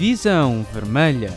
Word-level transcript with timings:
Visão 0.00 0.62
Vermelha. 0.72 1.28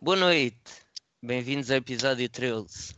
Boa 0.00 0.16
noite, 0.16 0.56
bem-vindos 1.20 1.72
ao 1.72 1.78
episódio 1.78 2.28
13. 2.28 2.94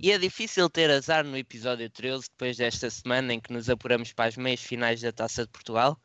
E 0.00 0.10
é 0.10 0.18
difícil 0.18 0.68
ter 0.68 0.90
azar 0.90 1.24
no 1.24 1.36
episódio 1.36 1.88
13 1.88 2.24
depois 2.32 2.56
desta 2.56 2.90
semana 2.90 3.32
em 3.32 3.38
que 3.38 3.52
nos 3.52 3.70
apuramos 3.70 4.12
para 4.12 4.24
as 4.24 4.36
meias 4.36 4.60
finais 4.60 5.00
da 5.00 5.12
Taça 5.12 5.44
de 5.44 5.52
Portugal 5.52 5.96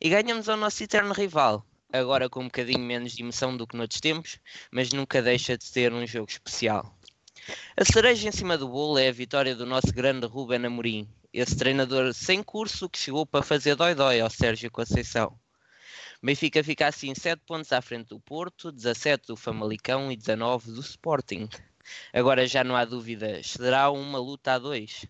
e 0.00 0.08
ganhamos 0.08 0.48
ao 0.48 0.56
nosso 0.56 0.82
eterno 0.82 1.14
rival, 1.14 1.64
agora 1.92 2.28
com 2.28 2.40
um 2.40 2.46
bocadinho 2.46 2.80
menos 2.80 3.12
de 3.12 3.22
emoção 3.22 3.56
do 3.56 3.64
que 3.64 3.76
noutros 3.76 4.00
tempos, 4.00 4.40
mas 4.72 4.92
nunca 4.92 5.22
deixa 5.22 5.56
de 5.56 5.62
ser 5.62 5.92
um 5.92 6.04
jogo 6.04 6.28
especial. 6.28 6.98
A 7.76 7.84
cereja 7.84 8.28
em 8.28 8.32
cima 8.32 8.58
do 8.58 8.68
bolo 8.68 8.98
é 8.98 9.06
a 9.06 9.12
vitória 9.12 9.54
do 9.54 9.64
nosso 9.64 9.92
grande 9.92 10.26
Ruben 10.26 10.66
Amorim, 10.66 11.08
esse 11.34 11.56
treinador 11.56 12.14
sem 12.14 12.44
curso 12.44 12.88
que 12.88 12.96
chegou 12.96 13.26
para 13.26 13.42
fazer 13.42 13.74
dói-dói 13.74 14.20
ao 14.20 14.30
Sérgio 14.30 14.70
Conceição. 14.70 15.36
Benfica 16.22 16.62
fica 16.62 16.86
assim 16.86 17.12
7 17.12 17.42
pontos 17.44 17.72
à 17.72 17.82
frente 17.82 18.10
do 18.10 18.20
Porto, 18.20 18.70
17 18.70 19.26
do 19.26 19.36
Famalicão 19.36 20.12
e 20.12 20.16
19 20.16 20.70
do 20.70 20.80
Sporting. 20.80 21.48
Agora 22.12 22.46
já 22.46 22.62
não 22.62 22.76
há 22.76 22.84
dúvidas, 22.84 23.48
será 23.48 23.90
uma 23.90 24.18
luta 24.20 24.52
a 24.52 24.58
dois. 24.60 25.04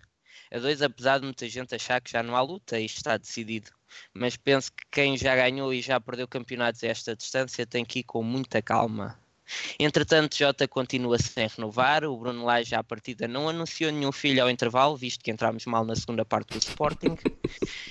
A 0.51 0.59
dois, 0.59 0.81
apesar 0.81 1.19
de 1.19 1.27
muita 1.27 1.47
gente 1.47 1.75
achar 1.75 2.01
que 2.01 2.11
já 2.11 2.23
não 2.23 2.34
há 2.34 2.41
luta, 2.41 2.81
isto 2.81 2.97
está 2.97 3.19
decidido. 3.19 3.70
Mas 4.15 4.34
penso 4.34 4.73
que 4.73 4.84
quem 4.91 5.19
já 5.19 5.37
ganhou 5.37 5.75
e 5.75 5.83
já 5.83 6.01
perdeu 6.01 6.27
campeonatos 6.27 6.83
a 6.83 6.87
esta 6.87 7.15
distância 7.15 7.67
tem 7.67 7.84
que 7.84 7.98
ir 7.98 8.05
com 8.05 8.23
muita 8.23 8.62
calma. 8.62 9.23
Entretanto, 9.79 10.37
Jota 10.37 10.66
continua 10.66 11.19
sem 11.19 11.47
renovar. 11.47 12.05
O 12.05 12.16
Bruno 12.16 12.45
Lage, 12.45 12.75
à 12.75 12.83
partida, 12.83 13.29
não 13.29 13.48
anunciou 13.48 13.93
nenhum 13.93 14.12
filho 14.12 14.43
ao 14.43 14.51
intervalo, 14.51 14.97
visto 14.97 15.23
que 15.23 15.30
entramos 15.30 15.67
mal 15.67 15.84
na 15.84 15.97
segunda 15.97 16.25
parte 16.25 16.59
do 16.59 16.59
Sporting. 16.59 17.17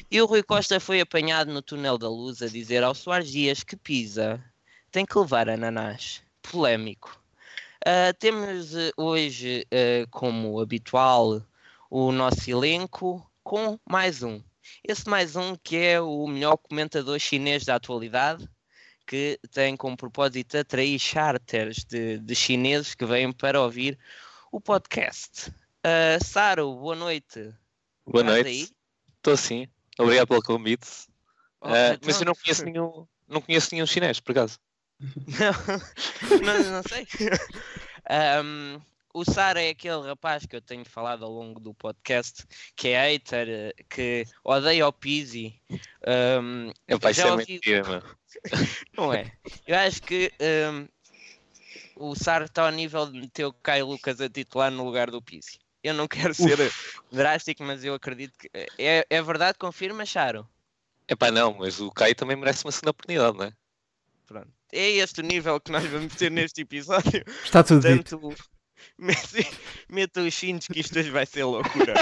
E 0.10 0.22
o 0.22 0.26
Rui 0.26 0.44
Costa 0.44 0.80
foi 0.80 1.02
apanhado 1.02 1.52
no 1.52 1.62
túnel 1.62 1.98
da 1.98 2.10
luz 2.10 2.42
a 2.42 2.48
dizer 2.48 2.84
ao 2.84 2.96
Soares 2.96 3.32
Dias 3.32 3.64
que 3.64 3.76
Pisa 3.76 4.44
tem 4.92 5.06
que 5.06 5.18
levar 5.18 5.50
ananás. 5.50 6.22
Polémico. 6.42 7.20
Uh, 7.86 8.14
temos 8.18 8.74
uh, 8.74 8.92
hoje, 8.96 9.66
uh, 9.74 10.08
como 10.10 10.60
habitual, 10.60 11.42
o 11.90 12.12
nosso 12.12 12.50
elenco 12.50 13.30
com 13.44 13.78
mais 13.90 14.24
um. 14.24 14.42
Esse 14.88 15.10
mais 15.10 15.36
um 15.36 15.56
que 15.56 15.76
é 15.78 16.00
o 16.00 16.26
melhor 16.28 16.58
comentador 16.58 17.20
chinês 17.20 17.66
da 17.66 17.76
atualidade, 17.76 18.48
que 19.06 19.40
tem 19.52 19.76
como 19.76 19.98
propósito 19.98 20.58
atrair 20.58 21.00
charters 21.00 21.84
de, 21.84 22.18
de 22.20 22.36
chineses 22.36 22.96
que 22.96 23.06
vêm 23.06 23.32
para 23.32 23.62
ouvir 23.62 23.98
o 24.52 24.62
podcast. 24.62 25.50
Uh, 25.86 26.24
Saro, 26.24 26.74
boa 26.76 26.96
noite. 26.96 27.54
Boa 28.06 28.24
Estás 28.24 28.44
noite. 28.44 28.74
Estou 29.18 29.38
sim. 29.38 29.68
Obrigado 29.98 30.28
pelo 30.28 30.42
convite. 30.42 30.88
Oh, 31.62 31.70
uh. 31.70 32.00
Mas 32.04 32.20
eu 32.20 32.26
não 32.26 32.36
conheço 32.36 32.66
nenhum, 32.66 33.08
não 33.28 33.42
conheço 33.42 33.70
nenhum 33.74 33.86
chinês, 33.86 34.20
por 34.20 34.32
acaso. 34.32 34.60
não, 35.00 36.40
não, 36.40 36.72
não 36.72 36.84
sei. 36.84 37.08
Um, 38.44 38.82
o 39.14 39.24
Sara 39.24 39.62
é 39.62 39.70
aquele 39.70 40.02
rapaz 40.02 40.46
que 40.46 40.56
eu 40.56 40.62
tenho 40.62 40.84
falado 40.84 41.24
ao 41.24 41.32
longo 41.32 41.60
do 41.60 41.74
podcast 41.74 42.46
que 42.76 42.90
é 42.90 43.12
hater, 43.12 43.76
que 43.88 44.26
odeia 44.44 44.88
o 44.88 44.92
Pizzi. 44.92 45.62
Um, 46.08 46.72
eu 46.88 47.00
já 47.14 47.32
ouvi... 47.32 47.54
mentira, 47.54 47.84
mano. 47.84 48.18
Não 48.98 49.14
é? 49.14 49.32
Eu 49.66 49.78
acho 49.78 50.02
que 50.02 50.32
um, 50.40 50.88
o 51.96 52.16
Sara 52.16 52.46
está 52.46 52.66
ao 52.66 52.72
nível 52.72 53.06
de 53.06 53.20
meter 53.20 53.46
o 53.46 53.54
Caio 53.54 53.88
Lucas 53.88 54.20
a 54.20 54.30
titular 54.30 54.72
no 54.72 54.84
lugar 54.84 55.10
do 55.12 55.22
Pizzi. 55.22 55.60
Eu 55.84 55.94
não 55.94 56.08
quero 56.08 56.34
ser 56.34 56.60
Uf. 56.60 57.00
drástico, 57.12 57.64
mas 57.64 57.84
eu 57.84 57.94
acredito 57.94 58.38
que. 58.38 58.50
É, 58.78 59.06
é 59.10 59.22
verdade, 59.22 59.58
confirma, 59.58 60.06
Charo? 60.06 60.48
É 61.08 61.16
pá, 61.16 61.30
não, 61.30 61.56
mas 61.56 61.80
o 61.82 61.92
Caio 61.92 62.16
também 62.16 62.38
merece 62.38 62.64
uma 62.66 62.72
segunda 62.72 62.92
oportunidade, 62.92 63.38
não 63.38 63.46
é? 63.46 63.54
Pronto. 64.26 64.52
É 64.72 64.90
este 64.90 65.20
o 65.20 65.24
nível 65.24 65.60
que 65.60 65.72
nós 65.72 65.86
vamos 65.86 66.16
ter 66.16 66.32
neste 66.32 66.62
episódio. 66.62 67.24
Está 67.44 67.64
tudo 67.64 67.82
Portanto, 67.82 68.30
dito. 68.30 68.54
Meta 69.90 70.22
os 70.22 70.34
cintos 70.34 70.68
que 70.68 70.80
isto 70.80 70.98
hoje 70.98 71.10
vai 71.10 71.26
ser 71.26 71.44
loucura. 71.44 71.94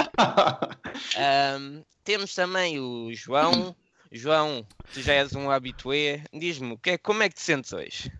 um, 1.58 1.84
temos 2.04 2.34
também 2.34 2.78
o 2.80 3.12
João. 3.12 3.76
João, 4.12 4.66
tu 4.92 5.00
já 5.00 5.14
és 5.14 5.34
um 5.34 5.50
habitué. 5.50 6.22
Diz-me, 6.32 6.76
que 6.76 6.90
é, 6.90 6.98
como 6.98 7.22
é 7.22 7.28
que 7.30 7.36
te 7.36 7.42
sentes 7.42 7.72
hoje? 7.72 8.12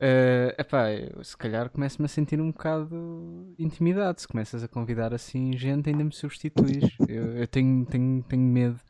Uh, 0.00 0.54
epá, 0.56 0.90
eu, 0.92 1.22
se 1.22 1.36
calhar 1.36 1.68
começo-me 1.68 2.06
a 2.06 2.08
sentir 2.08 2.40
um 2.40 2.52
bocado 2.52 3.54
intimidado. 3.58 4.20
Se 4.20 4.28
começas 4.28 4.62
a 4.62 4.68
convidar 4.68 5.12
assim 5.12 5.56
gente, 5.56 5.90
ainda 5.90 6.04
me 6.04 6.12
substituís. 6.12 6.84
Eu, 7.08 7.36
eu 7.38 7.46
tenho, 7.48 7.84
tenho, 7.86 8.22
tenho 8.22 8.42
medo. 8.42 8.80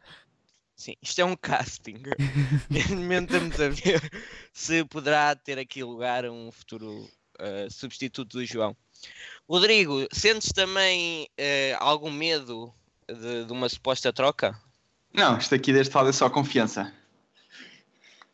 Sim, 0.76 0.94
isto 1.00 1.20
é 1.20 1.24
um 1.24 1.36
casting. 1.36 2.02
Neste 2.68 2.94
momento 2.94 3.34
estamos 3.34 3.60
a 3.60 3.68
ver 3.68 4.10
se 4.52 4.84
poderá 4.84 5.34
ter 5.34 5.58
aqui 5.58 5.82
lugar 5.82 6.24
um 6.26 6.50
futuro 6.52 7.08
uh, 7.41 7.70
substituto 7.70 8.38
do 8.38 8.44
João. 8.44 8.76
Rodrigo, 9.48 10.06
sentes 10.12 10.52
também 10.52 11.28
uh, 11.38 11.76
algum 11.78 12.10
medo 12.10 12.72
de, 13.08 13.44
de, 13.44 13.52
uma 13.52 13.68
suposta 13.68 14.12
troca? 14.12 14.58
Não, 15.12 15.36
isto 15.36 15.54
aqui 15.54 15.72
deste 15.72 15.94
lado 15.94 16.08
é 16.08 16.12
só 16.12 16.30
confiança. 16.30 16.92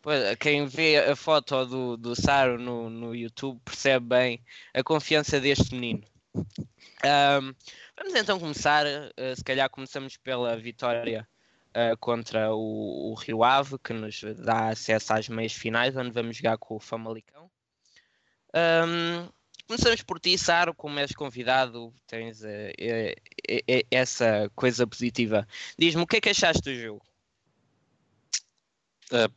Pois, 0.01 0.37
quem 0.37 0.67
vê 0.67 0.99
a 0.99 1.17
foto 1.17 1.67
do, 1.67 1.97
do 1.97 2.15
Saro 2.15 2.59
no, 2.59 2.89
no 2.89 3.15
YouTube 3.15 3.61
percebe 3.65 4.07
bem 4.07 4.45
a 4.73 4.83
confiança 4.83 5.41
deste 5.41 5.75
menino. 5.75 6.05
Um, 6.35 7.55
vamos 7.97 8.15
então 8.15 8.39
começar, 8.39 8.87
uh, 8.87 9.37
se 9.37 9.43
calhar 9.43 9.69
começamos 9.69 10.17
pela 10.17 10.57
vitória 10.57 11.29
uh, 11.71 11.97
contra 11.99 12.55
o, 12.55 13.13
o, 13.13 13.15
Rio 13.15 13.43
Ave, 13.43 13.77
que 13.79 13.93
nos 13.93 14.23
dá 14.37 14.69
acesso 14.69 15.13
às 15.15 15.29
meias 15.29 15.53
finais, 15.53 15.97
onde 15.97 16.11
vamos 16.11 16.37
jogar 16.37 16.59
com 16.59 16.77
o 16.77 16.81
Famalicão. 16.81 17.51
Um, 18.55 19.29
Começamos 19.69 20.03
por 20.03 20.19
ti, 20.19 20.39
Saro, 20.39 20.73
como 20.73 20.99
és 20.99 21.13
convidado, 21.13 21.93
tens 22.07 22.41
uh, 22.41 22.47
uh, 22.47 23.87
essa 23.91 24.51
coisa 24.57 24.87
positiva. 24.87 25.47
Diz-me, 25.79 26.01
o 26.01 26.07
que 26.07 26.17
é 26.17 26.21
que 26.23 26.31
achaste 26.31 26.63
do 26.63 26.75
jogo? 26.75 27.03
Uh, 29.13 29.31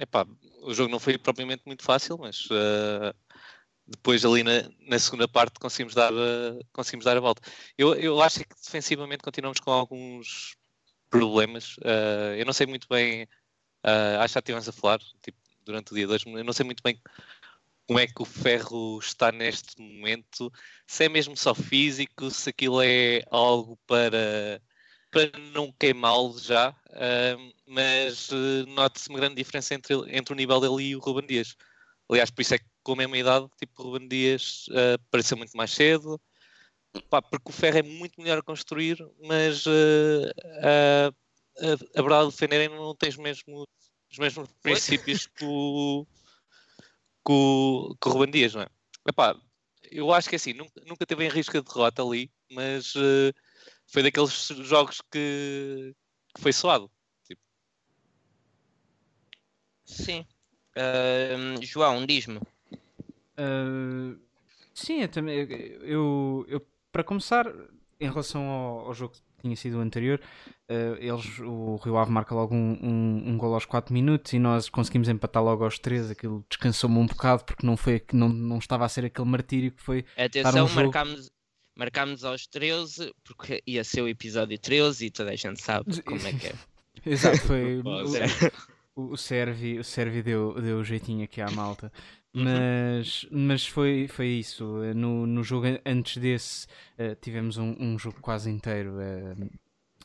epá, 0.00 0.26
o 0.62 0.72
jogo 0.72 0.90
não 0.90 0.98
foi 0.98 1.18
propriamente 1.18 1.64
muito 1.66 1.82
fácil, 1.82 2.16
mas 2.16 2.46
uh, 2.46 3.14
depois 3.86 4.24
ali 4.24 4.42
na, 4.42 4.70
na, 4.88 4.98
segunda 4.98 5.28
parte 5.28 5.60
conseguimos 5.60 5.94
dar, 5.94 6.14
uh, 6.14 6.64
conseguimos 6.72 7.04
dar 7.04 7.18
a 7.18 7.20
volta. 7.20 7.42
Eu, 7.76 7.94
eu 7.94 8.22
acho 8.22 8.40
que 8.40 8.54
defensivamente 8.54 9.22
continuamos 9.22 9.60
com 9.60 9.70
alguns 9.70 10.56
problemas. 11.10 11.76
Uh, 11.76 12.34
eu 12.38 12.46
não 12.46 12.54
sei 12.54 12.66
muito 12.66 12.88
bem, 12.88 13.28
acho 14.18 14.28
que 14.28 14.34
já 14.34 14.40
estivemos 14.40 14.66
a 14.66 14.72
falar 14.72 14.98
tipo, 15.20 15.36
durante 15.62 15.92
o 15.92 15.94
dia 15.94 16.06
2, 16.06 16.24
eu 16.24 16.42
não 16.42 16.54
sei 16.54 16.64
muito 16.64 16.82
bem 16.82 16.98
como 17.86 17.98
é 17.98 18.06
que 18.06 18.22
o 18.22 18.24
ferro 18.24 18.98
está 18.98 19.30
neste 19.30 19.80
momento, 19.80 20.50
se 20.86 21.04
é 21.04 21.08
mesmo 21.08 21.36
só 21.36 21.54
físico, 21.54 22.30
se 22.30 22.50
aquilo 22.50 22.80
é 22.82 23.22
algo 23.30 23.78
para, 23.86 24.60
para 25.10 25.30
não 25.52 25.72
queimá-lo 25.72 26.38
já, 26.38 26.70
uh, 26.70 27.54
mas 27.66 28.30
uh, 28.30 28.66
note-se 28.68 29.08
uma 29.10 29.18
grande 29.18 29.36
diferença 29.36 29.74
entre, 29.74 29.94
entre 30.08 30.32
o 30.32 30.36
nível 30.36 30.60
dele 30.60 30.90
e 30.90 30.96
o 30.96 31.00
Ruben 31.00 31.26
Dias. 31.26 31.56
Aliás, 32.08 32.30
por 32.30 32.42
isso 32.42 32.54
é 32.54 32.58
que 32.58 32.64
com 32.82 32.92
a 32.92 32.96
mesma 32.96 33.18
idade, 33.18 33.48
tipo, 33.58 33.82
o 33.82 33.90
Ruben 33.90 34.08
Dias 34.08 34.66
uh, 34.68 34.94
apareceu 35.08 35.36
muito 35.36 35.56
mais 35.56 35.72
cedo, 35.72 36.20
pá, 37.10 37.20
porque 37.20 37.50
o 37.50 37.52
ferro 37.52 37.78
é 37.78 37.82
muito 37.82 38.20
melhor 38.20 38.38
a 38.38 38.42
construir, 38.42 38.98
mas 39.22 39.66
uh, 39.66 40.32
a, 40.62 41.98
a 41.98 42.02
verdade 42.02 42.26
de 42.26 42.30
defender 42.30 42.70
não 42.70 42.94
tens 42.94 43.16
mesmo 43.16 43.66
os 44.10 44.18
mesmos 44.18 44.48
princípios 44.62 45.26
que 45.26 45.44
o 45.44 46.06
com, 47.24 47.96
com 47.98 48.10
o 48.10 48.12
Ruben 48.12 48.30
Dias, 48.30 48.54
não 48.54 48.62
é? 48.62 48.68
Epá, 49.08 49.36
eu 49.90 50.12
acho 50.12 50.28
que 50.28 50.36
assim, 50.36 50.52
nunca, 50.52 50.80
nunca 50.86 51.06
teve 51.06 51.24
em 51.24 51.28
risco 51.28 51.52
de 51.52 51.64
derrota 51.64 52.02
ali, 52.02 52.30
mas 52.50 52.94
uh, 52.94 53.32
foi 53.86 54.02
daqueles 54.02 54.48
jogos 54.62 55.00
que, 55.10 55.94
que 56.34 56.40
foi 56.40 56.52
suado. 56.52 56.90
Tipo. 57.26 57.40
Sim. 59.84 60.26
Uh, 60.76 61.64
João, 61.64 62.04
diz-me. 62.06 62.38
Uh, 63.38 64.20
sim, 64.74 65.02
eu 65.02 65.08
também. 65.08 65.46
Eu, 65.82 66.44
eu, 66.48 66.66
para 66.92 67.04
começar, 67.04 67.46
em 68.00 68.08
relação 68.08 68.42
ao, 68.48 68.86
ao 68.86 68.94
jogo 68.94 69.14
tinha 69.44 69.56
sido 69.56 69.76
o 69.76 69.80
anterior, 69.80 70.18
uh, 70.70 70.96
eles, 70.98 71.38
o 71.40 71.76
Rio 71.76 71.98
Ave 71.98 72.10
marca 72.10 72.34
logo 72.34 72.54
um, 72.54 72.78
um, 72.82 73.30
um 73.30 73.38
gol 73.38 73.52
aos 73.52 73.66
4 73.66 73.92
minutos 73.92 74.32
e 74.32 74.38
nós 74.38 74.70
conseguimos 74.70 75.08
empatar 75.08 75.44
logo 75.44 75.64
aos 75.64 75.78
3. 75.78 76.10
Aquilo 76.10 76.44
descansou-me 76.48 76.96
um 76.98 77.06
bocado 77.06 77.44
porque 77.44 77.66
não, 77.66 77.76
foi, 77.76 78.02
não, 78.12 78.28
não 78.28 78.58
estava 78.58 78.86
a 78.86 78.88
ser 78.88 79.04
aquele 79.04 79.28
martírio 79.28 79.70
que 79.70 79.82
foi. 79.82 80.04
Atenção, 80.16 80.66
um 80.66 80.74
marcámos, 80.74 81.30
marcámos 81.76 82.24
aos 82.24 82.46
13 82.46 83.12
porque 83.22 83.62
ia 83.66 83.84
ser 83.84 84.00
o 84.00 84.08
episódio 84.08 84.58
13 84.58 85.06
e 85.06 85.10
toda 85.10 85.30
a 85.30 85.36
gente 85.36 85.62
sabe 85.62 86.02
como 86.02 86.26
é 86.26 86.32
que 86.32 86.46
é. 86.46 86.54
Exato, 87.04 87.40
foi. 87.42 87.82
o, 88.96 89.12
o 89.12 89.16
Servi, 89.16 89.78
o 89.78 89.84
Servi 89.84 90.22
deu, 90.22 90.54
deu 90.60 90.78
o 90.78 90.84
jeitinho 90.84 91.24
aqui 91.24 91.42
à 91.42 91.50
malta. 91.50 91.92
Mas, 92.34 93.28
mas 93.30 93.66
foi, 93.66 94.08
foi 94.08 94.26
isso. 94.26 94.64
No, 94.94 95.24
no 95.24 95.44
jogo 95.44 95.66
antes 95.86 96.16
desse 96.16 96.66
uh, 96.98 97.14
tivemos 97.20 97.56
um, 97.58 97.76
um, 97.78 97.96
jogo 97.96 98.20
quase 98.20 98.50
inteiro 98.50 98.94
uh, 98.94 99.50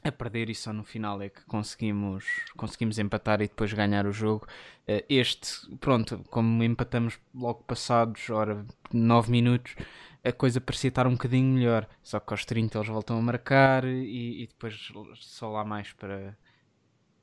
a 0.04 0.12
perder 0.12 0.48
e 0.48 0.56
só 0.56 0.72
no 0.72 0.84
final 0.84 1.20
é 1.24 1.30
que 1.30 1.44
conseguimos, 1.46 2.24
conseguimos 2.56 3.00
empatar 3.00 3.42
e 3.42 3.48
depois 3.48 3.74
ganhar 3.74 4.06
o 4.06 4.12
jogo. 4.12 4.46
Uh, 4.88 5.04
este, 5.10 5.76
pronto, 5.78 6.24
como 6.30 6.64
empatamos 6.64 7.20
logo 7.34 7.64
passados, 7.64 8.30
ora, 8.30 8.64
9 8.94 9.31
minutos, 9.31 9.76
a 10.24 10.31
coisa 10.31 10.62
parecia 10.62 10.90
estar 10.90 11.08
um 11.08 11.14
bocadinho 11.14 11.56
melhor. 11.56 11.88
Só 12.04 12.20
que 12.20 12.31
aos 12.31 12.46
30 12.46 12.78
eles 12.78 12.90
voltam 12.90 13.18
a 13.18 13.22
marcar 13.24 13.86
e, 13.86 14.44
e 14.44 14.48
depois 14.48 14.92
só 15.16 15.50
lá 15.50 15.66
mais 15.66 15.94
para 15.94 16.30
a 16.30 16.36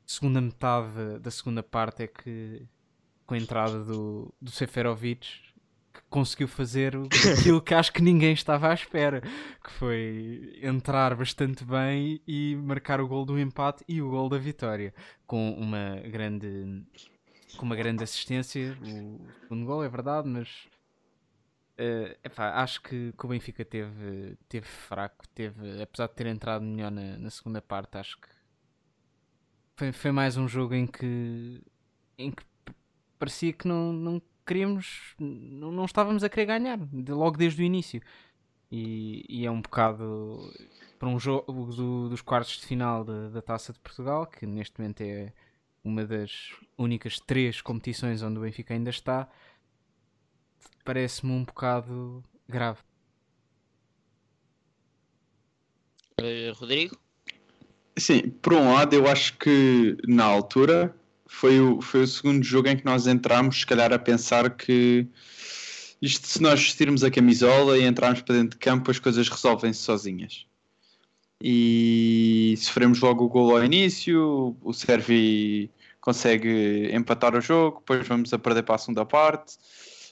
segunda 0.05 0.41
metade 0.41 1.20
da 1.20 1.31
segunda 1.31 1.62
parte 1.62 2.03
é 2.03 2.06
que 2.08 2.67
com 3.26 3.34
a 3.34 3.38
entrada 3.38 3.84
do, 3.84 4.32
do 4.40 4.50
Seferovic 4.50 5.26
que 5.93 6.02
conseguiu 6.11 6.46
fazer 6.46 6.94
aquilo 7.38 7.61
que 7.61 7.75
acho 7.75 7.93
que 7.93 8.02
ninguém 8.02 8.32
estava 8.32 8.69
à 8.70 8.75
espera, 8.75 9.20
que 9.20 9.70
foi 9.73 10.58
entrar 10.62 11.14
bastante 11.14 11.64
bem 11.64 12.20
e 12.26 12.55
marcar 12.56 13.00
o 13.00 13.08
gol 13.08 13.25
do 13.25 13.38
empate 13.38 13.82
e 13.88 14.00
o 14.02 14.11
gol 14.11 14.28
da 14.28 14.38
vitória, 14.38 14.94
com 15.26 15.52
uma 15.52 15.96
grande 16.11 16.84
com 17.56 17.64
uma 17.64 17.76
grande 17.76 18.05
assistência, 18.05 18.76
o 18.82 19.26
segundo 19.43 19.64
gol 19.64 19.82
é 19.82 19.88
verdade, 19.88 20.29
mas 20.29 20.69
uh, 21.79 22.19
epá, 22.22 22.62
acho 22.62 22.82
que, 22.82 23.14
que, 23.19 23.25
o 23.25 23.29
Benfica 23.29 23.64
teve, 23.64 24.37
teve 24.46 24.67
fraco, 24.67 25.26
teve, 25.29 25.82
apesar 25.82 26.08
de 26.08 26.14
ter 26.14 26.26
entrado 26.26 26.62
melhor 26.62 26.90
na, 26.90 27.17
na 27.17 27.31
segunda 27.31 27.62
parte, 27.62 27.96
acho 27.96 28.20
que 28.20 28.29
foi, 29.76 29.93
foi 29.93 30.11
mais 30.11 30.37
um 30.37 30.46
jogo 30.46 30.75
em 30.75 30.87
que, 30.87 31.62
em 32.19 32.31
que 32.31 32.44
parecia 33.18 33.52
que 33.52 33.66
não, 33.66 33.92
não 33.92 34.22
queríamos, 34.46 35.14
não, 35.18 35.72
não 35.72 35.84
estávamos 35.84 36.22
a 36.22 36.28
querer 36.28 36.46
ganhar, 36.46 36.78
de, 36.78 37.12
logo 37.12 37.36
desde 37.36 37.62
o 37.62 37.64
início. 37.64 38.00
E, 38.70 39.24
e, 39.28 39.46
é 39.46 39.50
um 39.50 39.60
bocado 39.60 40.52
para 40.98 41.08
um 41.08 41.18
jogo 41.18 41.66
do, 41.72 42.08
dos 42.08 42.20
quartos 42.20 42.58
de 42.58 42.66
final 42.66 43.04
de, 43.04 43.30
da 43.30 43.40
Taça 43.40 43.72
de 43.72 43.78
Portugal, 43.78 44.26
que 44.26 44.44
neste 44.44 44.80
momento 44.80 45.02
é 45.02 45.32
uma 45.84 46.04
das 46.04 46.52
únicas 46.76 47.20
três 47.20 47.60
competições 47.60 48.22
onde 48.22 48.38
o 48.38 48.42
Benfica 48.42 48.74
ainda 48.74 48.90
está, 48.90 49.28
parece-me 50.84 51.32
um 51.32 51.44
bocado 51.44 52.24
grave. 52.48 52.80
Uh, 56.20 56.52
Rodrigo? 56.54 56.98
Sim, 57.96 58.30
por 58.30 58.52
um 58.52 58.74
lado, 58.74 58.94
eu 58.94 59.06
acho 59.06 59.38
que 59.38 59.96
na 60.06 60.24
altura 60.24 60.94
foi 61.26 61.61
o, 61.61 61.81
foi 61.81 62.02
o 62.02 62.06
segundo 62.06 62.44
jogo 62.44 62.69
em 62.69 62.76
que 62.76 62.84
nós 62.84 63.06
entramos, 63.06 63.61
se 63.61 63.67
calhar, 63.67 63.93
a 63.93 63.99
pensar 63.99 64.50
que 64.50 65.06
isto, 66.00 66.26
se 66.26 66.40
nós 66.40 66.61
vestirmos 66.61 67.02
a 67.02 67.11
camisola 67.11 67.78
e 67.78 67.84
entrarmos 67.84 68.23
para 68.23 68.37
dentro 68.37 68.50
de 68.50 68.64
campo, 68.64 68.90
as 68.90 68.99
coisas 68.99 69.28
resolvem-se 69.28 69.81
sozinhas. 69.81 70.46
E 71.43 72.55
sofremos 72.58 73.00
logo 73.00 73.25
o 73.25 73.28
gol 73.28 73.56
ao 73.56 73.64
início, 73.64 74.56
o 74.62 74.73
Servi 74.73 75.70
consegue 76.00 76.88
empatar 76.94 77.34
o 77.34 77.40
jogo, 77.40 77.79
depois 77.81 78.06
vamos 78.06 78.32
a 78.32 78.38
perder 78.38 78.62
para 78.62 78.76
a 78.76 78.79
segunda 78.79 79.05
parte, 79.05 79.56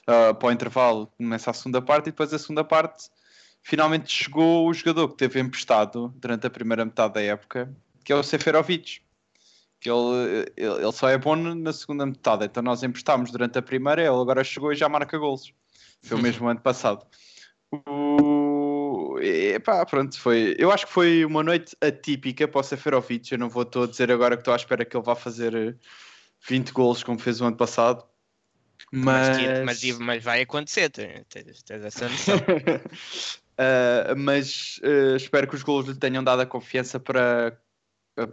uh, 0.07 0.35
para 0.35 0.47
o 0.47 0.51
intervalo 0.51 1.07
começa 1.17 1.49
a 1.49 1.53
segunda 1.53 1.81
parte 1.81 2.07
e 2.07 2.11
depois 2.11 2.33
a 2.33 2.37
segunda 2.37 2.63
parte 2.63 3.09
finalmente 3.63 4.11
chegou 4.11 4.67
o 4.67 4.73
jogador 4.73 5.07
que 5.09 5.15
teve 5.15 5.39
emprestado 5.39 6.13
durante 6.17 6.45
a 6.45 6.49
primeira 6.49 6.85
metade 6.85 7.13
da 7.15 7.21
época, 7.21 7.73
que 8.03 8.11
é 8.11 8.15
o 8.15 8.21
Seferovic 8.21 9.04
ele, 9.89 10.51
ele, 10.55 10.83
ele, 10.83 10.91
só 10.91 11.09
é 11.09 11.17
bom 11.17 11.35
na 11.35 11.73
segunda 11.73 12.05
metade. 12.05 12.45
Então 12.45 12.61
nós 12.63 12.83
emprestámos 12.83 13.31
durante 13.31 13.57
a 13.57 13.61
primeira, 13.61 14.01
ele 14.01 14.09
agora 14.09 14.43
chegou 14.43 14.71
e 14.71 14.75
já 14.75 14.89
marca 14.89 15.17
golos. 15.17 15.53
Foi 16.03 16.17
o 16.17 16.21
mesmo 16.21 16.47
ano 16.49 16.61
passado. 16.61 17.05
O... 17.71 19.17
Epá, 19.21 19.85
pronto, 19.85 20.19
foi. 20.19 20.55
Eu 20.57 20.71
acho 20.71 20.85
que 20.85 20.93
foi 20.93 21.25
uma 21.25 21.43
noite 21.43 21.75
atípica 21.81 22.47
para 22.47 22.59
o 22.59 22.63
Seferovic. 22.63 23.31
Eu 23.31 23.37
não 23.37 23.49
vou 23.49 23.63
estou 23.63 23.83
a 23.83 23.87
dizer 23.87 24.11
agora 24.11 24.35
que 24.35 24.41
estou 24.41 24.53
à 24.53 24.57
espera 24.57 24.85
que 24.85 24.95
ele 24.95 25.03
vá 25.03 25.15
fazer 25.15 25.77
20 26.47 26.71
golos 26.71 27.03
como 27.03 27.19
fez 27.19 27.41
o 27.41 27.45
ano 27.45 27.57
passado. 27.57 28.05
Mas, 28.91 29.37
mas, 29.37 29.83
mas, 29.83 29.99
mas 29.99 30.23
vai 30.23 30.41
acontecer, 30.41 30.89
tens, 30.89 31.25
tens 31.63 31.83
essa 31.83 32.07
noção. 32.07 32.37
uh, 32.37 34.15
mas 34.17 34.79
uh, 34.83 35.15
espero 35.15 35.47
que 35.47 35.55
os 35.55 35.63
golos 35.63 35.87
lhe 35.87 35.95
tenham 35.95 36.23
dado 36.23 36.41
a 36.41 36.45
confiança 36.45 36.99
para 36.99 37.57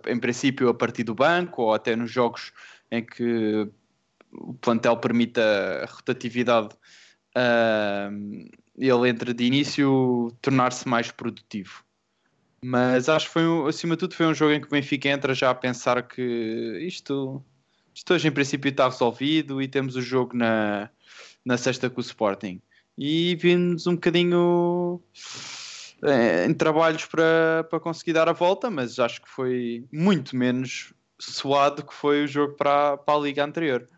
em 0.06 0.18
princípio 0.18 0.68
a 0.68 0.74
partir 0.74 1.04
do 1.04 1.14
banco 1.14 1.62
ou 1.62 1.74
até 1.74 1.96
nos 1.96 2.10
jogos 2.10 2.52
em 2.90 3.04
que 3.04 3.68
o 4.32 4.54
plantel 4.54 4.96
permita 4.96 5.42
a 5.82 5.86
rotatividade, 5.86 6.74
uh, 7.36 8.50
ele 8.76 9.08
entra 9.08 9.34
de 9.34 9.44
início 9.44 10.34
tornar-se 10.40 10.88
mais 10.88 11.10
produtivo. 11.10 11.84
Mas 12.64 13.08
acho 13.08 13.26
que 13.26 13.32
foi, 13.32 13.68
acima 13.68 13.96
de 13.96 14.00
tudo, 14.00 14.14
foi 14.14 14.26
um 14.26 14.34
jogo 14.34 14.52
em 14.52 14.60
que 14.60 14.68
o 14.68 14.70
Benfica 14.70 15.08
entra 15.08 15.34
já 15.34 15.50
a 15.50 15.54
pensar 15.54 16.00
que 16.06 16.78
isto, 16.80 17.42
isto 17.92 18.14
hoje 18.14 18.28
em 18.28 18.32
princípio 18.32 18.68
está 18.68 18.88
resolvido 18.88 19.60
e 19.60 19.66
temos 19.66 19.96
o 19.96 20.00
jogo 20.00 20.36
na, 20.36 20.88
na 21.44 21.56
sexta 21.56 21.90
com 21.90 22.00
o 22.00 22.04
Sporting. 22.04 22.62
E 22.96 23.34
vimos 23.36 23.86
um 23.86 23.94
bocadinho 23.94 25.02
em 26.46 26.54
trabalhos 26.54 27.04
para, 27.06 27.64
para 27.70 27.80
conseguir 27.80 28.12
dar 28.12 28.28
a 28.28 28.32
volta, 28.32 28.70
mas 28.70 28.98
acho 28.98 29.22
que 29.22 29.28
foi 29.28 29.86
muito 29.92 30.36
menos 30.36 30.92
suado 31.20 31.84
que 31.84 31.94
foi 31.94 32.24
o 32.24 32.28
jogo 32.28 32.54
para, 32.54 32.96
para 32.96 33.14
a 33.14 33.20
liga 33.20 33.44
anterior. 33.44 33.88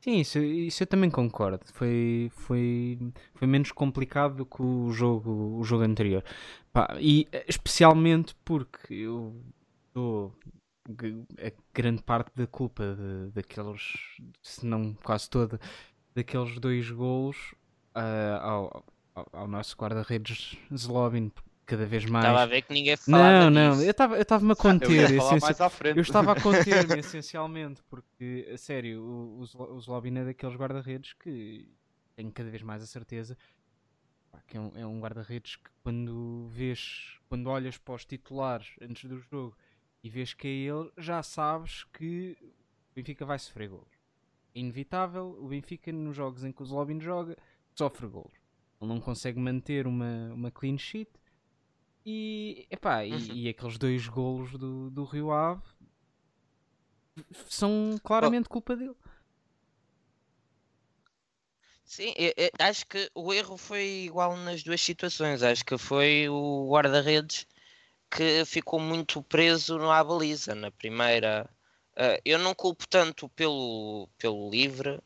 Sim, 0.00 0.20
isso, 0.20 0.38
isso 0.38 0.82
eu 0.82 0.86
também 0.86 1.10
concordo. 1.10 1.60
Foi, 1.74 2.30
foi, 2.32 2.98
foi 3.34 3.46
menos 3.46 3.70
complicado 3.70 4.36
do 4.36 4.46
que 4.46 4.62
o 4.62 4.90
jogo, 4.92 5.58
o 5.58 5.64
jogo 5.64 5.82
anterior. 5.84 6.24
Pá, 6.72 6.96
e 6.98 7.28
especialmente 7.46 8.34
porque 8.44 8.94
eu 8.94 9.34
dou 9.92 10.34
a 11.38 11.52
grande 11.74 12.02
parte 12.02 12.30
da 12.34 12.46
culpa 12.46 12.96
de, 12.96 13.32
daqueles, 13.32 13.98
se 14.42 14.64
não 14.64 14.94
quase 14.94 15.28
toda, 15.28 15.60
daqueles 16.14 16.58
dois 16.58 16.90
golos 16.90 17.36
uh, 17.94 18.40
ao, 18.40 18.84
ao, 19.14 19.46
nosso 19.46 19.76
guarda-redes 19.76 20.56
Zlobin, 20.74 21.30
cada 21.66 21.86
vez 21.86 22.04
mais. 22.04 22.24
Estava 22.24 22.42
a 22.42 22.46
ver 22.46 22.62
que 22.62 22.72
ninguém 22.72 22.96
falava 22.96 23.32
Não, 23.32 23.50
não, 23.50 23.70
disso. 23.72 23.84
eu 24.14 24.22
estava-me 24.22 24.52
a 24.52 24.56
conter. 24.56 25.10
Eu, 25.10 25.96
eu 25.96 26.02
estava 26.02 26.32
a 26.32 26.40
conter-me 26.40 26.98
essencialmente, 26.98 27.82
porque, 27.88 28.48
a 28.52 28.56
sério, 28.56 29.02
o, 29.02 29.40
o 29.40 29.80
Zlobin 29.80 30.16
é 30.18 30.24
daqueles 30.24 30.56
guarda-redes 30.56 31.12
que 31.14 31.68
tenho 32.16 32.30
cada 32.32 32.50
vez 32.50 32.62
mais 32.62 32.82
a 32.82 32.86
certeza 32.86 33.36
que 34.46 34.56
é 34.56 34.60
um, 34.60 34.72
é 34.74 34.86
um 34.86 35.00
guarda-redes 35.00 35.56
que 35.56 35.70
quando 35.82 36.48
vês, 36.48 37.18
quando 37.28 37.48
olhas 37.48 37.78
para 37.78 37.94
os 37.94 38.04
titulares 38.04 38.74
antes 38.80 39.08
do 39.08 39.18
jogo 39.18 39.56
e 40.02 40.10
vês 40.10 40.34
que 40.34 40.48
é 40.48 40.50
ele, 40.50 40.90
já 40.98 41.22
sabes 41.22 41.84
que 41.84 42.36
o 42.42 42.94
Benfica 42.94 43.24
vai 43.24 43.38
sofrer 43.38 43.68
golos. 43.68 43.92
É 44.54 44.58
inevitável, 44.58 45.36
o 45.40 45.48
Benfica 45.48 45.92
nos 45.92 46.16
jogos 46.16 46.44
em 46.44 46.52
que 46.52 46.62
o 46.62 46.66
Zlobin 46.66 47.00
joga, 47.00 47.36
sofre 47.76 48.08
golos. 48.08 48.32
Ele 48.80 48.88
não 48.88 49.00
consegue 49.00 49.38
manter 49.38 49.86
uma, 49.86 50.32
uma 50.32 50.50
clean 50.50 50.78
sheet. 50.78 51.10
E, 52.04 52.66
epá, 52.70 53.04
e, 53.04 53.12
uhum. 53.12 53.34
e 53.34 53.48
aqueles 53.48 53.76
dois 53.76 54.08
golos 54.08 54.52
do, 54.52 54.90
do 54.90 55.04
Rio 55.04 55.30
Ave 55.30 55.62
são 57.46 58.00
claramente 58.02 58.46
oh. 58.46 58.52
culpa 58.52 58.74
dele. 58.74 58.96
Sim, 61.84 62.14
eu, 62.16 62.32
eu 62.36 62.50
acho 62.60 62.86
que 62.86 63.10
o 63.14 63.34
erro 63.34 63.56
foi 63.56 64.04
igual 64.04 64.36
nas 64.36 64.62
duas 64.62 64.80
situações. 64.80 65.42
Acho 65.42 65.64
que 65.64 65.76
foi 65.76 66.28
o 66.28 66.68
guarda-redes 66.70 67.46
que 68.10 68.44
ficou 68.44 68.80
muito 68.80 69.22
preso 69.24 69.76
na 69.76 70.02
baliza. 70.02 70.54
Na 70.54 70.70
primeira, 70.70 71.50
uh, 71.96 72.20
eu 72.24 72.38
não 72.38 72.54
culpo 72.54 72.86
tanto 72.88 73.28
pelo, 73.30 74.08
pelo 74.16 74.48
livre, 74.48 75.00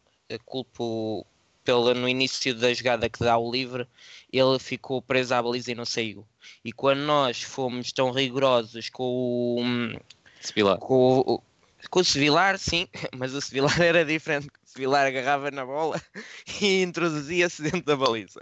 culpo 0.44 1.26
pela, 1.64 1.94
no 1.94 2.08
início 2.08 2.54
da 2.54 2.72
jogada 2.72 3.08
que 3.08 3.18
dá 3.18 3.36
o 3.38 3.50
livre, 3.50 3.88
ele 4.32 4.58
ficou 4.58 5.00
preso 5.00 5.34
à 5.34 5.42
baliza 5.42 5.72
e 5.72 5.74
não 5.74 5.84
saiu. 5.84 6.26
E 6.64 6.72
quando 6.72 7.00
nós 7.00 7.42
fomos 7.42 7.90
tão 7.92 8.10
rigorosos 8.10 8.90
com 8.90 9.04
o. 9.04 10.00
Sevilar. 10.40 10.78
Com 10.78 11.20
o, 11.20 11.42
com 11.90 12.00
o 12.00 12.04
Sevilar, 12.04 12.58
sim, 12.58 12.86
mas 13.16 13.34
o 13.34 13.40
Sevilar 13.40 13.80
era 13.80 14.04
diferente. 14.04 14.48
O 14.48 14.50
Sevilar 14.66 15.06
agarrava 15.06 15.50
na 15.50 15.64
bola 15.64 16.00
e 16.60 16.82
introduzia-se 16.82 17.62
dentro 17.62 17.82
da 17.82 17.96
baliza. 17.96 18.40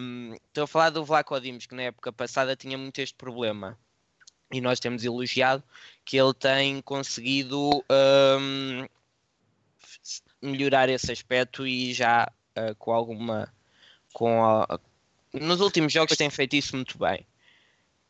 Um, 0.00 0.34
estou 0.46 0.64
a 0.64 0.66
falar 0.66 0.90
do 0.90 1.04
Vlaco 1.04 1.38
Dimos, 1.40 1.66
que 1.66 1.74
na 1.74 1.82
época 1.82 2.12
passada 2.12 2.54
tinha 2.54 2.78
muito 2.78 3.00
este 3.00 3.14
problema. 3.14 3.78
E 4.52 4.60
nós 4.60 4.78
temos 4.78 5.04
elogiado 5.04 5.62
que 6.04 6.16
ele 6.16 6.32
tem 6.32 6.80
conseguido 6.80 7.84
um, 7.90 8.86
melhorar 10.42 10.88
esse 10.88 11.10
aspecto 11.10 11.66
e 11.66 11.92
já 11.92 12.30
uh, 12.58 12.74
com 12.76 12.92
alguma. 12.92 13.52
Com 14.12 14.44
a, 14.44 14.80
nos 15.32 15.60
últimos 15.60 15.92
jogos 15.92 16.16
tem 16.16 16.30
feito 16.30 16.56
isso 16.56 16.74
muito 16.76 16.98
bem. 16.98 17.26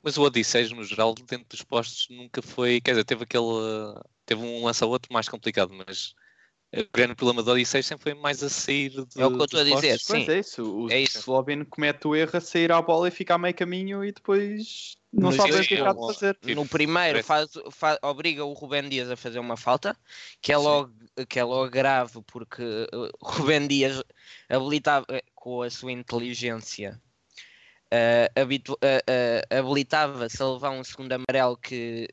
Mas 0.03 0.17
o 0.17 0.23
Odisseus, 0.23 0.71
no 0.71 0.85
geral, 0.85 1.15
dentro 1.15 1.47
dos 1.49 1.63
postos, 1.63 2.09
nunca 2.11 2.41
foi. 2.41 2.81
Quer 2.81 2.93
dizer, 2.93 3.05
teve 3.05 3.25
aquele. 3.25 3.45
Teve 4.25 4.43
um 4.43 4.65
lance 4.65 4.83
a 4.83 4.87
outro 4.87 5.13
mais 5.13 5.29
complicado, 5.29 5.73
mas 5.73 6.15
o 6.75 6.87
grande 6.93 7.15
problema 7.15 7.43
do 7.43 7.51
Odisseus 7.53 7.87
sempre 7.87 8.03
foi 8.05 8.15
mais 8.15 8.43
a 8.43 8.49
sair 8.49 8.91
do, 8.91 9.07
É 9.17 9.25
o 9.27 9.31
que 9.31 9.41
eu 9.41 9.45
estou 9.45 9.61
a 9.61 9.65
dizer, 9.65 9.99
sim. 9.99 10.25
Pois 10.25 10.29
é 10.29 10.39
isso. 10.41 10.85
O 10.87 10.91
É 10.91 11.01
isso. 11.01 11.19
Slovin 11.21 11.65
comete 11.65 12.07
o 12.07 12.15
erro 12.15 12.37
a 12.37 12.41
sair 12.41 12.73
à 12.73 12.83
bola 12.83 13.09
e 13.09 13.11
ficar 13.11 13.35
a 13.35 13.39
meio 13.39 13.55
caminho 13.55 14.05
e 14.05 14.13
depois 14.13 14.97
não 15.13 15.29
Mas 15.29 15.37
sabe 15.37 15.51
o 15.57 15.67
que 15.67 15.75
é 15.75 15.93
de 15.93 16.07
fazer. 16.07 16.35
Tipo, 16.35 16.55
No 16.55 16.67
primeiro 16.69 17.23
parece- 17.25 17.27
faz, 17.63 17.75
fa- 17.75 17.99
obriga 18.03 18.45
o 18.45 18.53
Rubén 18.53 18.89
Dias 18.89 19.11
a 19.11 19.17
fazer 19.17 19.39
uma 19.39 19.57
falta, 19.57 19.97
que 20.43 20.53
é 20.53 20.59
Sim. 20.59 20.65
logo, 20.65 20.93
que 21.29 21.39
é 21.39 21.45
logo 21.45 21.71
grave, 21.71 22.21
porque 22.27 22.63
uh, 22.63 23.11
o 23.21 23.27
Rubén 23.27 23.67
Dias 23.67 24.03
habilitava, 24.49 25.07
eh, 25.11 25.23
com 25.35 25.63
a 25.63 25.71
sua 25.71 25.93
inteligência, 25.93 27.01
eh, 27.91 28.31
habitu- 28.37 28.77
eh, 28.83 29.03
eh, 29.07 29.57
habilitava-se 29.59 30.43
a 30.43 30.47
levar 30.49 30.71
um 30.71 30.85
segundo 30.85 31.13
amarelo 31.13 31.57
que 31.57 32.09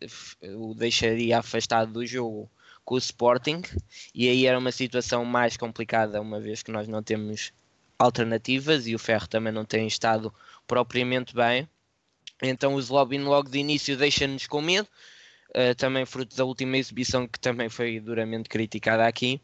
o 0.55 0.73
deixaria 0.73 1.39
afastado 1.39 1.91
do 1.91 2.05
jogo 2.05 2.49
com 2.83 2.95
o 2.95 2.97
Sporting, 2.97 3.61
e 4.13 4.27
aí 4.29 4.45
era 4.45 4.57
uma 4.57 4.71
situação 4.71 5.23
mais 5.25 5.57
complicada, 5.57 6.21
uma 6.21 6.39
vez 6.39 6.61
que 6.61 6.71
nós 6.71 6.87
não 6.87 7.01
temos 7.01 7.53
alternativas 7.97 8.87
e 8.87 8.95
o 8.95 8.99
Ferro 8.99 9.27
também 9.27 9.53
não 9.53 9.65
tem 9.65 9.87
estado 9.87 10.33
propriamente 10.67 11.33
bem. 11.33 11.67
Então 12.41 12.75
o 12.75 12.81
Zlobin 12.81 13.19
logo 13.19 13.49
de 13.49 13.59
início 13.59 13.95
deixa-nos 13.97 14.47
com 14.47 14.61
medo, 14.61 14.87
eh, 15.53 15.73
também 15.73 16.05
fruto 16.05 16.35
da 16.35 16.43
última 16.43 16.77
exibição 16.77 17.27
que 17.27 17.39
também 17.39 17.69
foi 17.69 17.99
duramente 17.99 18.49
criticada 18.49 19.07
aqui, 19.07 19.41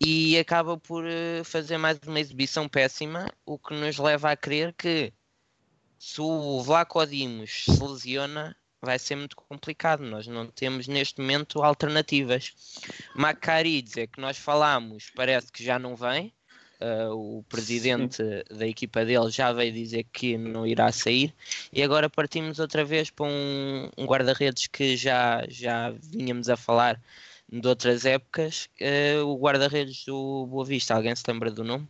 e 0.00 0.38
acaba 0.38 0.76
por 0.76 1.04
eh, 1.06 1.42
fazer 1.44 1.78
mais 1.78 1.98
uma 2.06 2.20
exibição 2.20 2.68
péssima, 2.68 3.32
o 3.46 3.58
que 3.58 3.74
nos 3.74 3.98
leva 3.98 4.30
a 4.30 4.36
crer 4.36 4.72
que 4.74 5.12
se 5.98 6.20
o 6.20 6.62
Vlaco 6.62 7.04
Dimos 7.06 7.64
se 7.64 7.82
lesiona, 7.82 8.56
vai 8.80 8.98
ser 8.98 9.16
muito 9.16 9.36
complicado. 9.36 10.02
Nós 10.02 10.26
não 10.26 10.46
temos 10.46 10.86
neste 10.88 11.20
momento 11.20 11.62
alternativas. 11.62 12.52
Macaridze, 13.14 14.06
que 14.06 14.20
nós 14.20 14.36
falámos, 14.38 15.10
parece 15.14 15.50
que 15.52 15.64
já 15.64 15.78
não 15.78 15.96
vem. 15.96 16.32
Uh, 16.80 17.38
o 17.38 17.42
presidente 17.48 18.22
da 18.48 18.64
equipa 18.64 19.04
dele 19.04 19.30
já 19.30 19.52
veio 19.52 19.72
dizer 19.72 20.04
que 20.12 20.38
não 20.38 20.64
irá 20.64 20.92
sair 20.92 21.34
e 21.72 21.82
agora 21.82 22.08
partimos 22.08 22.60
outra 22.60 22.84
vez 22.84 23.10
para 23.10 23.26
um, 23.26 23.90
um 23.98 24.06
guarda-redes 24.06 24.68
que 24.68 24.96
já, 24.96 25.44
já 25.48 25.90
vínhamos 25.90 26.48
a 26.48 26.56
falar 26.56 27.02
de 27.50 27.66
outras 27.66 28.04
épocas, 28.04 28.68
uh, 28.80 29.26
o 29.26 29.36
guarda-redes 29.36 30.04
do 30.04 30.46
Boa 30.46 30.64
Vista. 30.64 30.94
Alguém 30.94 31.16
se 31.16 31.24
lembra 31.26 31.50
do 31.50 31.64
nome? 31.64 31.88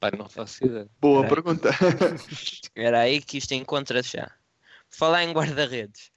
Pá, 0.00 0.10
não 0.16 0.28
faço 0.28 0.64
ideia. 0.64 0.88
Boa 1.00 1.26
É. 1.26 1.28
pergunta. 1.28 1.70
Era 2.74 3.00
aí 3.02 3.20
que 3.20 3.38
isto 3.38 3.52
encontra-se 3.52 4.16
já. 4.16 4.32
Falar 4.90 5.24
em 5.24 5.32
guarda-redes. 5.32 6.10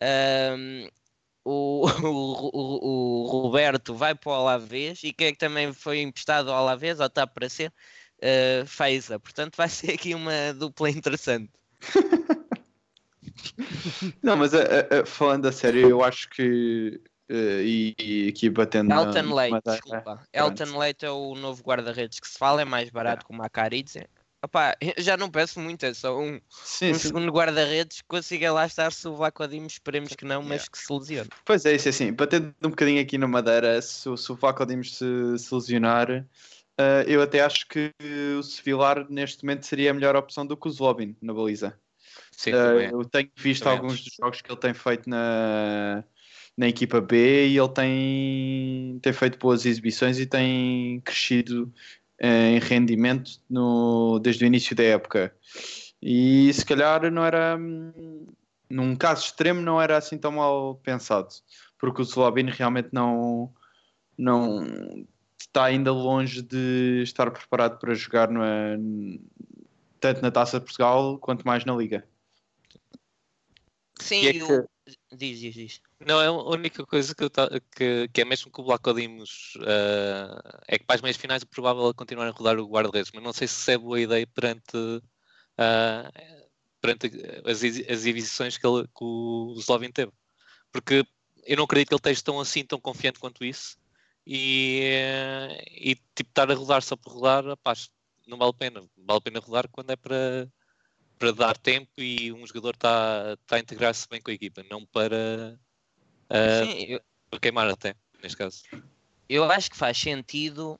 ahm, 0.00 0.88
o, 1.44 1.84
o, 2.06 2.50
o- 2.52 3.24
o 3.24 3.26
Roberto 3.26 3.94
vai 3.94 4.14
para 4.14 4.30
o 4.30 4.34
Alavés 4.34 5.00
e 5.02 5.12
quem 5.12 5.28
é 5.28 5.32
que 5.32 5.38
também 5.38 5.72
foi 5.72 6.00
emprestado 6.00 6.50
ao 6.50 6.56
Alavés, 6.56 7.00
ou 7.00 7.06
está 7.06 7.26
para 7.26 7.48
ser, 7.48 7.72
uh, 8.18 8.66
Feiza. 8.66 9.18
Portanto, 9.18 9.56
vai 9.56 9.68
ser 9.68 9.92
aqui 9.92 10.14
uma 10.14 10.52
dupla 10.54 10.88
interessante. 10.90 11.50
Não, 14.22 14.36
mas 14.36 14.54
a- 14.54 14.62
a- 14.62 15.00
a- 15.02 15.06
falando 15.06 15.46
a 15.46 15.52
sério, 15.52 15.88
eu 15.88 16.02
acho 16.04 16.28
que. 16.30 17.00
eh, 17.28 17.62
e, 17.64 17.94
e 17.98 18.28
aqui 18.28 18.48
batendo. 18.50 18.92
Elton 18.92 19.22
na 19.22 19.34
Leite, 19.34 19.60
desculpa. 19.64 20.28
Elton 20.32 20.78
Leite 20.78 21.04
é 21.06 21.10
o 21.10 21.34
novo 21.34 21.62
guarda-redes 21.62 22.20
que 22.20 22.28
se 22.28 22.38
fala, 22.38 22.62
é 22.62 22.64
mais 22.64 22.90
barato 22.90 23.24
que 23.26 23.32
o 23.32 23.36
Macaridze. 23.36 24.06
Opá, 24.44 24.76
já 24.98 25.16
não 25.16 25.30
peço 25.30 25.60
muito, 25.60 25.84
é 25.86 25.94
só 25.94 26.18
um, 26.18 26.40
Sim, 26.50 26.90
um 26.90 26.94
sim. 26.94 27.08
segundo 27.08 27.30
guarda-redes 27.30 28.00
que 28.02 28.08
consiga 28.08 28.52
lá 28.52 28.66
estar 28.66 28.90
se 28.92 29.06
o 29.06 29.14
Vlaco 29.14 29.46
Dimos, 29.46 29.74
esperemos 29.74 30.16
que 30.16 30.24
não, 30.24 30.42
mas 30.42 30.68
que 30.68 30.78
se 30.78 30.92
lesione. 30.92 31.28
Pois 31.44 31.64
é, 31.64 31.74
isso 31.74 31.88
é 31.88 31.90
assim. 31.90 32.12
Batendo 32.12 32.52
um 32.64 32.70
bocadinho 32.70 33.00
aqui 33.00 33.16
na 33.16 33.28
madeira, 33.28 33.80
se, 33.80 34.08
o- 34.08 34.16
se 34.16 34.32
o 34.32 34.34
Vlaco 34.34 34.66
Dimos 34.66 34.96
se, 34.96 35.38
se 35.38 35.54
lesionar, 35.54 36.10
eh, 36.10 37.04
eu 37.06 37.22
até 37.22 37.40
acho 37.40 37.68
que 37.68 37.94
o 38.36 38.42
Sevilar 38.42 39.06
neste 39.08 39.44
momento 39.44 39.64
seria 39.64 39.92
a 39.92 39.94
melhor 39.94 40.16
opção 40.16 40.44
do 40.44 40.56
que 40.56 40.66
o 40.66 40.70
Zlobin 40.72 41.16
na 41.22 41.32
baliza. 41.32 41.78
Sim, 42.32 42.50
é. 42.50 42.90
eu 42.92 43.04
tenho 43.04 43.30
visto 43.36 43.62
Também 43.62 43.78
alguns 43.78 44.02
dos 44.02 44.14
jogos 44.14 44.40
que 44.42 44.50
ele 44.50 44.58
tem 44.60 44.74
feito 44.74 45.08
na, 45.08 46.02
na 46.56 46.66
equipa 46.68 47.00
B 47.00 47.46
e 47.46 47.56
ele 47.56 47.68
tem, 47.68 48.98
tem 49.00 49.12
feito 49.12 49.38
boas 49.38 49.64
exibições 49.64 50.18
e 50.18 50.26
tem 50.26 51.00
crescido 51.02 51.72
em 52.22 52.58
rendimento 52.60 53.32
no, 53.50 54.20
desde 54.20 54.44
o 54.44 54.46
início 54.46 54.76
da 54.76 54.84
época. 54.84 55.34
E 56.00 56.52
se 56.52 56.64
calhar 56.64 57.10
não 57.10 57.24
era, 57.24 57.56
hum, 57.58 58.26
num 58.70 58.94
caso 58.94 59.24
extremo, 59.24 59.60
não 59.60 59.82
era 59.82 59.96
assim 59.96 60.16
tão 60.16 60.32
mal 60.32 60.76
pensado, 60.76 61.28
porque 61.78 62.00
o 62.00 62.04
Slobin 62.04 62.46
realmente 62.46 62.90
não, 62.92 63.52
não 64.16 64.64
está 65.38 65.64
ainda 65.64 65.92
longe 65.92 66.40
de 66.42 67.02
estar 67.02 67.30
preparado 67.30 67.78
para 67.78 67.92
jogar 67.94 68.28
no, 68.30 68.40
tanto 70.00 70.22
na 70.22 70.30
Taça 70.30 70.58
de 70.60 70.64
Portugal 70.64 71.18
quanto 71.18 71.44
mais 71.46 71.64
na 71.64 71.74
Liga. 71.74 72.06
Sim, 74.00 74.22
E 74.22 74.28
é 74.28 74.32
que- 74.32 74.64
diz, 75.12 75.40
diz, 75.40 75.54
diz. 75.54 75.80
Não, 76.00 76.20
é 76.20 76.26
a 76.26 76.32
única 76.32 76.84
coisa 76.84 77.14
que, 77.14 77.28
ta- 77.30 77.48
que, 77.76 78.08
que 78.08 78.20
é 78.20 78.24
mesmo 78.24 78.50
que 78.50 78.60
o 78.60 78.64
Black 78.64 78.92
Dimos 78.94 79.54
ah, 79.66 80.60
é 80.66 80.78
que 80.78 80.84
para 80.84 80.96
as 80.96 81.02
meias 81.02 81.16
finais 81.16 81.42
o 81.42 81.46
provável 81.46 81.88
é 81.88 81.94
continuar 81.94 82.26
a 82.28 82.30
rodar 82.30 82.58
o 82.58 82.66
guarda-redes, 82.68 83.10
mas 83.14 83.22
não 83.22 83.32
sei 83.32 83.46
se 83.46 83.72
é 83.72 83.78
boa 83.78 84.00
ideia 84.00 84.26
perante, 84.26 85.02
ah, 85.58 86.10
perante 86.80 87.06
as, 87.44 87.62
as 87.62 87.62
exibições 87.62 88.58
que, 88.58 88.66
ele, 88.66 88.84
que 88.84 89.04
o 89.04 89.54
Slovin 89.58 89.92
teve. 89.92 90.12
Porque 90.72 91.04
eu 91.44 91.56
não 91.56 91.64
acredito 91.64 91.88
que 91.88 91.94
ele 91.94 91.98
esteja 91.98 92.22
tão 92.24 92.40
assim, 92.40 92.64
tão 92.64 92.80
confiante 92.80 93.18
quanto 93.18 93.44
isso. 93.44 93.76
E, 94.26 94.82
e 95.70 95.94
tipo, 96.14 96.30
estar 96.30 96.50
a 96.50 96.54
rodar 96.54 96.82
só 96.82 96.96
por 96.96 97.12
rodar, 97.14 97.44
rapaz, 97.44 97.90
não 98.26 98.38
vale 98.38 98.50
a 98.50 98.54
pena. 98.54 98.80
Vale 98.96 99.18
a 99.18 99.20
pena 99.20 99.40
rodar 99.40 99.68
quando 99.70 99.90
é 99.90 99.96
para, 99.96 100.48
para 101.18 101.32
dar 101.32 101.56
tempo 101.56 101.90
e 101.98 102.32
um 102.32 102.46
jogador 102.46 102.74
está 102.74 103.36
está 103.40 103.56
a 103.56 103.60
integrar-se 103.60 104.08
bem 104.08 104.20
com 104.20 104.30
a 104.30 104.34
equipa, 104.34 104.64
não 104.70 104.84
para, 104.86 105.58
ah, 106.30 106.64
Sim, 106.64 106.84
eu, 106.88 107.00
para 107.30 107.40
queimar 107.40 107.68
até, 107.68 107.94
neste 108.22 108.36
caso. 108.36 108.62
eu 109.28 109.44
acho 109.50 109.70
que 109.70 109.76
faz 109.76 109.96
sentido 109.96 110.78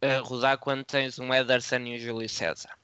eh, 0.00 0.18
rodar 0.18 0.58
quando 0.58 0.84
tens 0.84 1.18
um 1.18 1.32
Ederson 1.34 1.76
e 1.80 1.94
um 1.96 1.98
Júlio 1.98 2.28
César. 2.28 2.76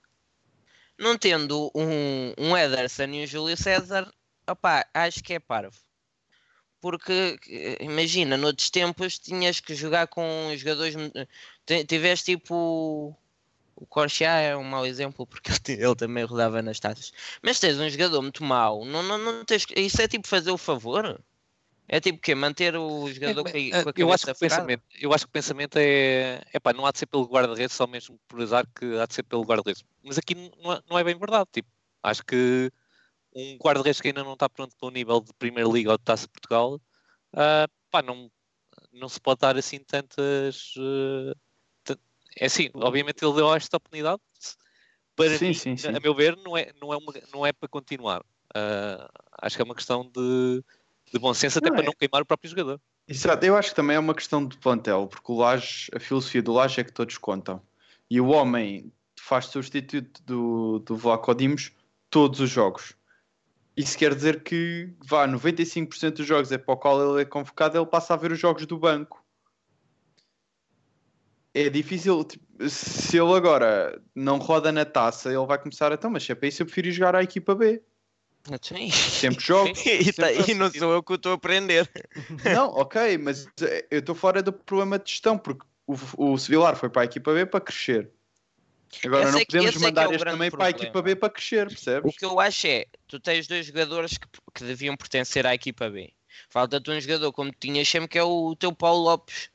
Não 0.98 1.18
tendo 1.18 1.72
um, 1.74 2.32
um 2.38 2.56
Ederson 2.56 3.04
e 3.06 3.24
um 3.24 3.26
Júlio 3.26 3.56
César, 3.56 4.12
opá, 4.48 4.86
acho 4.94 5.22
que 5.24 5.34
é 5.34 5.40
parvo. 5.40 5.76
Porque, 6.80 7.38
eh, 7.48 7.78
imagina, 7.82 8.36
noutros 8.36 8.68
tempos 8.70 9.18
tinhas 9.18 9.58
que 9.58 9.74
jogar 9.74 10.06
com 10.06 10.54
jogadores. 10.56 10.94
eh, 11.14 11.26
ti- 11.64 11.84
Tiveste 11.86 12.36
tipo. 12.36 13.16
O 13.76 13.86
Corchá 13.86 14.38
é 14.38 14.56
um 14.56 14.64
mau 14.64 14.86
exemplo 14.86 15.26
porque 15.26 15.50
ele, 15.72 15.94
também 15.94 16.24
rodava 16.24 16.62
nas 16.62 16.78
taças. 16.78 17.12
Mas 17.42 17.58
tens 17.58 17.78
um 17.78 17.88
jogador 17.88 18.22
muito 18.22 18.44
mau, 18.44 18.84
não, 18.84 19.02
não, 19.02 19.18
não 19.18 19.44
tens, 19.44 19.66
isso 19.76 20.00
é 20.00 20.08
tipo 20.08 20.26
fazer 20.26 20.50
o 20.50 20.58
favor? 20.58 21.20
É 21.86 22.00
tipo 22.00 22.18
que 22.18 22.34
Manter 22.34 22.76
o 22.76 23.10
jogador 23.12 23.42
com 23.42 23.48
a, 23.48 23.60
É, 23.60 23.82
com 23.82 23.88
a 23.90 23.92
eu, 23.96 24.12
acho 24.12 24.24
que 24.24 24.32
o 24.32 24.38
pensamento, 24.38 24.82
eu 24.98 25.12
acho 25.12 25.24
que 25.26 25.30
o 25.30 25.32
pensamento 25.32 25.76
é, 25.76 26.42
é 26.52 26.58
pá, 26.58 26.72
não 26.72 26.86
há 26.86 26.92
de 26.92 26.98
ser 26.98 27.06
pelo 27.06 27.24
guarda-redes, 27.26 27.76
só 27.76 27.86
mesmo 27.86 28.18
por 28.26 28.40
azar 28.40 28.66
que 28.74 28.98
há 28.98 29.06
de 29.06 29.14
ser 29.14 29.22
pelo 29.22 29.42
guarda-redes. 29.44 29.84
Mas 30.02 30.16
aqui 30.16 30.34
não 30.34 30.72
é, 30.72 30.82
não 30.88 30.98
é 30.98 31.04
bem 31.04 31.18
verdade. 31.18 31.48
Tipo, 31.52 31.68
acho 32.02 32.24
que 32.24 32.70
um 33.34 33.56
guarda-redes 33.58 34.00
que 34.00 34.08
ainda 34.08 34.24
não 34.24 34.32
está 34.32 34.48
pronto 34.48 34.74
para 34.78 34.88
o 34.88 34.90
nível 34.90 35.20
de 35.20 35.32
Primeira 35.34 35.68
Liga 35.68 35.90
ou 35.92 35.98
de 35.98 36.04
Taça 36.04 36.26
de 36.26 36.32
Portugal, 36.32 36.80
ah, 37.34 37.66
pá, 37.90 38.00
não, 38.00 38.30
não 38.92 39.08
se 39.08 39.20
pode 39.20 39.40
dar 39.40 39.56
assim 39.56 39.80
tantas. 39.80 40.72
tan- 40.74 41.34
é 42.38 42.46
assim, 42.46 42.70
obviamente 42.74 43.24
ele 43.24 43.34
deu 43.34 43.54
esta 43.54 43.76
oportunidade. 43.76 44.20
Para 45.16 45.38
Sim, 45.38 45.48
mim, 45.48 45.54
sim, 45.54 45.76
sim. 45.76 45.88
a 45.88 46.00
meu 46.00 46.14
ver, 46.14 46.36
não 46.36 46.56
é, 46.56 46.72
não 46.80 46.92
é, 46.92 46.96
uma- 46.96 47.12
não 47.32 47.46
é 47.46 47.52
para 47.52 47.68
continuar. 47.68 48.24
Ah, 48.54 49.08
acho 49.42 49.56
que 49.56 49.62
é 49.62 49.64
uma 49.64 49.74
questão 49.74 50.10
de, 50.12 50.64
de 51.12 51.18
bom 51.18 51.32
senso, 51.34 51.58
até 51.58 51.68
Não 51.68 51.76
para 51.76 51.84
é. 51.84 51.86
não 51.86 51.92
queimar 51.92 52.22
o 52.22 52.26
próprio 52.26 52.50
jogador. 52.50 52.80
Exato, 53.06 53.44
eu 53.44 53.56
acho 53.56 53.70
que 53.70 53.76
também 53.76 53.96
é 53.96 53.98
uma 53.98 54.14
questão 54.14 54.46
de 54.46 54.56
plantel, 54.56 55.06
porque 55.06 55.30
o 55.30 55.36
Laje, 55.36 55.90
a 55.94 56.00
filosofia 56.00 56.42
do 56.42 56.52
Laje 56.52 56.80
é 56.80 56.84
que 56.84 56.92
todos 56.92 57.18
contam. 57.18 57.60
E 58.10 58.20
o 58.20 58.28
homem 58.28 58.92
faz 59.20 59.46
substituto 59.46 60.22
do, 60.22 60.78
do 60.80 60.96
Vlaco 60.96 61.34
Dimos 61.34 61.72
todos 62.10 62.40
os 62.40 62.50
jogos. 62.50 62.94
Isso 63.76 63.98
quer 63.98 64.14
dizer 64.14 64.42
que 64.42 64.94
vá, 65.04 65.26
95% 65.26 66.16
dos 66.16 66.26
jogos 66.26 66.52
é 66.52 66.58
para 66.58 66.74
o 66.74 66.76
qual 66.76 67.12
ele 67.12 67.22
é 67.22 67.24
convocado, 67.24 67.76
ele 67.76 67.86
passa 67.86 68.14
a 68.14 68.16
ver 68.16 68.30
os 68.32 68.38
jogos 68.38 68.66
do 68.66 68.78
banco. 68.78 69.23
É 71.54 71.70
difícil, 71.70 72.24
tipo, 72.24 72.44
se 72.68 73.16
ele 73.16 73.32
agora 73.32 74.02
não 74.14 74.38
roda 74.38 74.72
na 74.72 74.84
taça, 74.84 75.28
ele 75.32 75.46
vai 75.46 75.56
começar 75.56 75.92
a, 75.92 75.94
então, 75.94 76.10
mas 76.10 76.24
se 76.24 76.32
é 76.32 76.34
para 76.34 76.48
isso 76.48 76.62
eu 76.62 76.66
prefiro 76.66 76.88
ir 76.88 76.92
jogar 76.92 77.14
à 77.14 77.22
equipa 77.22 77.54
B. 77.54 77.80
Sim. 78.60 78.90
Sempre 78.90 79.42
jogo. 79.44 79.68
e, 79.86 80.12
tá- 80.12 80.26
sempre- 80.34 80.50
e 80.52 80.54
não 80.54 80.70
sou 80.70 80.92
eu 80.92 81.02
que 81.02 81.12
o 81.12 81.14
estou 81.14 81.32
a 81.32 81.34
aprender. 81.36 81.88
Não, 82.44 82.68
ok, 82.70 83.16
mas 83.18 83.48
eu 83.90 84.00
estou 84.00 84.14
fora 84.14 84.42
do 84.42 84.52
problema 84.52 84.98
de 84.98 85.08
gestão, 85.10 85.38
porque 85.38 85.64
o, 85.86 85.94
o 86.32 86.36
Sevilar 86.38 86.76
foi 86.76 86.90
para 86.90 87.02
a 87.02 87.04
equipa 87.06 87.32
B 87.32 87.46
para 87.46 87.60
crescer. 87.60 88.10
Agora 89.04 89.22
Esse 89.22 89.32
não 89.32 89.38
é 89.38 89.44
que- 89.44 89.46
podemos 89.46 89.74
é 89.74 89.78
é 89.78 89.80
mandar 89.80 90.08
o 90.08 90.12
este 90.12 90.24
também 90.24 90.50
para 90.50 90.58
a 90.64 90.68
problema. 90.68 90.84
equipa 90.84 91.02
B 91.02 91.16
para 91.16 91.30
crescer, 91.30 91.66
O 91.66 91.70
percebes? 91.70 92.16
que 92.16 92.24
eu 92.24 92.38
acho 92.38 92.66
é, 92.66 92.86
tu 93.08 93.18
tens 93.18 93.46
dois 93.46 93.66
jogadores 93.66 94.18
que, 94.18 94.26
que 94.54 94.64
deviam 94.64 94.96
pertencer 94.96 95.46
à 95.46 95.54
equipa 95.54 95.88
B. 95.88 96.12
Falta-te 96.50 96.90
um 96.90 97.00
jogador 97.00 97.32
como 97.32 97.50
tinhas 97.58 97.88
sempre, 97.88 98.08
que 98.08 98.18
é 98.18 98.22
o 98.22 98.54
teu 98.56 98.72
Paulo 98.72 99.02
Lopes, 99.04 99.48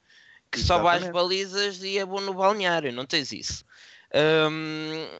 que 0.51 0.59
só 0.59 0.79
vai 0.79 0.97
às 0.97 1.09
balizas 1.09 1.83
e 1.83 1.97
é 1.97 2.05
bom 2.05 2.21
no 2.21 2.33
balneário, 2.33 2.91
não 2.91 3.05
tens 3.05 3.31
isso. 3.31 3.65
Um, 4.13 5.19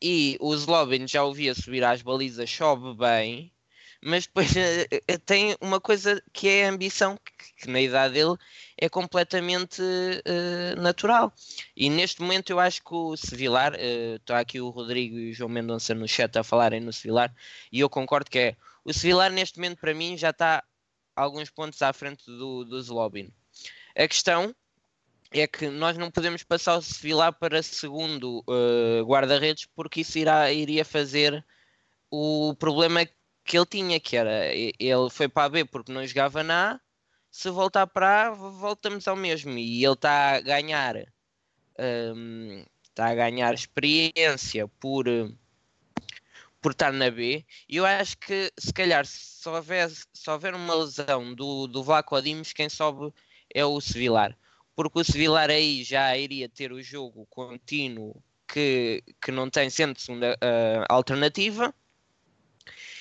e 0.00 0.38
o 0.40 0.56
Zlobin 0.56 1.06
já 1.06 1.22
ouvia 1.22 1.54
subir 1.54 1.84
às 1.84 2.00
balizas, 2.00 2.48
chove 2.48 2.94
bem, 2.94 3.52
mas 4.02 4.26
depois 4.26 4.50
uh, 4.52 5.18
tem 5.26 5.54
uma 5.60 5.78
coisa 5.80 6.22
que 6.32 6.48
é 6.48 6.66
a 6.66 6.70
ambição, 6.70 7.18
que, 7.18 7.64
que 7.64 7.70
na 7.70 7.80
idade 7.80 8.14
dele 8.14 8.34
é 8.78 8.88
completamente 8.88 9.82
uh, 9.82 10.80
natural. 10.80 11.32
E 11.76 11.90
neste 11.90 12.22
momento 12.22 12.50
eu 12.50 12.58
acho 12.58 12.82
que 12.82 12.94
o 12.94 13.14
Sevilar, 13.16 13.74
está 13.74 14.36
uh, 14.36 14.38
aqui 14.38 14.60
o 14.60 14.70
Rodrigo 14.70 15.18
e 15.18 15.30
o 15.30 15.34
João 15.34 15.50
Mendonça 15.50 15.94
no 15.94 16.08
chat 16.08 16.34
a 16.38 16.42
falarem 16.42 16.80
no 16.80 16.92
Sevilar, 16.92 17.34
e 17.70 17.80
eu 17.80 17.90
concordo 17.90 18.30
que 18.30 18.38
é, 18.38 18.56
o 18.84 18.92
Sevilar 18.92 19.30
neste 19.30 19.58
momento 19.58 19.78
para 19.78 19.92
mim 19.92 20.16
já 20.16 20.30
está 20.30 20.64
alguns 21.14 21.50
pontos 21.50 21.82
à 21.82 21.92
frente 21.92 22.24
do, 22.24 22.64
do 22.64 22.82
Zlobin. 22.82 23.30
A 23.94 24.08
questão 24.08 24.54
é 25.32 25.46
que 25.46 25.68
nós 25.68 25.96
não 25.96 26.10
podemos 26.10 26.42
passar 26.42 26.76
o 26.76 26.82
Sevilar 26.82 27.32
para 27.32 27.62
segundo 27.62 28.44
uh, 28.48 29.04
guarda-redes 29.04 29.66
porque 29.76 30.00
isso 30.00 30.18
irá, 30.18 30.50
iria 30.52 30.84
fazer 30.84 31.44
o 32.10 32.54
problema 32.56 33.06
que 33.44 33.56
ele 33.56 33.66
tinha, 33.66 34.00
que 34.00 34.16
era 34.16 34.52
ele 34.54 35.10
foi 35.10 35.28
para 35.28 35.44
a 35.44 35.48
B 35.48 35.64
porque 35.64 35.92
não 35.92 36.06
jogava 36.06 36.42
na 36.42 36.72
A, 36.72 36.80
se 37.30 37.50
voltar 37.50 37.86
para 37.86 38.28
A, 38.28 38.30
voltamos 38.30 39.06
ao 39.06 39.16
mesmo. 39.16 39.56
E 39.58 39.84
ele 39.84 39.94
está 39.94 40.36
a 40.36 40.40
ganhar 40.40 40.96
um, 41.78 42.64
está 42.82 43.08
a 43.08 43.14
ganhar 43.14 43.54
experiência 43.54 44.66
por, 44.80 45.06
por 46.60 46.72
estar 46.72 46.92
na 46.92 47.10
B. 47.10 47.44
E 47.68 47.76
eu 47.76 47.86
acho 47.86 48.18
que 48.18 48.52
se 48.58 48.72
calhar 48.72 49.06
se 49.06 49.48
houver, 49.48 49.90
se 49.90 50.30
houver 50.30 50.54
uma 50.54 50.74
lesão 50.74 51.32
do, 51.34 51.66
do 51.68 51.84
Vlaco 51.84 52.20
Dimos, 52.20 52.52
quem 52.52 52.68
sobe 52.68 53.12
é 53.54 53.64
o 53.64 53.80
Sevilar 53.80 54.36
porque 54.88 55.00
o 55.00 55.12
Sevilar 55.12 55.50
aí 55.50 55.82
já 55.82 56.16
iria 56.16 56.48
ter 56.48 56.72
o 56.72 56.82
jogo 56.82 57.26
contínuo 57.28 58.22
que, 58.46 59.02
que 59.20 59.30
não 59.30 59.50
tem 59.50 59.68
sendo 59.68 59.98
segunda 59.98 60.34
uh, 60.34 60.84
alternativa 60.88 61.74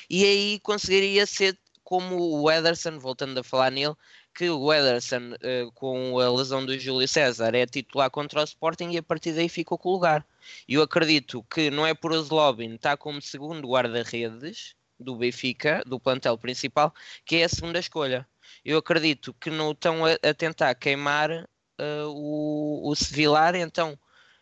e 0.09 0.25
aí 0.25 0.59
conseguiria 0.62 1.25
ser 1.25 1.57
como 1.83 2.41
o 2.41 2.51
Ederson, 2.51 3.00
voltando 3.00 3.39
a 3.39 3.43
falar 3.43 3.71
nele, 3.71 3.95
que 4.33 4.50
o 4.50 4.74
Ederson 4.74 5.33
uh, 5.33 5.71
com 5.74 6.19
a 6.19 6.31
lesão 6.31 6.65
do 6.65 6.77
Júlio 6.77 7.07
César 7.07 7.55
é 7.55 7.65
titular 7.65 8.09
contra 8.12 8.41
o 8.41 8.43
Sporting 8.43 8.91
e 8.91 8.98
a 8.98 9.03
partir 9.03 9.33
daí 9.33 9.50
ficou 9.50 9.77
com 9.77 9.89
o 9.89 9.93
lugar. 9.93 10.25
Eu 10.67 10.81
acredito 10.81 11.43
que 11.43 11.69
não 11.71 11.86
é 11.86 11.93
por 11.93 12.13
Zlobin 12.13 12.75
estar 12.75 12.98
como 12.98 13.21
segundo 13.21 13.67
guarda-redes 13.67 14.75
do 15.00 15.15
Benfica, 15.15 15.81
do 15.86 16.00
plantel 16.00 16.38
principal, 16.38 16.93
que 17.25 17.38
é 17.38 17.45
a 17.45 17.50
segunda 17.50 17.79
escolha. 17.79 18.27
Eu 18.63 18.77
acredito 18.77 19.33
que 19.33 19.50
não 19.50 19.71
estão 19.71 20.05
a, 20.05 20.12
a 20.12 20.33
tentar 20.33 20.75
queimar 20.75 21.48
uh, 21.79 22.09
o, 22.09 22.89
o 22.89 22.95
Sevilar, 22.95 23.55
então 23.55 23.98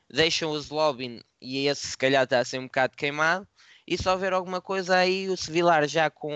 deixam 0.10 0.52
o 0.52 0.60
Zlobin 0.60 1.22
e 1.42 1.68
esse 1.68 1.88
se 1.88 1.98
calhar 1.98 2.24
está 2.24 2.40
a 2.40 2.46
ser 2.46 2.60
um 2.60 2.66
bocado 2.66 2.96
queimado. 2.96 3.48
E 3.88 3.98
se 3.98 4.10
houver 4.10 4.34
alguma 4.34 4.60
coisa 4.60 4.98
aí, 4.98 5.30
o 5.30 5.38
Sevilar 5.38 5.88
já 5.88 6.10
com 6.10 6.30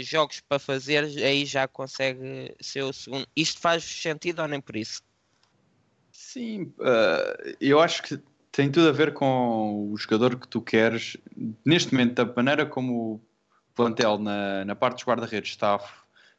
jogos 0.00 0.40
para 0.40 0.58
fazer, 0.58 1.04
aí 1.22 1.44
já 1.44 1.68
consegue 1.68 2.54
ser 2.58 2.84
o 2.84 2.92
segundo. 2.92 3.26
Isto 3.36 3.60
faz 3.60 3.84
sentido 3.84 4.40
ou 4.40 4.48
nem 4.48 4.62
por 4.62 4.76
isso? 4.76 5.02
Sim, 6.10 6.72
uh, 6.78 7.56
eu 7.60 7.80
acho 7.80 8.02
que 8.02 8.18
tem 8.50 8.72
tudo 8.72 8.88
a 8.88 8.92
ver 8.92 9.12
com 9.12 9.92
o 9.92 9.96
jogador 9.98 10.40
que 10.40 10.48
tu 10.48 10.62
queres. 10.62 11.18
Neste 11.62 11.92
momento, 11.92 12.14
da 12.14 12.34
maneira 12.34 12.64
como 12.64 13.16
o 13.16 13.20
plantel 13.74 14.18
na, 14.18 14.64
na 14.64 14.74
parte 14.74 14.96
dos 14.96 15.04
guarda-redes 15.04 15.50
está 15.50 15.78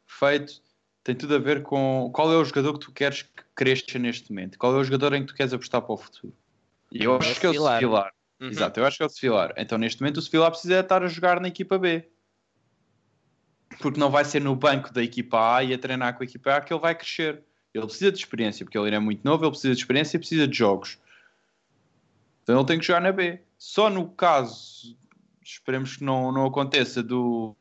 feito, 0.07 0.63
tem 1.07 1.15
tudo 1.15 1.35
a 1.35 1.39
ver 1.39 1.63
com 1.63 2.11
qual 2.13 2.33
é 2.33 2.35
o 2.35 2.43
jogador 2.43 2.73
que 2.73 2.79
tu 2.79 2.91
queres 2.91 3.21
que 3.21 3.43
cresça 3.55 3.97
neste 3.97 4.29
momento, 4.29 4.59
qual 4.59 4.75
é 4.75 4.77
o 4.77 4.83
jogador 4.83 5.13
em 5.13 5.21
que 5.21 5.27
tu 5.27 5.35
queres 5.35 5.53
apostar 5.53 5.81
para 5.81 5.93
o 5.93 5.97
futuro. 5.97 6.33
E 6.91 7.01
eu 7.01 7.15
acho 7.15 7.31
é 7.31 7.35
que 7.35 7.45
é 7.45 7.49
o 7.49 7.53
Sevilar. 7.53 8.13
Uhum. 8.41 8.49
Exato, 8.49 8.77
eu 8.77 8.85
acho 8.85 8.97
que 8.97 9.03
é 9.03 9.05
o 9.05 9.09
Sevilar. 9.09 9.53
Então 9.55 9.77
neste 9.77 10.01
momento 10.01 10.17
o 10.17 10.21
Sevilar 10.21 10.51
precisa 10.51 10.81
estar 10.81 11.01
a 11.01 11.07
jogar 11.07 11.39
na 11.39 11.47
equipa 11.47 11.77
B. 11.77 12.09
Porque 13.79 13.97
não 13.97 14.11
vai 14.11 14.25
ser 14.25 14.41
no 14.41 14.53
banco 14.53 14.91
da 14.91 15.01
equipa 15.01 15.55
A 15.55 15.63
e 15.63 15.73
a 15.73 15.77
treinar 15.77 16.17
com 16.17 16.23
a 16.23 16.25
equipa 16.25 16.57
A 16.57 16.59
que 16.59 16.73
ele 16.73 16.81
vai 16.81 16.93
crescer. 16.93 17.41
Ele 17.73 17.85
precisa 17.85 18.11
de 18.11 18.17
experiência, 18.17 18.65
porque 18.65 18.77
ele 18.77 18.93
é 18.93 18.99
muito 18.99 19.23
novo, 19.23 19.45
ele 19.45 19.51
precisa 19.51 19.73
de 19.73 19.79
experiência 19.79 20.17
e 20.17 20.19
precisa 20.19 20.45
de 20.45 20.57
jogos. 20.57 20.99
Então 22.43 22.57
ele 22.57 22.67
tem 22.67 22.79
que 22.79 22.85
jogar 22.85 22.99
na 22.99 23.13
B. 23.13 23.39
Só 23.57 23.89
no 23.89 24.09
caso, 24.09 24.97
esperemos 25.41 25.95
que 25.95 26.03
não, 26.03 26.33
não 26.33 26.45
aconteça, 26.45 27.01
do, 27.01 27.55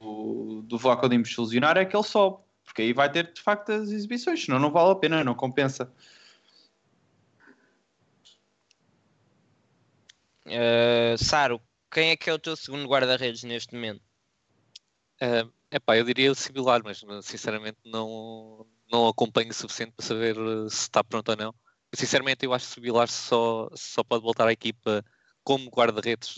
do 0.66 0.76
Vlaco 0.76 1.08
Dimos 1.08 1.32
se 1.32 1.40
lesionar, 1.40 1.76
é 1.76 1.84
que 1.84 1.96
ele 1.96 2.02
sobe 2.02 2.44
porque 2.76 2.82
aí 2.82 2.92
vai 2.92 3.10
ter 3.10 3.32
de 3.32 3.40
facto 3.40 3.72
as 3.72 3.88
exibições, 3.88 4.44
senão 4.44 4.58
não 4.58 4.70
vale 4.70 4.90
a 4.90 4.94
pena, 4.94 5.24
não 5.24 5.34
compensa. 5.34 5.90
Uh, 10.44 11.16
Saro, 11.16 11.58
quem 11.90 12.10
é 12.10 12.16
que 12.16 12.28
é 12.28 12.34
o 12.34 12.38
teu 12.38 12.54
segundo 12.54 12.86
guarda-redes 12.86 13.44
neste 13.44 13.74
momento? 13.74 14.02
Uh, 15.22 15.50
epá, 15.70 15.96
eu 15.96 16.04
diria 16.04 16.34
similar, 16.34 16.82
mas 16.84 17.02
sinceramente 17.22 17.78
não, 17.82 18.66
não 18.92 19.08
acompanho 19.08 19.48
o 19.48 19.54
suficiente 19.54 19.92
para 19.96 20.04
saber 20.04 20.36
eh, 20.36 20.68
se 20.68 20.82
está 20.82 21.02
pronto 21.02 21.30
ou 21.30 21.36
não. 21.36 21.54
Sinceramente, 21.94 22.44
eu 22.44 22.52
acho 22.52 22.74
que 22.74 22.78
o 22.78 22.82
Vilar 22.82 23.08
só, 23.08 23.70
só 23.72 24.04
pode 24.04 24.22
voltar 24.22 24.46
à 24.46 24.52
equipa 24.52 25.02
como 25.42 25.70
guarda-redes 25.70 26.34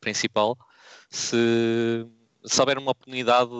principal 0.00 0.56
se, 1.10 2.06
se 2.46 2.60
houver 2.60 2.78
uma 2.78 2.92
oportunidade 2.92 3.50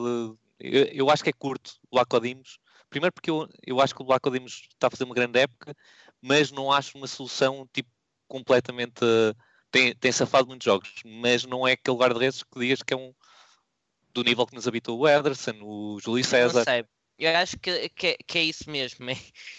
eu, 0.59 0.85
eu 0.85 1.11
acho 1.11 1.23
que 1.23 1.31
é 1.31 1.33
curto 1.33 1.73
o 1.90 1.97
Lacodimos. 1.97 2.59
Primeiro 2.88 3.12
porque 3.12 3.31
eu, 3.31 3.49
eu 3.66 3.81
acho 3.81 3.95
que 3.95 4.03
o 4.03 4.07
Lacodimos 4.07 4.69
está 4.73 4.87
a 4.87 4.90
fazer 4.90 5.05
uma 5.05 5.14
grande 5.14 5.38
época, 5.40 5.75
mas 6.21 6.51
não 6.51 6.73
acho 6.73 6.97
uma 6.97 7.07
solução 7.07 7.69
tipo 7.73 7.90
completamente. 8.29 9.01
Tem, 9.71 9.95
tem 9.95 10.12
safado 10.12 10.47
muitos 10.47 10.64
jogos, 10.64 10.90
mas 11.05 11.45
não 11.45 11.66
é 11.66 11.73
aquele 11.73 11.97
guarda-redes 11.97 12.42
que 12.42 12.61
dias 12.61 12.83
que 12.83 12.95
é 12.95 12.97
um 12.97 13.12
do 14.14 14.23
nível 14.23 14.47
que 14.47 14.55
nos 14.55 14.66
habitou 14.66 14.99
o 14.99 15.07
Ederson, 15.07 15.57
o 15.61 15.99
Júlio 16.01 16.25
César. 16.25 16.61
Não 16.61 16.64
sei, 16.64 16.85
eu 17.18 17.37
acho 17.37 17.59
que, 17.59 17.88
que, 17.90 18.07
é, 18.09 18.16
que 18.26 18.38
é 18.38 18.42
isso 18.42 18.70
mesmo, 18.70 19.09
é, 19.11 19.16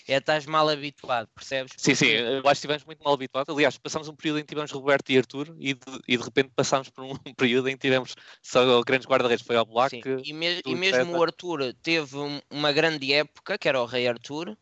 é 0.07 0.17
estás 0.17 0.45
mal 0.45 0.69
habituado, 0.69 1.27
percebes? 1.33 1.73
Porque... 1.73 1.83
Sim, 1.83 1.95
sim, 1.95 2.11
eu 2.11 2.37
acho 2.37 2.43
que 2.43 2.51
estivemos 2.51 2.83
muito 2.85 3.03
mal 3.03 3.13
habituados. 3.13 3.53
Aliás, 3.53 3.77
passámos 3.77 4.07
um 4.07 4.15
período 4.15 4.39
em 4.39 4.41
que 4.43 4.49
tivemos 4.49 4.71
Roberto 4.71 5.09
e 5.09 5.17
Arthur 5.17 5.55
e 5.59 5.73
de, 5.73 5.81
e 6.07 6.17
de 6.17 6.23
repente 6.23 6.51
passámos 6.55 6.89
por 6.89 7.03
um 7.25 7.33
período 7.35 7.69
em 7.69 7.73
que 7.73 7.81
tivemos 7.81 8.15
só 8.41 8.81
grandes 8.83 9.07
guarda-redes, 9.07 9.45
foi 9.45 9.55
ao 9.55 9.65
Black. 9.65 10.01
E, 10.23 10.33
me, 10.33 10.61
e, 10.65 10.75
mesmo 10.75 11.17
o 11.17 11.23
Arthur 11.23 11.73
teve 11.81 12.15
uma 12.49 12.71
grande 12.71 13.11
época, 13.13 13.57
que 13.57 13.67
era 13.67 13.81
o 13.81 13.85
Rei 13.85 14.07
Arthur, 14.07 14.57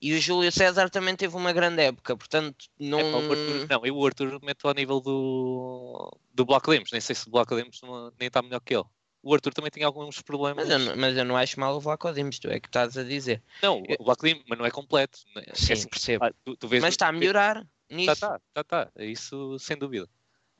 e 0.00 0.14
o 0.14 0.20
Júlio 0.20 0.50
César 0.50 0.88
também 0.88 1.14
teve 1.14 1.36
uma 1.36 1.52
grande 1.52 1.82
época, 1.82 2.16
portanto 2.16 2.66
não. 2.78 2.98
É, 2.98 3.04
o 3.04 3.16
Arthur, 3.16 3.66
não, 3.68 3.86
eu 3.86 3.96
o 3.96 4.06
Arthur 4.06 4.40
meto 4.42 4.66
ao 4.66 4.72
nível 4.72 4.98
do, 5.00 6.10
do 6.32 6.46
Black 6.46 6.70
Lemos, 6.70 6.90
nem 6.90 7.02
sei 7.02 7.14
se 7.14 7.28
o 7.28 7.30
Black 7.30 7.52
Lemos 7.52 7.80
nem 8.18 8.28
está 8.28 8.40
melhor 8.40 8.60
que 8.60 8.74
ele 8.74 8.84
o 9.22 9.34
Arthur 9.34 9.52
também 9.52 9.70
tem 9.70 9.82
alguns 9.82 10.20
problemas. 10.22 10.66
Mas 10.66 10.86
eu, 10.86 10.96
mas 10.96 11.16
eu 11.16 11.24
não 11.24 11.36
acho 11.36 11.58
mal 11.60 11.76
o 11.76 11.80
Vlaco 11.80 12.12
Dimos, 12.12 12.38
tu 12.38 12.48
é 12.48 12.58
que 12.58 12.68
estás 12.68 12.96
a 12.96 13.04
dizer. 13.04 13.42
Não, 13.62 13.82
o 13.98 14.04
Vlaco 14.04 14.26
Dimos, 14.26 14.44
mas 14.48 14.58
não 14.58 14.66
é 14.66 14.70
completo. 14.70 15.20
É 15.36 15.54
Sim, 15.54 15.72
assim, 15.74 15.88
percebo. 15.88 16.24
Ah, 16.24 16.32
tu, 16.44 16.56
tu 16.56 16.68
mas 16.68 16.84
está 16.84 17.08
a 17.08 17.12
melhorar 17.12 17.66
nisso. 17.88 18.12
Está, 18.12 18.36
está, 18.36 18.62
está, 18.62 18.86
tá. 18.86 19.02
Isso 19.02 19.58
sem 19.58 19.76
dúvida. 19.76 20.08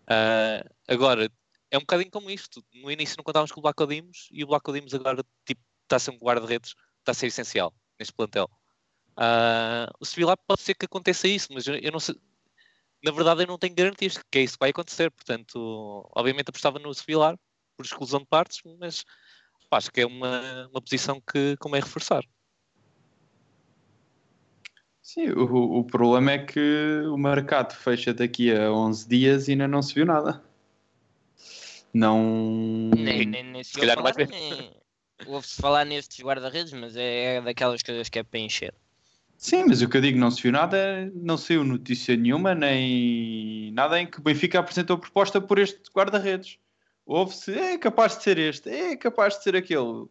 Uh, 0.03 0.69
agora, 0.89 1.31
é 1.71 1.79
um 1.79 1.83
bocadinho 1.83 2.11
como 2.11 2.31
isto. 2.31 2.65
No 2.75 2.91
início 2.91 3.17
não 3.17 3.25
contávamos 3.25 3.53
com 3.53 3.61
o 3.61 3.63
Vlaco 3.63 3.87
Dimos 3.87 4.29
e 4.31 4.45
o 4.45 4.47
Vlaco 4.47 4.73
Dimos 4.73 4.93
agora 4.95 5.25
tipo, 5.45 5.63
está 5.85 5.97
a 5.97 5.99
ser 5.99 6.11
um 6.11 6.19
guarda-redes, 6.19 6.75
está 6.99 7.13
a 7.13 7.15
ser 7.15 7.29
essencial 7.29 7.73
neste 7.99 8.13
plantel. 8.13 8.51
Uh, 9.13 9.91
o 9.99 10.05
Sevilla 10.05 10.37
pode 10.37 10.61
ser 10.61 10.75
que 10.75 10.87
aconteça 10.87 11.27
isso, 11.27 11.49
mas 11.53 11.67
eu, 11.67 11.75
eu 11.77 11.93
não 11.93 12.01
sei 12.01 12.15
na 13.03 13.13
verdade 13.13 13.43
eu 13.43 13.47
não 13.47 13.59
tenho 13.59 13.75
garantias 13.75 14.19
que 14.31 14.39
é 14.39 14.43
isso 14.43 14.55
que 14.55 14.61
vai 14.61 14.71
acontecer, 14.71 15.11
portanto, 15.11 16.07
obviamente 16.15 16.49
apostava 16.51 16.79
no 16.79 16.93
Sevilar, 16.95 17.37
por 17.81 17.87
exclusão 17.87 18.21
de 18.21 18.27
partes, 18.27 18.61
mas 18.79 19.07
acho 19.71 19.91
que 19.91 20.03
é 20.03 20.07
uma, 20.07 20.69
uma 20.71 20.83
posição 20.83 21.19
que 21.21 21.57
convém 21.57 21.81
reforçar. 21.81 22.23
Sim, 25.01 25.31
o, 25.31 25.79
o 25.79 25.85
problema 25.85 26.33
é 26.33 26.39
que 26.39 27.03
o 27.07 27.17
mercado 27.17 27.75
fecha 27.75 28.13
daqui 28.13 28.55
a 28.55 28.71
11 28.71 29.09
dias 29.09 29.49
e 29.49 29.53
ainda 29.53 29.67
não 29.67 29.81
se 29.81 29.95
viu 29.95 30.05
nada. 30.05 30.43
Não. 31.93 32.91
Nem, 32.95 33.27
nem, 33.27 33.43
nem 33.45 33.65
se, 33.65 33.73
se 33.73 33.81
calhar 33.81 33.97
falar, 33.97 34.15
nem... 34.15 34.71
Ouve-se 35.27 35.61
falar 35.61 35.85
nestes 35.87 36.23
guarda-redes, 36.23 36.73
mas 36.75 36.95
é, 36.97 37.37
é 37.37 37.41
daquelas 37.41 37.83
coisas 37.83 38.09
que 38.11 38.19
é 38.19 38.23
para 38.23 38.41
encher. 38.41 38.75
Sim, 39.39 39.65
mas 39.67 39.81
o 39.81 39.89
que 39.89 39.97
eu 39.97 40.01
digo, 40.03 40.19
não 40.19 40.31
se 40.31 40.43
viu 40.43 40.53
nada, 40.53 41.11
não 41.15 41.39
saiu 41.39 41.65
notícia 41.65 42.15
nenhuma, 42.15 42.55
nem 42.55 43.73
nada 43.73 43.99
em 43.99 44.07
que 44.07 44.19
o 44.19 44.23
Benfica 44.23 44.61
apresentou 44.61 44.99
proposta 44.99 45.41
por 45.41 45.59
este 45.59 45.81
guarda-redes. 45.95 46.59
Ouve-se, 47.11 47.53
é 47.53 47.77
capaz 47.77 48.17
de 48.17 48.23
ser 48.23 48.39
este, 48.39 48.71
é 48.71 48.97
capaz 48.97 49.37
de 49.37 49.43
ser 49.43 49.57
aquele. 49.57 50.07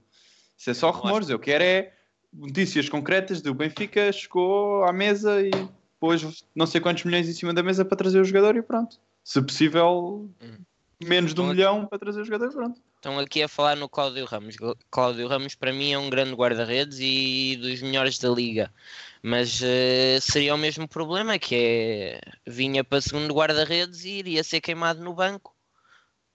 Isso 0.57 0.69
é 0.69 0.73
só 0.73 0.91
rumores. 0.91 1.29
Eu 1.29 1.39
quero 1.39 1.63
é 1.63 1.93
notícias 2.33 2.89
concretas 2.89 3.41
do 3.41 3.53
Benfica 3.53 4.11
chegou 4.11 4.83
à 4.83 4.91
mesa 4.91 5.41
e 5.41 5.49
pôs 5.97 6.43
não 6.53 6.67
sei 6.67 6.81
quantos 6.81 7.05
milhões 7.05 7.29
em 7.29 7.31
cima 7.31 7.53
da 7.53 7.63
mesa 7.63 7.85
para 7.85 7.95
trazer 7.95 8.19
o 8.19 8.25
jogador 8.25 8.57
e 8.57 8.61
pronto. 8.61 8.99
Se 9.23 9.41
possível, 9.41 10.29
hum. 10.41 10.57
menos 11.01 11.33
de 11.33 11.39
um 11.39 11.47
milhão 11.47 11.85
para 11.85 11.99
trazer 11.99 12.19
o 12.19 12.25
jogador 12.25 12.49
e 12.51 12.53
pronto. 12.53 12.81
Estão 12.97 13.17
aqui 13.17 13.41
a 13.43 13.47
falar 13.47 13.77
no 13.77 13.87
Cláudio 13.87 14.25
Ramos. 14.25 14.57
Cláudio 14.91 15.25
Ramos, 15.29 15.55
para 15.55 15.71
mim, 15.71 15.93
é 15.93 15.97
um 15.97 16.09
grande 16.09 16.33
guarda-redes 16.33 16.97
e 16.99 17.57
dos 17.61 17.81
melhores 17.81 18.19
da 18.19 18.27
liga. 18.27 18.73
Mas 19.23 19.61
uh, 19.61 20.19
seria 20.19 20.53
o 20.53 20.57
mesmo 20.57 20.85
problema, 20.85 21.39
que 21.39 21.55
é 21.55 22.21
vinha 22.45 22.83
para 22.83 22.99
segundo 22.99 23.33
guarda-redes 23.33 24.03
e 24.03 24.09
iria 24.09 24.43
ser 24.43 24.59
queimado 24.59 25.01
no 25.01 25.13
banco. 25.13 25.55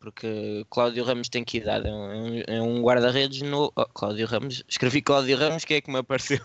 Porque 0.05 0.67
Cláudio 0.69 1.03
Ramos 1.03 1.31
tem 1.31 1.43
que 1.43 1.57
idade? 1.57 1.89
É 1.89 1.91
um, 1.91 2.43
é 2.47 2.61
um 2.61 2.83
guarda-redes 2.83 3.41
no. 3.41 3.73
Oh, 3.75 3.87
Cláudio 3.87 4.27
Ramos. 4.27 4.63
Escrevi 4.69 5.01
Cláudio 5.01 5.39
Ramos, 5.39 5.65
que 5.65 5.73
é 5.73 5.81
que 5.81 5.91
me 5.91 5.97
apareceu? 5.97 6.41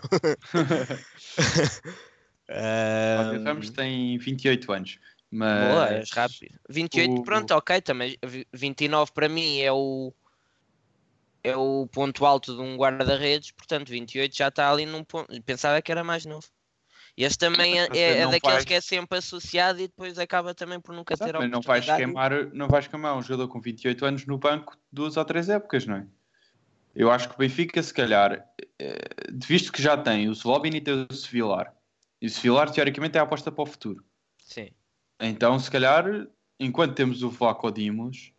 Cláudio 2.48 3.44
Ramos 3.44 3.68
tem 3.68 4.16
28 4.16 4.72
anos. 4.72 4.98
Mas... 5.30 5.68
Boa, 5.68 5.88
és 5.90 6.10
rápido. 6.10 6.58
28, 6.70 7.12
o... 7.12 7.22
pronto, 7.22 7.50
ok, 7.50 7.82
também. 7.82 8.16
29 8.50 9.12
para 9.12 9.28
mim 9.28 9.58
é 9.60 9.70
o 9.70 10.10
é 11.44 11.54
o 11.54 11.86
ponto 11.86 12.24
alto 12.24 12.54
de 12.54 12.62
um 12.62 12.76
guarda-redes, 12.76 13.50
portanto 13.50 13.90
28 13.90 14.34
já 14.34 14.48
está 14.48 14.72
ali 14.72 14.86
num 14.86 15.04
ponto. 15.04 15.30
Pensava 15.42 15.82
que 15.82 15.92
era 15.92 16.02
mais 16.02 16.24
novo. 16.24 16.48
Este 17.22 17.38
também 17.38 17.78
é, 17.78 17.88
é, 17.92 18.26
daqueles 18.26 18.64
que 18.64 18.74
é 18.74 18.80
sempre 18.80 19.18
associado 19.18 19.78
e 19.80 19.88
depois 19.88 20.18
acaba 20.18 20.54
também 20.54 20.80
por 20.80 20.94
nunca 20.94 21.14
Exato, 21.14 21.32
ter 21.32 21.38
mas 21.38 21.50
não 21.50 21.60
vais 21.60 21.84
queimar 21.84 22.46
Não 22.54 22.66
vais 22.66 22.86
queimar 22.86 23.16
um 23.16 23.22
jogador 23.22 23.48
com 23.48 23.60
28 23.60 24.04
anos 24.06 24.26
no 24.26 24.38
banco 24.38 24.76
duas 24.90 25.16
ou 25.16 25.24
três 25.24 25.48
épocas, 25.48 25.84
não 25.84 25.96
é? 25.96 26.06
Eu 26.94 27.10
acho 27.10 27.28
que 27.28 27.34
o 27.34 27.38
Benfica, 27.38 27.82
se 27.82 27.94
calhar, 27.94 28.44
eh, 28.78 29.08
visto 29.32 29.70
que 29.70 29.82
já 29.82 29.96
tem 29.96 30.28
o 30.28 30.32
Slovin 30.32 30.76
e 30.76 30.80
tem 30.80 31.06
o 31.08 31.14
Sevilar, 31.14 31.72
e 32.20 32.26
o 32.26 32.30
Sevilar 32.30 32.70
teoricamente 32.70 33.16
é 33.16 33.20
a 33.20 33.22
aposta 33.22 33.52
para 33.52 33.62
o 33.62 33.66
futuro. 33.66 34.04
Sim. 34.42 34.70
Então, 35.20 35.58
se 35.58 35.70
calhar, 35.70 36.04
enquanto 36.58 36.94
temos 36.94 37.22
o 37.22 37.30
Flaco 37.30 37.70
Dimos, 37.70 38.32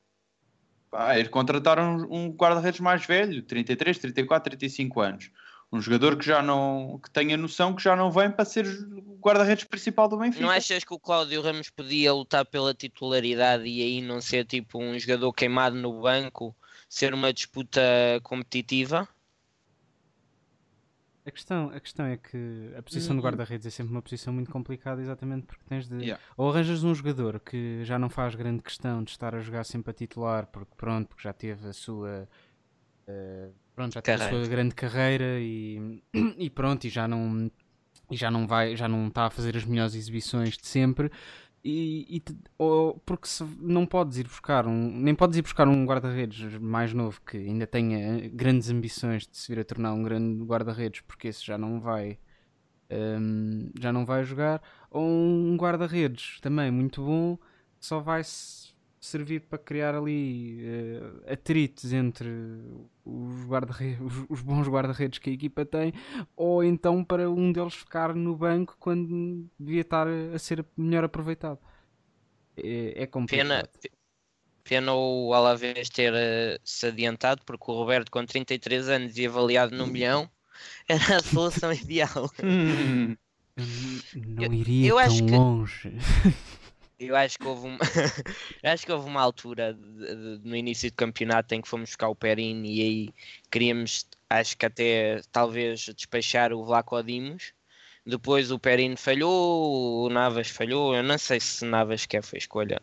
pá, 0.89 1.17
ir 1.17 1.29
contratar 1.29 1.79
um, 1.79 2.07
um 2.11 2.29
guarda-redes 2.31 2.81
mais 2.81 3.05
velho, 3.05 3.41
33, 3.43 3.97
34, 3.97 4.49
35 4.49 5.01
anos. 5.01 5.31
Um 5.71 5.81
jogador 5.81 6.17
que 6.17 6.25
já 6.25 6.41
não 6.41 6.99
que 7.01 7.09
tenha 7.09 7.37
noção 7.37 7.73
que 7.73 7.81
já 7.81 7.95
não 7.95 8.11
vem 8.11 8.29
para 8.29 8.43
ser 8.43 8.67
o 8.67 9.17
guarda-redes 9.21 9.63
principal 9.63 10.09
do 10.09 10.17
Benfica. 10.17 10.43
Não 10.43 10.49
achas 10.49 10.83
que 10.83 10.93
o 10.93 10.99
Cláudio 10.99 11.41
Ramos 11.41 11.69
podia 11.69 12.13
lutar 12.13 12.45
pela 12.45 12.73
titularidade 12.73 13.63
e 13.65 13.81
aí 13.81 14.01
não 14.01 14.19
ser 14.19 14.45
tipo 14.45 14.79
um 14.79 14.99
jogador 14.99 15.31
queimado 15.31 15.77
no 15.77 16.01
banco, 16.01 16.53
ser 16.89 17.13
uma 17.13 17.31
disputa 17.31 17.81
competitiva? 18.21 19.07
A 21.23 21.29
questão, 21.29 21.69
a 21.69 21.79
questão 21.79 22.05
é 22.07 22.17
que 22.17 22.73
a 22.75 22.81
posição 22.81 23.15
de 23.15 23.19
uhum. 23.19 23.25
guarda-redes 23.25 23.67
é 23.67 23.69
sempre 23.69 23.91
uma 23.91 24.01
posição 24.01 24.33
muito 24.33 24.49
complicada, 24.49 25.01
exatamente 25.01 25.45
porque 25.45 25.63
tens 25.69 25.87
de. 25.87 25.97
Yeah. 25.97 26.21
Ou 26.35 26.49
arranjas 26.49 26.83
um 26.83 26.95
jogador 26.95 27.39
que 27.39 27.85
já 27.85 27.99
não 27.99 28.09
faz 28.09 28.33
grande 28.33 28.63
questão 28.63 29.03
de 29.03 29.11
estar 29.11 29.35
a 29.35 29.39
jogar 29.39 29.63
sempre 29.63 29.91
a 29.91 29.93
titular, 29.93 30.47
porque 30.47 30.73
pronto, 30.75 31.07
porque 31.09 31.21
já 31.21 31.31
teve 31.31 31.69
a 31.69 31.73
sua. 31.73 32.27
Uh, 33.07 33.53
pronto, 33.75 33.93
já 33.93 34.01
teve 34.01 34.23
a 34.23 34.29
sua 34.29 34.47
grande 34.47 34.75
carreira 34.75 35.39
e, 35.39 36.03
e 36.37 36.49
pronto, 36.49 36.85
e 36.85 36.89
já 36.89 37.07
não. 37.07 37.51
E 38.09 38.15
já 38.17 38.29
não 38.29 38.45
vai, 38.45 38.75
já 38.75 38.89
não 38.89 39.07
está 39.07 39.27
a 39.27 39.29
fazer 39.29 39.55
as 39.55 39.63
melhores 39.63 39.95
exibições 39.95 40.57
de 40.57 40.67
sempre, 40.67 41.09
e, 41.63 42.17
e 42.17 42.23
ou, 42.57 42.99
porque 43.05 43.27
se 43.27 43.43
não 43.59 43.85
podes 43.85 44.17
ir 44.17 44.23
buscar 44.23 44.65
um 44.65 44.99
nem 44.99 45.13
podes 45.13 45.37
ir 45.37 45.43
buscar 45.43 45.67
um 45.67 45.85
guarda-redes 45.85 46.57
mais 46.59 46.91
novo 46.91 47.21
que 47.21 47.37
ainda 47.37 47.67
tenha 47.67 48.27
grandes 48.29 48.69
ambições 48.71 49.27
de 49.27 49.37
se 49.37 49.53
vir 49.53 49.61
a 49.61 49.63
tornar 49.63 49.93
um 49.93 50.01
grande 50.01 50.43
guarda-redes 50.43 51.01
porque 51.01 51.27
esse 51.27 51.45
já 51.45 51.59
não 51.59 51.79
vai 51.79 52.17
um, 52.89 53.69
já 53.79 53.93
não 53.93 54.05
vai 54.05 54.23
jogar 54.23 54.61
ou 54.89 55.03
um 55.03 55.55
guarda-redes 55.55 56.39
também 56.41 56.71
muito 56.71 57.03
bom 57.03 57.37
só 57.79 57.99
vai 57.99 58.23
servir 59.01 59.41
para 59.41 59.57
criar 59.57 59.95
ali 59.95 60.63
uh, 60.63 61.33
atritos 61.33 61.91
entre 61.91 62.29
os, 63.03 63.43
guarda 63.45 63.73
os, 63.99 64.25
os 64.29 64.41
bons 64.41 64.67
guarda-redes 64.67 65.17
que 65.17 65.31
a 65.31 65.33
equipa 65.33 65.65
tem, 65.65 65.91
ou 66.35 66.63
então 66.63 67.03
para 67.03 67.27
um 67.27 67.51
deles 67.51 67.73
ficar 67.73 68.13
no 68.13 68.35
banco 68.35 68.77
quando 68.79 69.49
devia 69.59 69.81
estar 69.81 70.07
a 70.07 70.37
ser 70.37 70.63
melhor 70.77 71.03
aproveitado. 71.03 71.57
É, 72.55 73.03
é 73.03 73.07
complicado. 73.07 73.47
Pena, 73.47 73.69
pena 74.63 74.93
o 74.93 75.33
Alavés 75.33 75.89
ter 75.89 76.13
uh, 76.13 76.59
se 76.63 76.85
adiantado, 76.85 77.41
porque 77.43 77.71
o 77.71 77.73
Roberto, 77.73 78.11
com 78.11 78.23
33 78.23 78.87
anos 78.87 79.17
e 79.17 79.25
avaliado 79.25 79.75
no 79.75 79.87
milhão, 79.87 80.29
era 80.87 81.17
a 81.17 81.23
solução 81.23 81.73
ideal. 81.73 82.31
Não 84.15 84.53
iria 84.53 84.89
eu, 84.89 84.99
eu 84.99 85.25
tão 85.25 85.37
longe. 85.37 85.91
Eu 87.09 87.15
acho 87.15 87.39
que 87.39 87.47
houve 87.47 87.67
uma, 87.67 87.79
acho 88.63 88.85
que 88.85 88.91
houve 88.91 89.07
uma 89.07 89.21
altura 89.21 89.73
de, 89.73 90.37
de, 90.39 90.47
no 90.47 90.55
início 90.55 90.89
do 90.91 90.95
campeonato 90.95 91.55
em 91.55 91.61
que 91.61 91.67
fomos 91.67 91.89
buscar 91.89 92.09
o 92.09 92.15
Perin 92.15 92.63
e 92.63 92.81
aí 92.81 93.09
queríamos, 93.49 94.07
acho 94.29 94.55
que 94.55 94.65
até 94.65 95.21
talvez 95.31 95.85
despachar 95.95 96.53
o 96.53 96.63
Vlaco 96.63 97.01
Dimos. 97.01 97.53
Depois 98.05 98.51
o 98.51 98.59
Perin 98.59 98.95
falhou, 98.95 100.05
o 100.05 100.09
Navas 100.09 100.49
falhou. 100.49 100.95
Eu 100.95 101.03
não 101.03 101.17
sei 101.17 101.39
se 101.39 101.65
Navas 101.65 102.05
quer 102.05 102.23
foi 102.23 102.39
escolha, 102.39 102.81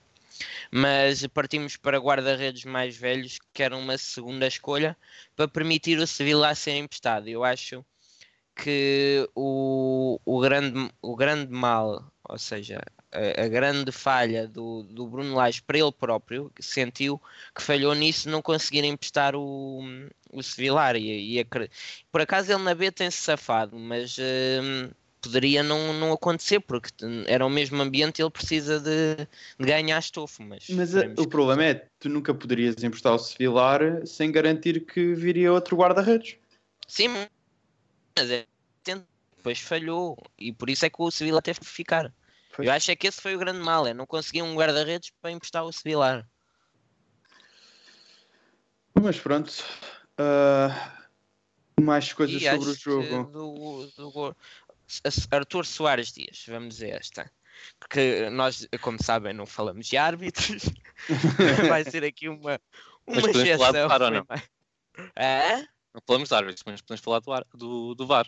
mas 0.70 1.26
partimos 1.28 1.76
para 1.76 1.98
guarda-redes 1.98 2.64
mais 2.64 2.96
velhos, 2.96 3.38
que 3.52 3.62
era 3.62 3.76
uma 3.76 3.96
segunda 3.98 4.46
escolha 4.46 4.96
para 5.36 5.48
permitir 5.48 5.98
o 5.98 6.06
Sevilla 6.06 6.54
ser 6.54 6.76
emprestado. 6.76 7.28
Eu 7.28 7.44
acho 7.44 7.84
que 8.56 9.28
o, 9.34 10.20
o, 10.24 10.40
grande, 10.40 10.90
o 11.00 11.16
grande 11.16 11.52
mal, 11.52 12.12
ou 12.28 12.38
seja, 12.38 12.80
a, 13.12 13.44
a, 13.44 13.48
grande 13.48 13.90
falha 13.92 14.46
do, 14.46 14.82
do 14.82 15.06
Bruno 15.06 15.34
Lage 15.34 15.62
para 15.62 15.78
ele 15.78 15.92
próprio, 15.92 16.50
que 16.54 16.62
sentiu 16.62 17.20
que 17.54 17.62
falhou 17.62 17.94
nisso 17.94 18.28
não 18.28 18.42
conseguir 18.42 18.84
emprestar 18.84 19.34
o, 19.34 19.80
o 20.30 20.42
Sevilar. 20.42 20.96
E, 20.96 21.36
e 21.36 21.40
a, 21.40 21.44
por 22.10 22.20
acaso 22.20 22.52
ele 22.52 22.62
na 22.62 22.74
B 22.74 22.90
tem-se 22.90 23.18
safado, 23.18 23.78
mas 23.78 24.16
uh, 24.18 24.94
poderia 25.20 25.62
não, 25.62 25.92
não 25.92 26.12
acontecer, 26.12 26.60
porque 26.60 26.90
era 27.26 27.44
o 27.44 27.50
mesmo 27.50 27.80
ambiente 27.80 28.18
e 28.18 28.22
ele 28.22 28.30
precisa 28.30 28.78
de, 28.78 29.16
de 29.58 29.66
ganhar 29.66 29.98
estofo. 29.98 30.42
Mas, 30.42 30.68
mas 30.68 30.94
a, 30.96 31.06
o 31.16 31.26
problema 31.26 31.64
é 31.64 31.86
tu 31.98 32.08
nunca 32.08 32.34
poderias 32.34 32.82
emprestar 32.82 33.14
o 33.14 33.18
Sevilar 33.18 34.06
sem 34.06 34.30
garantir 34.30 34.84
que 34.84 35.14
viria 35.14 35.52
outro 35.52 35.76
guarda-redes. 35.76 36.36
Sim, 36.86 37.08
mas 38.16 38.30
é, 38.30 38.46
depois 39.48 39.60
falhou 39.60 40.16
e 40.38 40.52
por 40.52 40.68
isso 40.68 40.84
é 40.84 40.90
que 40.90 41.00
o 41.00 41.10
Sevilla 41.10 41.40
teve 41.40 41.60
que 41.60 41.66
ficar. 41.66 42.12
Pois. 42.58 42.66
Eu 42.66 42.74
acho 42.74 42.90
é 42.90 42.96
que 42.96 43.06
esse 43.06 43.20
foi 43.20 43.36
o 43.36 43.38
grande 43.38 43.60
mal, 43.60 43.86
é 43.86 43.94
não 43.94 44.04
conseguir 44.04 44.42
um 44.42 44.56
guarda-redes 44.56 45.12
para 45.22 45.30
emprestar 45.30 45.62
o 45.62 45.72
Sevillar. 45.72 46.28
Mas 49.00 49.20
pronto. 49.20 49.64
Uh, 50.18 51.80
mais 51.80 52.12
coisas 52.12 52.42
e 52.42 52.50
sobre 52.50 52.70
o 52.70 52.74
jogo. 52.74 53.30
Do, 53.30 53.86
do, 53.96 54.36
Arthur 55.30 55.64
Soares 55.64 56.10
Dias, 56.10 56.44
vamos 56.48 56.74
dizer 56.74 56.96
esta. 56.96 57.30
Porque 57.78 58.28
nós, 58.30 58.66
como 58.80 59.00
sabem, 59.00 59.32
não 59.32 59.46
falamos 59.46 59.86
de 59.86 59.96
árbitros. 59.96 60.64
Vai 61.68 61.84
ser 61.84 62.02
aqui 62.02 62.28
uma, 62.28 62.60
uma 63.06 63.22
mas 63.22 63.36
exceção. 63.36 63.58
Falar 63.58 63.82
do 63.82 63.88
VAR, 63.88 64.02
ou 64.02 64.10
não? 64.10 64.26
É? 65.14 65.58
Não 65.94 66.02
falamos 66.04 66.28
de 66.28 66.34
árbitros, 66.34 66.64
mas 66.66 66.80
podemos 66.80 67.04
falar 67.04 67.20
do, 67.20 67.56
do, 67.56 67.94
do 67.94 68.04
VAR. 68.08 68.26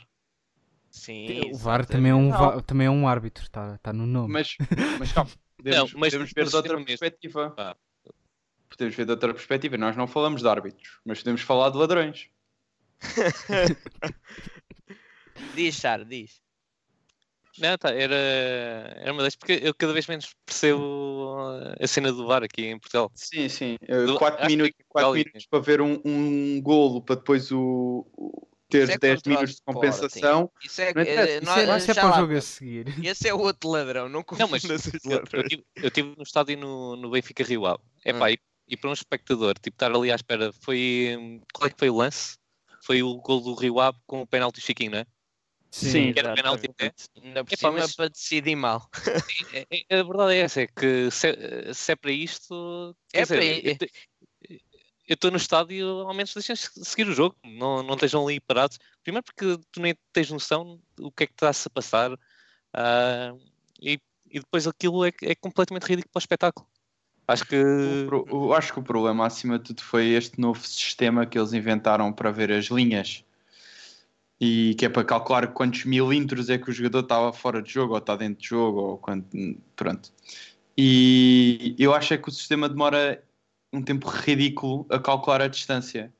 Sim, 0.90 1.53
o 1.53 1.57
VAR 1.57 1.87
também 1.87 2.11
é 2.11 2.14
um, 2.14 2.61
também 2.62 2.88
é 2.88 2.90
um 2.90 3.07
árbitro, 3.07 3.44
está 3.44 3.79
tá 3.79 3.92
no 3.92 4.07
nome. 4.07 4.33
Mas, 4.33 4.57
mas 4.98 5.12
calma, 5.12 5.31
podemos, 5.57 5.92
não, 5.92 6.00
mas, 6.00 6.12
podemos 6.12 6.33
ver 6.33 6.48
de 6.48 6.57
outra 6.57 6.85
perspectiva. 6.85 7.55
Ah. 7.57 7.76
Podemos 8.68 8.94
ver 8.94 9.05
de 9.05 9.11
outra 9.12 9.33
perspectiva. 9.33 9.76
Nós 9.76 9.96
não 9.96 10.09
falamos 10.09 10.42
de 10.42 10.48
árbitros, 10.48 10.98
mas 11.05 11.18
podemos 11.18 11.42
falar 11.42 11.70
de 11.70 11.79
ladrões. 11.79 12.29
diz, 15.55 15.76
Char, 15.76 16.05
diz. 16.05 16.42
Não, 17.59 17.76
tá, 17.76 17.90
era, 17.90 18.14
era 18.14 19.12
uma 19.12 19.22
das. 19.22 19.37
Porque 19.37 19.61
eu 19.62 19.74
cada 19.74 19.92
vez 19.92 20.07
menos 20.07 20.35
percebo 20.44 21.38
a 21.79 21.87
cena 21.87 22.12
do 22.12 22.26
VAR 22.26 22.42
aqui 22.42 22.66
em 22.66 22.79
Portugal. 22.79 23.11
Sim, 23.14 23.48
sim. 23.48 23.76
4 24.18 24.46
minutos, 24.46 24.74
quatro 24.88 25.12
minutos 25.12 25.46
para 25.46 25.61
ver 25.61 25.81
um, 25.81 26.00
um 26.05 26.61
golo 26.62 27.03
para 27.03 27.16
depois 27.16 27.53
o, 27.53 28.07
ter 28.70 28.88
é 28.88 28.98
10 28.98 29.22
minutos 29.26 29.56
de 29.56 29.62
compensação. 29.62 30.50
Isso 30.64 30.80
é, 30.80 30.85
é, 30.85 30.88
isso 30.88 31.50
é, 31.50 31.76
isso 31.76 31.90
é 31.90 31.94
para 31.94 32.12
o 32.12 32.16
jogo 32.16 32.37
a 32.37 32.40
seguir. 32.40 32.87
Esse 33.04 33.28
é 33.28 33.35
outro 33.35 33.70
ladrão, 33.70 34.09
não 34.09 34.24
Não, 34.38 34.48
mas 34.48 34.64
eu, 34.64 34.70
eu 34.70 35.88
estive 35.88 36.14
no 36.16 36.22
estádio 36.22 36.56
no, 36.56 36.96
no 36.96 37.11
Benfica 37.11 37.44
Rio 37.44 37.66
Ave. 37.66 37.83
É 38.04 38.12
pá, 38.12 38.26
hum. 38.26 38.30
e, 38.30 38.38
e, 38.68 38.76
para 38.76 38.90
um 38.90 38.92
espectador, 38.92 39.54
tipo, 39.54 39.74
estar 39.74 39.92
ali 39.94 40.12
à 40.12 40.14
espera, 40.14 40.52
foi. 40.61 41.40
Qual 41.52 41.66
é 41.66 41.70
que 41.70 41.78
foi 41.78 41.90
o 41.90 41.96
lance? 41.96 42.38
Foi 42.83 43.02
o 43.02 43.16
gol 43.16 43.40
do 43.40 43.54
Rio 43.54 43.80
Ave 43.80 43.98
com 44.06 44.22
o 44.22 44.26
penalti 44.26 44.61
Chiquinho, 44.61 44.92
não 44.92 44.98
é? 44.98 45.06
Sim, 45.70 45.90
Sim 45.90 46.14
era 46.16 46.35
penalti 46.35 46.68
né? 46.80 46.90
Ainda 47.22 47.44
por 47.44 47.56
cima 47.56 47.72
mas... 47.72 47.94
para 47.94 48.09
decidir 48.09 48.56
mal. 48.56 48.88
É, 49.52 49.66
é, 49.88 50.00
a 50.00 50.02
verdade 50.02 50.35
é 50.35 50.38
essa, 50.38 50.62
é 50.62 50.66
que 50.66 51.11
se, 51.11 51.74
se 51.74 51.92
é 51.92 51.96
para 51.96 52.11
isto. 52.11 52.96
É 53.12 53.22
dizer, 53.22 53.76
para 53.78 53.88
eu 55.11 55.14
estou 55.14 55.33
no 55.33 55.38
estádio, 55.38 55.85
ao 56.07 56.14
menos 56.14 56.33
deixem 56.33 56.55
seguir 56.55 57.09
o 57.09 57.12
jogo, 57.12 57.35
não, 57.44 57.83
não 57.83 57.94
estejam 57.94 58.25
ali 58.25 58.38
parados. 58.38 58.79
Primeiro 59.03 59.25
porque 59.25 59.59
tu 59.73 59.81
nem 59.81 59.92
tens 60.12 60.31
noção 60.31 60.79
do 60.94 61.11
que 61.11 61.25
é 61.25 61.27
que 61.27 61.33
está-se 61.33 61.66
a 61.66 61.70
passar 61.70 62.12
uh, 62.12 63.40
e, 63.83 63.99
e, 64.31 64.38
depois 64.38 64.68
aquilo 64.68 65.05
é, 65.05 65.11
é, 65.23 65.35
completamente 65.35 65.83
ridículo 65.83 66.12
para 66.12 66.20
o 66.20 66.23
espetáculo. 66.23 66.68
Acho 67.27 67.44
que. 67.44 67.57
Eu 67.57 68.55
acho 68.55 68.73
que 68.73 68.79
o 68.79 68.85
problema, 68.85 69.27
acima 69.27 69.59
de 69.59 69.64
tudo, 69.64 69.83
foi 69.83 70.11
este 70.11 70.40
novo 70.40 70.64
sistema 70.64 71.27
que 71.27 71.37
eles 71.37 71.53
inventaram 71.53 72.12
para 72.12 72.31
ver 72.31 72.53
as 72.53 72.66
linhas. 72.66 73.25
E 74.40 74.77
que 74.79 74.87
é 74.87 74.88
para 74.88 75.05
calcular 75.05 75.49
quantos 75.49 75.85
milímetros 75.87 76.49
é 76.49 76.57
que 76.57 76.70
o 76.70 76.73
jogador 76.73 77.01
estava 77.01 77.33
fora 77.33 77.61
de 77.61 77.73
jogo, 77.73 77.94
ou 77.94 77.99
está 77.99 78.14
dentro 78.14 78.40
de 78.40 78.49
jogo, 78.49 78.81
ou 78.81 78.99
quanto. 78.99 79.29
Pronto. 79.75 80.12
E 80.79 81.75
eu 81.81 81.92
acho 81.92 82.14
é 82.14 82.16
que 82.16 82.29
o 82.29 82.33
sistema 82.33 82.68
demora 82.68 83.20
um 83.72 83.83
tempo 83.83 84.09
ridículo 84.09 84.87
a 84.90 84.98
calcular 84.98 85.40
a 85.42 85.48
distância. 85.48 86.12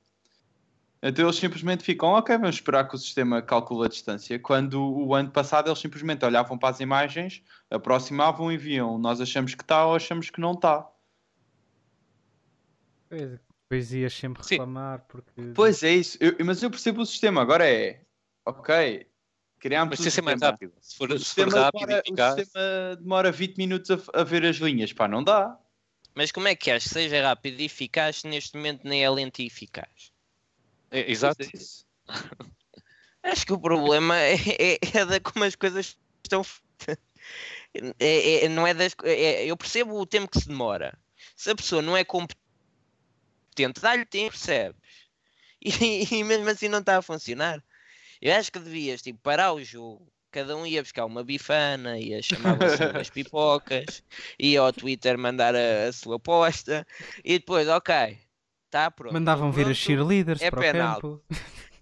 Então 1.03 1.25
eles 1.25 1.37
simplesmente 1.37 1.83
ficam, 1.83 2.11
ok, 2.11 2.37
vamos 2.37 2.57
esperar 2.57 2.87
que 2.87 2.95
o 2.95 2.99
sistema 2.99 3.41
calcule 3.41 3.87
a 3.87 3.89
distância. 3.89 4.39
Quando 4.39 4.83
o 4.83 5.15
ano 5.15 5.31
passado 5.31 5.69
eles 5.69 5.79
simplesmente 5.79 6.25
olhavam 6.27 6.59
para 6.59 6.69
as 6.69 6.81
imagens, 6.81 7.43
aproximavam 7.71 8.53
e 8.53 8.59
viam, 8.59 8.99
nós 8.99 9.19
achamos 9.21 9.55
que 9.55 9.63
está 9.63 9.87
ou 9.87 9.95
achamos 9.95 10.29
que 10.29 10.41
não 10.41 10.53
está. 10.53 10.87
Pois, 13.09 13.31
depois 13.31 13.93
ias 13.95 14.13
sempre 14.13 14.43
Sim. 14.45 14.57
reclamar 14.57 15.01
porque. 15.09 15.33
Pois 15.55 15.83
é 15.83 15.91
isso, 15.93 16.19
Eu- 16.21 16.37
mas 16.45 16.63
eu 16.63 16.71
percebo 16.71 17.01
o 17.01 17.07
sistema. 17.07 17.41
Agora 17.41 17.67
é, 17.67 18.03
ok, 18.45 19.07
criámos 19.59 19.99
Mas 19.99 20.07
o 20.07 20.11
ser 20.11 20.21
mais 20.23 20.35
sistema. 20.35 20.53
rápido. 20.53 20.73
Se 20.81 20.97
for, 20.99 21.11
O 21.11 21.13
se 21.19 21.19
for 21.19 21.25
sistema, 21.25 21.61
rápido 21.65 21.81
demora, 21.87 22.03
e 22.07 22.13
o 22.13 22.35
sistema 22.37 22.97
demora 23.01 23.33
20 23.33 23.57
minutos 23.57 23.91
a, 23.91 24.21
a 24.21 24.23
ver 24.23 24.45
as 24.45 24.57
linhas, 24.57 24.93
pá, 24.93 25.09
não 25.09 25.25
dá. 25.25 25.59
Mas 26.15 26.33
como 26.33 26.49
é 26.49 26.55
que 26.55 26.65
queres 26.65 26.85
que 26.85 26.91
seja 26.91 27.23
rápido 27.23 27.61
e 27.61 27.65
eficaz 27.67 28.19
se 28.19 28.27
neste 28.27 28.57
momento 28.57 28.81
nem 28.85 29.05
é 29.05 29.11
lento 29.11 29.41
e 29.41 29.47
eficaz? 29.47 30.13
É, 30.91 31.11
exato. 31.11 31.43
É 31.43 31.51
isso. 31.55 31.87
Acho 33.23 33.47
que 33.47 33.53
o 33.53 33.61
problema 33.61 34.19
é, 34.19 34.35
é, 34.35 34.79
é 34.95 35.05
da 35.05 35.21
como 35.21 35.45
as 35.45 35.55
coisas 35.55 35.97
estão. 36.25 36.43
É, 38.01 38.47
é- 38.47 38.49
não 38.49 38.67
é 38.67 38.75
das. 38.75 38.97
é- 39.05 39.47
eu 39.47 39.57
percebo 39.57 39.97
o 39.97 40.05
tempo 40.05 40.29
que 40.29 40.41
se 40.41 40.49
demora. 40.49 40.99
Se 41.37 41.51
a 41.51 41.55
pessoa 41.55 41.81
não 41.81 41.97
é 41.97 42.03
competente, 42.05 42.41
dá-lhe 43.81 44.05
tempo, 44.05 44.31
percebes? 44.33 44.81
E, 45.63 46.15
e 46.17 46.25
mesmo 46.25 46.49
assim 46.49 46.69
não 46.69 46.81
está 46.81 46.97
a 46.99 47.03
funcionar. 47.03 47.63
Eu 48.21 48.35
acho 48.35 48.51
que 48.51 48.59
devias 48.59 49.03
tipo, 49.03 49.21
parar 49.21 49.53
o 49.53 49.63
jogo. 49.63 50.11
Cada 50.31 50.57
um 50.57 50.65
ia 50.65 50.83
buscar 50.83 51.05
uma 51.07 51.25
bifana, 51.25 51.99
ia 51.99 52.23
chamar 52.23 52.57
você 52.57 52.87
umas 52.87 53.11
pipocas, 53.11 54.03
ia 54.39 54.61
ao 54.61 54.73
Twitter 54.73 55.19
mandar 55.19 55.55
a, 55.57 55.89
a 55.89 55.93
sua 55.93 56.17
aposta 56.17 56.87
e 57.25 57.39
depois, 57.39 57.67
ok, 57.67 58.17
está 58.67 58.91
pronto. 58.91 59.13
Mandavam 59.13 59.51
vir 59.51 59.63
as 59.63 59.67
pronto. 59.67 59.77
cheerleaders 59.77 60.41
é 60.41 60.51
para 60.51 60.61
penalti. 60.61 61.07
o 61.07 61.19
campo. 61.19 61.25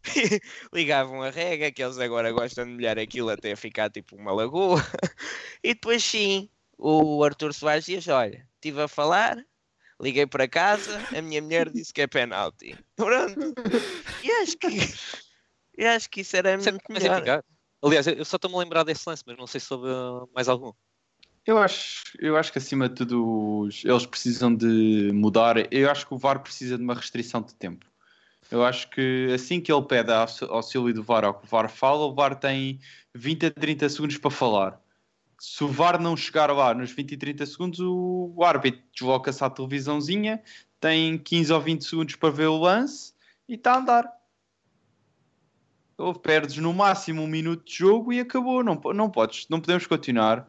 ligavam 0.73 1.23
a 1.23 1.31
rega, 1.31 1.71
que 1.71 1.83
eles 1.83 1.99
agora 1.99 2.33
gostam 2.33 2.65
de 2.65 2.73
molhar 2.73 2.99
aquilo 2.99 3.29
até 3.29 3.55
ficar 3.55 3.91
tipo 3.91 4.17
uma 4.17 4.33
lagoa. 4.33 4.83
E 5.63 5.75
depois 5.75 6.05
sim, 6.05 6.49
o 6.79 7.23
Arthur 7.25 7.53
Soares 7.53 7.85
diz, 7.85 8.07
olha, 8.07 8.47
estive 8.55 8.81
a 8.81 8.87
falar, 8.87 9.37
liguei 10.01 10.25
para 10.25 10.47
casa, 10.47 11.05
a 11.15 11.21
minha 11.21 11.43
mulher 11.43 11.69
disse 11.69 11.93
que 11.93 12.03
é 12.03 12.07
penalti. 12.07 12.79
Pronto. 12.95 13.55
E 14.23 14.31
acho 14.31 14.57
que, 14.57 14.69
e 15.77 15.85
acho 15.85 16.09
que 16.09 16.21
isso 16.21 16.37
era 16.37 16.51
é 16.51 16.57
muito 16.57 16.81
melhor. 16.89 17.43
Aliás, 17.83 18.07
eu 18.07 18.25
só 18.25 18.37
estou-me 18.37 18.57
a 18.57 18.61
lembrar 18.61 18.83
desse 18.83 19.09
lance, 19.09 19.23
mas 19.27 19.37
não 19.37 19.47
sei 19.47 19.61
sobre 19.61 19.91
uh, 19.91 20.29
mais 20.35 20.49
algum. 20.49 20.73
Eu 21.47 21.57
acho, 21.59 22.03
eu 22.19 22.37
acho 22.37 22.53
que 22.53 22.59
acima 22.59 22.89
de 22.89 22.95
tudo 22.97 23.69
eles 23.85 24.05
precisam 24.05 24.55
de 24.55 25.11
mudar. 25.15 25.73
Eu 25.73 25.91
acho 25.91 26.07
que 26.07 26.13
o 26.13 26.19
VAR 26.19 26.41
precisa 26.43 26.77
de 26.77 26.85
uma 26.85 26.95
restrição 26.95 27.41
de 27.41 27.55
tempo. 27.55 27.87
Eu 28.51 28.65
acho 28.65 28.91
que 28.91 29.31
assim 29.35 29.61
que 29.61 29.73
ele 29.73 29.83
pede 29.83 30.11
auxílio 30.13 30.93
do 30.93 31.03
VAR 31.03 31.25
ao 31.25 31.35
que 31.35 31.47
o 31.47 31.49
VAR 31.49 31.71
fala, 31.71 32.05
o 32.05 32.15
VAR 32.15 32.35
tem 32.35 32.81
20 33.15 33.47
a 33.47 33.51
30 33.51 33.89
segundos 33.89 34.19
para 34.19 34.31
falar. 34.31 34.81
Se 35.39 35.63
o 35.65 35.69
VAR 35.69 36.01
não 36.01 36.17
chegar 36.17 36.51
lá 36.53 36.75
nos 36.75 36.91
20 36.91 37.13
e 37.13 37.17
30 37.17 37.47
segundos, 37.47 37.81
o 37.81 38.43
árbitro 38.43 38.83
desloca-se 38.93 39.43
à 39.43 39.49
televisãozinha, 39.49 40.43
tem 40.81 41.17
15 41.17 41.53
ou 41.53 41.61
20 41.61 41.85
segundos 41.85 42.17
para 42.17 42.31
ver 42.31 42.49
o 42.49 42.59
lance 42.59 43.15
e 43.49 43.55
está 43.55 43.75
a 43.75 43.79
andar. 43.79 44.18
Ou 45.99 46.15
perdes 46.15 46.57
no 46.57 46.73
máximo 46.73 47.23
um 47.23 47.27
minuto 47.27 47.67
de 47.67 47.75
jogo 47.77 48.13
e 48.13 48.21
acabou. 48.21 48.63
Não, 48.63 48.81
não 48.95 49.11
podes, 49.11 49.47
não 49.51 49.61
podemos 49.61 49.87
continuar 49.87 50.49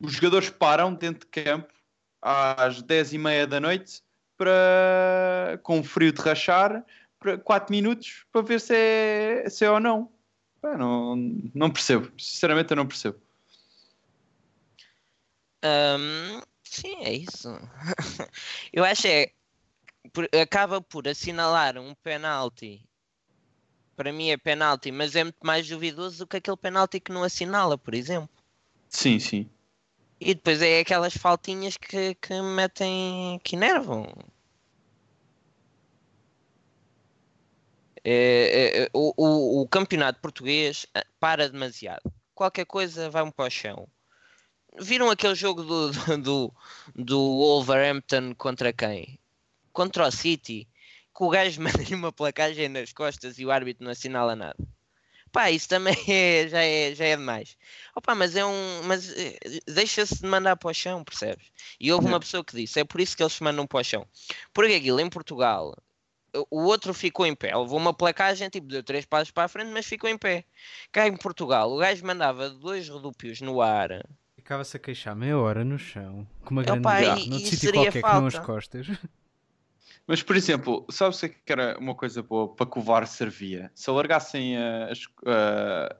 os 0.00 0.12
jogadores 0.12 0.50
param 0.50 0.94
dentro 0.94 1.20
de 1.20 1.42
campo 1.42 1.72
às 2.20 2.82
10 2.82 3.14
e 3.14 3.18
meia 3.18 3.46
da 3.46 3.60
noite 3.60 4.02
para, 4.36 5.58
com 5.62 5.82
frio 5.82 6.12
de 6.12 6.20
rachar 6.20 6.84
para 7.18 7.38
4 7.38 7.72
minutos 7.72 8.26
para 8.30 8.42
ver 8.42 8.60
se 8.60 8.74
é, 8.74 9.48
se 9.48 9.64
é 9.64 9.70
ou 9.70 9.80
não. 9.80 10.12
Pá, 10.60 10.76
não. 10.76 11.16
Não 11.54 11.70
percebo. 11.70 12.10
Sinceramente, 12.18 12.70
eu 12.70 12.76
não 12.76 12.86
percebo. 12.86 13.18
Hum, 15.64 16.40
sim, 16.62 16.96
é 17.02 17.12
isso. 17.12 17.48
Eu 18.72 18.84
acho 18.84 19.06
é 19.06 19.32
acaba 20.40 20.80
por 20.80 21.08
assinalar 21.08 21.76
um 21.78 21.94
penalti. 21.96 22.84
Para 23.96 24.12
mim 24.12 24.28
é 24.28 24.36
penalti, 24.36 24.92
mas 24.92 25.16
é 25.16 25.24
muito 25.24 25.38
mais 25.42 25.66
duvidoso 25.66 26.18
do 26.18 26.26
que 26.26 26.36
aquele 26.36 26.56
penalti 26.56 27.00
que 27.00 27.12
não 27.12 27.24
assinala, 27.24 27.78
por 27.78 27.94
exemplo. 27.94 28.28
Sim, 28.88 29.18
sim. 29.18 29.50
E 30.20 30.34
depois 30.34 30.60
é 30.62 30.80
aquelas 30.80 31.16
faltinhas 31.16 31.76
que, 31.76 32.14
que 32.14 32.40
metem, 32.42 33.40
que 33.42 33.56
enervam. 33.56 34.06
É, 38.04 38.12
é, 38.12 38.82
é, 38.84 38.90
o, 38.92 39.12
o, 39.16 39.62
o 39.62 39.68
campeonato 39.68 40.20
português 40.20 40.86
ah, 40.94 41.04
para 41.18 41.48
demasiado. 41.48 42.12
Qualquer 42.34 42.64
coisa 42.64 43.10
vai-me 43.10 43.32
para 43.32 43.46
o 43.46 43.50
chão. 43.50 43.88
Viram 44.78 45.10
aquele 45.10 45.34
jogo 45.34 45.62
do, 45.64 45.90
do, 46.22 46.54
do 46.94 47.18
Wolverhampton 47.18 48.34
contra 48.36 48.72
quem? 48.72 49.18
Contra 49.72 50.06
o 50.06 50.10
City. 50.10 50.68
Que 51.16 51.24
o 51.24 51.28
gajo 51.30 51.60
manda-lhe 51.62 51.94
uma 51.94 52.12
placagem 52.12 52.68
nas 52.68 52.92
costas 52.92 53.38
e 53.38 53.46
o 53.46 53.50
árbitro 53.50 53.84
não 53.84 53.92
assinala 53.92 54.36
nada. 54.36 54.56
Pá, 55.32 55.50
isso 55.50 55.68
também 55.68 55.94
é, 56.08 56.48
já, 56.48 56.62
é, 56.62 56.94
já 56.94 57.04
é 57.04 57.16
demais. 57.16 57.56
Opa, 57.94 58.14
mas 58.14 58.36
é 58.36 58.44
um. 58.44 58.82
Mas 58.84 59.12
eh, 59.16 59.38
deixa-se 59.66 60.20
de 60.20 60.26
mandar 60.26 60.56
para 60.56 60.70
o 60.70 60.74
chão, 60.74 61.02
percebes? 61.04 61.46
E 61.80 61.92
houve 61.92 62.06
uma 62.06 62.20
pessoa 62.20 62.44
que 62.44 62.54
disse: 62.56 62.80
é 62.80 62.84
por 62.84 63.00
isso 63.00 63.16
que 63.16 63.22
eles 63.22 63.32
se 63.34 63.42
mandam 63.42 63.66
para 63.66 63.80
o 63.80 63.84
chão. 63.84 64.06
Porque 64.54 64.74
aquilo 64.74 65.00
em 65.00 65.10
Portugal, 65.10 65.76
o- 66.34 66.46
o 66.62 66.64
outro 66.64 66.94
ficou 66.94 67.26
em 67.26 67.34
pé. 67.34 67.54
Levou 67.56 67.76
uma 67.78 67.92
placagem, 67.92 68.48
tipo, 68.48 68.66
deu 68.68 68.82
três 68.82 69.04
passos 69.04 69.30
para 69.30 69.44
a 69.44 69.48
frente, 69.48 69.70
mas 69.72 69.84
ficou 69.86 70.08
em 70.08 70.16
pé. 70.16 70.44
Cá 70.92 71.06
em 71.06 71.16
Portugal, 71.16 71.70
o 71.72 71.78
gajo 71.78 72.06
mandava 72.06 72.48
dois 72.48 72.88
redúpios 72.88 73.40
no 73.40 73.60
ar. 73.60 73.88
Ficava-se 74.36 74.76
a 74.76 74.80
queixar 74.80 75.14
meia 75.16 75.36
hora 75.36 75.64
no 75.64 75.78
chão, 75.78 76.26
com 76.44 76.50
uma 76.50 76.62
Opa, 76.62 76.72
grande 76.72 76.88
e- 76.88 77.04
garra, 77.04 77.16
num 77.26 77.36
e 77.36 77.40
sítio 77.40 77.58
seria 77.58 77.82
qualquer 77.92 78.02
que 78.02 78.12
não 78.14 78.26
as 78.26 78.34
falta. 78.34 78.46
costas. 78.46 78.86
Mas, 80.06 80.22
por 80.22 80.36
exemplo, 80.36 80.86
sabes 80.90 81.20
o 81.22 81.28
que 81.28 81.52
era 81.52 81.76
uma 81.78 81.94
coisa 81.94 82.22
boa 82.22 82.54
para 82.54 82.66
que 82.70 82.78
o 82.78 82.82
VAR 82.82 83.06
servia? 83.06 83.70
Se 83.74 83.90
alargassem 83.90 84.56
a, 84.56 84.92
a- 85.26 85.96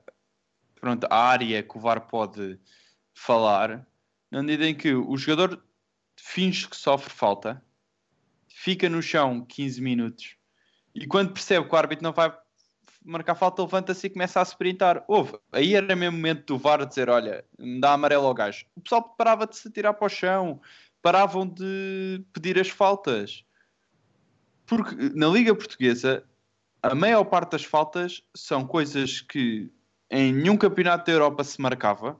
pronto, 0.75 1.05
a 1.09 1.15
área 1.15 1.61
que 1.61 1.77
o 1.77 1.81
VAR 1.81 2.07
pode 2.07 2.59
falar, 3.13 3.85
na 4.31 4.41
medida 4.41 4.67
em 4.67 4.75
que 4.75 4.93
o 4.93 5.17
jogador 5.17 5.61
finge 6.15 6.67
que 6.69 6.75
sofre 6.75 7.13
falta, 7.13 7.61
fica 8.47 8.89
no 8.89 9.01
chão 9.01 9.45
15 9.45 9.81
minutos 9.81 10.37
e 10.97 11.05
quando 11.05 11.31
percebe 11.31 11.67
que 11.67 11.75
o 11.75 11.77
árbitro 11.77 12.03
não 12.03 12.11
vai 12.11 12.35
marcar 13.05 13.35
falta, 13.35 13.61
levanta-se 13.61 14.07
e 14.07 14.09
começa 14.09 14.39
a 14.39 14.43
sprintar. 14.43 15.05
Houve. 15.07 15.37
Aí 15.51 15.75
era 15.75 15.95
mesmo 15.95 16.17
momento 16.17 16.45
do 16.45 16.57
VAR 16.57 16.83
dizer: 16.85 17.07
Olha, 17.07 17.45
me 17.57 17.79
dá 17.79 17.93
amarelo 17.93 18.25
ao 18.25 18.33
gajo. 18.33 18.65
O 18.75 18.81
pessoal 18.81 19.03
parava 19.15 19.45
de 19.45 19.55
se 19.55 19.69
tirar 19.69 19.93
para 19.93 20.07
o 20.07 20.09
chão, 20.09 20.59
paravam 21.01 21.47
de 21.47 22.25
pedir 22.33 22.59
as 22.59 22.69
faltas. 22.69 23.43
Porque 24.67 24.95
na 25.15 25.27
Liga 25.27 25.55
Portuguesa, 25.55 26.23
a 26.83 26.93
maior 26.93 27.23
parte 27.23 27.53
das 27.53 27.63
faltas 27.63 28.21
são 28.35 28.67
coisas 28.67 29.21
que 29.21 29.71
em 30.11 30.33
nenhum 30.33 30.57
campeonato 30.57 31.05
da 31.05 31.13
Europa 31.13 31.43
se 31.43 31.59
marcava 31.59 32.19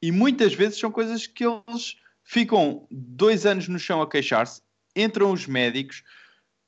e 0.00 0.12
muitas 0.12 0.54
vezes 0.54 0.78
são 0.78 0.92
coisas 0.92 1.26
que 1.26 1.44
eles 1.44 1.96
ficam 2.22 2.86
dois 2.90 3.46
anos 3.46 3.66
no 3.68 3.78
chão 3.78 4.02
a 4.02 4.08
queixar-se, 4.08 4.62
entram 4.94 5.32
os 5.32 5.46
médicos, 5.46 6.04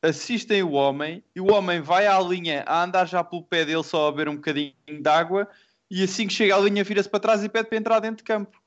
assistem 0.03 0.63
o 0.63 0.73
homem 0.73 1.23
e 1.35 1.41
o 1.41 1.53
homem 1.53 1.81
vai 1.83 2.07
à 2.07 2.19
linha 2.19 2.65
a 2.67 2.83
andar 2.83 3.07
já 3.07 3.23
pelo 3.23 3.43
pé 3.43 3.67
dele 3.67 3.85
só 3.85 4.09
a 4.09 4.11
beber 4.11 4.31
um 4.31 4.37
bocadinho 4.37 4.73
de 4.87 5.09
água 5.09 5.49
e 5.91 6.03
assim 6.03 6.27
que 6.27 6.33
chega 6.33 6.57
à 6.57 6.59
linha 6.59 6.83
vira-se 6.83 7.09
para 7.09 7.21
trás 7.21 7.45
e 7.45 7.49
pede 7.49 7.69
para 7.69 7.79
entrar 7.79 8.01
dentro 8.01 8.19
de 8.19 8.25
campo. 8.25 8.59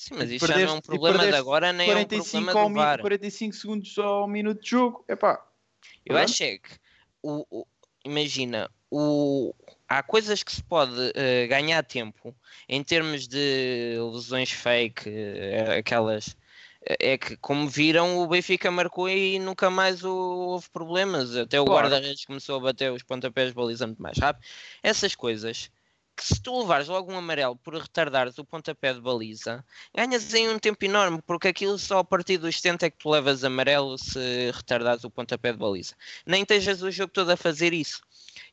Sim, 0.00 0.14
mas 0.16 0.30
isso 0.30 0.46
já 0.46 0.54
não 0.54 0.60
é 0.60 0.64
um 0.64 0.66
perdeste- 0.80 0.86
problema 0.86 1.12
de 1.18 1.24
perdeste 1.24 1.40
agora, 1.42 1.72
nem 1.74 1.86
é 1.90 1.90
um 1.92 1.94
45, 2.06 2.24
problema 2.32 2.64
do 2.64 2.68
mi- 2.70 2.74
VAR. 2.74 3.00
45 3.02 3.54
segundos 3.54 3.98
ao 3.98 4.26
minuto 4.26 4.62
de 4.62 4.70
jogo. 4.70 5.04
Epá, 5.06 5.46
Eu 6.06 6.16
acho 6.16 6.42
é 6.42 6.56
que 6.56 6.70
o, 7.22 7.44
o- 7.50 7.66
imagina, 8.02 8.70
o, 8.90 9.54
há 9.86 10.02
coisas 10.02 10.42
que 10.42 10.52
se 10.52 10.62
pode 10.62 11.12
eh, 11.14 11.46
ganhar 11.48 11.82
tempo 11.84 12.34
em 12.66 12.82
termos 12.82 13.28
de 13.28 13.98
lesões 14.10 14.50
fake, 14.50 15.02
eh, 15.06 15.76
aquelas. 15.78 16.34
É 16.98 17.18
que, 17.18 17.36
como 17.36 17.68
viram, 17.68 18.20
o 18.20 18.26
Benfica 18.26 18.70
marcou 18.70 19.06
e 19.06 19.38
nunca 19.38 19.68
mais 19.68 20.02
houve 20.02 20.66
problemas. 20.70 21.36
Até 21.36 21.60
o 21.60 21.66
Claro. 21.66 21.88
guarda-redes 21.90 22.24
começou 22.24 22.56
a 22.56 22.60
bater 22.60 22.90
os 22.90 23.02
pontapés 23.02 23.48
de 23.50 23.54
baliza 23.54 23.86
muito 23.86 24.00
mais 24.00 24.16
rápido. 24.16 24.46
Essas 24.82 25.14
coisas 25.14 25.70
que 26.20 26.26
se 26.26 26.42
tu 26.42 26.60
levares 26.60 26.86
logo 26.86 27.10
um 27.10 27.16
amarelo 27.16 27.56
por 27.56 27.74
retardares 27.74 28.36
o 28.36 28.44
pontapé 28.44 28.92
de 28.92 29.00
baliza, 29.00 29.64
ganhas 29.94 30.34
em 30.34 30.50
um 30.50 30.58
tempo 30.58 30.84
enorme, 30.84 31.22
porque 31.22 31.48
aquilo 31.48 31.78
só 31.78 32.00
a 32.00 32.04
partir 32.04 32.36
dos 32.36 32.56
70 32.60 32.86
é 32.86 32.90
que 32.90 32.98
tu 32.98 33.08
levas 33.08 33.42
amarelo 33.42 33.96
se 33.96 34.50
retardares 34.52 35.02
o 35.02 35.10
pontapé 35.10 35.52
de 35.52 35.58
baliza. 35.58 35.94
Nem 36.26 36.42
estejas 36.42 36.82
o 36.82 36.90
jogo 36.90 37.10
todo 37.10 37.30
a 37.30 37.38
fazer 37.38 37.72
isso. 37.72 38.02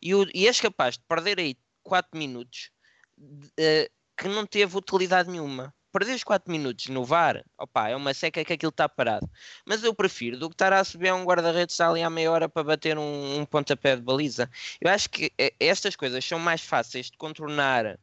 E, 0.01 0.15
o, 0.15 0.25
e 0.33 0.47
és 0.47 0.61
capaz 0.61 0.95
de 0.97 1.03
perder 1.03 1.39
aí 1.39 1.57
4 1.83 2.17
minutos 2.17 2.71
uh, 3.19 3.91
que 4.15 4.29
não 4.29 4.45
teve 4.45 4.77
utilidade 4.77 5.29
nenhuma 5.29 5.75
perderes 5.97 6.23
4 6.23 6.51
minutos 6.51 6.87
no 6.89 7.03
VAR, 7.03 7.43
opa, 7.57 7.89
é 7.89 7.95
uma 7.95 8.13
seca 8.13 8.45
que 8.45 8.53
aquilo 8.53 8.69
está 8.69 8.87
parado. 8.87 9.27
Mas 9.65 9.83
eu 9.83 9.95
prefiro 9.95 10.37
do 10.37 10.47
que 10.47 10.53
estar 10.53 10.71
a 10.71 10.83
subir 10.83 11.07
a 11.07 11.15
um 11.15 11.23
guarda-redes 11.23 11.81
ali 11.81 12.03
à 12.03 12.09
meia 12.09 12.31
hora 12.31 12.47
para 12.47 12.63
bater 12.63 12.99
um, 12.99 13.39
um 13.39 13.45
pontapé 13.45 13.95
de 13.95 14.03
baliza. 14.03 14.47
Eu 14.79 14.91
acho 14.91 15.09
que 15.09 15.33
eh, 15.39 15.53
estas 15.59 15.95
coisas 15.95 16.23
são 16.23 16.37
mais 16.37 16.61
fáceis 16.61 17.07
de 17.09 17.17
contornar 17.17 17.97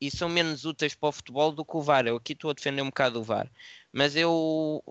e 0.00 0.10
são 0.10 0.28
menos 0.28 0.64
úteis 0.64 0.96
para 0.96 1.08
o 1.08 1.12
futebol 1.12 1.52
do 1.52 1.64
que 1.64 1.76
o 1.76 1.82
VAR. 1.82 2.04
Eu 2.04 2.16
aqui 2.16 2.32
estou 2.32 2.50
a 2.50 2.54
defender 2.54 2.82
um 2.82 2.86
bocado 2.86 3.20
o 3.20 3.22
VAR. 3.22 3.48
Mas 3.92 4.16
eu 4.16 4.82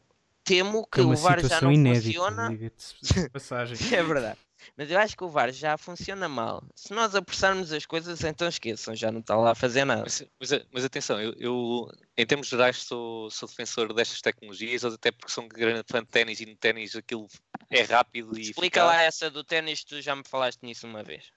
temo 0.46 0.88
que 0.90 1.02
é 1.02 1.04
o 1.04 1.14
VAR 1.18 1.46
já 1.46 1.60
não 1.60 1.74
inédita, 1.74 2.06
funciona. 2.06 2.58
é 3.92 4.04
verdade. 4.04 4.40
Mas 4.78 4.90
eu 4.90 5.00
acho 5.00 5.16
que 5.16 5.24
o 5.24 5.30
VAR 5.30 5.52
já 5.52 5.78
funciona 5.78 6.28
mal. 6.28 6.64
Se 6.76 6.94
nós 6.94 7.16
apressarmos 7.16 7.72
as 7.72 7.86
coisas, 7.86 8.24
então 8.24 8.48
esqueçam, 8.48 8.96
já 8.96 9.12
não 9.12 9.20
está 9.20 9.36
lá 9.36 9.52
a 9.52 9.56
fazer 9.56 9.86
nada. 9.86 10.04
Mas, 10.04 10.24
mas, 10.40 10.66
mas 10.72 10.86
atenção, 10.86 11.22
eu, 11.22 11.34
eu, 11.38 11.92
em 12.18 12.26
termos 12.26 12.48
gerais 12.48 12.78
sou, 12.78 13.30
sou 13.30 13.48
defensor 13.48 13.94
destas 13.94 14.22
tecnologias, 14.22 14.84
até 14.84 15.12
porque 15.12 15.32
sou 15.32 15.44
um 15.44 15.48
grande 15.48 15.84
fã 15.90 16.02
de 16.02 16.10
ténis 16.10 16.40
e 16.40 16.46
no 16.46 16.56
ténis 16.56 16.96
aquilo 16.96 17.28
é 17.70 17.82
rápido 17.84 18.38
e. 18.38 18.42
Explica 18.42 18.80
eficaz. 18.80 18.86
lá 18.88 19.02
essa 19.02 19.30
do 19.30 19.44
ténis, 19.44 19.84
tu 19.84 20.02
já 20.02 20.16
me 20.16 20.24
falaste 20.26 20.62
nisso 20.64 20.88
uma 20.88 21.04
vez. 21.04 21.32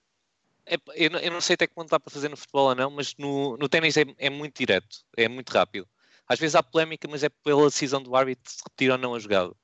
É, 0.66 0.74
eu, 0.94 1.10
eu, 1.10 1.30
não 1.30 1.40
sei 1.40 1.54
até 1.54 1.66
quando 1.66 1.90
dá 1.90 2.00
para 2.00 2.12
fazer 2.12 2.28
no 2.28 2.36
futebol 2.36 2.68
ou 2.68 2.74
não, 2.74 2.90
mas 2.90 3.14
no, 3.16 3.56
no 3.56 3.68
ténis 3.68 3.96
é, 3.96 4.04
é 4.18 4.28
muito 4.28 4.58
direto, 4.58 5.04
é 5.16 5.28
muito 5.28 5.50
rápido. 5.50 5.88
Às 6.28 6.40
vezes 6.40 6.56
há 6.56 6.62
polémica, 6.62 7.06
mas 7.08 7.22
é 7.22 7.28
pela 7.28 7.66
decisão 7.66 8.02
do 8.02 8.16
árbitro 8.16 8.52
de 8.52 8.58
repetir 8.64 8.90
ou 8.90 8.98
não 8.98 9.14
a 9.14 9.18
jogada. 9.18 9.54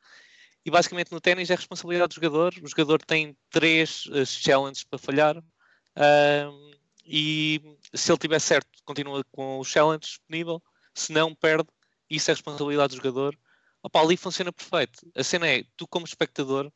E 0.65 0.71
basicamente 0.71 1.11
no 1.11 1.21
ténis 1.21 1.51
é 1.51 1.55
responsabilidade 1.55 2.11
do 2.11 2.15
jogador. 2.15 2.55
O 2.63 2.69
jogador 2.69 3.03
tem 3.03 3.37
três 3.51 4.07
uh, 4.07 4.25
challenges 4.25 4.85
para 4.85 4.99
falhar. 4.99 5.37
Uh, 5.39 6.73
e 7.05 7.61
se 7.93 8.11
ele 8.11 8.19
tiver 8.19 8.39
certo, 8.39 8.69
continua 8.85 9.25
com 9.33 9.59
o 9.59 9.65
challenge 9.65 10.01
disponível. 10.01 10.63
Se 10.95 11.13
não, 11.13 11.35
perde. 11.35 11.69
Isso 12.09 12.31
é 12.31 12.35
responsabilidade 12.35 12.95
do 12.95 13.03
jogador. 13.03 13.37
Opa, 13.83 14.01
ali 14.01 14.17
funciona 14.17 14.53
perfeito. 14.53 15.11
A 15.17 15.25
cena 15.25 15.49
é, 15.49 15.65
tu 15.77 15.89
como 15.89 16.07
espectador, 16.07 16.71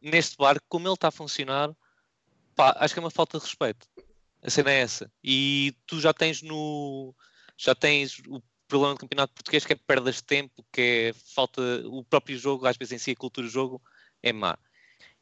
neste 0.00 0.36
barco, 0.36 0.66
como 0.68 0.86
ele 0.86 0.94
está 0.94 1.08
a 1.08 1.12
funcionar, 1.12 1.74
pá, 2.54 2.76
acho 2.78 2.92
que 2.92 3.00
é 3.00 3.02
uma 3.02 3.10
falta 3.10 3.38
de 3.38 3.44
respeito. 3.44 3.88
A 4.42 4.50
cena 4.50 4.70
é 4.70 4.80
essa. 4.80 5.10
E 5.24 5.74
tu 5.86 6.00
já 6.00 6.12
tens 6.12 6.42
no. 6.42 7.14
Já 7.56 7.74
tens 7.74 8.20
o 8.28 8.42
problema 8.66 8.94
do 8.94 9.00
campeonato 9.00 9.32
português 9.34 9.64
que 9.64 9.72
é 9.72 9.76
perdas 9.76 10.16
de 10.16 10.24
tempo, 10.24 10.64
que 10.72 10.80
é 10.80 11.12
falta 11.34 11.60
o 11.86 12.04
próprio 12.04 12.38
jogo, 12.38 12.66
às 12.66 12.76
vezes 12.76 12.92
em 12.92 12.98
si 12.98 13.12
a 13.12 13.16
cultura 13.16 13.46
do 13.46 13.52
jogo 13.52 13.80
é 14.22 14.32
má. 14.32 14.58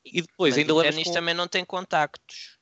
E 0.05 0.21
depois 0.23 0.55
Mas 0.55 0.59
ainda 0.59 0.75
o 0.75 0.83
ténis 0.83 1.05
com... 1.05 1.13
também 1.13 1.35
não 1.35 1.49
tem 1.49 1.65
contactos. 1.65 2.59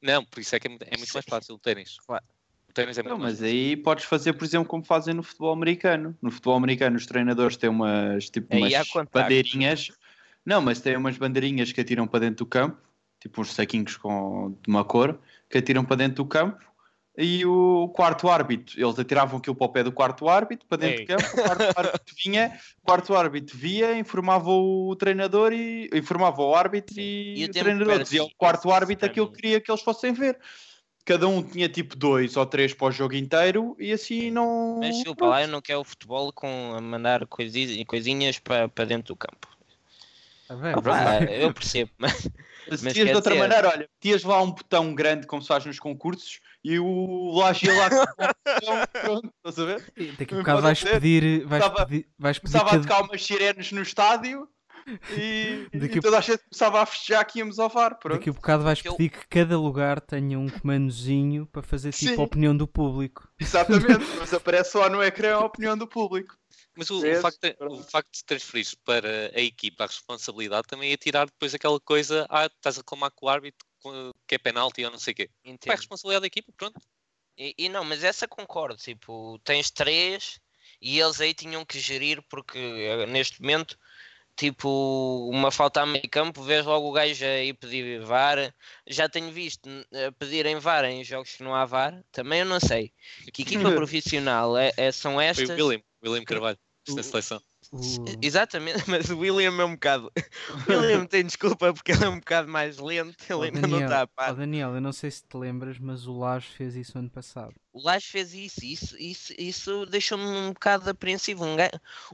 Não, 0.00 0.24
por 0.24 0.40
isso 0.40 0.54
é 0.54 0.60
que 0.60 0.68
é, 0.68 0.70
é 0.70 0.96
muito 0.96 1.12
mais 1.12 1.24
fácil 1.28 1.54
o 1.54 1.58
ténis. 1.58 1.98
Claro. 2.06 2.24
O 2.68 2.72
ténis 2.72 2.96
é 2.98 3.02
muito 3.02 3.12
não, 3.12 3.22
mas 3.22 3.42
aí 3.42 3.76
podes 3.76 4.04
fazer, 4.04 4.32
por 4.34 4.44
exemplo, 4.44 4.68
como 4.68 4.84
fazem 4.84 5.14
no 5.14 5.22
futebol 5.22 5.52
americano. 5.52 6.16
No 6.22 6.30
futebol 6.30 6.56
americano 6.56 6.96
os 6.96 7.06
treinadores 7.06 7.56
têm 7.56 7.70
umas, 7.70 8.30
tipo, 8.30 8.54
umas 8.56 8.72
bandeirinhas. 9.12 9.90
Não, 10.44 10.62
mas 10.62 10.80
têm 10.80 10.96
umas 10.96 11.18
bandeirinhas 11.18 11.72
que 11.72 11.80
atiram 11.80 12.06
para 12.06 12.20
dentro 12.20 12.44
do 12.44 12.46
campo, 12.46 12.80
tipo 13.20 13.40
uns 13.40 13.52
saquinhos 13.52 13.96
com, 13.96 14.56
de 14.62 14.70
uma 14.70 14.84
cor, 14.84 15.20
que 15.50 15.58
atiram 15.58 15.84
para 15.84 15.96
dentro 15.96 16.16
do 16.22 16.26
campo 16.26 16.64
e 17.16 17.46
o 17.46 17.88
quarto 17.94 18.28
árbitro, 18.28 18.78
eles 18.78 18.98
atiravam 18.98 19.38
aquilo 19.38 19.56
para 19.56 19.66
o 19.66 19.68
pé 19.70 19.82
do 19.82 19.90
quarto 19.90 20.28
árbitro, 20.28 20.66
para 20.68 20.78
dentro 20.78 21.00
Ei. 21.00 21.06
do 21.06 21.08
campo, 21.08 21.40
o 21.40 21.42
quarto 21.42 21.62
árbitro 21.78 22.14
vinha, 22.22 22.60
o 22.82 22.86
quarto 22.86 23.14
árbitro 23.14 23.56
via, 23.56 23.98
informava 23.98 24.50
o 24.50 24.94
treinador 24.96 25.52
e 25.52 25.88
informava 25.94 26.42
o 26.42 26.54
árbitro 26.54 27.00
e, 27.00 27.40
e 27.40 27.44
o, 27.44 27.48
o 27.48 27.52
treinador 27.52 28.02
dizia 28.02 28.20
ao 28.20 28.30
quarto 28.36 28.70
árbitro 28.70 29.06
aquilo 29.06 29.28
que 29.28 29.36
queria 29.36 29.60
que 29.60 29.70
eles 29.70 29.82
fossem 29.82 30.12
ver. 30.12 30.38
Cada 31.06 31.26
um 31.26 31.42
tinha 31.42 31.68
tipo 31.68 31.96
dois 31.96 32.36
ou 32.36 32.44
três 32.44 32.74
para 32.74 32.88
o 32.88 32.92
jogo 32.92 33.14
inteiro 33.14 33.76
e 33.78 33.92
assim 33.92 34.30
não. 34.30 34.78
Mas 34.80 34.96
desculpa 34.96 35.26
lá, 35.26 35.42
eu 35.42 35.48
não 35.48 35.62
quero 35.62 35.80
o 35.80 35.84
futebol 35.84 36.32
com 36.32 36.74
a 36.76 36.80
mandar 36.80 37.24
coisinhas, 37.26 37.82
coisinhas 37.86 38.38
para, 38.38 38.68
para 38.68 38.84
dentro 38.84 39.14
do 39.14 39.16
campo. 39.16 39.48
Ah, 40.48 41.24
eu 41.24 41.52
percebo, 41.52 41.90
mas. 41.96 42.28
Mas, 42.68 42.82
mas 42.82 42.94
de 42.94 43.02
outra 43.14 43.32
dizer... 43.32 43.48
maneira, 43.48 43.68
olha, 43.68 43.88
metias 43.94 44.24
lá 44.24 44.42
um 44.42 44.50
botão 44.50 44.94
grande 44.94 45.26
como 45.26 45.40
se 45.40 45.48
faz 45.48 45.64
nos 45.64 45.78
concursos 45.78 46.40
e 46.66 46.80
o 46.80 47.38
Laje 47.38 47.66
ia 47.66 47.74
lá 47.74 47.88
pronto, 48.92 49.32
estás 49.36 49.58
a 49.60 49.64
ver? 49.64 49.92
Daqui 50.18 50.34
a 50.34 50.38
bocado 50.38 50.62
vais 50.62 50.82
pedir, 50.82 51.46
vais 51.46 51.62
começava, 51.62 51.86
pedir, 51.86 52.08
vais 52.18 52.38
pedir 52.40 52.52
começava 52.52 52.70
cada... 52.70 52.82
a 52.82 52.88
tocar 52.88 53.02
umas 53.04 53.24
sirenes 53.24 53.70
no 53.70 53.82
estádio 53.82 54.48
e, 55.16 55.68
Daqui 55.78 55.98
e 55.98 56.00
toda 56.00 56.18
a 56.18 56.20
gente 56.20 56.42
começava 56.44 56.82
a 56.82 56.86
festejar 56.86 57.24
que 57.24 57.38
íamos 57.38 57.58
ao 57.58 57.68
VAR. 57.68 57.98
Pronto. 57.98 58.18
Daqui 58.18 58.30
a 58.30 58.32
bocado 58.32 58.64
vais 58.64 58.80
pedir 58.82 59.10
que 59.10 59.28
cada 59.28 59.58
lugar 59.58 60.00
tenha 60.00 60.38
um 60.38 60.48
comandozinho 60.48 61.46
para 61.46 61.62
fazer 61.62 61.92
tipo 61.92 62.14
Sim. 62.14 62.20
a 62.20 62.24
opinião 62.24 62.56
do 62.56 62.66
público. 62.66 63.28
Exatamente, 63.38 64.04
mas 64.18 64.34
aparece 64.34 64.72
só 64.72 64.88
no 64.88 65.02
ecrã 65.02 65.36
a 65.36 65.44
opinião 65.44 65.76
do 65.76 65.86
público. 65.86 66.36
Mas 66.76 66.90
o, 66.90 66.98
o, 66.98 67.20
facto 67.20 67.40
de, 67.40 67.56
o, 67.60 67.82
facto 67.82 68.12
de, 68.12 68.24
transferir 68.24 68.66
para 68.84 69.32
a 69.34 69.40
equipa 69.40 69.84
a 69.84 69.86
responsabilidade 69.86 70.66
também 70.68 70.90
ia 70.90 70.96
tirar 70.96 71.26
depois 71.26 71.54
aquela 71.54 71.80
coisa, 71.80 72.26
ah, 72.28 72.46
estás 72.46 72.76
a 72.76 72.80
reclamar 72.80 73.10
com 73.14 73.26
o 73.26 73.28
árbitro 73.28 73.66
que 74.26 74.34
é 74.34 74.38
penalti 74.38 74.84
ou 74.84 74.90
não 74.90 74.98
sei 74.98 75.12
o 75.12 75.16
quê. 75.16 75.30
Entendo. 75.44 75.72
É 75.72 75.76
responsabilidade 75.76 76.22
da 76.22 76.26
equipa, 76.26 76.52
pronto. 76.56 76.80
E, 77.38 77.54
e, 77.58 77.68
não, 77.68 77.84
mas 77.84 78.02
essa 78.02 78.26
concordo, 78.26 78.76
tipo, 78.76 79.38
tens 79.44 79.70
três 79.70 80.40
e 80.80 80.98
eles 80.98 81.20
aí 81.20 81.34
tinham 81.34 81.64
que 81.64 81.78
gerir 81.78 82.22
porque 82.28 82.58
eh, 82.58 83.06
neste 83.06 83.40
momento 83.40 83.78
tipo 84.36 85.28
uma 85.32 85.50
falta 85.50 85.80
a 85.80 85.86
meio 85.86 86.08
campo, 86.10 86.42
vês 86.42 86.64
logo 86.64 86.88
o 86.88 86.92
gajo 86.92 87.24
aí 87.24 87.54
pedir 87.54 88.00
VAR. 88.02 88.54
Já 88.86 89.08
tenho 89.08 89.32
visto 89.32 89.68
a 89.68 90.12
pedirem 90.12 90.58
VAR 90.58 90.84
em 90.84 91.02
jogos 91.02 91.34
que 91.34 91.42
não 91.42 91.54
há 91.54 91.64
VAR, 91.64 92.04
também 92.12 92.40
eu 92.40 92.46
não 92.46 92.60
sei. 92.60 92.92
Que 93.32 93.42
equipa 93.42 93.72
profissional 93.72 94.56
é, 94.56 94.72
é, 94.76 94.92
são 94.92 95.20
estas? 95.20 95.46
Foi 95.46 95.60
o 95.60 95.66
William, 95.68 95.82
William 96.04 96.24
Carvalho, 96.24 96.58
na 96.88 97.02
seleção. 97.02 97.42
Exatamente, 98.22 98.84
mas 98.88 99.10
o 99.10 99.18
William 99.18 99.54
é 99.60 99.64
um 99.64 99.72
bocado. 99.72 100.12
O 100.68 100.70
William 100.70 101.06
tem 101.06 101.24
desculpa 101.24 101.72
porque 101.72 101.92
ele 101.92 102.04
é 102.04 102.08
um 102.08 102.18
bocado 102.18 102.48
mais 102.48 102.78
lento, 102.78 103.16
ele 103.28 103.34
oh, 103.34 103.42
ainda 103.42 103.60
Daniel, 103.60 103.78
não 103.78 103.86
está 103.86 104.02
a 104.02 104.06
par. 104.06 104.32
Oh, 104.32 104.34
Daniel, 104.34 104.74
eu 104.74 104.80
não 104.80 104.92
sei 104.92 105.10
se 105.10 105.24
te 105.24 105.36
lembras, 105.36 105.78
mas 105.78 106.06
o 106.06 106.18
Lage 106.18 106.48
fez 106.48 106.76
isso 106.76 106.98
ano 106.98 107.10
passado. 107.10 107.54
O 107.72 107.82
Lage 107.82 108.06
fez 108.06 108.32
isso, 108.32 108.64
isso, 108.64 108.96
isso, 108.98 109.34
isso 109.36 109.86
deixou-me 109.86 110.24
um 110.24 110.52
bocado 110.52 110.88
apreensivo. 110.88 111.44
Um, 111.44 111.56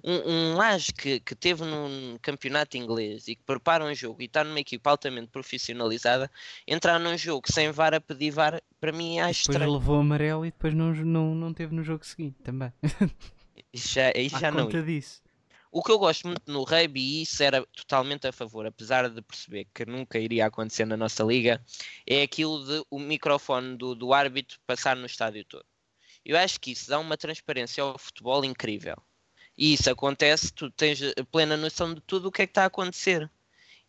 um, 0.02 0.30
um 0.30 0.56
Lage 0.56 0.92
que, 0.92 1.20
que 1.20 1.34
teve 1.34 1.64
num 1.64 2.18
campeonato 2.20 2.76
inglês 2.76 3.28
e 3.28 3.36
que 3.36 3.42
prepara 3.44 3.84
um 3.84 3.94
jogo 3.94 4.20
e 4.22 4.24
está 4.24 4.42
numa 4.42 4.58
equipa 4.58 4.90
altamente 4.90 5.28
profissionalizada, 5.28 6.30
entrar 6.66 6.98
num 6.98 7.16
jogo 7.16 7.52
sem 7.52 7.70
VAR 7.70 7.94
a 7.94 8.00
pedir 8.00 8.30
VAR, 8.30 8.60
para 8.80 8.92
mim 8.92 9.18
é 9.20 9.30
estranho. 9.30 9.60
Depois 9.60 9.80
levou 9.80 10.00
amarelo 10.00 10.44
e 10.44 10.50
depois 10.50 10.74
não, 10.74 10.92
não, 10.92 11.34
não 11.34 11.54
teve 11.54 11.74
no 11.74 11.84
jogo 11.84 12.04
seguinte 12.04 12.38
também. 12.42 12.72
Isso 13.72 13.94
já, 13.94 14.10
isso 14.12 14.38
já 14.38 14.50
não. 14.50 14.68
Disso. 14.68 15.22
O 15.74 15.82
que 15.82 15.90
eu 15.90 15.98
gosto 15.98 16.26
muito 16.26 16.52
no 16.52 16.64
rugby, 16.64 17.00
e 17.00 17.22
isso 17.22 17.42
era 17.42 17.64
totalmente 17.74 18.26
a 18.26 18.32
favor, 18.32 18.66
apesar 18.66 19.08
de 19.08 19.22
perceber 19.22 19.66
que 19.74 19.86
nunca 19.86 20.18
iria 20.18 20.44
acontecer 20.44 20.84
na 20.84 20.98
nossa 20.98 21.24
liga, 21.24 21.64
é 22.06 22.20
aquilo 22.20 22.62
de 22.66 22.84
o 22.90 22.98
microfone 22.98 23.74
do, 23.78 23.94
do 23.94 24.12
árbitro 24.12 24.60
passar 24.66 24.94
no 24.94 25.06
estádio 25.06 25.46
todo. 25.46 25.64
Eu 26.22 26.36
acho 26.36 26.60
que 26.60 26.72
isso 26.72 26.90
dá 26.90 26.98
uma 26.98 27.16
transparência 27.16 27.82
ao 27.82 27.98
futebol 27.98 28.44
incrível. 28.44 28.96
E 29.56 29.72
isso 29.72 29.90
acontece, 29.90 30.52
tu 30.52 30.70
tens 30.70 31.00
plena 31.30 31.56
noção 31.56 31.94
de 31.94 32.02
tudo 32.02 32.28
o 32.28 32.32
que 32.32 32.42
é 32.42 32.46
que 32.46 32.50
está 32.50 32.64
a 32.64 32.66
acontecer. 32.66 33.30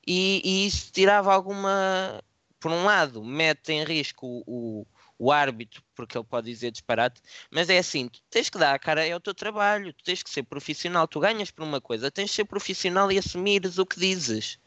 E, 0.07 0.41
e 0.43 0.67
isso 0.67 0.89
tirava 0.89 1.33
alguma. 1.33 2.23
Por 2.61 2.71
um 2.71 2.85
lado, 2.85 3.21
mete 3.25 3.73
em 3.73 3.83
risco 3.83 4.41
o, 4.47 4.87
o 5.23 5.31
árbitro, 5.31 5.81
porque 5.95 6.17
ele 6.17 6.25
pode 6.25 6.51
dizer 6.51 6.71
disparate, 6.71 7.21
mas 7.49 7.69
é 7.69 7.77
assim, 7.77 8.09
tu 8.09 8.19
tens 8.29 8.49
que 8.49 8.57
dar 8.57 8.73
a 8.73 8.79
cara 8.79 9.11
ao 9.13 9.21
teu 9.21 9.33
trabalho, 9.33 9.93
tu 9.93 10.03
tens 10.03 10.21
que 10.21 10.29
ser 10.29 10.43
profissional, 10.43 11.07
tu 11.07 11.19
ganhas 11.21 11.49
por 11.49 11.63
uma 11.63 11.79
coisa, 11.79 12.11
tens 12.11 12.29
de 12.29 12.35
ser 12.35 12.45
profissional 12.45 13.09
e 13.09 13.17
assumires 13.17 13.77
o 13.77 13.85
que 13.85 13.97
dizes. 13.97 14.59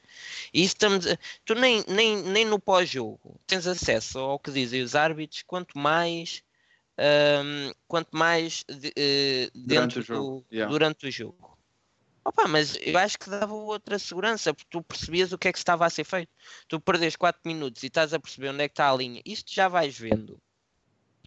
E 0.54 0.64
estamos, 0.64 1.04
tu 1.44 1.54
nem, 1.54 1.84
nem, 1.86 2.22
nem 2.22 2.44
no 2.46 2.58
pós-jogo 2.58 3.38
tens 3.46 3.66
acesso 3.66 4.18
ao 4.18 4.38
que 4.38 4.50
dizem 4.50 4.80
os 4.82 4.94
árbitros, 4.94 5.42
quanto 5.42 5.78
mais 5.78 6.42
um, 6.98 7.72
quanto 7.86 8.16
mais 8.16 8.64
de, 8.66 8.88
uh, 8.88 9.58
dentro 9.58 9.66
durante 9.66 9.98
o 9.98 10.02
jogo. 10.02 10.40
Do, 10.40 10.54
yeah. 10.54 10.72
durante 10.72 11.06
o 11.06 11.10
jogo. 11.10 11.58
Opa, 12.24 12.48
mas 12.48 12.76
eu 12.80 12.98
acho 12.98 13.18
que 13.18 13.30
dava 13.30 13.54
outra 13.54 14.00
segurança, 14.00 14.52
porque 14.52 14.68
tu 14.68 14.82
percebias 14.82 15.32
o 15.32 15.38
que 15.38 15.46
é 15.46 15.52
que 15.52 15.58
estava 15.58 15.86
a 15.86 15.90
ser 15.90 16.02
feito. 16.02 16.32
Tu 16.66 16.80
perdes 16.80 17.14
4 17.14 17.40
minutos 17.44 17.84
e 17.84 17.86
estás 17.86 18.12
a 18.12 18.18
perceber 18.18 18.48
onde 18.48 18.64
é 18.64 18.68
que 18.68 18.72
está 18.72 18.90
a 18.90 18.96
linha. 18.96 19.22
Isto 19.24 19.54
já 19.54 19.68
vais 19.68 19.96
vendo 19.96 20.36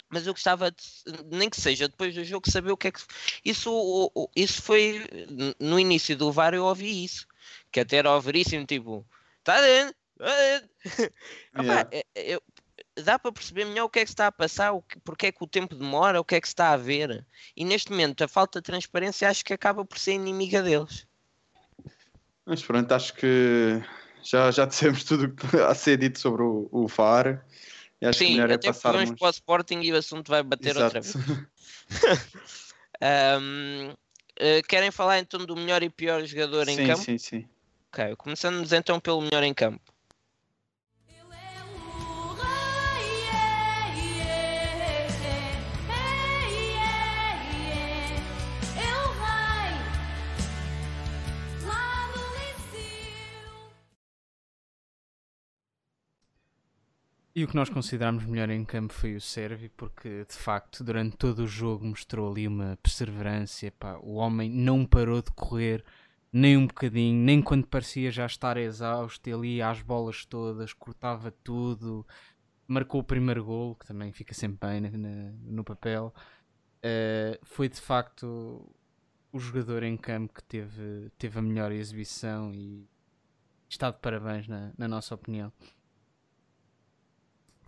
mas 0.10 0.26
eu 0.26 0.34
gostava, 0.34 0.72
de, 0.72 0.78
nem 1.32 1.50
que 1.50 1.60
seja 1.60 1.88
depois 1.88 2.16
do 2.16 2.24
jogo, 2.24 2.50
saber 2.50 2.72
o 2.72 2.78
que 2.78 2.88
é 2.88 2.92
que. 2.92 3.02
Isso, 3.46 4.12
isso 4.36 4.62
foi 4.62 5.06
no 5.60 5.80
início 5.80 6.18
do 6.18 6.32
VAR, 6.32 6.54
eu 6.54 6.66
ouvi 6.66 7.04
isso, 7.04 7.28
que 7.72 7.80
até 7.80 7.98
era 7.98 8.12
overíssimo, 8.12 8.66
tipo, 8.66 9.06
está 9.40 9.62
dentro, 9.62 9.96
tá 10.18 10.36
dentro. 10.38 10.70
Yeah. 11.60 11.90
É, 11.92 12.06
é, 12.16 12.36
eu, 12.36 12.42
dá 13.04 13.18
para 13.18 13.32
perceber 13.32 13.66
melhor 13.66 13.86
o 13.86 13.90
que 13.90 14.00
é 14.00 14.04
que 14.04 14.10
se 14.10 14.14
está 14.14 14.28
a 14.28 14.32
passar, 14.32 14.72
o 14.72 14.82
que, 14.82 15.00
porque 15.00 15.28
é 15.28 15.32
que 15.32 15.44
o 15.44 15.48
tempo 15.48 15.76
demora, 15.76 16.20
o 16.20 16.24
que 16.24 16.36
é 16.36 16.42
que 16.42 16.48
se 16.48 16.54
está 16.54 16.72
a 16.72 16.78
ver. 16.78 17.26
E 17.56 17.66
neste 17.66 17.92
momento 17.92 18.24
a 18.24 18.28
falta 18.28 18.60
de 18.60 18.66
transparência 18.66 19.30
acho 19.30 19.44
que 19.44 19.54
acaba 19.54 19.84
por 19.84 19.98
ser 19.98 20.14
inimiga 20.14 20.62
deles. 20.62 21.08
Mas 22.46 22.64
pronto, 22.64 22.92
acho 22.92 23.14
que 23.14 23.82
já, 24.24 24.52
já 24.52 24.66
dissemos 24.66 25.04
tudo 25.06 25.34
a 25.68 25.76
ser 25.76 25.98
dito 25.98 26.20
sobre 26.20 26.44
o, 26.44 26.68
o 26.72 26.88
VAR. 26.88 27.46
Acho 28.02 28.20
Sim, 28.20 28.36
que 28.36 28.42
é 28.42 28.58
passarmos... 28.58 29.04
vamos 29.04 29.20
para 29.20 29.28
o 29.28 29.32
Sporting 29.32 29.82
e 29.82 29.92
o 29.92 29.98
assunto 29.98 30.30
vai 30.30 30.42
bater 30.42 30.70
Exato. 30.70 30.86
outra 30.86 31.02
vez. 31.02 31.16
um, 33.42 33.90
uh, 33.90 33.98
eh, 34.38 34.62
querem 34.62 34.90
falar 34.90 35.20
então 35.20 35.46
do 35.46 35.56
melhor 35.56 35.84
e 35.84 35.90
pior 35.90 36.26
jogador 36.26 36.66
sim, 36.66 36.72
em 36.72 36.88
campo? 36.88 37.04
Sim, 37.04 37.18
sim, 37.18 37.40
sim. 37.40 37.50
Ok, 37.92 38.16
começando 38.16 38.66
então 38.74 39.00
pelo 39.00 39.22
melhor 39.22 39.44
em 39.44 39.54
campo. 39.54 39.89
E 57.40 57.44
o 57.46 57.48
que 57.48 57.56
nós 57.56 57.70
consideramos 57.70 58.26
melhor 58.26 58.50
em 58.50 58.66
campo 58.66 58.92
foi 58.92 59.16
o 59.16 59.22
Servi, 59.22 59.70
porque 59.70 60.26
de 60.26 60.36
facto 60.36 60.84
durante 60.84 61.16
todo 61.16 61.40
o 61.40 61.48
jogo 61.48 61.86
mostrou 61.86 62.30
ali 62.30 62.46
uma 62.46 62.78
perseverança. 62.84 63.72
Pá, 63.80 63.98
o 64.04 64.16
homem 64.16 64.50
não 64.50 64.86
parou 64.86 65.22
de 65.22 65.32
correr 65.32 65.82
nem 66.34 66.58
um 66.58 66.68
bocadinho, 66.68 67.16
nem 67.16 67.42
quando 67.42 67.66
parecia 67.66 68.12
já 68.12 68.26
estar 68.26 68.58
exausto, 68.58 69.46
ia 69.46 69.70
às 69.70 69.82
bolas 69.82 70.26
todas, 70.26 70.74
cortava 70.74 71.32
tudo, 71.32 72.06
marcou 72.68 73.00
o 73.00 73.06
primeiro 73.06 73.46
gol, 73.46 73.74
que 73.74 73.88
também 73.88 74.12
fica 74.12 74.34
sempre 74.34 74.68
bem 74.68 74.82
na, 74.82 75.32
no 75.42 75.64
papel. 75.64 76.14
Uh, 76.80 77.40
foi 77.44 77.70
de 77.70 77.80
facto 77.80 78.70
o 79.32 79.40
jogador 79.40 79.84
em 79.84 79.96
campo 79.96 80.34
que 80.34 80.44
teve, 80.44 81.10
teve 81.18 81.40
a 81.40 81.42
melhor 81.42 81.72
exibição 81.72 82.54
e 82.54 82.86
está 83.70 83.92
de 83.92 84.00
parabéns 84.00 84.46
na, 84.46 84.74
na 84.78 84.90
nossa 84.90 85.16
opinião. 85.16 85.54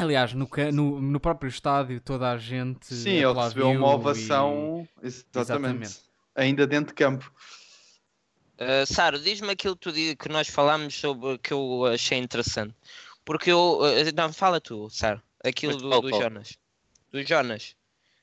Aliás, 0.02 0.34
no, 0.34 0.49
no, 0.74 0.99
no, 0.99 1.20
próprio 1.20 1.47
estádio 1.47 2.02
toda 2.02 2.32
a 2.32 2.38
gente. 2.38 2.91
Sim, 2.91 3.12
ele 3.12 3.34
recebeu 3.34 3.70
uma 3.70 3.93
ovação. 3.93 4.88
E... 5.02 5.06
Exatamente. 5.06 5.38
Exatamente. 5.39 5.99
Ainda 6.36 6.66
dentro 6.66 6.88
de 6.88 6.95
campo. 6.95 7.32
Uh, 8.60 8.86
Saro, 8.86 9.20
diz-me 9.20 9.52
aquilo 9.52 9.78
que, 9.78 9.91
tu, 9.91 10.16
que 10.18 10.30
nós 10.30 10.47
falámos 10.47 10.95
sobre 10.95 11.38
que 11.38 11.54
eu 11.54 11.86
achei 11.86 12.18
interessante. 12.18 12.74
Porque 13.24 13.52
eu. 13.52 13.80
Uh, 13.80 14.16
não, 14.16 14.34
fala 14.34 14.60
tu, 14.60 14.89
Saro. 14.89 15.22
Aquilo 15.43 15.78
do, 15.78 16.02
do 16.02 16.10
Jonas. 16.10 16.58
Do 17.12 17.24
Jonas. 17.24 17.76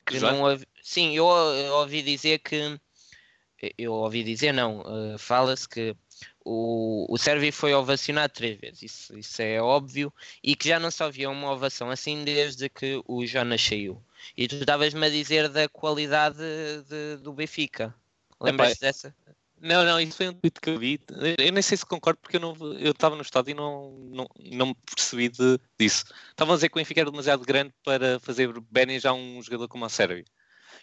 Que 0.04 0.18
não 0.18 0.42
ouvi, 0.42 0.66
sim, 0.82 1.14
eu, 1.14 1.26
eu, 1.26 1.74
ouvi 1.74 2.02
dizer 2.02 2.40
que. 2.40 2.76
Eu 3.76 3.92
ouvi 3.92 4.24
dizer, 4.24 4.52
não. 4.52 4.80
Uh, 4.80 5.18
Fala-se 5.18 5.68
que 5.68 5.94
o, 6.48 7.06
o 7.10 7.18
Sérvio 7.18 7.52
foi 7.52 7.74
ovacionado 7.74 8.32
três 8.32 8.58
vezes, 8.58 8.82
isso, 8.82 9.18
isso 9.18 9.42
é 9.42 9.60
óbvio, 9.60 10.12
e 10.42 10.56
que 10.56 10.68
já 10.68 10.80
não 10.80 10.90
se 10.90 11.02
ouvia 11.04 11.28
uma 11.28 11.52
ovação 11.52 11.90
assim 11.90 12.24
desde 12.24 12.70
que 12.70 13.02
o 13.06 13.26
Jonas 13.26 13.60
saiu. 13.60 14.02
E 14.34 14.48
tu 14.48 14.56
estavas-me 14.56 15.06
a 15.06 15.10
dizer 15.10 15.48
da 15.50 15.68
qualidade 15.68 16.38
de, 16.88 17.16
do 17.22 17.34
Benfica. 17.34 17.94
Lembras-te 18.40 18.80
dessa? 18.80 19.14
Não, 19.60 19.84
não, 19.84 20.00
isso 20.00 20.16
foi 20.16 20.28
um 20.28 20.34
tweet 20.34 20.60
que 20.60 20.70
eu 20.70 20.78
vi. 20.78 21.00
Eu 21.38 21.52
nem 21.52 21.62
sei 21.62 21.76
se 21.76 21.84
concordo 21.84 22.18
porque 22.20 22.36
eu 22.36 22.92
estava 22.92 23.16
no 23.16 23.22
estádio 23.22 23.50
e 23.50 23.54
não, 23.54 23.90
não, 24.10 24.28
não 24.52 24.66
me 24.66 24.76
percebi 24.86 25.28
de, 25.28 25.58
disso. 25.78 26.04
Estavam 26.30 26.54
a 26.54 26.56
dizer 26.56 26.68
que 26.68 26.76
o 26.76 26.80
Benfica 26.80 27.00
era 27.00 27.10
demasiado 27.10 27.44
grande 27.44 27.74
para 27.84 28.18
fazer 28.20 28.48
bem 28.70 28.98
já 28.98 29.12
um 29.12 29.42
jogador 29.42 29.68
como 29.68 29.84
a 29.84 29.88
Sérvia. 29.88 30.24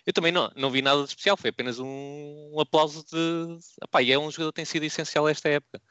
Eu 0.05 0.13
também 0.13 0.31
não, 0.31 0.51
não 0.55 0.69
vi 0.69 0.81
nada 0.81 1.01
de 1.01 1.09
especial, 1.09 1.35
foi 1.35 1.49
apenas 1.49 1.79
um, 1.79 2.51
um 2.53 2.59
aplauso 2.59 3.03
de. 3.11 3.57
Epá, 3.83 4.01
e 4.01 4.11
é 4.11 4.19
um 4.19 4.29
jogador 4.29 4.51
que 4.51 4.57
tem 4.57 4.65
sido 4.65 4.83
essencial 4.83 5.27
esta 5.27 5.49
época. 5.49 5.81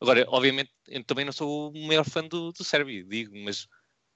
Agora, 0.00 0.24
obviamente, 0.28 0.70
eu 0.88 1.02
também 1.04 1.24
não 1.24 1.32
sou 1.32 1.70
o 1.72 1.86
maior 1.86 2.04
fã 2.04 2.22
do, 2.22 2.52
do 2.52 2.62
Sérvio, 2.62 3.04
digo, 3.08 3.36
mas 3.44 3.66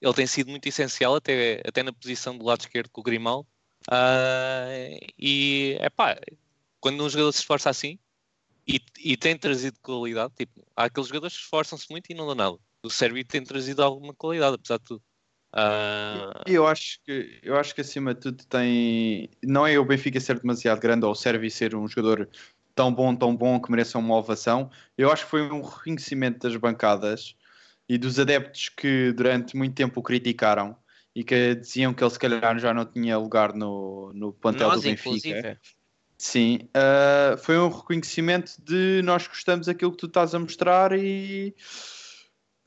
ele 0.01 0.15
tem 0.15 0.27
sido 0.27 0.51
muito 0.51 0.69
essencial, 0.69 1.17
até, 1.17 1.63
até 1.67 1.83
na 1.83 1.93
posição 1.93 2.37
do 2.37 2.45
lado 2.45 2.61
esquerdo 2.61 2.91
com 2.91 3.01
o 3.01 3.05
Grimal. 3.05 3.47
Uh, 3.91 4.99
e 5.19 5.77
é 5.81 5.89
pá, 5.89 6.17
quando 6.81 7.03
um 7.03 7.09
jogador 7.09 7.33
se 7.33 7.41
esforça 7.41 7.71
assim 7.71 7.99
e, 8.67 8.81
e 8.99 9.17
tem 9.17 9.37
trazido 9.37 9.79
qualidade, 9.81 10.35
tipo, 10.37 10.67
há 10.77 10.85
aqueles 10.85 11.09
jogadores 11.09 11.37
que 11.37 11.43
esforçam-se 11.43 11.87
muito 11.91 12.11
e 12.11 12.15
não 12.15 12.27
dão 12.27 12.35
nada. 12.35 12.59
O 12.83 12.91
Sérvio 12.91 13.25
tem 13.25 13.43
trazido 13.43 13.83
alguma 13.83 14.15
qualidade, 14.15 14.57
apesar 14.57 14.79
de 14.79 14.85
tudo. 14.85 15.03
Uh... 15.55 16.43
Eu, 16.47 16.67
acho 16.67 17.01
que, 17.05 17.39
eu 17.43 17.57
acho 17.57 17.75
que 17.75 17.81
acima 17.81 18.15
de 18.15 18.21
tudo 18.21 18.45
tem. 18.47 19.31
Não 19.43 19.67
é 19.67 19.79
o 19.79 19.85
Benfica 19.85 20.21
ser 20.21 20.39
demasiado 20.39 20.81
grande 20.81 21.05
ou 21.05 21.13
o 21.13 21.15
Servi 21.15 21.51
ser 21.51 21.75
um 21.75 21.89
jogador 21.89 22.29
tão 22.75 22.93
bom, 22.93 23.15
tão 23.15 23.35
bom 23.35 23.61
que 23.61 23.71
mereça 23.71 23.99
uma 23.99 24.17
ovação. 24.17 24.71
Eu 24.97 25.11
acho 25.11 25.25
que 25.25 25.31
foi 25.31 25.43
um 25.51 25.63
reconhecimento 25.63 26.47
das 26.47 26.57
bancadas 26.57 27.35
e 27.89 27.97
dos 27.97 28.19
adeptos 28.19 28.69
que 28.69 29.13
durante 29.13 29.57
muito 29.57 29.75
tempo 29.75 30.01
o 30.01 30.03
criticaram 30.03 30.77
e 31.15 31.25
que 31.25 31.55
diziam 31.55 31.93
que 31.93 32.05
ele 32.05 32.11
se 32.11 32.19
calhar 32.19 32.59
já 32.59 32.73
não 32.73 32.85
tinha 32.85 33.19
lugar 33.19 33.53
no, 33.55 34.13
no 34.15 34.33
plantel 34.33 34.69
nós, 34.69 34.81
do 34.81 34.85
Benfica. 34.85 35.11
Inclusive. 35.11 35.59
Sim, 36.17 36.59
uh, 36.77 37.39
foi 37.39 37.59
um 37.59 37.69
reconhecimento 37.69 38.53
de 38.59 39.01
nós 39.03 39.27
gostamos 39.27 39.67
daquilo 39.67 39.93
que 39.93 39.99
tu 39.99 40.07
estás 40.07 40.35
a 40.35 40.39
mostrar 40.39 40.93
e 40.93 41.55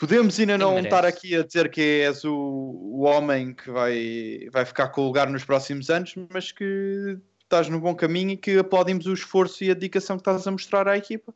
Podemos 0.01 0.39
ainda 0.39 0.57
não 0.57 0.79
estar 0.79 1.05
aqui 1.05 1.35
a 1.35 1.43
dizer 1.43 1.69
que 1.69 2.01
és 2.01 2.23
o, 2.23 2.33
o 2.33 3.01
homem 3.01 3.53
que 3.53 3.69
vai, 3.69 4.49
vai 4.51 4.65
ficar 4.65 4.87
com 4.87 5.01
o 5.01 5.05
lugar 5.05 5.29
nos 5.29 5.45
próximos 5.45 5.91
anos, 5.91 6.15
mas 6.33 6.51
que 6.51 7.19
estás 7.43 7.69
no 7.69 7.79
bom 7.79 7.93
caminho 7.93 8.31
e 8.31 8.37
que 8.37 8.57
aplaudimos 8.57 9.05
o 9.05 9.13
esforço 9.13 9.63
e 9.63 9.69
a 9.69 9.75
dedicação 9.75 10.17
que 10.17 10.21
estás 10.21 10.47
a 10.47 10.51
mostrar 10.51 10.87
à 10.87 10.97
equipa. 10.97 11.31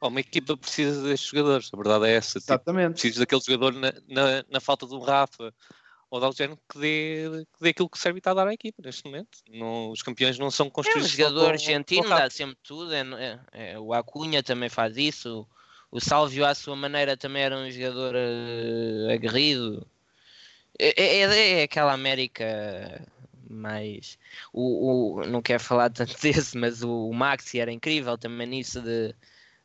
uma 0.00 0.20
equipa 0.20 0.56
precisa 0.56 1.02
destes 1.02 1.28
jogadores, 1.28 1.68
a 1.70 1.76
verdade 1.76 2.06
é 2.06 2.12
essa. 2.14 2.40
Tipo, 2.40 2.52
Exatamente. 2.52 2.86
Tipo, 2.86 3.00
precisa 3.02 3.20
daquele 3.20 3.42
jogador 3.46 3.74
na, 3.74 3.92
na, 4.08 4.44
na, 4.50 4.60
falta 4.60 4.86
de 4.86 4.94
um 4.94 5.00
Rafa 5.00 5.52
ou 6.08 6.18
de 6.18 6.24
alguém 6.24 6.58
que 6.66 6.78
dê, 6.78 7.44
que 7.44 7.62
dê 7.62 7.68
aquilo 7.68 7.90
que 7.90 7.98
serve 7.98 8.20
está 8.20 8.30
a 8.30 8.34
dar 8.34 8.48
à 8.48 8.54
equipa 8.54 8.80
neste 8.82 9.04
momento. 9.04 9.36
Não, 9.50 9.90
os 9.90 10.02
campeões 10.02 10.38
não 10.38 10.50
são 10.50 10.70
construídos. 10.70 11.10
É 11.10 11.12
um 11.12 11.28
jogador 11.28 11.50
argentino, 11.50 12.08
dá 12.08 12.30
sempre 12.30 12.56
tudo. 12.62 12.90
É, 12.94 13.00
é, 13.52 13.72
é, 13.72 13.78
o 13.78 13.92
Acunha 13.92 14.42
também 14.42 14.70
faz 14.70 14.96
isso. 14.96 15.40
O 15.40 15.59
Salvio, 15.98 16.44
à 16.46 16.54
sua 16.54 16.76
maneira, 16.76 17.16
também 17.16 17.42
era 17.42 17.56
um 17.56 17.70
jogador 17.70 18.14
uh, 18.14 19.12
aguerrido. 19.12 19.86
É, 20.78 21.02
é, 21.02 21.16
é, 21.22 21.60
é, 21.60 21.62
aquela 21.64 21.92
América 21.92 23.04
mais. 23.48 24.18
O, 24.52 25.20
o, 25.20 25.26
não 25.26 25.42
quero 25.42 25.62
falar 25.62 25.90
tanto 25.90 26.16
desse, 26.22 26.56
mas 26.56 26.82
o, 26.82 27.08
o 27.08 27.14
Maxi 27.14 27.60
era 27.60 27.72
incrível 27.72 28.16
também 28.16 28.46
nisso 28.46 28.80
de, 28.80 29.14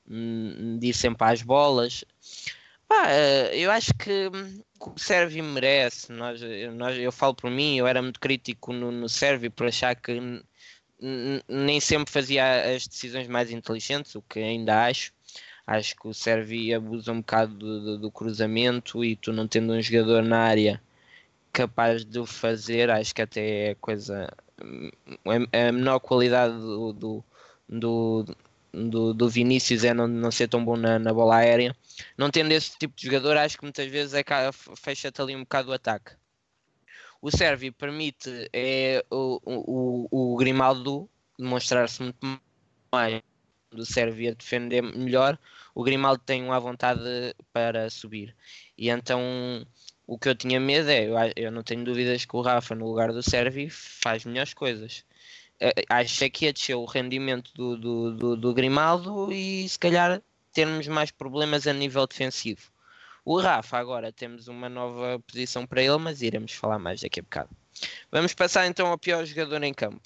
hum, 0.10 0.78
de 0.80 0.88
ir 0.88 0.94
sempre 0.94 1.28
às 1.28 1.42
bolas. 1.42 2.04
Pá, 2.88 3.12
eh, 3.12 3.58
eu 3.58 3.72
acho 3.72 3.94
que 3.96 4.30
o 4.80 5.00
Sérvio 5.00 5.44
merece. 5.44 6.12
Nós, 6.12 6.42
nós, 6.76 6.98
eu 6.98 7.12
falo 7.12 7.34
por 7.36 7.50
mim, 7.50 7.78
eu 7.78 7.88
era 7.88 8.02
muito 8.02 8.20
crítico 8.20 8.74
no, 8.74 8.92
no 8.92 9.10
Sérvio 9.10 9.52
por 9.52 9.68
achar 9.68 9.96
que 9.96 10.20
nem 11.48 11.80
sempre 11.80 12.12
fazia 12.12 12.76
as 12.76 12.88
decisões 12.88 13.28
mais 13.28 13.52
inteligentes, 13.52 14.16
o 14.16 14.22
que 14.22 14.40
ainda 14.40 14.86
acho. 14.86 15.12
Acho 15.68 15.96
que 15.96 16.08
o 16.08 16.14
Servi 16.14 16.74
abusa 16.74 17.12
um 17.12 17.22
bocado 17.22 17.56
do, 17.56 17.82
do, 17.82 17.98
do, 17.98 18.12
cruzamento 18.12 19.04
e 19.04 19.16
tu 19.16 19.34
não 19.34 19.48
tendo 19.48 19.74
um 19.74 19.82
jogador 19.82 20.22
na 20.22 20.40
área 20.40 20.82
capaz 21.52 22.06
de 22.06 22.20
o 22.20 22.26
fazer, 22.26 22.92
acho 22.92 23.16
que 23.16 23.22
até 23.22 23.72
é 23.72 23.76
coisa. 23.76 24.32
É 25.52 25.70
a 25.70 25.72
menor 25.72 26.00
qualidade 26.00 26.54
do, 26.54 26.94
do, 26.94 27.24
do, 27.68 28.26
do, 28.72 29.14
do 29.14 29.30
Vinícius 29.30 29.84
é 29.84 29.94
não, 29.94 30.08
não 30.08 30.32
ser 30.32 30.48
tão 30.48 30.64
bom 30.64 30.76
na, 30.78 31.00
na 31.00 31.14
bola 31.14 31.38
aérea. 31.38 31.76
Não 32.18 32.30
tendo 32.30 32.52
esse 32.52 32.78
tipo 32.78 32.96
de 32.96 33.06
jogador, 33.06 33.38
acho 33.38 33.58
que 33.58 33.64
muitas 33.64 33.88
vezes 33.88 34.14
é, 34.14 34.24
fecha-te 34.76 35.22
ali 35.22 35.36
um 35.36 35.42
bocado 35.42 35.72
o 35.72 35.74
ataque. 35.74 36.12
O 37.22 37.32
Servi 37.32 37.72
permite 37.72 38.50
é, 38.54 39.04
o, 39.10 39.40
o, 39.44 40.34
o 40.34 40.38
Grimaldo 40.38 41.10
demonstrar-se 41.40 42.02
muito 42.04 42.40
mais 42.92 43.22
do 43.72 43.86
Sérvia 43.86 44.36
defender 44.36 44.82
melhor, 44.82 45.38
o 45.76 45.84
Grimaldo 45.84 46.24
tem 46.26 46.42
uma 46.42 46.60
vontade 46.60 47.02
para 47.52 47.90
subir. 47.90 48.34
E 48.78 48.90
então 48.90 49.22
o 50.08 50.18
que 50.18 50.30
eu 50.30 50.36
tinha 50.36 50.60
medo 50.60 50.90
é, 50.90 51.34
eu, 51.36 51.52
não 51.52 51.62
tenho 51.62 51.84
dúvidas 51.84 52.24
que 52.24 52.36
o 52.36 52.42
Rafa 52.42 52.74
no 52.74 52.88
lugar 52.88 53.12
do 53.12 53.22
Sérvio 53.22 53.68
faz 53.70 54.24
melhores 54.24 54.54
coisas. 54.54 55.04
Acho 55.90 56.30
que 56.30 56.46
ia 56.46 56.54
descer 56.54 56.76
o 56.76 56.86
rendimento 56.86 57.52
do, 57.54 57.78
do, 57.78 58.12
do, 58.16 58.38
do 58.38 58.54
Grimaldo 58.54 59.32
e 59.32 59.68
se 59.68 59.78
calhar 59.78 60.22
termos 60.54 60.88
mais 60.88 61.12
problemas 61.12 61.68
a 61.68 61.74
nível 61.74 62.08
defensivo. 62.08 62.72
O 63.26 63.40
Rafa 63.40 63.78
agora 63.78 64.12
temos 64.12 64.48
uma 64.48 64.70
nova 64.70 65.20
posição 65.20 65.66
para 65.66 65.82
ele, 65.82 65.98
mas 65.98 66.22
iremos 66.22 66.54
falar 66.54 66.80
mais 66.80 67.02
daqui 67.02 67.20
a 67.20 67.24
bocado. 67.24 67.50
Vamos 68.12 68.34
passar 68.34 68.68
então 68.68 68.88
ao 68.88 68.98
pior 68.98 69.26
jogador 69.26 69.62
em 69.64 69.74
campo. 69.74 70.02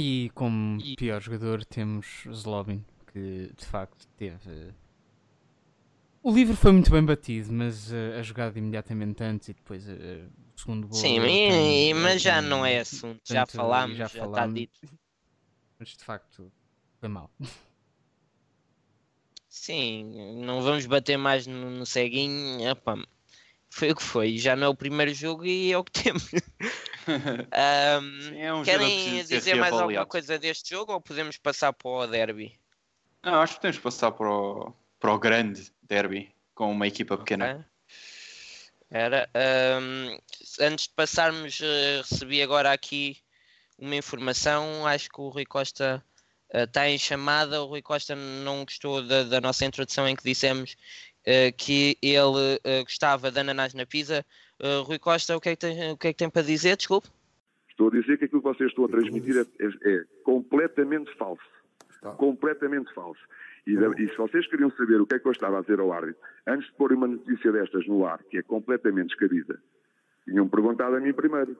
E 0.00 0.30
como 0.30 0.80
E- 0.80 0.96
pior 0.96 1.20
jogador 1.20 1.62
temos 1.64 2.24
Zlobin, 2.32 2.82
que 3.12 3.52
de 3.54 3.66
facto 3.66 4.06
teve. 4.16 4.72
O 6.22 6.32
livro 6.32 6.56
foi 6.56 6.72
muito 6.72 6.90
bem 6.90 7.04
batido, 7.04 7.52
mas 7.52 7.92
eh, 7.92 8.18
a 8.18 8.22
jogada 8.22 8.58
imediatamente 8.58 9.22
antes 9.22 9.48
e 9.48 9.52
depois 9.54 9.86
eh, 9.88 10.26
o 10.56 10.58
segundo 10.60 10.88
gol. 10.88 10.98
Sim, 10.98 11.18
e- 11.18 11.48
tem- 11.48 11.94
mas 11.94 12.12
ele 12.12 12.18
já 12.20 12.40
tem- 12.40 12.48
não 12.48 12.64
é 12.64 12.80
assunto. 12.80 13.20
Já 13.26 13.44
falámos, 13.46 13.96
já 13.98 14.06
já 14.06 14.24
está 14.24 14.46
dito. 14.46 14.80
Mas 15.78 15.88
de 15.96 16.04
facto 16.04 16.52
foi 16.98 17.08
mal. 17.08 17.30
Sim, 19.48 20.42
não 20.44 20.62
vamos 20.62 20.84
bater 20.86 21.16
mais 21.16 21.46
no, 21.46 21.70
no 21.70 21.86
ceguinho. 21.86 22.68
Epá, 22.68 22.96
foi 23.70 23.92
o 23.92 23.96
que 23.96 24.02
foi. 24.02 24.36
Já 24.36 24.56
não 24.56 24.66
é 24.66 24.68
o 24.68 24.74
primeiro 24.74 25.14
jogo 25.14 25.46
e 25.46 25.72
é 25.72 25.78
o 25.78 25.84
que 25.84 25.92
temos. 25.92 26.28
Ahm, 27.50 28.20
Sim, 28.20 28.40
é 28.40 28.52
um 28.52 28.62
querem 28.62 29.24
dizer 29.24 29.54
mais 29.54 29.72
alguma 29.72 30.04
coisa 30.04 30.38
deste 30.38 30.70
jogo 30.70 30.92
ou 30.92 31.00
podemos 31.00 31.36
passar 31.38 31.72
para 31.72 31.90
o 31.90 32.06
derby? 32.06 32.58
Não, 33.22 33.40
acho 33.40 33.54
que 33.54 33.60
podemos 33.60 33.78
passar 33.78 34.12
para 34.12 34.30
o, 34.30 34.74
para 34.98 35.14
o 35.14 35.18
grande 35.18 35.72
derby 35.82 36.34
com 36.54 36.70
uma 36.70 36.86
equipa 36.86 37.16
pequena. 37.16 37.52
Ok. 37.52 37.64
Era. 38.90 39.30
ahm, 39.34 40.18
antes 40.60 40.88
de 40.88 40.94
passarmos, 40.94 41.60
eh, 41.62 42.02
recebi 42.02 42.42
agora 42.42 42.72
aqui 42.72 43.16
uma 43.78 43.94
informação. 43.94 44.86
Acho 44.86 45.08
que 45.08 45.20
o 45.20 45.28
Rui 45.28 45.46
Costa 45.46 46.04
eh, 46.52 46.64
está 46.64 46.88
em 46.88 46.98
chamada. 46.98 47.62
O 47.62 47.66
Rui 47.66 47.82
Costa 47.82 48.16
não 48.16 48.64
gostou 48.64 49.02
da, 49.02 49.22
da 49.22 49.40
nossa 49.40 49.64
introdução 49.64 50.08
em 50.08 50.16
que 50.16 50.24
dissemos 50.24 50.76
que 51.56 51.96
ele 52.02 52.58
eh, 52.64 52.82
gostava 52.82 53.30
de 53.30 53.38
ananás 53.40 53.74
na 53.74 53.84
pizza. 53.86 54.24
Eh, 54.58 54.80
Rui 54.84 54.98
Costa, 54.98 55.36
o 55.36 55.40
que, 55.40 55.50
é 55.50 55.56
que 55.56 55.60
tem, 55.60 55.92
o 55.92 55.96
que 55.96 56.08
é 56.08 56.12
que 56.12 56.18
tem 56.18 56.30
para 56.30 56.42
dizer? 56.42 56.76
Desculpe. 56.76 57.08
Estou 57.68 57.88
a 57.88 57.90
dizer 57.92 58.18
que 58.18 58.24
aquilo 58.26 58.42
que 58.42 58.48
vocês 58.48 58.70
estão 58.70 58.84
a 58.84 58.88
transmitir 58.88 59.36
é, 59.36 59.64
é- 59.64 59.94
é 59.94 60.04
completamente 60.24 61.14
falso. 61.16 61.42
Completamente 62.16 62.92
falso. 62.94 63.20
E, 63.66 63.76
da- 63.76 63.90
e 63.98 64.08
se 64.08 64.16
vocês 64.16 64.46
queriam 64.48 64.70
saber 64.72 65.00
o 65.00 65.06
que 65.06 65.14
é 65.14 65.18
que 65.18 65.26
eu 65.26 65.32
estava 65.32 65.58
a 65.58 65.60
dizer 65.60 65.80
ao 65.80 65.92
árbitro, 65.92 66.20
antes 66.46 66.66
de 66.66 66.72
pôr 66.74 66.92
uma 66.92 67.06
notícia 67.06 67.52
destas 67.52 67.86
no 67.86 68.06
ar, 68.06 68.18
que 68.24 68.38
é 68.38 68.42
completamente 68.42 69.08
descabida, 69.08 69.60
tinham 70.24 70.48
perguntado 70.48 70.96
a 70.96 71.00
mim 71.00 71.12
primeiro. 71.12 71.56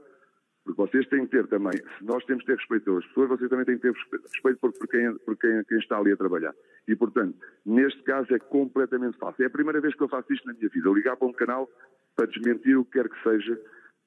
Porque 0.65 0.77
vocês 0.77 1.07
têm 1.09 1.25
que 1.25 1.31
ter 1.31 1.47
também, 1.49 1.73
se 1.73 2.05
nós 2.05 2.25
temos 2.27 2.43
que 2.43 2.53
ter 2.53 2.59
respeito 2.59 2.85
pelas 2.85 3.07
pessoas, 3.07 3.29
vocês 3.31 3.49
também 3.49 3.65
têm 3.65 3.77
que 3.77 3.83
ter 3.83 3.93
respeito, 3.93 4.59
por, 4.61 4.73
por 4.73 4.89
quem, 4.89 5.15
por 5.19 5.37
quem, 5.37 5.65
quem 5.65 5.79
está 5.79 5.99
ali 5.99 6.13
a 6.13 6.17
trabalhar. 6.17 6.55
E, 6.87 6.95
portanto, 6.95 7.37
neste 7.65 8.03
caso 8.03 8.35
é 8.35 8.39
completamente 8.39 9.17
falso. 9.19 9.43
É 9.43 9.47
a 9.47 9.51
primeira 9.51 9.81
vez 9.81 9.95
que 9.95 10.03
eu 10.03 10.09
faço 10.09 10.33
isto 10.33 10.47
na 10.47 10.53
minha 10.53 10.69
vida. 10.69 10.91
Ligar 10.91 11.17
para 11.17 11.29
um 11.29 11.33
canal 11.33 11.69
para 12.15 12.27
desmentir 12.27 12.77
o 12.77 12.85
que 12.85 12.93
quer 12.93 13.09
que 13.09 13.23
seja, 13.23 13.59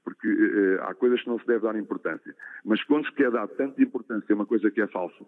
porque 0.03 0.27
eh, 0.27 0.77
há 0.83 0.93
coisas 0.93 1.21
que 1.21 1.27
não 1.27 1.39
se 1.39 1.47
deve 1.47 1.61
dar 1.61 1.75
importância. 1.75 2.35
Mas 2.63 2.83
quando 2.83 3.07
se 3.07 3.13
quer 3.13 3.31
dar 3.31 3.47
tanta 3.47 3.81
importância 3.81 4.33
a 4.33 4.35
uma 4.35 4.45
coisa 4.45 4.69
que 4.69 4.81
é 4.81 4.87
falsa, 4.87 5.25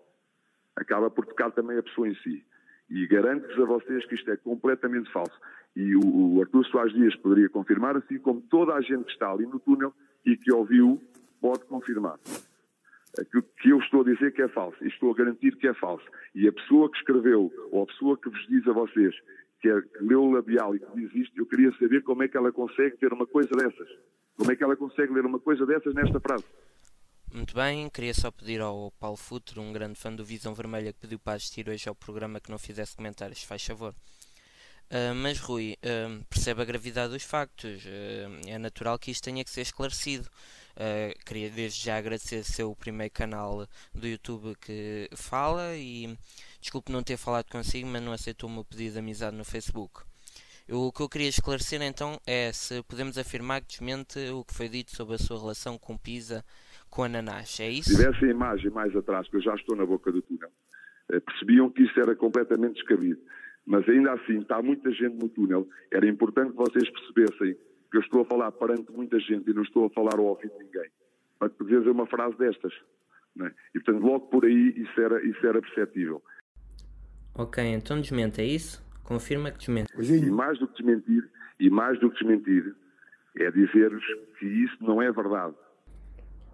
acaba 0.75 1.09
por 1.09 1.25
tocar 1.25 1.51
também 1.51 1.77
a 1.77 1.83
pessoa 1.83 2.07
em 2.07 2.15
si. 2.17 2.45
E 2.89 3.07
garanto-vos 3.07 3.59
a 3.59 3.65
vocês 3.65 4.05
que 4.05 4.15
isto 4.15 4.29
é 4.29 4.37
completamente 4.37 5.11
falso. 5.11 5.35
E 5.75 5.95
o, 5.95 6.35
o 6.35 6.41
Artur 6.41 6.65
Soares 6.65 6.93
Dias 6.93 7.15
poderia 7.17 7.49
confirmar, 7.49 7.97
assim 7.97 8.17
como 8.17 8.41
toda 8.41 8.73
a 8.73 8.81
gente 8.81 9.05
que 9.05 9.11
está 9.11 9.31
ali 9.31 9.45
no 9.45 9.59
túnel 9.59 9.93
e 10.25 10.37
que 10.37 10.51
ouviu 10.53 11.01
pode 11.41 11.65
confirmar. 11.65 12.17
Aquilo 13.19 13.43
que 13.61 13.69
eu 13.69 13.79
estou 13.79 14.01
a 14.01 14.05
dizer 14.05 14.33
que 14.33 14.41
é 14.41 14.47
falso, 14.47 14.77
e 14.83 14.87
estou 14.87 15.11
a 15.11 15.15
garantir 15.15 15.55
que 15.57 15.67
é 15.67 15.73
falso. 15.73 16.05
E 16.33 16.47
a 16.47 16.51
pessoa 16.51 16.89
que 16.89 16.97
escreveu, 16.97 17.51
ou 17.71 17.83
a 17.83 17.85
pessoa 17.85 18.17
que 18.17 18.29
vos 18.29 18.47
diz 18.47 18.67
a 18.67 18.73
vocês, 18.73 19.15
que, 19.61 19.69
é, 19.69 20.15
o 20.15 20.31
labial 20.31 20.75
e 20.75 20.79
que 20.79 20.95
diz 20.95 21.15
isto, 21.15 21.37
eu 21.39 21.45
queria 21.45 21.71
saber 21.79 22.03
como 22.03 22.23
é 22.23 22.27
que 22.27 22.37
ela 22.37 22.51
consegue 22.51 22.97
ter 22.97 23.11
uma 23.13 23.25
coisa 23.25 23.49
dessas. 23.51 23.87
Como 24.37 24.51
é 24.51 24.55
que 24.55 24.63
ela 24.63 24.75
consegue 24.75 25.13
ler 25.13 25.25
uma 25.25 25.39
coisa 25.39 25.65
dessas 25.65 25.93
nesta 25.93 26.19
frase. 26.19 26.43
Muito 27.33 27.55
bem, 27.55 27.89
queria 27.89 28.13
só 28.13 28.31
pedir 28.31 28.61
ao 28.61 28.91
Paulo 28.99 29.17
Futuro, 29.17 29.61
um 29.61 29.73
grande 29.73 29.99
fã 29.99 30.13
do 30.13 30.23
Visão 30.23 30.53
Vermelha, 30.53 30.93
que 30.93 30.99
pediu 30.99 31.19
para 31.19 31.33
assistir 31.33 31.67
hoje 31.67 31.89
ao 31.89 31.95
programa 31.95 32.39
que 32.39 32.51
não 32.51 32.57
fizesse 32.57 32.95
comentários, 32.95 33.43
faz 33.43 33.65
favor. 33.65 33.93
Ah, 34.89 35.13
mas 35.15 35.39
Rui, 35.39 35.75
ah, 35.83 36.21
percebe 36.29 36.61
a 36.61 36.65
gravidade 36.65 37.13
dos 37.13 37.23
factos, 37.23 37.83
ah, 37.87 38.49
é 38.49 38.57
natural 38.57 38.97
que 38.99 39.11
isto 39.11 39.23
tenha 39.23 39.43
que 39.43 39.49
ser 39.49 39.61
esclarecido. 39.61 40.27
Queria 41.25 41.49
desde 41.49 41.85
já 41.85 41.97
agradecer 41.97 42.43
ser 42.43 42.63
o 42.63 42.75
primeiro 42.75 43.13
canal 43.13 43.65
do 43.93 44.05
YouTube 44.05 44.55
que 44.59 45.09
fala 45.15 45.73
e 45.77 46.17
desculpe 46.59 46.91
não 46.91 47.01
ter 47.01 47.15
falado 47.15 47.49
consigo, 47.49 47.87
mas 47.87 48.03
não 48.03 48.11
aceitou 48.11 48.49
o 48.49 48.53
meu 48.53 48.65
pedido 48.65 48.93
de 48.93 48.99
amizade 48.99 49.37
no 49.37 49.45
Facebook. 49.45 50.01
Eu- 50.67 50.81
o 50.81 50.91
que 50.91 50.99
eu 51.01 51.07
queria 51.07 51.29
esclarecer 51.29 51.81
então 51.81 52.19
é 52.27 52.51
se 52.51 52.83
podemos 52.83 53.17
afirmar 53.17 53.61
que 53.61 53.67
desmente 53.69 54.19
o 54.31 54.43
que 54.43 54.53
foi 54.53 54.67
dito 54.67 54.93
sobre 54.93 55.15
a 55.15 55.17
sua 55.17 55.39
relação 55.39 55.77
com 55.77 55.97
Pisa 55.97 56.43
com 56.89 57.03
ananás, 57.03 57.57
é 57.61 57.71
Se 57.71 57.79
isso? 57.79 57.95
tivessem 57.95 58.27
a 58.27 58.31
imagem 58.31 58.69
mais 58.71 58.93
atrás, 58.97 59.29
que 59.29 59.37
eu 59.37 59.41
já 59.41 59.55
estou 59.55 59.77
na 59.77 59.85
boca 59.85 60.11
do 60.11 60.21
túnel, 60.23 60.49
eh, 61.11 61.19
percebiam 61.21 61.69
que 61.69 61.83
isso 61.83 61.97
era 62.01 62.15
completamente 62.17 62.73
descabido. 62.75 63.21
Mas 63.65 63.87
ainda 63.89 64.13
assim, 64.13 64.39
está 64.39 64.61
muita 64.61 64.91
gente 64.91 65.15
no 65.17 65.27
túnel. 65.29 65.67
Era 65.91 66.07
importante 66.07 66.51
que 66.51 66.57
vocês 66.57 66.89
percebessem 66.89 67.57
que 67.89 67.97
eu 67.97 68.01
estou 68.01 68.21
a 68.21 68.25
falar 68.25 68.51
perante 68.51 68.91
muita 68.91 69.19
gente 69.19 69.49
e 69.49 69.53
não 69.53 69.63
estou 69.63 69.85
a 69.85 69.89
falar 69.89 70.17
ao 70.17 70.25
ouvido 70.25 70.51
de 70.57 70.63
ninguém. 70.65 70.89
Para 71.39 71.49
poder 71.49 71.79
dizer 71.79 71.89
uma 71.89 72.05
frase 72.05 72.37
destas. 72.37 72.73
não 73.35 73.47
é? 73.47 73.51
E 73.73 73.79
portanto, 73.79 74.03
logo 74.03 74.27
por 74.27 74.45
aí, 74.45 74.73
isso 74.77 75.01
era, 75.01 75.23
isso 75.25 75.45
era 75.45 75.61
perceptível. 75.61 76.21
Ok, 77.33 77.63
então 77.63 77.99
desmente, 77.99 78.39
é 78.39 78.45
isso? 78.45 78.83
Confirma 79.03 79.51
que 79.51 79.57
desmente. 79.59 79.91
E 79.99 80.31
mais 80.31 80.57
do 80.59 80.67
que 80.67 80.77
desmentir, 80.83 81.29
e 81.59 81.69
mais 81.69 81.99
do 81.99 82.09
que 82.09 82.19
desmentir, 82.19 82.75
é 83.37 83.51
dizer-vos 83.51 84.05
que 84.39 84.45
isso 84.45 84.77
não 84.81 85.01
é 85.01 85.11
verdade. 85.11 85.55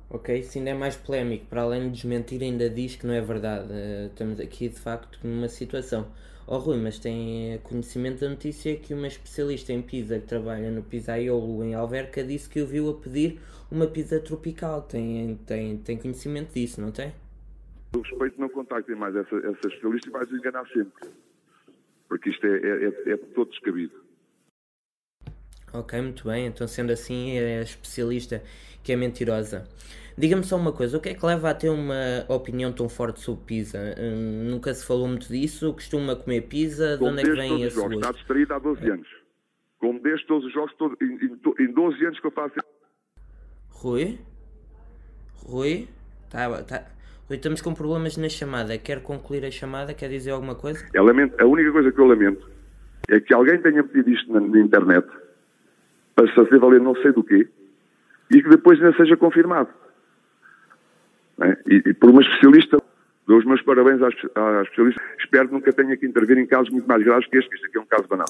Ok, 0.10 0.40
isso 0.40 0.58
ainda 0.58 0.72
é 0.72 0.74
mais 0.74 0.98
polémico. 0.98 1.46
Para 1.46 1.62
além 1.62 1.84
de 1.84 1.92
desmentir, 1.92 2.42
ainda 2.42 2.70
diz 2.70 2.96
que 2.96 3.06
não 3.06 3.14
é 3.14 3.22
verdade. 3.22 3.72
Eh, 3.72 4.08
estamos 4.08 4.40
aqui 4.40 4.68
de 4.68 4.80
facto 4.80 5.20
numa 5.26 5.48
situação. 5.48 6.12
Oh 6.54 6.58
Rui, 6.58 6.76
mas 6.76 7.00
tem 7.00 7.58
conhecimento 7.64 8.20
da 8.20 8.28
notícia 8.28 8.76
que 8.76 8.94
uma 8.94 9.08
especialista 9.08 9.72
em 9.72 9.82
pizza 9.82 10.20
que 10.20 10.28
trabalha 10.28 10.70
no 10.70 10.84
Pizzaiolo 10.84 11.64
em 11.64 11.74
Alverca 11.74 12.22
disse 12.26 12.50
que 12.50 12.60
o 12.60 12.68
viu 12.68 12.90
a 12.90 12.94
pedir 12.94 13.40
uma 13.72 13.88
pizza 13.88 14.20
tropical. 14.20 14.82
Tem, 14.82 15.40
tem, 15.48 15.78
tem 15.78 15.98
conhecimento 15.98 16.54
disso, 16.54 16.82
não 16.82 16.92
tem? 16.92 17.14
Eu 17.94 18.02
respeito, 18.02 18.38
não 18.38 18.50
contactem 18.50 18.98
mais 18.98 19.16
essa, 19.16 19.34
essa 19.34 19.66
especialista 19.66 20.10
e 20.10 20.12
vais 20.12 20.30
enganar 20.30 20.68
sempre. 20.68 21.10
Porque 22.10 22.30
isto 22.30 22.46
é, 22.46 22.58
é, 22.58 22.86
é, 22.86 23.12
é 23.14 23.18
todo 23.34 23.50
descabido. 23.50 24.04
Ok, 25.72 26.02
muito 26.02 26.28
bem. 26.28 26.48
Então, 26.48 26.68
sendo 26.68 26.92
assim, 26.92 27.38
é 27.38 27.60
a 27.60 27.62
especialista 27.62 28.44
que 28.84 28.92
é 28.92 28.98
mentirosa. 28.98 29.66
Diga-me 30.22 30.44
só 30.44 30.56
uma 30.56 30.72
coisa: 30.72 30.98
o 30.98 31.02
que 31.02 31.10
é 31.10 31.14
que 31.16 31.26
leva 31.26 31.50
a 31.50 31.54
ter 31.56 31.70
uma 31.70 32.24
opinião 32.30 32.72
tão 32.72 32.88
forte 32.88 33.20
sobre 33.22 33.44
pizza? 33.44 33.80
Hum, 34.00 34.44
nunca 34.52 34.72
se 34.72 34.86
falou 34.86 35.08
muito 35.08 35.28
disso? 35.28 35.74
Costuma 35.74 36.16
comer 36.16 36.42
pizza? 36.42 36.96
De 36.96 37.04
onde 37.04 37.22
é 37.22 37.24
que 37.24 37.32
vem 37.32 37.64
esse 37.64 37.76
jogos. 37.76 37.94
Está 37.96 38.08
gosto? 38.10 38.18
distraído 38.20 38.54
há 38.54 38.60
12 38.60 38.88
anos. 38.92 39.08
Como 39.80 40.00
desde 40.00 40.28
todos 40.28 40.46
os 40.46 40.54
jogos, 40.54 40.72
todo- 40.78 40.96
em, 41.02 41.64
em 41.64 41.74
12 41.74 42.06
anos 42.06 42.20
que 42.20 42.28
eu 42.28 42.32
faço. 42.32 42.54
Rui? 43.70 44.20
Rui? 45.44 45.88
Tá, 46.30 46.62
tá. 46.66 46.84
Rui, 47.28 47.38
estamos 47.38 47.60
com 47.62 47.74
problemas 47.74 48.16
na 48.16 48.30
chamada. 48.30 48.78
Quer 48.78 49.02
concluir 49.02 49.44
a 49.44 49.50
chamada? 49.50 49.92
Quer 49.92 50.10
dizer 50.10 50.30
alguma 50.30 50.54
coisa? 50.54 50.86
Eu 50.94 51.04
lamento- 51.04 51.36
a 51.42 51.48
única 51.48 51.72
coisa 51.72 51.92
que 51.92 52.00
eu 52.00 52.06
lamento 52.06 52.48
é 53.10 53.20
que 53.20 53.34
alguém 53.34 53.60
tenha 53.60 53.84
pedido 53.84 54.12
isto 54.12 54.32
na, 54.32 54.40
na 54.40 54.60
internet 54.60 55.08
para 56.14 56.28
se 56.28 56.36
fazer 56.36 56.60
valer 56.60 56.80
não 56.80 56.94
sei 57.02 57.12
do 57.12 57.24
quê 57.24 57.48
e 58.30 58.44
que 58.44 58.50
depois 58.50 58.80
ainda 58.80 58.96
seja 58.98 59.18
confirmado. 59.18 59.81
Não 61.42 61.48
é? 61.48 61.58
E, 61.68 61.82
e 61.90 61.94
por 61.96 62.12
uma 62.12 62.22
especialista, 62.22 62.78
dou 63.28 63.40
os 63.40 63.46
meus 63.46 63.62
parabéns 63.64 64.00
à, 64.02 64.08
à 64.08 64.62
especialista. 64.62 65.02
Espero 65.20 65.48
que 65.48 65.54
nunca 65.56 65.74
tenha 65.74 65.98
que 65.98 66.06
intervir 66.06 66.38
em 66.38 66.46
casos 66.46 66.70
muito 66.70 66.88
mais 66.88 67.04
graves 67.04 67.28
que 67.28 67.36
este, 67.38 67.50
que 67.50 67.56
isto 67.56 67.66
aqui 67.68 67.80
é 67.80 67.82
um 67.82 67.86
caso 67.86 68.08
banal. 68.08 68.28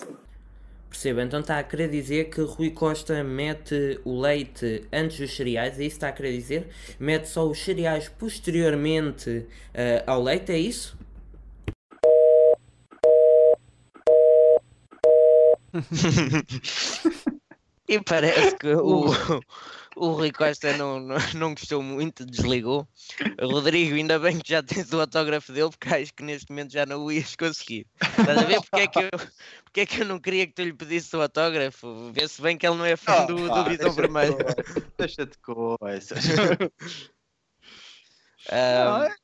Perceba, 0.90 1.22
então 1.24 1.42
está 1.42 1.60
a 1.60 1.64
querer 1.64 1.90
dizer 1.90 2.30
que 2.30 2.42
Rui 2.42 2.72
Costa 2.72 3.24
mete 3.24 4.00
o 4.04 4.20
leite 4.20 4.84
antes 4.92 5.20
dos 5.20 5.36
cereais, 5.36 5.80
é 5.80 5.84
isso 5.84 5.92
que 5.92 5.98
está 5.98 6.10
a 6.10 6.12
querer 6.12 6.34
dizer? 6.34 6.68
Mete 7.00 7.30
só 7.30 7.48
os 7.50 7.64
cereais 7.64 8.10
posteriormente 8.10 9.46
eh, 9.74 10.04
ao 10.06 10.22
leite, 10.22 10.52
é 10.52 10.60
isso? 10.60 11.00
e 17.88 18.02
parece 18.02 18.58
que 18.58 18.76
o, 18.76 19.06
o 19.96 20.12
Rui 20.12 20.32
Costa 20.32 20.76
não, 20.78 21.00
não, 21.00 21.18
não 21.36 21.54
gostou 21.54 21.82
muito, 21.84 22.26
desligou. 22.26 22.88
Rodrigo, 23.40 23.96
ainda 23.96 24.20
bem 24.20 24.40
que 24.40 24.50
já 24.50 24.62
tens 24.62 24.92
o 24.94 25.00
autógrafo 25.00 25.52
dele, 25.52 25.70
porque 25.70 25.94
acho 25.94 26.14
que 26.14 26.24
neste 26.24 26.50
momento 26.52 26.72
já 26.72 26.86
não 26.86 27.04
o 27.04 27.12
ias 27.12 27.36
conseguir. 27.36 27.88
Estás 28.02 28.38
a 28.38 28.44
ver 28.46 28.62
porque 28.62 28.80
é 28.82 28.88
que 28.88 29.00
eu, 29.00 29.10
porque 29.64 29.80
é 29.82 29.86
que 29.86 30.02
eu 30.02 30.06
não 30.06 30.20
queria 30.20 30.48
que 30.48 30.54
tu 30.54 30.62
lhe 30.64 30.74
pedisse 30.74 31.16
o 31.16 31.22
autógrafo? 31.22 32.12
Vê-se 32.12 32.42
bem 32.42 32.58
que 32.58 32.68
ele 32.68 32.78
não 32.78 32.86
é 32.86 32.96
fã 32.96 33.26
do, 33.26 33.36
do 33.36 33.48
pá, 33.48 33.64
Visão 33.64 33.92
Vermelho. 33.94 34.38
Deixa-te 34.98 35.38
coisas. 35.40 36.20
Ah, 38.50 38.86
Não, 38.86 39.04
é- 39.04 39.16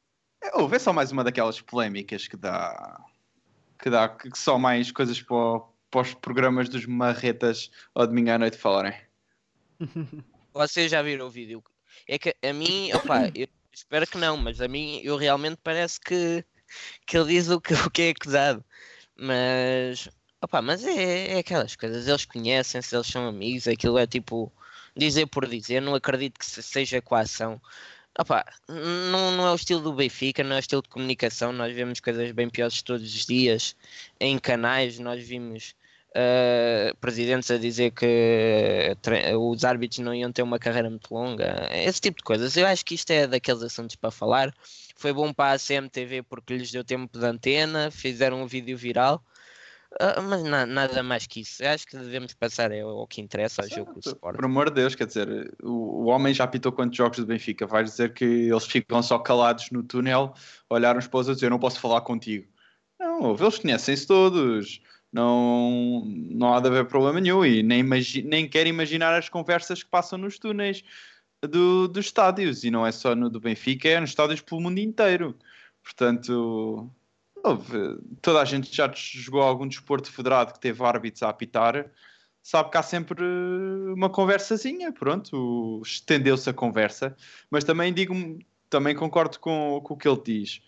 é, 0.43 0.57
ouve, 0.57 0.75
é 0.75 0.79
só 0.79 0.93
mais 0.93 1.11
uma 1.11 1.23
daquelas 1.23 1.59
polémicas 1.59 2.27
que 2.27 2.37
dá. 2.37 3.03
Que 3.79 3.89
dá 3.89 4.07
que 4.07 4.29
que 4.29 4.37
só 4.37 4.57
mais 4.59 4.91
coisas 4.91 5.21
para, 5.21 5.59
para 5.89 6.01
os 6.01 6.13
programas 6.13 6.69
dos 6.69 6.85
marretas 6.85 7.71
ao 7.95 8.05
domingo 8.05 8.29
à 8.29 8.37
noite 8.37 8.57
falarem. 8.57 8.93
Vocês 10.57 10.89
já 10.89 11.03
viram 11.03 11.27
o 11.27 11.29
vídeo? 11.29 11.63
É 12.07 12.17
que 12.17 12.35
a 12.41 12.51
mim, 12.51 12.91
opá, 12.93 13.29
eu 13.35 13.47
espero 13.71 14.07
que 14.07 14.17
não, 14.17 14.35
mas 14.37 14.59
a 14.59 14.67
mim 14.67 14.99
eu 15.03 15.15
realmente 15.15 15.59
parece 15.63 15.99
que, 15.99 16.43
que 17.05 17.15
ele 17.15 17.33
diz 17.33 17.47
o 17.49 17.61
que, 17.61 17.75
o 17.75 17.91
que 17.91 18.01
é 18.01 18.09
acusado. 18.09 18.65
Mas, 19.15 20.09
opa, 20.41 20.59
mas 20.61 20.83
é, 20.83 21.35
é 21.35 21.37
aquelas 21.37 21.75
coisas, 21.75 22.07
eles 22.07 22.25
conhecem-se, 22.25 22.95
eles 22.95 23.05
são 23.05 23.27
amigos, 23.27 23.67
aquilo 23.67 23.99
é 23.99 24.07
tipo 24.07 24.51
dizer 24.95 25.27
por 25.27 25.47
dizer, 25.47 25.79
não 25.79 25.93
acredito 25.93 26.39
que 26.39 26.45
seja 26.45 27.03
coação. 27.03 27.61
Opa, 28.19 28.43
não, 28.67 29.31
não 29.31 29.45
é 29.47 29.51
o 29.51 29.55
estilo 29.55 29.81
do 29.81 29.93
Benfica, 29.93 30.43
não 30.43 30.55
é 30.55 30.57
o 30.57 30.59
estilo 30.59 30.81
de 30.81 30.89
comunicação. 30.89 31.53
Nós 31.53 31.71
vemos 31.75 31.99
coisas 31.99 32.31
bem 32.31 32.49
piores 32.49 32.81
todos 32.81 33.03
os 33.03 33.25
dias 33.27 33.75
em 34.19 34.39
canais. 34.39 34.97
Nós 34.97 35.23
vimos 35.23 35.75
uh, 36.17 36.95
presidentes 36.97 37.51
a 37.51 37.57
dizer 37.57 37.91
que 37.91 38.97
os 39.37 39.63
árbitros 39.63 39.99
não 39.99 40.13
iam 40.13 40.31
ter 40.31 40.41
uma 40.41 40.57
carreira 40.57 40.89
muito 40.89 41.13
longa. 41.13 41.69
Esse 41.71 42.01
tipo 42.01 42.17
de 42.17 42.23
coisas. 42.23 42.57
Eu 42.57 42.65
acho 42.65 42.83
que 42.83 42.95
isto 42.95 43.11
é 43.11 43.27
daqueles 43.27 43.61
assuntos 43.61 43.95
para 43.95 44.11
falar. 44.11 44.53
Foi 44.95 45.13
bom 45.13 45.31
para 45.31 45.53
a 45.53 45.59
CMTV 45.59 46.23
porque 46.23 46.57
lhes 46.57 46.71
deu 46.71 46.83
tempo 46.83 47.17
de 47.17 47.25
antena, 47.25 47.91
fizeram 47.91 48.41
um 48.41 48.47
vídeo 48.47 48.75
viral. 48.77 49.23
Uh, 49.93 50.21
mas 50.21 50.43
na, 50.43 50.65
nada 50.65 51.01
mais 51.01 51.25
que 51.25 51.41
isso. 51.41 51.63
Eu 51.63 51.69
acho 51.69 51.87
que 51.87 51.97
devemos 51.97 52.33
passar 52.33 52.71
é 52.71 52.83
o 52.83 53.07
que 53.07 53.21
interessa 53.21 53.61
ao 53.61 53.69
jogo 53.69 53.93
do 53.93 53.99
Sport. 53.99 54.35
Por 54.35 54.45
amor 54.45 54.69
de 54.69 54.75
Deus, 54.75 54.95
quer 54.95 55.07
dizer, 55.07 55.53
o, 55.63 56.03
o 56.03 56.05
homem 56.07 56.33
já 56.33 56.43
apitou 56.43 56.71
quantos 56.71 56.97
jogos 56.97 57.19
do 57.19 57.25
Benfica? 57.25 57.65
Vai 57.65 57.83
dizer 57.83 58.13
que 58.13 58.25
eles 58.25 58.65
ficam 58.65 59.01
só 59.01 59.17
calados 59.17 59.71
no 59.71 59.81
túnel, 59.81 60.33
olharam 60.69 60.99
os 60.99 61.07
para 61.07 61.19
os 61.19 61.27
outros 61.29 61.41
eu 61.41 61.49
não 61.49 61.57
posso 61.57 61.79
falar 61.79 62.01
contigo. 62.01 62.45
Não, 62.99 63.33
eles 63.33 63.59
conhecem-se 63.59 64.05
todos. 64.05 64.81
Não, 65.17 66.03
não 66.05 66.53
há 66.53 66.59
de 66.59 66.67
haver 66.67 66.85
problema 66.85 67.19
nenhum 67.19 67.43
e 67.43 67.63
nem, 67.63 67.83
nem 68.23 68.47
quero 68.47 68.69
imaginar 68.69 69.15
as 69.15 69.27
conversas 69.27 69.81
que 69.81 69.89
passam 69.89 70.15
nos 70.15 70.37
túneis 70.37 70.83
do, 71.41 71.87
dos 71.87 72.05
estádios. 72.05 72.63
E 72.63 72.69
não 72.69 72.85
é 72.85 72.91
só 72.91 73.15
no 73.15 73.27
do 73.27 73.39
Benfica, 73.39 73.89
é 73.89 73.99
nos 73.99 74.11
estádios 74.11 74.41
pelo 74.41 74.61
mundo 74.61 74.77
inteiro. 74.77 75.35
Portanto, 75.81 76.87
toda 78.21 78.39
a 78.39 78.45
gente 78.45 78.71
já 78.71 78.91
jogou 78.93 79.41
algum 79.41 79.67
desporto 79.67 80.11
federado 80.11 80.53
que 80.53 80.59
teve 80.59 80.83
árbitros 80.83 81.23
a 81.23 81.29
apitar, 81.29 81.89
sabe 82.43 82.69
que 82.69 82.77
há 82.77 82.83
sempre 82.83 83.23
uma 83.95 84.11
conversazinha, 84.11 84.91
pronto, 84.91 85.81
estendeu-se 85.83 86.47
a 86.47 86.53
conversa, 86.53 87.17
mas 87.49 87.63
também 87.63 87.91
digo 87.91 88.13
também 88.69 88.95
concordo 88.95 89.39
com, 89.39 89.81
com 89.83 89.95
o 89.95 89.97
que 89.97 90.07
ele 90.07 90.21
diz. 90.23 90.61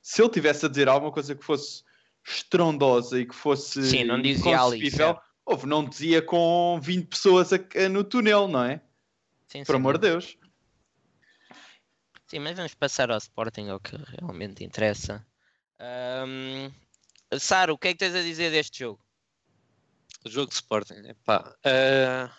Se 0.00 0.22
ele 0.22 0.30
tivesse 0.30 0.64
a 0.64 0.68
dizer 0.70 0.88
alguma 0.88 1.12
coisa 1.12 1.34
que 1.34 1.44
fosse 1.44 1.84
estrondosa 2.24 3.18
e 3.20 3.26
que 3.26 3.34
fosse 3.34 3.82
Sim, 3.82 4.04
não 4.04 4.20
dizia 4.20 4.58
houve, 5.44 5.66
não 5.66 5.84
dizia 5.84 6.22
com 6.22 6.78
20 6.80 7.06
pessoas 7.08 7.52
a, 7.52 7.56
a, 7.56 7.88
no 7.88 8.04
túnel, 8.04 8.48
não 8.48 8.64
é? 8.64 8.80
Sim, 9.48 9.64
Por 9.64 9.72
sim, 9.72 9.76
amor 9.76 9.98
de 9.98 10.08
Deus. 10.08 10.38
Sim, 12.26 12.38
mas 12.38 12.56
vamos 12.56 12.74
passar 12.74 13.10
ao 13.10 13.18
Sporting, 13.18 13.68
ao 13.68 13.78
que 13.78 13.96
realmente 13.96 14.64
interessa. 14.64 15.26
Um, 15.80 16.70
Saro, 17.38 17.74
o 17.74 17.78
que 17.78 17.88
é 17.88 17.92
que 17.92 17.98
tens 17.98 18.14
a 18.14 18.22
dizer 18.22 18.50
deste 18.50 18.78
jogo? 18.78 19.04
O 20.24 20.30
jogo 20.30 20.48
de 20.48 20.54
Sporting, 20.54 21.08
epá, 21.08 21.54
uh, 21.66 22.30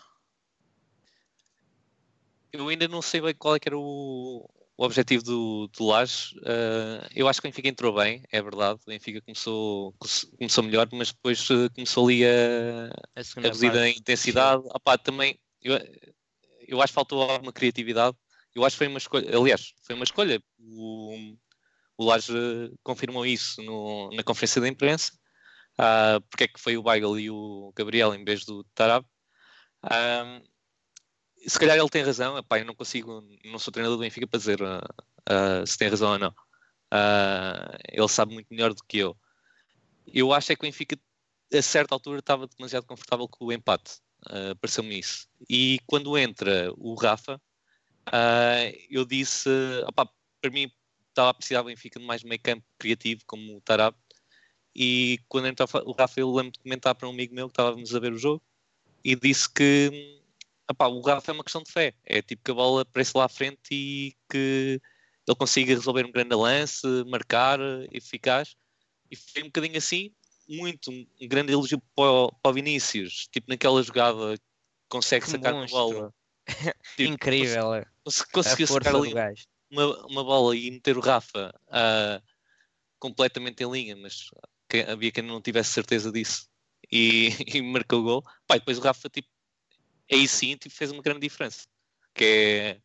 eu 2.52 2.68
ainda 2.68 2.88
não 2.88 3.02
sei 3.02 3.20
bem 3.20 3.34
qual 3.34 3.56
é 3.56 3.60
que 3.60 3.68
era 3.68 3.78
o, 3.78 4.48
o 4.76 4.84
objetivo 4.84 5.22
do, 5.22 5.68
do 5.68 5.86
Laje. 5.86 6.36
Uh, 6.38 7.06
eu 7.14 7.28
acho 7.28 7.40
que 7.40 7.46
o 7.46 7.50
Benfica 7.50 7.68
entrou 7.68 7.94
bem, 7.94 8.22
é 8.30 8.42
verdade. 8.42 8.80
O 8.86 8.90
Benfica 8.90 9.20
começou, 9.20 9.94
começou 10.36 10.64
melhor, 10.64 10.88
mas 10.92 11.12
depois 11.12 11.48
uh, 11.50 11.70
começou 11.74 12.06
ali 12.06 12.24
a, 12.24 12.90
a, 13.16 13.20
a 13.20 13.40
reduzir 13.40 13.70
a 13.70 13.88
intensidade. 13.88 14.62
Também, 15.02 15.38
eu, 15.62 15.78
eu 16.66 16.80
acho 16.80 16.92
que 16.92 16.94
faltou 16.94 17.22
alguma 17.22 17.52
criatividade. 17.52 18.16
Eu 18.54 18.64
acho 18.64 18.74
que 18.74 18.78
foi 18.78 18.88
uma 18.88 18.98
escolha, 18.98 19.36
aliás, 19.36 19.72
foi 19.82 19.94
uma 19.94 20.04
escolha. 20.04 20.42
O, 20.58 21.36
o 21.96 22.04
Laje 22.04 22.32
confirmou 22.82 23.26
isso 23.26 23.62
no, 23.62 24.10
na 24.12 24.22
conferência 24.22 24.60
de 24.60 24.68
imprensa. 24.68 25.12
Uh, 25.74 26.20
porque 26.30 26.44
é 26.44 26.48
que 26.48 26.60
foi 26.60 26.76
o 26.76 26.84
Weigl 26.86 27.18
e 27.18 27.30
o 27.30 27.72
Gabriel 27.76 28.14
em 28.14 28.24
vez 28.24 28.44
do 28.44 28.64
Tarab. 28.74 29.04
Uh, 29.84 30.40
se 31.46 31.58
calhar 31.58 31.76
ele 31.76 31.88
tem 31.88 32.02
razão, 32.02 32.38
epá, 32.38 32.58
eu 32.58 32.64
não 32.64 32.74
consigo, 32.74 33.22
não 33.44 33.58
sou 33.58 33.72
treinador 33.72 33.98
do 33.98 34.02
Benfica 34.02 34.26
para 34.26 34.38
dizer 34.38 34.60
uh, 34.62 34.78
uh, 35.28 35.66
se 35.66 35.76
tem 35.76 35.88
razão 35.88 36.12
ou 36.12 36.18
não. 36.18 36.30
Uh, 36.30 37.76
ele 37.90 38.08
sabe 38.08 38.34
muito 38.34 38.48
melhor 38.50 38.72
do 38.72 38.82
que 38.84 38.98
eu. 38.98 39.16
Eu 40.06 40.32
acho 40.32 40.52
é 40.52 40.56
que 40.56 40.62
o 40.62 40.66
Benfica 40.66 40.98
a 41.52 41.62
certa 41.62 41.94
altura 41.94 42.18
estava 42.18 42.46
demasiado 42.46 42.84
confortável 42.84 43.28
com 43.28 43.46
o 43.46 43.52
empate. 43.52 43.98
Uh, 44.26 44.56
Pareceu-me 44.60 44.98
isso. 44.98 45.28
E 45.48 45.78
quando 45.86 46.16
entra 46.18 46.72
o 46.76 46.94
Rafa, 46.94 47.40
eu 48.90 49.04
disse, 49.04 49.48
opa, 49.86 50.08
para 50.40 50.50
mim 50.50 50.70
estava 51.08 51.30
a 51.30 51.34
precisar 51.34 51.62
do 51.62 51.66
Benfica 51.66 52.00
de 52.00 52.06
mais 52.06 52.22
meio 52.22 52.40
campo 52.40 52.64
criativo, 52.78 53.22
como 53.26 53.56
o 53.56 53.60
Tarab. 53.60 53.96
E 54.74 55.20
quando 55.28 55.46
entrou 55.46 55.68
o 55.84 55.92
Rafa, 55.92 56.20
eu 56.20 56.30
lembro 56.32 56.52
de 56.52 56.58
comentar 56.58 56.94
para 56.94 57.08
um 57.08 57.12
amigo 57.12 57.34
meu 57.34 57.48
que 57.48 57.52
estávamos 57.52 57.94
a 57.94 58.00
ver 58.00 58.12
o 58.12 58.18
jogo 58.18 58.42
e 59.04 59.14
disse 59.14 59.48
que 59.48 60.20
epá, 60.70 60.86
o 60.86 61.00
Rafa 61.00 61.30
é 61.30 61.34
uma 61.34 61.44
questão 61.44 61.62
de 61.62 61.70
fé. 61.70 61.94
É 62.04 62.22
tipo 62.22 62.42
que 62.44 62.50
a 62.50 62.54
bola 62.54 62.82
aparece 62.82 63.12
lá 63.16 63.24
à 63.24 63.28
frente 63.28 63.72
e 63.72 64.16
que 64.30 64.80
ele 65.26 65.36
consiga 65.36 65.74
resolver 65.74 66.04
um 66.04 66.12
grande 66.12 66.34
lance, 66.34 66.86
marcar, 67.06 67.58
eficaz. 67.90 68.56
E 69.10 69.16
foi 69.16 69.42
um 69.42 69.46
bocadinho 69.46 69.76
assim, 69.76 70.12
muito, 70.48 70.90
um 70.90 71.06
grande 71.28 71.52
elogio 71.52 71.80
para 71.94 72.10
o, 72.10 72.32
para 72.32 72.50
o 72.50 72.54
Vinícius. 72.54 73.28
Tipo 73.32 73.50
naquela 73.50 73.82
jogada 73.82 74.38
consegue 74.88 75.24
que 75.24 75.30
sacar 75.30 75.54
a 75.54 75.66
bola. 75.66 76.12
Tipo, 76.96 77.10
Incrível. 77.14 77.86
Cons 78.04 78.22
conseguiu 78.30 78.66
sacar 78.66 78.94
ali 78.94 79.14
uma, 79.70 80.06
uma 80.06 80.22
bola 80.22 80.54
e 80.54 80.70
meter 80.70 80.98
o 80.98 81.00
Rafa 81.00 81.54
uh, 81.68 82.22
completamente 82.98 83.64
em 83.64 83.70
linha, 83.70 83.96
mas 83.96 84.28
que, 84.68 84.80
havia 84.80 85.10
quem 85.10 85.24
não 85.24 85.40
tivesse 85.40 85.72
certeza 85.72 86.12
disso 86.12 86.46
e, 86.92 87.30
e 87.58 87.62
marcou 87.62 88.00
o 88.00 88.02
gol. 88.02 88.24
Pai, 88.46 88.58
depois 88.58 88.78
o 88.78 88.82
Rafa, 88.82 89.08
tipo, 89.08 89.28
aí 90.10 90.26
sim, 90.28 90.56
tipo, 90.56 90.74
fez 90.74 90.90
uma 90.90 91.02
grande 91.02 91.20
diferença, 91.20 91.66
que 92.14 92.24
é, 92.24 92.80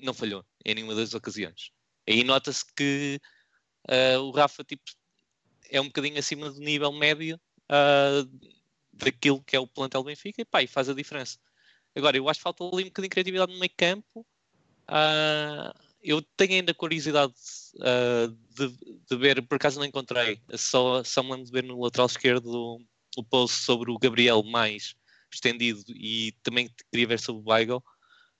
não 0.00 0.14
falhou 0.14 0.44
em 0.64 0.74
nenhuma 0.74 0.94
das 0.94 1.14
ocasiões. 1.14 1.70
Aí 2.08 2.22
nota-se 2.24 2.64
que 2.74 3.20
uh, 3.88 4.20
o 4.20 4.30
Rafa, 4.30 4.64
tipo, 4.64 4.82
é 5.70 5.80
um 5.80 5.86
bocadinho 5.86 6.18
acima 6.18 6.50
do 6.50 6.60
nível 6.60 6.92
médio 6.92 7.40
uh, 7.70 8.50
daquilo 8.92 9.42
que 9.42 9.56
é 9.56 9.60
o 9.60 9.66
plantel 9.66 10.02
do 10.02 10.06
Benfica 10.06 10.40
e, 10.40 10.44
pá, 10.44 10.62
e 10.62 10.66
faz 10.66 10.88
a 10.88 10.94
diferença. 10.94 11.38
Agora, 11.94 12.16
eu 12.16 12.28
acho 12.28 12.40
que 12.40 12.44
falta 12.44 12.64
ali 12.64 12.84
um 12.84 12.86
bocadinho 12.86 13.08
de 13.08 13.08
criatividade 13.08 13.52
no 13.52 13.58
meio 13.58 13.72
campo. 13.76 14.26
Uh, 14.88 15.86
eu 16.02 16.22
tenho 16.36 16.54
ainda 16.54 16.72
curiosidade 16.72 17.34
uh, 17.76 18.28
de, 18.54 18.68
de, 19.10 19.16
ver, 19.16 19.42
por 19.42 19.56
acaso 19.56 19.78
não 19.78 19.86
encontrei, 19.86 20.40
só, 20.54 21.02
só 21.02 21.22
me 21.22 21.30
lembro 21.30 21.46
de 21.46 21.52
ver 21.52 21.64
no 21.64 21.80
lateral 21.80 22.06
esquerdo 22.06 22.78
o 23.16 23.24
post 23.24 23.56
sobre 23.64 23.90
o 23.90 23.98
Gabriel 23.98 24.42
mais 24.44 24.94
estendido 25.36 25.82
e 25.88 26.32
também 26.42 26.70
queria 26.90 27.06
ver 27.06 27.20
sobre 27.20 27.42
o 27.42 27.50
Weigl. 27.50 27.82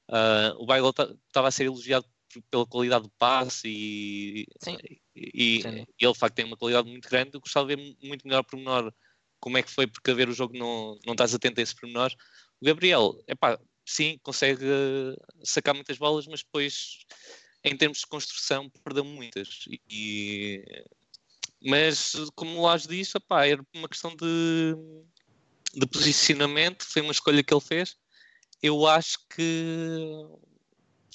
Uh, 0.09 0.55
o 0.59 0.71
Weigl 0.71 0.91
estava 0.91 1.49
a 1.49 1.51
ser 1.51 1.65
elogiado 1.65 2.07
pela 2.51 2.67
qualidade 2.67 3.05
do 3.05 3.11
passe 3.19 3.67
e, 3.67 4.47
e, 5.15 5.61
e, 5.61 5.63
ele 6.01 6.13
de 6.13 6.19
facto 6.19 6.35
tem 6.35 6.45
uma 6.45 6.57
qualidade 6.57 6.89
muito 6.89 7.09
grande. 7.09 7.31
Eu 7.35 7.41
gostava 7.41 7.69
de 7.69 7.77
ver 7.77 7.97
muito 8.03 8.27
melhor 8.27 8.43
por 8.43 8.57
menor 8.57 8.93
como 9.41 9.59
é 9.59 9.63
que 9.63 9.71
foi, 9.71 9.87
porque 9.87 10.11
a 10.11 10.15
ver 10.15 10.29
o 10.29 10.35
jogo 10.35 10.57
não, 10.57 10.99
não 11.07 11.13
estás 11.13 11.35
atento 11.35 11.61
a 11.61 11.63
esse 11.63 11.75
pormenor. 11.75 12.13
O 12.61 12.67
Gabriel, 12.67 13.19
epá, 13.27 13.59
sim, 13.85 14.19
consegue 14.23 14.65
sacar 15.45 15.75
muitas 15.75 15.99
bolas, 15.99 16.27
mas 16.27 16.43
depois 16.43 16.99
em 17.67 17.77
termos 17.77 17.99
de 17.99 18.07
construção, 18.07 18.71
perdeu 18.85 19.05
muitas. 19.05 19.65
E, 19.91 20.65
mas, 21.61 22.13
como 22.37 22.59
o 22.59 22.63
Lage 22.63 22.87
disse, 22.87 23.17
opá, 23.17 23.45
era 23.45 23.65
uma 23.75 23.89
questão 23.89 24.15
de, 24.15 24.77
de 25.77 25.87
posicionamento, 25.87 26.85
foi 26.85 27.03
uma 27.03 27.13
escolha 27.13 27.43
que 27.43 27.53
ele 27.53 27.61
fez. 27.61 27.97
Eu 28.63 28.87
acho 28.87 29.19
que 29.29 30.27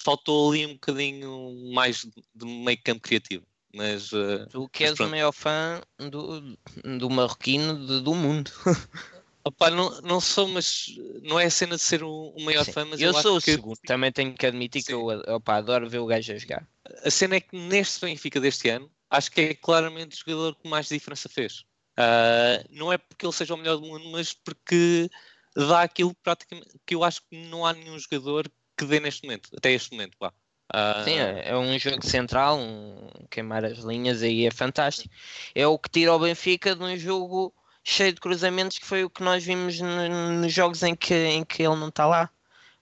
faltou 0.02 0.52
ali 0.52 0.66
um 0.66 0.74
bocadinho 0.74 1.72
mais 1.74 2.06
de 2.34 2.46
meio 2.46 2.78
campo 2.82 3.00
criativo. 3.00 3.44
Mas, 3.74 4.12
uh, 4.12 4.46
tu 4.50 4.68
que 4.68 4.84
és 4.84 5.00
o 5.00 5.08
maior 5.08 5.32
fã 5.32 5.80
do, 5.98 6.56
do 6.98 7.10
marroquino 7.10 7.86
de, 7.86 8.00
do 8.00 8.14
mundo. 8.14 8.50
Opa, 9.44 9.70
não, 9.70 10.00
não 10.02 10.20
sou, 10.20 10.46
mas 10.46 10.86
não 11.22 11.40
é 11.40 11.46
a 11.46 11.50
cena 11.50 11.74
de 11.74 11.82
ser 11.82 12.04
o, 12.04 12.32
o 12.36 12.44
maior 12.44 12.64
Sim. 12.64 12.72
fã, 12.72 12.84
mas 12.84 13.00
eu, 13.00 13.08
eu 13.08 13.14
sou 13.14 13.38
o 13.38 13.40
que... 13.40 13.52
segundo. 13.52 13.78
Também 13.84 14.12
tenho 14.12 14.34
que 14.34 14.46
admitir 14.46 14.82
Sim. 14.82 14.86
que 14.86 14.92
eu 14.92 15.06
opa, 15.34 15.56
adoro 15.56 15.88
ver 15.88 15.98
o 15.98 16.06
gajo 16.06 16.32
a 16.32 16.38
jogar. 16.38 16.68
A 17.02 17.10
cena 17.10 17.36
é 17.36 17.40
que 17.40 17.56
neste 17.56 18.00
Benfica 18.04 18.38
deste 18.38 18.68
ano, 18.68 18.88
acho 19.10 19.32
que 19.32 19.40
é 19.40 19.54
claramente 19.54 20.14
o 20.14 20.18
jogador 20.18 20.54
que 20.54 20.68
mais 20.68 20.88
diferença 20.88 21.28
fez. 21.28 21.64
Uh, 22.02 22.64
não 22.70 22.92
é 22.92 22.98
porque 22.98 23.24
ele 23.24 23.32
seja 23.32 23.54
o 23.54 23.56
melhor 23.56 23.76
do 23.76 23.86
mundo, 23.86 24.08
mas 24.10 24.32
porque 24.32 25.08
dá 25.54 25.82
aquilo 25.82 26.14
praticamente 26.22 26.70
que 26.84 26.94
eu 26.94 27.04
acho 27.04 27.20
que 27.28 27.36
não 27.46 27.64
há 27.64 27.72
nenhum 27.72 27.98
jogador 27.98 28.50
que 28.76 28.84
dê 28.84 28.98
neste 28.98 29.24
momento, 29.24 29.50
até 29.56 29.70
este 29.70 29.92
momento. 29.92 30.16
Pá. 30.18 30.32
Uh... 30.74 31.04
Sim, 31.04 31.18
é, 31.18 31.50
é 31.50 31.56
um 31.56 31.78
jogo 31.78 32.04
central, 32.04 32.58
um 32.58 33.08
queimar 33.30 33.64
as 33.64 33.78
linhas 33.78 34.22
aí 34.22 34.46
é 34.46 34.50
fantástico. 34.50 35.14
É 35.54 35.66
o 35.66 35.78
que 35.78 35.90
tira 35.90 36.14
o 36.14 36.18
Benfica 36.18 36.74
de 36.74 36.82
um 36.82 36.96
jogo 36.96 37.54
cheio 37.84 38.12
de 38.12 38.20
cruzamentos, 38.20 38.78
que 38.78 38.86
foi 38.86 39.04
o 39.04 39.10
que 39.10 39.22
nós 39.22 39.44
vimos 39.44 39.78
nos 39.80 40.52
jogos 40.52 40.82
em 40.82 40.94
que, 40.94 41.14
em 41.14 41.44
que 41.44 41.62
ele 41.62 41.76
não 41.76 41.88
está 41.88 42.06
lá. 42.06 42.30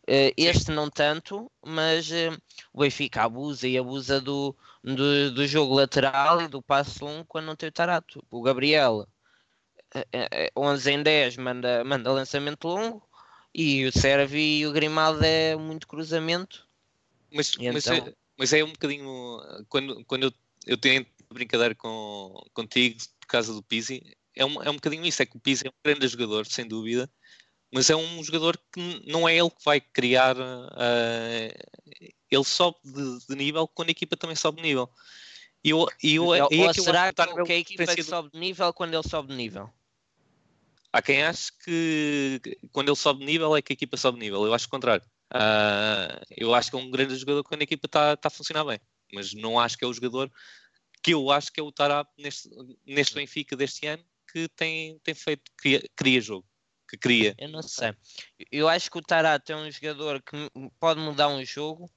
Uh, 0.09 0.33
este 0.37 0.71
não 0.71 0.91
tanto, 0.91 1.51
mas 1.65 2.11
uh, 2.11 2.37
o 2.73 2.81
Benfica 2.81 3.23
abusa 3.23 3.69
e 3.69 3.79
abusa 3.79 4.21
do, 4.21 4.57
do, 4.83 5.31
do, 5.31 5.47
jogo 5.47 5.75
lateral 5.75 6.41
e 6.41 6.49
do 6.49 6.63
passo 6.63 7.05
longo 7.05 7.25
quando 7.27 7.47
não 7.47 7.55
tem 7.55 7.69
o 7.69 7.73
Tarato. 7.73 8.25
O 8.31 8.43
Gabriel, 8.43 9.07
uh, 9.95 10.61
11 10.61 10.91
em 10.91 11.03
10, 11.03 11.37
manda, 11.37 11.85
manda 11.85 12.11
lançamento 12.11 12.67
longo 12.67 13.07
e 13.55 13.85
o 13.85 13.93
Servi 13.93 14.61
e 14.61 14.67
o 14.67 14.73
Grimaldo 14.73 15.23
é 15.23 15.55
muito 15.55 15.87
cruzamento. 15.87 16.67
Mas, 17.33 17.57
mas, 17.57 17.87
então... 17.87 18.09
é, 18.09 18.15
mas 18.37 18.53
é 18.53 18.65
um 18.65 18.73
bocadinho. 18.73 19.39
Quando, 19.69 20.05
quando 20.07 20.25
eu, 20.25 20.33
eu 20.67 20.77
tento 20.77 21.09
brincadeira 21.33 21.75
com, 21.75 22.35
contigo 22.53 22.99
por 23.21 23.27
causa 23.29 23.53
do 23.53 23.63
Pizzi, 23.63 24.17
é 24.35 24.45
um, 24.45 24.61
é 24.63 24.71
um 24.71 24.75
bocadinho 24.75 25.05
isso. 25.05 25.23
É 25.23 25.27
que 25.27 25.37
o 25.37 25.41
Pizzi 25.41 25.67
é 25.67 25.71
um 25.71 25.75
grande 25.85 26.09
jogador, 26.09 26.47
sem 26.47 26.67
dúvida 26.67 27.09
mas 27.73 27.89
é 27.89 27.97
um 27.97 28.23
jogador 28.23 28.59
que 28.73 29.03
não 29.07 29.29
é 29.29 29.37
ele 29.37 29.51
que 29.51 29.65
vai 29.65 29.81
criar. 29.81 30.37
Uh, 30.37 32.11
ele 32.31 32.45
sobe 32.45 32.79
de, 32.85 33.27
de, 33.29 33.37
nível 33.37 33.69
quando 33.69 33.89
a 33.89 33.93
equipa 33.93 34.17
também 34.17 34.37
sobe 34.37 34.61
de 34.61 34.69
nível. 34.69 34.91
E 35.63 35.71
eu, 35.71 35.87
eu, 36.03 36.25
ou, 36.25 36.35
é 36.35 36.43
ou 36.43 36.73
que 36.73 36.81
será 36.81 37.13
que, 37.13 37.45
que 37.45 37.53
a 37.53 37.57
equipa 37.57 38.03
sobe 38.03 38.31
de 38.33 38.39
nível 38.39 38.73
quando 38.73 38.95
ele 38.95 39.09
sobe 39.09 39.29
de 39.29 39.37
nível? 39.37 39.71
Há 40.93 41.01
quem 41.01 41.23
ache 41.23 41.53
que 41.65 42.41
quando 42.73 42.89
ele 42.89 42.97
sobe 42.97 43.21
de 43.21 43.27
nível 43.27 43.57
é 43.57 43.63
que 43.63 43.73
a 43.73 43.75
equipa 43.75 43.97
sobe 43.97 44.19
de 44.19 44.25
nível. 44.25 44.45
Eu 44.45 44.53
acho 44.53 44.67
o 44.67 44.71
contrário. 44.71 45.05
Uh, 45.33 46.25
eu 46.37 46.53
acho 46.55 46.71
que 46.71 46.77
é 46.77 46.81
um 46.81 46.91
grande 46.91 47.15
jogador 47.15 47.45
quando 47.45 47.61
a 47.61 47.65
equipa 47.65 47.87
está 47.87 48.17
tá 48.17 48.27
a 48.27 48.31
funcionar 48.31 48.65
bem. 48.65 48.81
Mas 49.13 49.33
não 49.33 49.61
acho 49.61 49.79
que 49.79 49.85
é 49.85 49.89
o 49.89 49.93
jogador 49.93 50.31
que 51.03 51.15
eu 51.15 51.31
acho 51.31 51.53
que 51.53 51.61
é 51.61 51.63
o 51.63 51.73
Tarap 51.73 52.11
neste, 52.19 52.51
neste 52.85 53.15
Benfica 53.15 53.57
deste 53.57 53.87
ano 53.87 54.05
que 54.31 54.49
tem, 54.49 54.99
tem 55.01 55.15
feito, 55.15 55.51
cria, 55.57 55.83
cria 55.97 56.21
jogo 56.21 56.50
que 56.91 56.97
cria. 56.97 57.35
Eu 57.39 57.49
não 57.49 57.63
sei. 57.63 57.95
Eu 58.51 58.69
acho 58.69 58.91
que 58.91 58.99
o 58.99 59.03
Tarato 59.03 59.53
é 59.53 59.57
um 59.57 59.71
jogador 59.71 60.21
que 60.21 60.51
pode 60.81 61.01
mudar 61.01 61.29
um 61.29 61.45
jogo, 61.45 61.89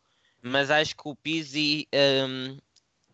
mas 0.42 0.70
acho 0.70 0.96
que 0.96 1.08
o 1.08 1.16
Pizzi 1.16 1.88
um, 2.28 2.58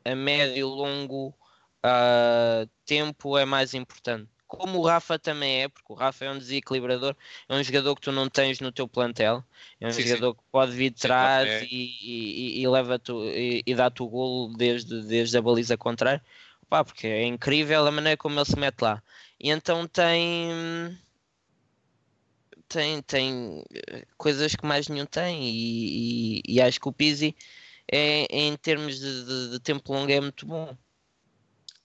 a 0.03 0.15
médio 0.15 0.57
e 0.57 0.63
longo 0.63 1.29
uh, 1.29 2.69
tempo 2.85 3.37
é 3.37 3.45
mais 3.45 3.73
importante. 3.73 4.27
Como 4.45 4.79
o 4.79 4.85
Rafa 4.85 5.19
também 5.19 5.61
é, 5.61 5.67
porque 5.69 5.93
o 5.93 5.95
Rafa 5.95 6.25
é 6.25 6.31
um 6.31 6.37
desequilibrador, 6.39 7.15
é 7.47 7.55
um 7.55 7.63
jogador 7.63 7.95
que 7.95 8.01
tu 8.01 8.11
não 8.11 8.27
tens 8.27 8.59
no 8.59 8.71
teu 8.71 8.87
plantel, 8.87 9.43
é 9.79 9.87
um 9.87 9.91
sim, 9.91 10.01
jogador 10.01 10.31
sim. 10.31 10.37
que 10.37 10.43
pode 10.51 10.71
vir 10.71 10.89
de 10.89 11.01
trás 11.01 11.47
sim, 11.59 11.67
e, 11.69 12.57
e, 12.57 12.61
e, 12.61 12.67
leva 12.67 12.99
e, 13.07 13.63
e 13.63 13.75
dá-te 13.75 14.01
o 14.01 14.07
golo 14.07 14.57
desde, 14.57 15.03
desde 15.03 15.37
a 15.37 15.41
baliza 15.41 15.77
contrária, 15.77 16.23
Pá, 16.67 16.83
porque 16.83 17.07
é 17.07 17.25
incrível 17.25 17.85
a 17.85 17.91
maneira 17.91 18.17
como 18.17 18.39
ele 18.39 18.45
se 18.45 18.57
mete 18.57 18.81
lá. 18.81 19.01
E 19.39 19.49
então 19.49 19.87
tem 19.87 20.97
tem, 22.69 23.01
tem 23.01 23.63
eh, 23.73 24.05
coisas 24.17 24.55
que 24.55 24.65
mais 24.65 24.87
nenhum 24.87 25.05
tem 25.05 25.43
e, 25.43 26.39
e, 26.39 26.41
e 26.47 26.61
acho 26.61 26.79
que 26.79 26.87
o 26.87 26.93
Pizzi 26.93 27.35
é, 27.91 28.25
em 28.29 28.55
termos 28.55 28.99
de, 28.99 29.25
de, 29.25 29.49
de, 29.51 29.59
tempo 29.59 29.91
longo 29.91 30.11
é 30.11 30.21
muito 30.21 30.45
bom. 30.45 30.77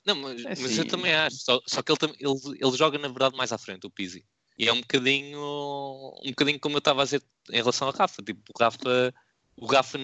Não, 0.04 0.14
mas, 0.14 0.44
é 0.44 0.48
mas 0.50 0.78
eu 0.78 0.86
também 0.86 1.14
acho, 1.14 1.36
só, 1.36 1.60
só 1.66 1.82
que 1.82 1.90
ele, 1.90 2.14
ele, 2.20 2.58
ele 2.60 2.76
joga 2.76 2.98
na 2.98 3.08
verdade 3.08 3.36
mais 3.36 3.52
à 3.52 3.58
frente, 3.58 3.86
o 3.86 3.90
Pizzi. 3.90 4.24
E 4.58 4.68
é 4.68 4.72
um 4.72 4.80
bocadinho, 4.80 5.40
um 6.22 6.30
bocadinho 6.30 6.60
como 6.60 6.76
eu 6.76 6.78
estava 6.78 7.02
a 7.02 7.04
dizer 7.04 7.22
em 7.50 7.56
relação 7.56 7.88
ao 7.88 7.94
Rafa. 7.94 8.22
Tipo, 8.22 8.40
o 8.54 8.62
Rafa, 8.62 9.14
o 9.56 9.66
Rafa 9.66 9.98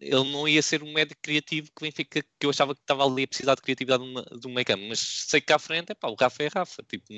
ele 0.00 0.32
não 0.32 0.48
ia 0.48 0.62
ser 0.62 0.82
um 0.82 0.92
médico 0.92 1.20
criativo 1.20 1.70
que, 1.76 1.82
Benfica, 1.82 2.22
que 2.22 2.46
eu 2.46 2.50
achava 2.50 2.74
que 2.74 2.80
estava 2.80 3.04
ali 3.04 3.24
a 3.24 3.28
precisar 3.28 3.54
de 3.54 3.62
criatividade 3.62 4.02
de 4.40 4.46
um 4.46 4.54
meio 4.54 4.64
campo. 4.64 4.84
Mas 4.88 5.00
sei 5.00 5.40
que 5.40 5.52
à 5.52 5.58
frente, 5.58 5.92
é 5.92 5.94
pá, 5.94 6.08
o 6.08 6.14
Rafa 6.14 6.42
é 6.42 6.48
Rafa. 6.48 6.82
Tipo, 6.88 7.12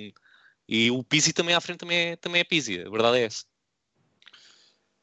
e 0.69 0.91
o 0.91 1.03
Pizzi 1.03 1.33
também 1.33 1.55
à 1.55 1.61
frente 1.61 1.79
também 1.79 1.99
é, 1.99 2.17
também 2.17 2.41
é 2.41 2.45
Pizzi, 2.45 2.81
a 2.81 2.91
verdade 2.91 3.19
é 3.19 3.25
essa. 3.25 3.45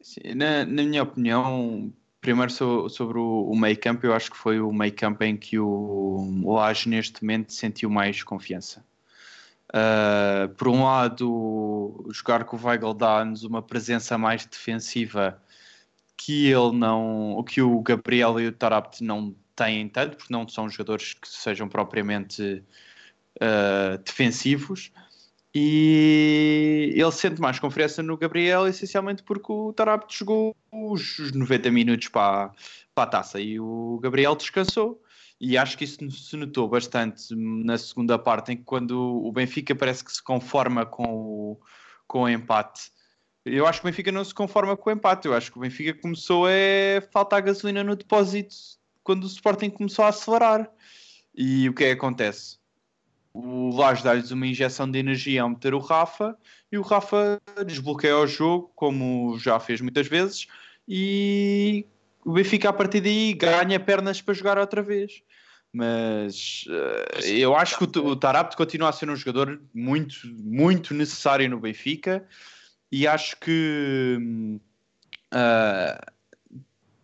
Sim, 0.02 0.34
na, 0.36 0.66
na, 0.66 0.84
minha 0.84 1.04
opinião, 1.04 1.94
primeiro 2.22 2.52
so, 2.52 2.88
sobre 2.90 3.18
o, 3.18 3.50
o 3.50 3.56
meio 3.56 3.78
campo, 3.80 4.06
eu 4.06 4.14
acho 4.14 4.32
que 4.32 4.38
foi 4.38 4.60
o 4.60 4.72
meio 4.72 4.94
campo 4.94 5.24
em 5.24 5.36
que 5.36 5.60
o 5.60 6.42
Laje 6.46 6.88
neste 6.88 7.22
momento 7.22 7.54
sentiu 7.54 7.90
mais 7.90 8.24
confiança. 8.24 8.84
Uh, 9.70 10.50
por 10.56 10.68
um 10.68 10.84
lado, 10.84 12.08
jogar 12.12 12.44
com 12.44 12.58
o 12.58 12.66
Weigl 12.66 12.94
dá-nos 12.94 13.44
uma 13.44 13.62
presença 13.62 14.18
mais 14.18 14.46
defensiva 14.46 15.40
que 16.18 16.48
ele 16.48 16.72
não, 16.76 17.34
o 17.34 17.44
que 17.44 17.62
o 17.62 17.82
Gabriel 17.82 18.40
e 18.40 18.48
o 18.48 18.52
Tarabt 18.52 19.04
não 19.04 19.36
têm 19.56 19.88
tanto, 19.88 20.18
porque 20.18 20.34
não 20.34 20.48
são 20.48 20.68
jogadores 20.68 21.14
que 21.14 21.28
sejam 21.28 21.70
propriamente 21.70 22.64
uh, 23.38 23.98
defensivos. 24.04 24.92
E 25.54 26.94
ele 26.96 27.12
sente 27.12 27.42
mais 27.42 27.58
confiança 27.58 28.04
no 28.04 28.18
Gabriel, 28.18 28.68
essencialmente 28.68 29.24
porque 29.24 29.52
o 29.52 29.74
Tarapto 29.74 30.16
jogou 30.16 30.56
os 30.72 31.34
90 31.34 31.72
minutos 31.72 32.08
para, 32.08 32.52
para 32.94 33.04
a 33.04 33.08
taça 33.08 33.40
e 33.40 33.60
o 33.60 34.00
Gabriel 34.02 34.36
descansou. 34.36 35.02
E 35.42 35.58
acho 35.58 35.78
que 35.78 35.86
isso 35.86 36.12
se 36.12 36.36
notou 36.36 36.68
bastante 36.68 37.34
na 37.34 37.78
segunda 37.78 38.20
parte, 38.20 38.52
em 38.52 38.58
que 38.58 38.64
quando 38.64 39.24
o 39.26 39.32
Benfica 39.32 39.74
parece 39.74 40.04
que 40.04 40.12
se 40.12 40.22
conforma 40.22 40.86
com 40.86 41.04
o, 41.06 41.60
com 42.06 42.24
o 42.24 42.30
empate. 42.30 42.92
Eu 43.46 43.66
acho 43.66 43.80
que 43.80 43.88
o 43.88 43.90
Benfica 43.90 44.12
não 44.12 44.24
se 44.24 44.34
conforma 44.34 44.76
com 44.76 44.90
o 44.90 44.94
empate. 44.94 45.28
Eu 45.28 45.34
acho 45.34 45.52
que 45.52 45.58
o 45.58 45.62
Benfica 45.62 46.00
começou 46.00 46.46
a 46.46 47.02
faltar 47.12 47.42
gasolina 47.42 47.84
no 47.84 47.96
depósito 47.96 48.54
quando 49.02 49.24
o 49.24 49.28
Sporting 49.28 49.70
começou 49.70 50.06
a 50.06 50.10
acelerar. 50.10 50.70
E 51.34 51.70
o 51.70 51.74
que 51.74 51.86
é 51.86 51.88
que 51.88 51.94
acontece? 51.94 52.59
O 53.34 53.76
Lage 53.76 54.04
dá-lhes 54.04 54.32
uma 54.32 54.48
injeção 54.48 54.90
de 54.90 55.00
energia 55.00 55.44
ao 55.44 55.50
meter 55.50 55.74
o 55.74 55.80
Rafa 55.80 56.36
e 56.72 56.78
o 56.78 56.82
Rafa 56.82 57.40
desbloqueia 57.66 58.18
o 58.18 58.28
jogo, 58.28 58.72
como 58.76 59.38
já 59.40 59.60
fez 59.60 59.82
muitas 59.82 60.08
vezes, 60.08 60.48
e 60.88 61.86
o 62.26 62.34
Benfica 62.34 62.70
a 62.70 62.74
partir 62.74 63.02
daí 63.02 63.34
ganha 63.34 63.80
pernas 63.80 64.22
para 64.22 64.34
jogar 64.34 64.58
outra 64.58 64.82
vez. 64.82 65.22
Mas 65.72 66.66
uh, 66.68 67.26
eu 67.26 67.56
acho 67.56 67.78
que 67.78 68.00
o, 68.00 68.08
o 68.08 68.16
Tarapte 68.16 68.58
continua 68.58 68.90
a 68.90 68.92
ser 68.92 69.10
um 69.10 69.16
jogador 69.16 69.62
muito, 69.74 70.16
muito 70.26 70.96
necessário 70.96 71.48
no 71.48 71.60
Benfica 71.60 72.26
e 72.92 73.08
acho 73.08 73.40
que 73.40 74.18
uh, 75.32 76.12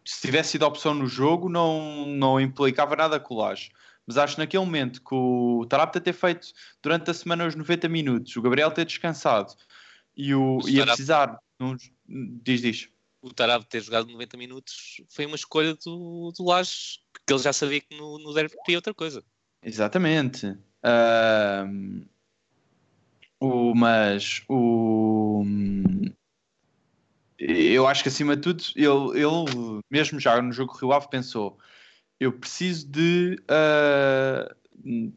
se 0.04 0.22
tivesse 0.22 0.52
sido 0.52 0.66
opção 0.66 0.96
no 0.96 1.06
jogo 1.06 1.48
não, 1.48 2.08
não 2.08 2.42
implicava 2.42 2.96
nada 2.96 3.20
com 3.20 3.36
o 3.36 3.38
Lage 3.38 3.70
mas 4.08 4.18
acho 4.18 4.36
que 4.36 4.42
naquele 4.42 4.64
momento 4.64 5.02
que 5.02 5.16
o 5.16 5.66
Tarapta 5.68 6.00
ter 6.00 6.14
feito 6.14 6.48
durante 6.82 7.10
a 7.10 7.14
semana 7.14 7.48
os 7.48 7.56
90 7.56 7.90
minutos, 7.90 8.36
o 8.36 8.42
Gabriel 8.42 8.72
ter 8.72 8.86
descansado 8.86 9.54
e 10.16 10.34
o, 10.34 10.60
o 10.64 10.70
ia 10.70 10.86
precisar. 10.86 11.40
Uns, 11.60 11.92
diz, 12.08 12.62
diz. 12.62 12.90
O 13.22 13.34
Tarapta 13.34 13.68
ter 13.68 13.82
jogado 13.82 14.12
90 14.12 14.38
minutos 14.38 15.02
foi 15.10 15.26
uma 15.26 15.36
escolha 15.36 15.74
do, 15.84 16.32
do 16.38 16.46
Lages, 16.46 17.00
que 17.26 17.34
ele 17.34 17.42
já 17.42 17.52
sabia 17.52 17.82
que 17.82 17.98
no, 17.98 18.20
no 18.20 18.34
derby 18.34 18.56
queria 18.64 18.78
outra 18.78 18.94
coisa. 18.94 19.24
Exatamente. 19.64 20.48
Uh, 20.48 22.06
o, 23.40 23.74
mas 23.74 24.44
o. 24.48 25.44
Eu 27.38 27.88
acho 27.88 28.04
que 28.04 28.10
acima 28.10 28.36
de 28.36 28.44
tudo, 28.44 28.64
ele, 28.76 29.20
ele 29.20 29.82
mesmo 29.90 30.20
já 30.20 30.42
no 30.42 30.54
jogo 30.54 30.78
Rio 30.78 30.94
Ave 30.94 31.10
pensou 31.10 31.58
eu 32.20 32.32
preciso 32.34 32.88
de. 32.88 33.40
Uh, 33.44 34.56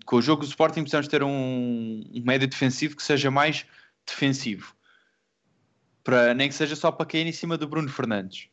com 0.06 0.16
o 0.16 0.22
jogo 0.22 0.42
do 0.42 0.48
Sporting, 0.48 0.80
precisamos 0.80 1.08
ter 1.08 1.22
um, 1.22 2.02
um 2.14 2.22
médio 2.24 2.48
defensivo 2.48 2.96
que 2.96 3.02
seja 3.02 3.30
mais 3.30 3.66
defensivo. 4.06 4.74
Para, 6.02 6.32
nem 6.32 6.48
que 6.48 6.54
seja 6.54 6.74
só 6.74 6.90
para 6.90 7.04
cair 7.04 7.26
em 7.26 7.32
cima 7.32 7.58
do 7.58 7.68
Bruno 7.68 7.88
Fernandes. 7.88 8.48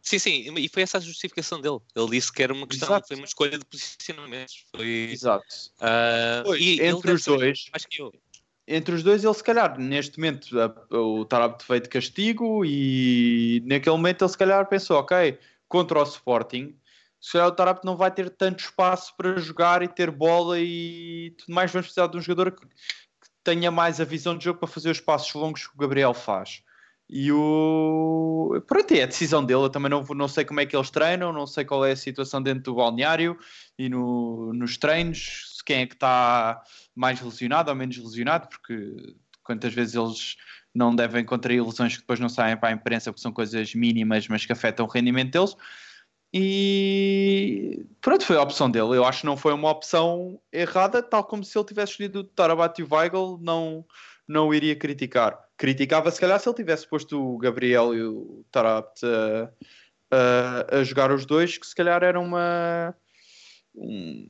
Sim, 0.00 0.18
sim, 0.18 0.54
e 0.58 0.68
foi 0.68 0.82
essa 0.82 0.98
a 0.98 1.00
justificação 1.00 1.60
dele. 1.60 1.78
Ele 1.94 2.10
disse 2.10 2.32
que 2.32 2.42
era 2.42 2.52
uma 2.52 2.66
questão, 2.66 2.88
Exato. 2.88 3.06
foi 3.06 3.16
uma 3.16 3.24
escolha 3.24 3.56
de 3.56 3.64
posicionamentos. 3.64 4.64
Foi, 4.74 5.10
Exato. 5.12 5.44
Uh, 5.76 6.44
pois, 6.44 6.60
e 6.60 6.82
entre 6.82 7.12
os 7.12 7.24
dois, 7.24 7.68
acho 7.72 7.88
que 7.88 8.02
eu. 8.02 8.12
entre 8.66 8.94
os 8.96 9.02
dois, 9.04 9.22
ele 9.22 9.34
se 9.34 9.44
calhar, 9.44 9.78
neste 9.78 10.18
momento, 10.18 10.48
o 10.90 11.24
Tarab 11.24 11.62
veio 11.68 11.82
de 11.82 11.88
castigo 11.88 12.64
e 12.64 13.62
naquele 13.64 13.94
momento 13.96 14.24
ele 14.24 14.30
se 14.30 14.38
calhar 14.38 14.68
pensou, 14.68 14.98
ok, 14.98 15.38
contra 15.68 16.00
o 16.00 16.02
Sporting, 16.02 16.74
se 17.22 17.32
calhar 17.34 17.46
o 17.46 17.52
Tarap 17.52 17.84
não 17.84 17.96
vai 17.96 18.10
ter 18.10 18.28
tanto 18.30 18.64
espaço 18.64 19.14
para 19.16 19.38
jogar 19.38 19.80
e 19.80 19.88
ter 19.88 20.10
bola 20.10 20.58
e 20.58 21.32
tudo 21.38 21.54
mais. 21.54 21.70
Vamos 21.70 21.86
precisar 21.86 22.08
de 22.08 22.18
um 22.18 22.20
jogador 22.20 22.50
que, 22.50 22.66
que 22.66 23.28
tenha 23.44 23.70
mais 23.70 24.00
a 24.00 24.04
visão 24.04 24.36
de 24.36 24.44
jogo 24.44 24.58
para 24.58 24.68
fazer 24.68 24.90
os 24.90 25.00
passos 25.00 25.32
longos 25.32 25.68
que 25.68 25.74
o 25.74 25.78
Gabriel 25.78 26.12
faz. 26.12 26.64
E 27.08 27.30
o. 27.30 28.60
Pronto, 28.66 28.92
é 28.92 29.04
a 29.04 29.06
decisão 29.06 29.44
dele. 29.44 29.60
Eu 29.60 29.70
também 29.70 29.88
não, 29.88 30.02
não 30.02 30.26
sei 30.26 30.44
como 30.44 30.58
é 30.60 30.66
que 30.66 30.74
eles 30.74 30.90
treinam, 30.90 31.32
não 31.32 31.46
sei 31.46 31.64
qual 31.64 31.84
é 31.84 31.92
a 31.92 31.96
situação 31.96 32.42
dentro 32.42 32.64
do 32.64 32.74
balneário 32.74 33.38
e 33.78 33.88
no, 33.88 34.52
nos 34.52 34.76
treinos, 34.76 35.62
quem 35.64 35.82
é 35.82 35.86
que 35.86 35.94
está 35.94 36.60
mais 36.92 37.20
lesionado 37.20 37.70
ou 37.70 37.76
menos 37.76 37.96
lesionado, 37.98 38.48
porque 38.48 39.14
quantas 39.44 39.72
vezes 39.72 39.94
eles 39.94 40.36
não 40.74 40.94
devem 40.94 41.24
contrair 41.24 41.64
lesões 41.64 41.94
que 41.94 42.00
depois 42.00 42.18
não 42.18 42.28
saem 42.28 42.56
para 42.56 42.70
a 42.70 42.72
imprensa, 42.72 43.12
porque 43.12 43.22
são 43.22 43.32
coisas 43.32 43.74
mínimas, 43.76 44.26
mas 44.26 44.44
que 44.44 44.52
afetam 44.52 44.86
o 44.86 44.88
rendimento 44.88 45.30
deles. 45.30 45.54
E 46.34 47.84
pronto, 48.00 48.24
foi 48.24 48.36
a 48.36 48.42
opção 48.42 48.70
dele. 48.70 48.96
Eu 48.96 49.04
acho 49.04 49.20
que 49.20 49.26
não 49.26 49.36
foi 49.36 49.52
uma 49.52 49.70
opção 49.70 50.40
errada, 50.50 51.02
tal 51.02 51.24
como 51.24 51.44
se 51.44 51.56
ele 51.58 51.66
tivesse 51.66 51.92
escolhido 51.92 52.24
Tarabat 52.24 52.80
e 52.80 52.86
Weigl, 52.90 53.38
não, 53.42 53.84
não 54.26 54.54
iria 54.54 54.74
criticar. 54.74 55.38
criticava 55.58 56.10
se 56.10 56.20
calhar 56.20 56.40
se 56.40 56.48
ele 56.48 56.56
tivesse 56.56 56.88
posto 56.88 57.22
o 57.22 57.36
Gabriel 57.36 57.94
e 57.94 58.02
o 58.02 58.44
Tarabt 58.50 59.04
a, 59.04 59.50
a, 60.10 60.78
a 60.78 60.84
jogar 60.84 61.12
os 61.12 61.26
dois, 61.26 61.58
que 61.58 61.66
se 61.66 61.74
calhar 61.74 62.02
era 62.02 62.18
uma 62.18 62.94
um, 63.74 64.28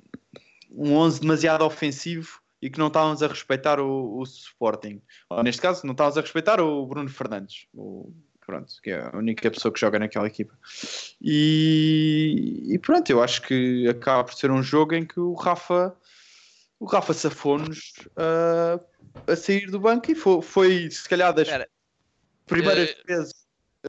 um 0.70 0.96
11 0.96 1.20
demasiado 1.20 1.64
ofensivo 1.64 2.40
e 2.60 2.70
que 2.70 2.78
não 2.78 2.88
estávamos 2.88 3.22
a 3.22 3.28
respeitar 3.28 3.80
o, 3.80 4.18
o 4.18 4.22
Sporting. 4.22 5.00
Neste 5.42 5.60
caso, 5.60 5.84
não 5.84 5.92
estávamos 5.92 6.18
a 6.18 6.20
respeitar 6.20 6.60
o 6.60 6.86
Bruno 6.86 7.08
Fernandes, 7.08 7.66
o, 7.74 8.12
pronto, 8.44 8.74
que 8.82 8.90
é 8.90 9.00
a 9.00 9.16
única 9.16 9.50
pessoa 9.50 9.72
que 9.72 9.80
joga 9.80 9.98
naquela 9.98 10.26
equipa. 10.26 10.54
E, 11.20 12.66
e 12.68 12.78
pronto, 12.78 13.10
eu 13.10 13.22
acho 13.22 13.42
que 13.42 13.88
acaba 13.88 14.24
por 14.24 14.34
ser 14.34 14.50
um 14.50 14.62
jogo 14.62 14.94
em 14.94 15.04
que 15.04 15.20
o 15.20 15.34
Rafa 15.34 15.96
o 16.82 16.84
Rafa 16.84 17.14
safou-nos 17.14 17.92
uh, 18.16 18.84
a 19.28 19.36
sair 19.36 19.70
do 19.70 19.78
banco 19.78 20.10
e 20.10 20.16
foi, 20.16 20.42
foi 20.42 20.90
se 20.90 21.08
calhar 21.08 21.32
das 21.32 21.48
Pera. 21.48 21.68
primeiras 22.44 22.90
uh... 22.90 23.06
vezes 23.06 23.32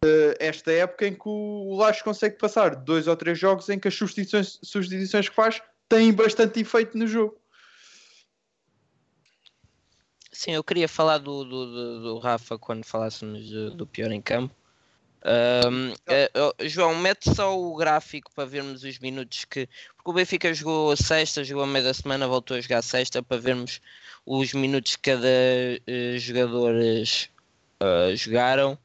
uh, 0.05 0.35
esta 0.39 0.71
época 0.71 1.07
em 1.07 1.15
que 1.15 1.27
o, 1.27 1.75
o 1.75 2.03
consegue 2.03 2.37
passar 2.37 2.75
dois 2.75 3.07
ou 3.07 3.15
três 3.15 3.39
jogos 3.39 3.67
em 3.69 3.79
que 3.79 3.87
as 3.87 3.95
substituições, 3.95 4.59
substituições 4.61 5.27
que 5.27 5.35
faz 5.35 5.59
têm 5.89 6.13
bastante 6.13 6.59
efeito 6.59 6.95
no 6.95 7.07
jogo. 7.07 7.35
Sim, 10.43 10.51
eu 10.51 10.63
queria 10.63 10.89
falar 10.89 11.19
do, 11.19 11.45
do, 11.45 11.65
do, 11.65 12.01
do 12.01 12.17
Rafa 12.19 12.57
quando 12.57 12.83
falássemos 12.83 13.49
do, 13.49 13.87
pior 13.87 14.11
em 14.11 14.21
campo. 14.21 14.53
Um, 15.23 15.91
uh, 15.91 15.93
uh, 15.95 16.67
João, 16.67 16.97
mete 16.97 17.33
só 17.33 17.57
o 17.57 17.73
gráfico 17.77 18.29
para 18.35 18.43
vermos 18.43 18.83
os 18.83 18.99
minutos 18.99 19.45
que. 19.45 19.69
Porque 19.95 20.09
o 20.09 20.11
Benfica 20.11 20.53
jogou 20.53 20.91
a 20.91 20.97
sexta, 20.97 21.45
jogou 21.45 21.63
a 21.63 21.67
meio 21.67 21.85
da 21.85 21.93
semana, 21.93 22.27
voltou 22.27 22.57
a 22.57 22.59
jogar 22.59 22.79
a 22.79 22.81
sexta 22.81 23.23
para 23.23 23.37
vermos 23.37 23.79
os 24.25 24.53
minutos 24.53 24.97
que 24.97 25.11
cada 25.11 25.29
uh, 25.29 26.17
jogadores 26.17 27.29
jogaram. 28.15 28.77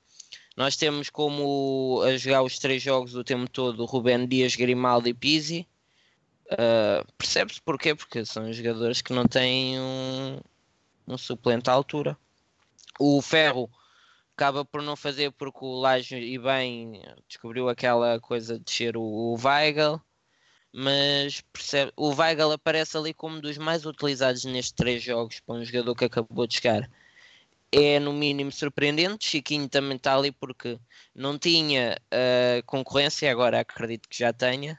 Nós 0.56 0.76
temos 0.76 1.10
como 1.10 2.02
a 2.04 2.16
jogar 2.16 2.42
os 2.42 2.56
três 2.60 2.80
jogos 2.80 3.16
o 3.16 3.24
tempo 3.24 3.50
todo 3.50 3.84
Rubén 3.84 4.28
Dias, 4.28 4.54
Grimaldo 4.54 5.08
e 5.08 5.14
Pizzi. 5.14 5.66
Percebe-se 7.16 7.60
porquê? 7.62 7.96
Porque 7.96 8.24
são 8.24 8.52
jogadores 8.52 9.02
que 9.02 9.12
não 9.12 9.24
têm 9.26 9.78
um, 9.78 10.38
um 11.08 11.18
suplente 11.18 11.70
à 11.70 11.72
altura. 11.72 12.16
O 12.98 13.20
Ferro 13.22 13.70
acaba 14.36 14.64
por 14.64 14.82
não 14.82 14.94
fazer 14.94 15.32
porque 15.32 15.58
o 15.62 15.80
Laje 15.80 16.16
e 16.16 16.38
bem 16.38 17.02
descobriu 17.26 17.68
aquela 17.68 18.20
coisa 18.20 18.58
de 18.58 18.70
ser 18.70 18.96
o, 18.96 19.02
o 19.02 19.36
Weigel, 19.36 20.00
mas 20.72 21.40
percebe, 21.52 21.92
o 21.96 22.14
Weigel 22.14 22.52
aparece 22.52 22.96
ali 22.96 23.12
como 23.12 23.40
dos 23.40 23.58
mais 23.58 23.84
utilizados 23.84 24.44
nestes 24.44 24.72
três 24.72 25.02
jogos 25.02 25.40
para 25.40 25.56
um 25.56 25.64
jogador 25.64 25.94
que 25.96 26.04
acabou 26.04 26.46
de 26.46 26.54
chegar. 26.54 26.88
É 27.70 27.98
no 27.98 28.12
mínimo 28.12 28.50
surpreendente. 28.52 29.26
Chiquinho 29.26 29.68
também 29.68 29.96
está 29.96 30.16
ali 30.16 30.32
porque 30.32 30.78
não 31.14 31.38
tinha 31.38 31.98
uh, 32.06 32.62
concorrência, 32.64 33.30
agora 33.30 33.60
acredito 33.60 34.08
que 34.08 34.18
já 34.18 34.32
tenha. 34.32 34.78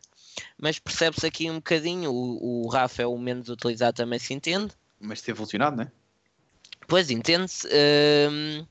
Mas 0.58 0.80
percebe-se 0.80 1.26
aqui 1.28 1.52
um 1.52 1.56
bocadinho. 1.56 2.12
O, 2.12 2.66
o 2.66 2.68
Rafa 2.70 3.04
é 3.04 3.06
o 3.06 3.18
menos 3.18 3.50
utilizado, 3.50 3.98
também 3.98 4.18
se 4.18 4.34
entende. 4.34 4.72
Mas 5.00 5.22
tem 5.22 5.36
funcionado, 5.36 5.78
não 5.78 5.84
é? 5.84 5.92
Pois 6.90 7.12
entende-se. 7.12 7.68
Uh, 7.68 8.68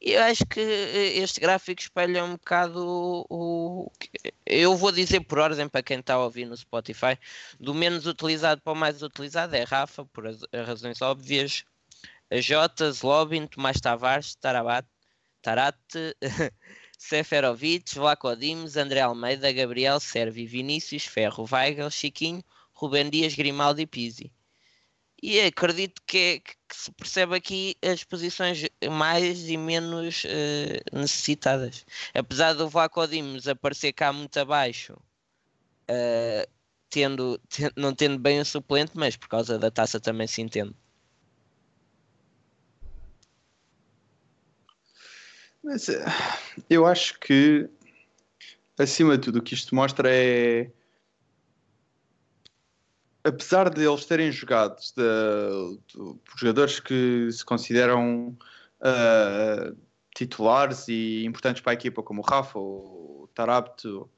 eu 0.00 0.22
acho 0.22 0.46
que 0.46 0.60
eh, 0.60 1.18
este 1.18 1.40
gráfico 1.40 1.82
espelha 1.82 2.24
um 2.24 2.32
bocado 2.32 2.78
o, 2.86 3.26
o, 3.28 3.92
Eu 4.46 4.74
vou 4.76 4.90
dizer 4.90 5.20
por 5.20 5.38
ordem 5.38 5.68
para 5.68 5.82
quem 5.82 6.00
está 6.00 6.14
a 6.14 6.24
ouvir 6.24 6.46
no 6.46 6.56
Spotify: 6.56 7.18
do 7.60 7.74
menos 7.74 8.06
utilizado 8.06 8.62
para 8.62 8.72
o 8.72 8.76
mais 8.76 9.02
utilizado 9.02 9.54
é 9.56 9.62
Rafa, 9.62 10.06
por 10.06 10.26
as, 10.26 10.40
razões 10.66 11.02
óbvias. 11.02 11.64
A 12.30 12.40
Jota, 12.40 12.90
Zlobin, 12.90 13.46
Tomás 13.46 13.78
Tavares, 13.78 14.34
Tarabat, 14.36 14.88
Tarate, 15.42 16.16
Seferovic, 16.98 17.94
Vlaco 17.94 18.34
Dimes, 18.36 18.78
André 18.78 19.00
Almeida, 19.00 19.52
Gabriel, 19.52 20.00
Servi, 20.00 20.46
Vinícius, 20.46 21.04
Ferro, 21.04 21.46
Weigel, 21.50 21.90
Chiquinho, 21.90 22.42
Rubem 22.72 23.10
Dias, 23.10 23.34
Grimaldi 23.34 23.82
e 23.82 23.86
Pizzi 23.86 24.32
e 25.24 25.40
acredito 25.40 26.02
que, 26.06 26.18
é, 26.18 26.38
que, 26.38 26.54
se 26.70 26.92
percebe 26.92 27.34
aqui 27.34 27.76
as 27.82 28.04
posições 28.04 28.68
mais 28.90 29.48
e 29.48 29.56
menos 29.56 30.22
uh, 30.24 30.98
necessitadas. 30.98 31.86
Apesar 32.12 32.52
do 32.52 32.68
Vlaco 32.68 33.00
aparecer 33.50 33.94
cá 33.94 34.12
muito 34.12 34.38
abaixo, 34.38 34.92
uh, 34.92 36.50
tendo, 36.90 37.40
não 37.74 37.94
tendo 37.94 38.18
bem 38.18 38.38
o 38.38 38.44
suplente, 38.44 38.92
mas 38.96 39.16
por 39.16 39.28
causa 39.28 39.58
da 39.58 39.70
taça 39.70 39.98
também 39.98 40.26
se 40.26 40.42
entende. 40.42 40.74
Mas 45.62 45.88
eh, 45.88 46.04
eu 46.68 46.84
acho 46.84 47.18
que 47.18 47.66
acima 48.76 49.16
de 49.16 49.24
tudo 49.24 49.38
o 49.38 49.42
que 49.42 49.54
isto 49.54 49.74
mostra 49.74 50.10
é 50.12 50.70
apesar 53.24 53.70
de 53.70 53.82
eles 53.82 54.04
terem 54.04 54.30
jogado 54.30 54.76
de, 54.78 55.78
de, 55.88 55.96
por 55.96 56.38
jogadores 56.38 56.78
que 56.78 57.30
se 57.32 57.44
consideram 57.44 58.36
uh, 58.80 59.76
titulares 60.14 60.86
e 60.88 61.24
importantes 61.24 61.62
para 61.62 61.72
a 61.72 61.74
equipa, 61.74 62.02
como 62.02 62.20
o 62.20 62.24
Rafa, 62.24 62.58
o 62.58 63.28
Tarapto, 63.34 64.08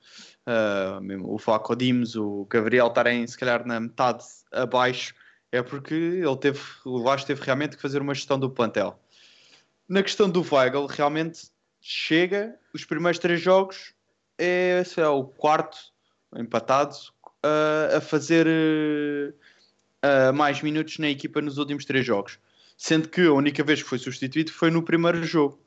uh, 0.47 1.33
o 1.33 1.39
Flaco 1.39 1.77
Dimes, 1.77 2.17
o 2.17 2.47
Gabriel 2.51 2.89
estarem 2.89 3.27
se 3.27 3.39
calhar 3.39 3.65
na 3.65 3.79
metade 3.79 4.25
abaixo, 4.53 5.15
é 5.53 5.63
porque 5.63 5.95
ele 5.95 6.37
teve, 6.37 6.61
o 6.85 7.03
Vasco 7.03 7.29
teve 7.29 7.43
realmente 7.43 7.77
que 7.77 7.83
fazer 7.83 8.03
uma 8.03 8.15
gestão 8.15 8.39
do 8.39 8.51
plantel. 8.51 9.01
Na 9.89 10.03
questão 10.03 10.29
do 10.29 10.45
Weigl, 10.53 10.87
realmente 10.87 11.49
chega, 11.81 12.59
os 12.75 12.85
primeiros 12.85 13.21
três 13.21 13.41
jogos 13.41 13.95
é, 14.37 14.83
é 14.97 15.09
o 15.09 15.25
quarto 15.25 15.79
empatado 16.35 16.97
uh, 17.47 17.97
a 17.97 18.01
fazer 18.01 18.47
uh, 18.47 20.33
mais 20.35 20.61
minutos 20.63 20.99
na 20.99 21.09
equipa 21.09 21.41
nos 21.41 21.59
últimos 21.59 21.85
três 21.85 22.05
jogos. 22.05 22.39
Sendo 22.77 23.09
que 23.09 23.23
a 23.23 23.33
única 23.33 23.63
vez 23.63 23.83
que 23.83 23.89
foi 23.89 23.99
substituído 23.99 24.53
foi 24.53 24.71
no 24.71 24.83
primeiro 24.83 25.23
jogo. 25.25 25.59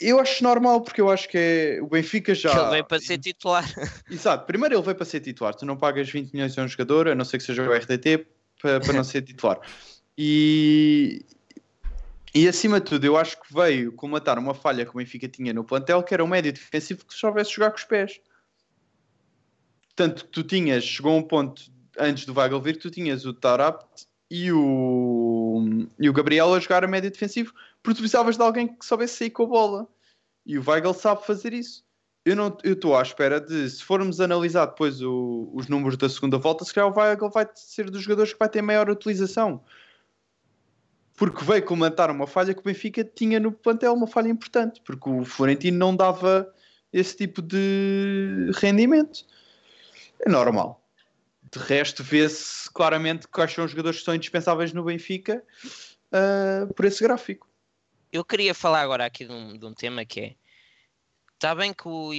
Eu 0.00 0.18
acho 0.18 0.42
normal, 0.42 0.80
porque 0.80 1.00
eu 1.00 1.10
acho 1.10 1.28
que 1.28 1.36
é, 1.36 1.82
o 1.82 1.86
Benfica 1.86 2.34
já. 2.34 2.50
Ele 2.50 2.70
veio 2.70 2.84
para 2.84 2.98
ser 2.98 3.18
titular. 3.18 3.64
Exato, 4.10 4.46
primeiro 4.46 4.74
ele 4.74 4.82
veio 4.82 4.96
para 4.96 5.04
ser 5.04 5.20
titular. 5.20 5.54
Tu 5.54 5.66
não 5.66 5.76
pagas 5.76 6.08
20 6.08 6.32
milhões 6.32 6.56
a 6.58 6.62
um 6.62 6.68
jogador, 6.68 7.08
a 7.08 7.14
não 7.14 7.24
ser 7.24 7.38
que 7.38 7.44
seja 7.44 7.62
o 7.62 7.72
RTT, 7.72 8.26
para, 8.60 8.80
para 8.80 8.92
não 8.94 9.04
ser 9.04 9.22
titular. 9.22 9.60
E, 10.16 11.24
e 12.34 12.48
acima 12.48 12.80
de 12.80 12.86
tudo, 12.86 13.04
eu 13.04 13.16
acho 13.16 13.40
que 13.40 13.52
veio 13.52 13.92
comatar 13.92 14.38
uma 14.38 14.54
falha 14.54 14.84
que 14.84 14.90
o 14.90 14.98
Benfica 14.98 15.28
tinha 15.28 15.52
no 15.52 15.64
plantel, 15.64 16.02
que 16.02 16.14
era 16.14 16.24
um 16.24 16.28
médio 16.28 16.52
defensivo 16.52 17.04
que 17.04 17.14
soubesse 17.14 17.52
jogar 17.52 17.70
com 17.70 17.76
os 17.76 17.84
pés. 17.84 18.20
Tanto 19.94 20.24
que 20.24 20.30
tu 20.30 20.42
tinhas, 20.42 20.84
chegou 20.84 21.16
um 21.16 21.22
ponto 21.22 21.70
antes 21.98 22.24
do 22.24 22.38
Weigl 22.38 22.60
vir, 22.60 22.78
tu 22.78 22.90
tinhas 22.90 23.24
o 23.26 23.34
Tarapt 23.34 24.06
e 24.30 24.52
o, 24.52 25.86
e 25.98 26.08
o 26.08 26.12
Gabriel 26.12 26.54
a 26.54 26.60
jogar 26.60 26.84
a 26.84 26.88
média 26.88 27.10
defensivo, 27.10 27.52
porque 27.82 27.96
tu 27.96 28.02
precisavas 28.02 28.36
de 28.36 28.42
alguém 28.42 28.68
que 28.68 28.84
soubesse 28.84 29.16
sair 29.16 29.30
com 29.30 29.44
a 29.44 29.46
bola. 29.46 29.88
E 30.46 30.58
o 30.58 30.64
Weigl 30.66 30.94
sabe 30.94 31.26
fazer 31.26 31.52
isso. 31.52 31.84
Eu 32.24 32.56
estou 32.64 32.96
à 32.96 33.02
espera 33.02 33.40
de, 33.40 33.68
se 33.68 33.82
formos 33.82 34.20
analisar 34.20 34.66
depois 34.66 35.02
o, 35.02 35.50
os 35.54 35.68
números 35.68 35.96
da 35.96 36.08
segunda 36.08 36.38
volta, 36.38 36.64
se 36.64 36.72
calhar 36.72 36.90
o 36.90 36.96
Weigl 36.96 37.30
vai 37.30 37.48
ser 37.54 37.90
dos 37.90 38.02
jogadores 38.02 38.32
que 38.32 38.38
vai 38.38 38.48
ter 38.48 38.62
maior 38.62 38.88
utilização. 38.88 39.62
Porque 41.16 41.44
veio 41.44 41.64
comentar 41.64 42.10
uma 42.10 42.26
falha 42.26 42.54
que 42.54 42.60
o 42.60 42.64
Benfica 42.64 43.04
tinha 43.04 43.40
no 43.40 43.52
plantel, 43.52 43.94
uma 43.94 44.06
falha 44.06 44.28
importante, 44.28 44.80
porque 44.84 45.08
o 45.08 45.24
Florentino 45.24 45.76
não 45.76 45.96
dava 45.96 46.50
esse 46.92 47.16
tipo 47.16 47.42
de 47.42 48.50
rendimento 48.56 49.24
é 50.20 50.28
normal. 50.28 50.84
De 51.52 51.58
resto, 51.58 52.04
vê-se 52.04 52.70
claramente 52.70 53.26
quais 53.26 53.52
são 53.52 53.64
os 53.64 53.70
jogadores 53.70 53.98
que 53.98 54.04
são 54.04 54.14
indispensáveis 54.14 54.72
no 54.72 54.84
Benfica 54.84 55.42
uh, 56.12 56.72
por 56.74 56.84
esse 56.84 57.02
gráfico. 57.02 57.48
Eu 58.12 58.24
queria 58.24 58.54
falar 58.54 58.82
agora 58.82 59.04
aqui 59.04 59.24
de 59.24 59.32
um, 59.32 59.56
de 59.56 59.64
um 59.64 59.74
tema 59.74 60.04
que 60.04 60.20
é. 60.20 60.34
Está 61.34 61.54
bem 61.54 61.72
que 61.72 61.88
o, 61.88 62.12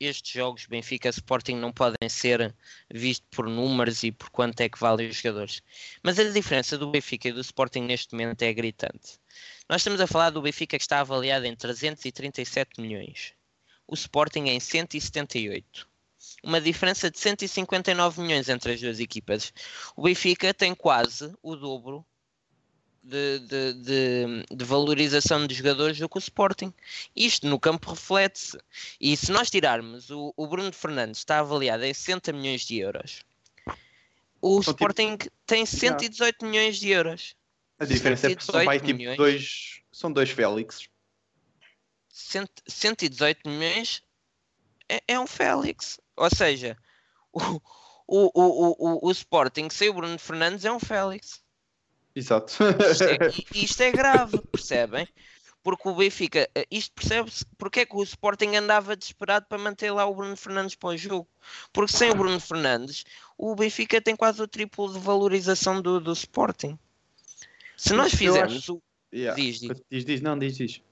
estes 0.00 0.32
jogos 0.32 0.66
Benfica 0.66 1.08
Sporting 1.08 1.54
não 1.54 1.72
podem 1.72 2.08
ser 2.08 2.52
vistos 2.92 3.28
por 3.30 3.48
números 3.48 4.02
e 4.02 4.10
por 4.10 4.30
quanto 4.30 4.60
é 4.60 4.68
que 4.68 4.80
valem 4.80 5.08
os 5.08 5.16
jogadores. 5.16 5.62
Mas 6.02 6.18
a 6.18 6.24
diferença 6.24 6.76
do 6.76 6.90
Benfica 6.90 7.28
e 7.28 7.32
do 7.32 7.40
Sporting 7.40 7.82
neste 7.82 8.12
momento 8.12 8.42
é 8.42 8.52
gritante. 8.52 9.20
Nós 9.68 9.80
estamos 9.80 10.00
a 10.00 10.08
falar 10.08 10.30
do 10.30 10.42
Benfica 10.42 10.76
que 10.76 10.82
está 10.82 10.98
avaliado 10.98 11.46
em 11.46 11.54
337 11.54 12.80
milhões. 12.80 13.32
O 13.86 13.94
Sporting 13.94 14.46
em 14.46 14.58
178 14.58 15.88
uma 16.42 16.60
diferença 16.60 17.10
de 17.10 17.18
159 17.18 18.20
milhões 18.20 18.48
entre 18.48 18.72
as 18.72 18.80
duas 18.80 19.00
equipas. 19.00 19.52
O 19.96 20.02
Benfica 20.02 20.52
tem 20.52 20.74
quase 20.74 21.32
o 21.42 21.56
dobro 21.56 22.04
de, 23.02 23.38
de, 23.40 23.72
de, 23.74 24.44
de, 24.50 24.64
valorização 24.64 25.46
de 25.46 25.54
jogadores 25.54 25.98
do 25.98 26.08
que 26.08 26.16
o 26.16 26.18
Sporting. 26.18 26.72
Isto 27.14 27.46
no 27.46 27.60
campo 27.60 27.90
reflete-se. 27.90 28.58
E 28.98 29.16
se 29.16 29.30
nós 29.30 29.50
tirarmos 29.50 30.10
o, 30.10 30.32
o, 30.36 30.46
Bruno 30.46 30.72
Fernandes, 30.72 31.18
está 31.18 31.40
avaliado 31.40 31.84
em 31.84 31.92
60 31.92 32.32
milhões 32.32 32.62
de 32.62 32.78
euros. 32.78 33.22
O 34.40 34.60
Sporting 34.60 35.18
tem 35.46 35.66
118 35.66 36.44
milhões 36.46 36.76
de 36.78 36.90
euros. 36.90 37.36
A 37.78 37.84
diferença 37.84 38.30
é 38.30 38.34
que 38.34 38.44
são, 38.44 38.64
pai, 38.64 38.80
tipo, 38.80 39.16
dois, 39.16 39.80
são 39.92 40.12
dois 40.12 40.30
Félix. 40.30 40.88
118 42.08 43.48
milhões 43.48 44.02
é, 44.88 45.02
é, 45.08 45.20
um 45.20 45.26
Félix. 45.26 46.00
Ou 46.16 46.30
seja, 46.30 46.76
o, 47.32 47.40
o, 48.06 48.30
o, 48.34 48.76
o, 48.78 49.08
o 49.08 49.10
Sporting 49.10 49.68
sem 49.70 49.90
o 49.90 49.94
Bruno 49.94 50.18
Fernandes 50.18 50.64
é 50.64 50.72
um 50.72 50.80
Félix. 50.80 51.42
Exato. 52.14 52.54
Isto 52.90 53.04
é, 53.04 53.18
isto 53.54 53.82
é 53.82 53.90
grave, 53.90 54.38
percebem? 54.52 55.08
Porque 55.62 55.88
o 55.88 55.94
Benfica, 55.94 56.48
eh, 56.54 56.66
isto 56.70 56.92
percebe-se 56.92 57.44
porque 57.56 57.80
é 57.80 57.86
que 57.86 57.96
o 57.96 58.02
Sporting 58.02 58.54
andava 58.54 58.94
desesperado 58.94 59.46
para 59.48 59.56
manter 59.56 59.90
lá 59.90 60.04
o 60.04 60.14
Bruno 60.14 60.36
Fernandes 60.36 60.74
para 60.74 60.90
o 60.90 60.96
jogo. 60.96 61.26
Porque 61.72 61.92
sem 61.92 62.10
o 62.10 62.14
Bruno 62.14 62.38
Fernandes, 62.38 63.04
o 63.38 63.54
Benfica 63.56 64.00
tem 64.00 64.14
quase 64.14 64.42
o 64.42 64.46
triplo 64.46 64.92
de 64.92 64.98
valorização 64.98 65.80
do, 65.80 65.98
do 65.98 66.12
Sporting. 66.12 66.78
Se 67.76 67.94
nós 67.94 68.14
fizermos 68.14 68.58
acho... 68.58 68.74
o. 68.74 68.82
Yeah. 69.12 69.40
Diz, 69.40 69.60
diz. 69.60 69.82
diz, 69.90 70.04
diz, 70.04 70.20
não, 70.20 70.38
diz, 70.38 70.56
diz. 70.56 70.82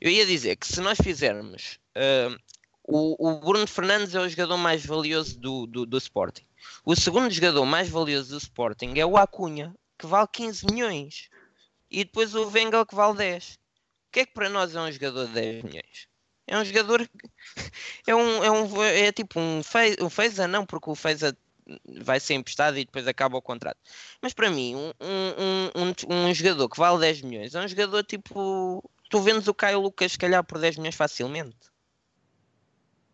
Eu 0.00 0.10
ia 0.10 0.24
dizer 0.24 0.56
que 0.56 0.66
se 0.66 0.80
nós 0.80 0.98
fizermos. 0.98 1.78
Uh, 1.94 2.38
o, 2.86 3.28
o, 3.30 3.40
Bruno 3.40 3.66
Fernandes 3.66 4.14
é 4.14 4.20
o 4.20 4.28
jogador 4.28 4.58
mais 4.58 4.84
valioso 4.84 5.38
do, 5.38 5.66
do, 5.66 5.86
do, 5.86 5.98
Sporting. 5.98 6.44
O 6.84 6.94
segundo 6.94 7.30
jogador 7.30 7.64
mais 7.64 7.88
valioso 7.88 8.30
do 8.30 8.38
Sporting 8.38 8.92
é 8.96 9.06
o 9.06 9.16
Acunha, 9.16 9.74
que 9.98 10.06
vale 10.06 10.28
15 10.30 10.66
milhões. 10.66 11.30
E 11.90 12.04
depois 12.04 12.34
o 12.34 12.46
Wengel, 12.48 12.84
que 12.84 12.94
vale 12.94 13.16
10. 13.16 13.54
O 13.54 13.58
que 14.12 14.20
é 14.20 14.26
que 14.26 14.34
para 14.34 14.50
nós 14.50 14.74
é 14.74 14.80
um 14.80 14.92
jogador 14.92 15.26
de 15.26 15.32
10 15.32 15.62
milhões? 15.64 16.08
É 16.46 16.58
um 16.58 16.64
jogador. 16.64 17.08
É, 18.06 18.14
um, 18.14 18.44
é, 18.44 18.50
um, 18.50 18.82
é 18.82 19.12
tipo 19.12 19.40
um, 19.40 19.62
fez, 19.62 19.96
um 19.98 20.10
Feza, 20.10 20.46
não, 20.46 20.66
porque 20.66 20.90
o 20.90 20.94
Feza 20.94 21.34
vai 22.02 22.20
ser 22.20 22.34
emprestado 22.34 22.76
e 22.78 22.84
depois 22.84 23.06
acaba 23.06 23.38
o 23.38 23.42
contrato. 23.42 23.78
Mas 24.20 24.34
para 24.34 24.50
mim, 24.50 24.74
um, 24.74 24.92
um, 25.00 25.84
um, 26.10 26.26
um, 26.26 26.34
jogador 26.34 26.68
que 26.68 26.78
vale 26.78 27.00
10 27.00 27.22
milhões 27.22 27.54
é 27.54 27.60
um 27.60 27.68
jogador 27.68 28.04
tipo. 28.04 28.82
Tu 29.08 29.20
vendes 29.20 29.48
o 29.48 29.54
Caio 29.54 29.80
Lucas, 29.80 30.12
se 30.12 30.18
calhar, 30.18 30.44
por 30.44 30.58
10 30.58 30.76
milhões 30.76 30.94
facilmente. 30.94 31.56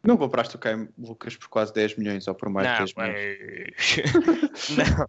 Não 0.03 0.17
compraste 0.17 0.57
o 0.57 0.59
Caio 0.59 0.89
Lucas 0.99 1.37
por 1.37 1.49
quase 1.49 1.73
10 1.75 1.97
milhões 1.97 2.27
ou 2.27 2.35
por 2.35 2.49
mais 2.49 2.67
não, 2.67 2.85
de 2.85 2.95
10 2.95 3.09
milhões? 3.09 3.77
não. 4.99 5.09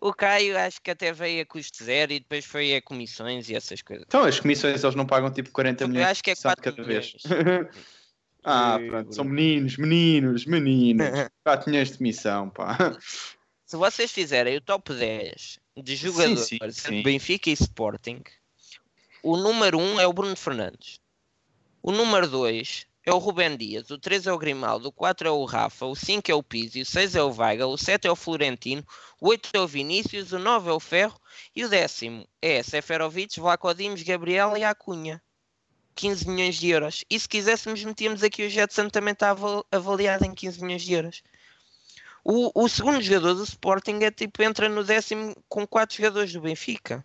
O 0.00 0.14
Caio 0.14 0.56
acho 0.56 0.80
que 0.80 0.90
até 0.90 1.12
veio 1.12 1.42
a 1.42 1.46
custo 1.46 1.84
zero 1.84 2.12
e 2.12 2.20
depois 2.20 2.44
foi 2.46 2.74
a 2.74 2.80
comissões 2.80 3.50
e 3.50 3.54
essas 3.54 3.82
coisas. 3.82 4.06
Então, 4.08 4.24
as 4.24 4.40
comissões 4.40 4.82
eles 4.82 4.94
não 4.94 5.06
pagam 5.06 5.30
tipo 5.30 5.50
40 5.50 5.86
milhões. 5.88 6.04
Eu 6.04 6.10
acho 6.10 6.22
que 6.22 6.30
é 6.30 6.34
4 6.34 6.62
cada 6.62 6.82
milhões. 6.82 7.16
vez. 7.22 7.68
Ah, 8.42 8.78
pronto, 8.88 9.14
são 9.14 9.24
meninos, 9.24 9.76
meninos, 9.76 10.46
meninos. 10.46 11.06
4 11.44 11.68
milhões 11.70 11.94
de 11.94 12.02
missão, 12.02 12.48
pá. 12.48 12.96
Se 13.66 13.76
vocês 13.76 14.10
fizerem 14.10 14.56
o 14.56 14.60
top 14.62 14.94
10 14.94 15.58
de 15.76 15.94
jogadores 15.94 16.40
sim, 16.40 16.58
sim, 16.58 16.70
sim. 16.70 17.02
Benfica 17.02 17.50
e 17.50 17.52
Sporting, 17.52 18.22
o 19.22 19.36
número 19.36 19.78
1 19.78 20.00
é 20.00 20.06
o 20.06 20.12
Bruno 20.14 20.34
Fernandes. 20.36 21.00
O 21.82 21.92
número 21.92 22.26
2 22.28 22.86
é 23.04 23.12
o 23.12 23.18
Rubem 23.18 23.56
Dias, 23.56 23.90
o 23.90 23.98
3 23.98 24.26
é 24.26 24.32
o 24.32 24.38
Grimaldo, 24.38 24.88
o 24.88 24.92
4 24.92 25.28
é 25.28 25.30
o 25.30 25.44
Rafa, 25.44 25.86
o 25.86 25.96
5 25.96 26.30
é 26.30 26.34
o 26.34 26.42
Pizzi, 26.42 26.82
o 26.82 26.86
6 26.86 27.14
é 27.14 27.22
o 27.22 27.34
Weigl, 27.34 27.70
o 27.70 27.78
7 27.78 28.06
é 28.06 28.10
o 28.10 28.16
Florentino, 28.16 28.84
o 29.20 29.28
8 29.28 29.50
é 29.54 29.60
o 29.60 29.66
Vinícius, 29.66 30.32
o 30.32 30.38
9 30.38 30.70
é 30.70 30.72
o 30.72 30.80
Ferro 30.80 31.18
e 31.56 31.64
o 31.64 31.68
décimo 31.68 32.26
é 32.42 32.62
Seferovic, 32.62 33.40
Vlaco 33.40 33.72
Dimos, 33.74 34.02
Gabriel 34.02 34.56
e 34.56 34.64
Acunha. 34.64 35.22
15 35.94 36.28
milhões 36.28 36.56
de 36.56 36.68
euros. 36.68 37.04
E 37.10 37.18
se 37.18 37.28
quiséssemos, 37.28 37.84
metíamos 37.84 38.22
aqui 38.22 38.46
o 38.46 38.48
Jetson 38.48 38.88
também 38.88 39.12
está 39.12 39.36
avaliado 39.70 40.24
em 40.24 40.34
15 40.34 40.62
milhões 40.62 40.82
de 40.82 40.94
euros. 40.94 41.22
O, 42.24 42.64
o, 42.64 42.68
segundo 42.68 43.00
jogador 43.02 43.34
do 43.34 43.44
Sporting 43.44 43.98
é 44.02 44.10
tipo, 44.10 44.42
entra 44.42 44.68
no 44.68 44.84
décimo 44.84 45.34
com 45.48 45.66
4 45.66 45.96
jogadores 45.96 46.32
do 46.32 46.40
Benfica. 46.40 47.04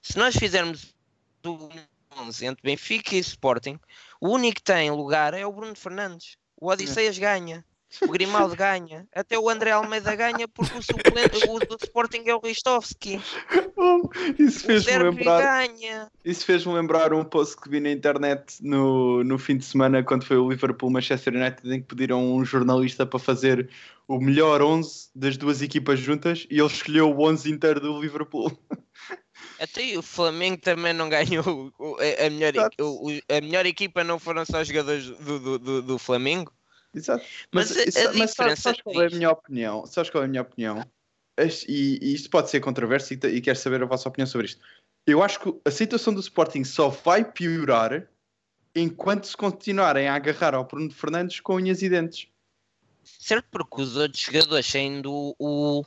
Se 0.00 0.18
nós 0.18 0.36
fizermos 0.36 0.94
do 1.42 1.68
11 2.16 2.46
entre 2.46 2.62
Benfica 2.62 3.14
e 3.14 3.18
Sporting, 3.18 3.78
o 4.20 4.28
único 4.30 4.56
que 4.56 4.62
tem 4.62 4.90
lugar 4.90 5.34
é 5.34 5.46
o 5.46 5.52
Bruno 5.52 5.76
Fernandes. 5.76 6.36
O 6.58 6.70
Odisseias 6.70 7.18
ganha. 7.18 7.64
O 8.02 8.08
Grimaldo 8.08 8.54
ganha. 8.56 9.06
Até 9.14 9.38
o 9.38 9.48
André 9.48 9.70
Almeida 9.70 10.14
ganha 10.14 10.48
porque 10.48 10.76
o 10.76 10.82
suplente 10.82 11.48
o 11.48 11.58
do 11.58 11.76
Sporting 11.82 12.24
é 12.26 12.34
o 12.34 12.40
Ristovski. 12.40 13.20
Oh, 13.76 14.08
isso 14.38 14.66
fez-me 14.66 14.98
lembrar. 14.98 15.42
Ganha. 15.42 16.10
Isso 16.24 16.44
fez-me 16.44 16.72
lembrar 16.72 17.12
um 17.12 17.24
post 17.24 17.56
que 17.56 17.68
vi 17.68 17.80
na 17.80 17.90
internet 17.90 18.58
no, 18.60 19.22
no 19.22 19.38
fim 19.38 19.56
de 19.56 19.64
semana 19.64 20.02
quando 20.02 20.24
foi 20.24 20.36
o 20.36 20.48
Liverpool 20.48 20.90
Manchester 20.90 21.34
United 21.34 21.72
em 21.72 21.80
que 21.80 21.86
pediram 21.86 22.34
um 22.34 22.44
jornalista 22.44 23.06
para 23.06 23.18
fazer 23.18 23.68
o 24.08 24.18
melhor 24.18 24.62
11 24.62 25.10
das 25.14 25.36
duas 25.36 25.62
equipas 25.62 25.98
juntas 25.98 26.46
e 26.50 26.58
ele 26.58 26.66
escolheu 26.66 27.10
o 27.10 27.28
11 27.28 27.50
inteiro 27.50 27.80
do 27.80 28.00
Liverpool. 28.00 28.50
Até 29.58 29.96
o 29.96 30.02
Flamengo 30.02 30.60
também 30.60 30.92
não 30.92 31.08
ganhou 31.08 31.72
a, 31.78 32.30
melhor, 32.30 32.70
a 33.28 33.40
melhor 33.40 33.66
equipa 33.66 34.04
não 34.04 34.18
foram 34.18 34.44
só 34.44 34.60
os 34.60 34.68
jogadores 34.68 35.06
do, 35.06 35.38
do, 35.38 35.58
do, 35.58 35.82
do 35.82 35.98
Flamengo? 35.98 36.52
Exato. 36.94 37.24
Mas, 37.52 37.70
mas, 37.70 38.16
mas 38.16 38.30
sabes, 38.32 38.58
sabes 38.60 38.80
qual 38.82 39.02
é 39.02 39.06
a 39.06 39.10
minha 39.10 39.30
opinião? 39.30 39.86
Sabes 39.86 40.10
qual 40.10 40.22
é 40.22 40.26
a 40.26 40.28
minha 40.28 40.42
opinião? 40.42 40.84
E, 41.68 41.98
e 42.00 42.14
isto 42.14 42.30
pode 42.30 42.50
ser 42.50 42.60
controverso 42.60 43.12
e, 43.12 43.16
e 43.26 43.40
quero 43.40 43.58
saber 43.58 43.82
a 43.82 43.86
vossa 43.86 44.08
opinião 44.08 44.26
sobre 44.26 44.46
isto. 44.46 44.60
Eu 45.06 45.22
acho 45.22 45.38
que 45.38 45.54
a 45.64 45.70
situação 45.70 46.12
do 46.12 46.20
Sporting 46.20 46.64
só 46.64 46.88
vai 46.88 47.24
piorar 47.24 48.08
enquanto 48.74 49.26
se 49.26 49.36
continuarem 49.36 50.08
a 50.08 50.14
agarrar 50.14 50.54
ao 50.54 50.64
Bruno 50.64 50.90
Fernandes 50.90 51.40
com 51.40 51.56
unhas 51.56 51.82
e 51.82 51.88
dentes. 51.88 52.28
Certo, 53.04 53.46
porque 53.50 53.82
os 53.82 53.96
outros 53.96 54.22
jogadores, 54.22 54.66
sendo 54.66 55.34
o, 55.38 55.84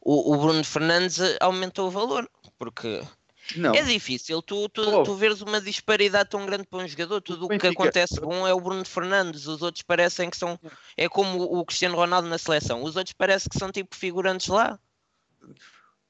o, 0.00 0.34
o 0.34 0.36
Bruno 0.38 0.64
Fernandes, 0.64 1.18
aumentou 1.40 1.88
o 1.88 1.90
valor. 1.90 2.28
Porque 2.62 3.02
não. 3.56 3.74
É 3.74 3.82
difícil 3.82 4.40
tu, 4.40 4.68
tu, 4.68 5.02
tu 5.02 5.16
veres 5.16 5.42
uma 5.42 5.60
disparidade 5.60 6.30
tão 6.30 6.46
grande 6.46 6.64
para 6.64 6.84
um 6.84 6.86
jogador. 6.86 7.20
Tudo 7.20 7.46
o 7.46 7.48
que 7.48 7.66
acontece 7.66 8.20
bom 8.20 8.46
é 8.46 8.54
o 8.54 8.60
Bruno 8.60 8.84
Fernandes, 8.84 9.48
os 9.48 9.62
outros 9.62 9.82
parecem 9.82 10.30
que 10.30 10.36
são. 10.36 10.56
É 10.96 11.08
como 11.08 11.42
o 11.42 11.64
Cristiano 11.64 11.96
Ronaldo 11.96 12.28
na 12.28 12.38
seleção, 12.38 12.84
os 12.84 12.94
outros 12.94 13.14
parecem 13.14 13.48
que 13.50 13.58
são 13.58 13.72
tipo 13.72 13.96
figurantes 13.96 14.46
lá. 14.46 14.78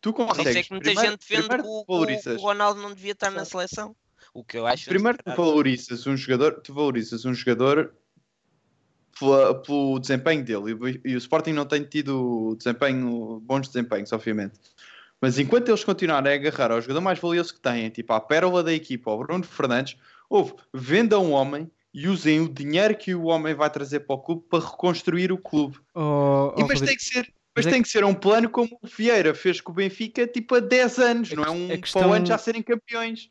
Tu 0.02 0.12
consegues. 0.12 0.46
Isso 0.46 0.58
é 0.58 0.62
que 0.62 0.70
muita 0.72 0.90
primeiro, 0.90 1.10
gente 1.10 1.20
defende 1.20 1.48
que 1.48 1.66
o, 1.66 1.84
o, 1.88 2.36
Ronaldo 2.36 2.82
não 2.82 2.92
devia 2.92 3.12
estar 3.12 3.30
na 3.30 3.46
seleção. 3.46 3.96
O 4.34 4.44
que 4.44 4.58
eu 4.58 4.66
acho. 4.66 4.90
Primeiro 4.90 5.16
tu 5.16 5.34
valorizas 5.34 6.06
um 6.06 6.14
jogador, 6.18 6.60
tu 6.60 6.74
valorizas 6.74 7.24
um 7.24 7.32
jogador 7.32 7.94
pela, 9.18 9.54
pelo 9.62 9.98
desempenho 9.98 10.44
dele 10.44 11.00
e, 11.04 11.12
e 11.12 11.14
o 11.14 11.18
Sporting 11.18 11.54
não 11.54 11.64
tem 11.64 11.82
tido 11.82 12.54
desempenho, 12.58 13.40
bons 13.40 13.68
desempenhos, 13.68 14.12
obviamente. 14.12 14.60
Mas 15.22 15.38
enquanto 15.38 15.68
eles 15.68 15.84
continuarem 15.84 16.32
a 16.32 16.34
agarrar 16.34 16.72
ao 16.72 16.80
jogador 16.80 17.00
mais 17.00 17.20
valioso 17.20 17.54
que 17.54 17.60
têm, 17.60 17.88
tipo 17.90 18.12
a 18.12 18.20
pérola 18.20 18.60
da 18.60 18.72
equipa, 18.72 19.08
o 19.08 19.18
Bruno 19.18 19.44
Fernandes, 19.44 19.96
houve, 20.28 20.54
vendam 20.74 21.24
um 21.24 21.30
homem 21.30 21.70
e 21.94 22.08
usem 22.08 22.40
o 22.40 22.48
dinheiro 22.48 22.96
que 22.96 23.14
o 23.14 23.26
homem 23.26 23.54
vai 23.54 23.70
trazer 23.70 24.00
para 24.00 24.16
o 24.16 24.18
clube 24.18 24.44
para 24.50 24.64
reconstruir 24.64 25.30
o 25.30 25.38
clube. 25.38 25.78
Oh, 25.94 26.52
e, 26.58 26.64
mas 26.64 26.80
tem 26.80 26.96
que 26.96 27.04
ser. 27.04 27.32
Mas, 27.54 27.66
tem 27.66 27.82
que 27.82 27.88
ser 27.88 28.02
um 28.02 28.14
plano 28.14 28.48
como 28.48 28.78
o 28.82 28.86
Vieira 28.86 29.34
fez 29.34 29.60
com 29.60 29.72
o 29.72 29.74
Benfica 29.74 30.26
tipo 30.26 30.54
há 30.54 30.60
10 30.60 30.98
anos, 30.98 31.32
a 31.32 31.36
não 31.36 31.44
é 31.44 31.50
um 31.50 31.68
questão, 31.68 32.02
para 32.02 32.10
o 32.10 32.14
ano 32.14 32.26
já 32.26 32.38
serem 32.38 32.62
campeões. 32.62 33.30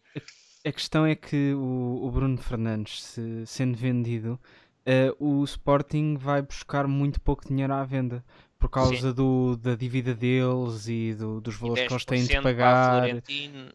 A 0.64 0.72
questão 0.72 1.06
é 1.08 1.16
que 1.16 1.54
o, 1.56 2.02
o 2.04 2.12
Bruno 2.12 2.38
Fernandes, 2.38 3.02
se, 3.02 3.44
sendo 3.48 3.76
vendido, 3.76 4.40
uh, 4.86 5.42
o 5.42 5.44
Sporting 5.44 6.18
vai 6.18 6.44
buscar 6.44 6.88
muito 6.88 7.20
pouco 7.20 7.48
dinheiro 7.48 7.74
à 7.74 7.84
venda 7.84 8.24
por 8.62 8.70
causa 8.70 9.12
do, 9.12 9.58
da 9.58 9.74
dívida 9.74 10.14
deles 10.14 10.88
e 10.88 11.16
do, 11.16 11.42
dos 11.42 11.56
valores 11.56 11.88
que 11.88 11.94
eles 11.94 12.06
têm 12.06 12.24
de 12.24 12.42
pagar. 12.42 13.08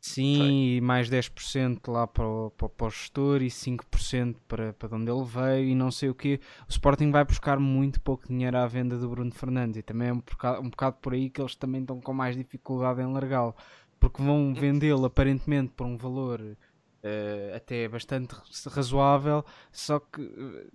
Sim, 0.01 0.37
Foi. 0.39 0.47
e 0.47 0.81
mais 0.81 1.11
10% 1.11 1.91
lá 1.91 2.07
para 2.07 2.25
o, 2.25 2.53
para, 2.53 2.69
para 2.69 2.87
o 2.87 2.91
gestor 2.91 3.43
e 3.43 3.49
5% 3.49 4.37
para, 4.47 4.73
para 4.75 4.89
de 4.89 4.95
onde 4.95 5.11
ele 5.11 5.25
veio 5.25 5.69
e 5.71 5.75
não 5.75 5.91
sei 5.91 6.09
o 6.09 6.15
que. 6.15 6.41
O 6.69 6.71
Sporting 6.71 7.11
vai 7.11 7.25
buscar 7.25 7.59
muito 7.59 8.01
pouco 8.01 8.29
dinheiro 8.29 8.57
à 8.57 8.67
venda 8.69 8.97
do 8.97 9.09
Bruno 9.09 9.33
Fernandes 9.33 9.79
e 9.79 9.83
também 9.83 10.09
é 10.09 10.13
um 10.13 10.21
bocado, 10.21 10.61
um 10.61 10.71
bocado 10.71 10.97
por 11.03 11.15
aí 11.15 11.29
que 11.29 11.41
eles 11.41 11.57
também 11.57 11.81
estão 11.81 12.01
com 12.01 12.13
mais 12.13 12.37
dificuldade 12.37 13.03
em 13.03 13.13
largá-lo 13.13 13.57
porque 13.99 14.23
vão 14.23 14.51
hum. 14.51 14.55
vendê-lo 14.55 15.05
aparentemente 15.05 15.73
por 15.77 15.85
um 15.85 15.97
valor 15.97 16.41
uh, 16.41 17.57
até 17.57 17.89
bastante 17.89 18.37
razoável, 18.69 19.45
só 19.73 19.99
que 19.99 20.21
uh, 20.21 20.71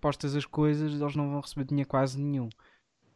postas 0.00 0.34
as 0.34 0.44
coisas 0.44 1.00
eles 1.00 1.14
não 1.14 1.30
vão 1.30 1.40
receber 1.40 1.64
dinheiro 1.64 1.88
quase 1.88 2.18
nenhum. 2.18 2.48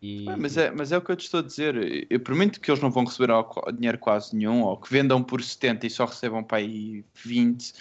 E... 0.02 0.24
mas, 0.36 0.56
é, 0.56 0.70
mas 0.72 0.90
é 0.90 0.98
o 0.98 1.00
que 1.00 1.12
eu 1.12 1.16
te 1.16 1.24
estou 1.24 1.38
a 1.38 1.42
dizer. 1.42 2.06
Eu 2.10 2.18
permito 2.18 2.60
que 2.60 2.68
eles 2.68 2.82
não 2.82 2.90
vão 2.90 3.04
receber 3.04 3.32
dinheiro 3.72 3.98
quase 3.98 4.34
nenhum, 4.34 4.62
ou 4.62 4.76
que 4.76 4.92
vendam 4.92 5.22
por 5.22 5.40
70 5.40 5.86
e 5.86 5.90
só 5.90 6.04
recebam 6.04 6.42
para 6.42 6.58
aí 6.58 7.04
20. 7.14 7.72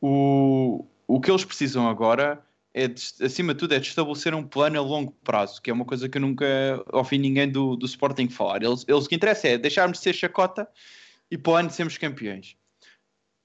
O, 0.00 0.84
o 1.06 1.20
que 1.20 1.30
eles 1.30 1.44
precisam 1.44 1.88
agora 1.88 2.44
é, 2.74 2.88
de, 2.88 3.02
acima 3.22 3.54
de 3.54 3.60
tudo, 3.60 3.74
é 3.74 3.78
de 3.78 3.86
estabelecer 3.86 4.34
um 4.34 4.42
plano 4.42 4.78
a 4.78 4.82
longo 4.82 5.12
prazo, 5.24 5.62
que 5.62 5.70
é 5.70 5.72
uma 5.72 5.84
coisa 5.84 6.08
que 6.08 6.18
eu 6.18 6.22
nunca 6.22 6.46
ouvi 6.92 7.18
ninguém 7.18 7.50
do, 7.50 7.74
do 7.74 7.86
Sporting 7.86 8.28
falar. 8.28 8.62
Eles, 8.62 8.84
eles 8.86 9.04
o 9.06 9.08
que 9.08 9.14
interessa 9.14 9.48
é 9.48 9.56
deixarmos 9.58 9.98
de 9.98 10.04
ser 10.04 10.14
chacota 10.14 10.68
e 11.30 11.38
para 11.38 11.52
o 11.52 11.56
ano 11.56 11.70
sermos 11.70 11.96
campeões. 11.96 12.54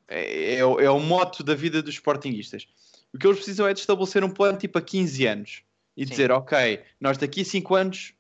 É, 0.08 0.56
é, 0.56 0.60
é 0.60 0.90
o 0.90 1.00
moto 1.00 1.44
da 1.44 1.56
vida 1.56 1.82
dos 1.82 1.96
Sportingistas. 1.96 2.68
O 3.14 3.18
que 3.18 3.26
eles 3.26 3.38
precisam 3.38 3.68
é 3.68 3.74
de 3.74 3.80
estabelecer 3.80 4.24
um 4.24 4.30
plano 4.30 4.58
tipo 4.58 4.78
a 4.78 4.82
15 4.82 5.26
anos 5.26 5.64
e 5.96 6.04
Sim. 6.06 6.10
dizer, 6.10 6.32
ok, 6.32 6.82
nós 7.00 7.18
daqui 7.18 7.42
a 7.42 7.46
5 7.46 7.76
anos 7.76 8.14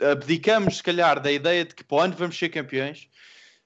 abdicamos, 0.00 0.78
se 0.78 0.82
calhar, 0.82 1.20
da 1.20 1.30
ideia 1.30 1.64
de 1.64 1.74
que 1.74 1.84
para 1.84 1.96
o 1.96 2.00
ano 2.00 2.16
vamos 2.16 2.38
ser 2.38 2.48
campeões, 2.48 3.08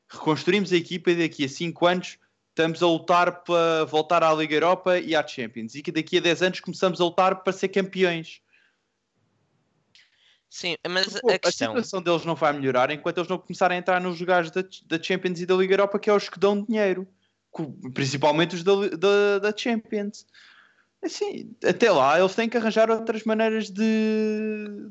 reconstruímos 0.09 0.73
a 0.73 0.77
equipa 0.77 1.11
e 1.11 1.29
daqui 1.29 1.45
a 1.45 1.49
5 1.49 1.87
anos 1.87 2.19
estamos 2.51 2.83
a 2.83 2.87
lutar 2.87 3.43
para 3.43 3.85
voltar 3.85 4.23
à 4.23 4.33
Liga 4.35 4.55
Europa 4.55 4.99
e 4.99 5.17
à 5.17 5.27
Champions. 5.27 5.75
E 5.75 5.83
que 5.83 5.91
daqui 5.91 6.19
a 6.19 6.21
10 6.21 6.43
anos 6.43 6.61
começamos 6.61 7.01
a 7.01 7.05
lutar 7.05 7.43
para 7.43 7.53
ser 7.53 7.69
campeões. 7.69 8.41
Sim, 10.51 10.77
mas 10.87 11.19
Pô, 11.19 11.31
a 11.31 11.39
questão. 11.39 11.73
A 11.73 11.77
situação 11.77 12.03
deles 12.03 12.27
não 12.27 12.35
vai 12.35 12.53
melhorar 12.53 12.91
enquanto 12.91 13.19
eles 13.19 13.29
não 13.29 13.39
começarem 13.39 13.77
a 13.77 13.81
entrar 13.81 14.01
nos 14.01 14.21
lugares 14.21 14.51
da, 14.51 14.63
da 14.87 15.03
Champions 15.03 15.41
e 15.41 15.47
da 15.47 15.55
Liga 15.55 15.73
Europa, 15.73 15.99
que 15.99 16.11
é 16.11 16.13
os 16.13 16.29
que 16.29 16.39
dão 16.39 16.63
dinheiro. 16.63 17.09
Principalmente 17.95 18.55
os 18.55 18.63
da, 18.63 18.73
da, 18.89 19.39
da 19.39 19.57
Champions. 19.57 20.27
Assim, 21.03 21.57
até 21.65 21.91
lá 21.91 22.21
eles 22.21 22.35
têm 22.35 22.49
que 22.49 22.57
arranjar 22.57 22.91
outras 22.91 23.25
maneiras 23.25 23.71
de 23.71 24.91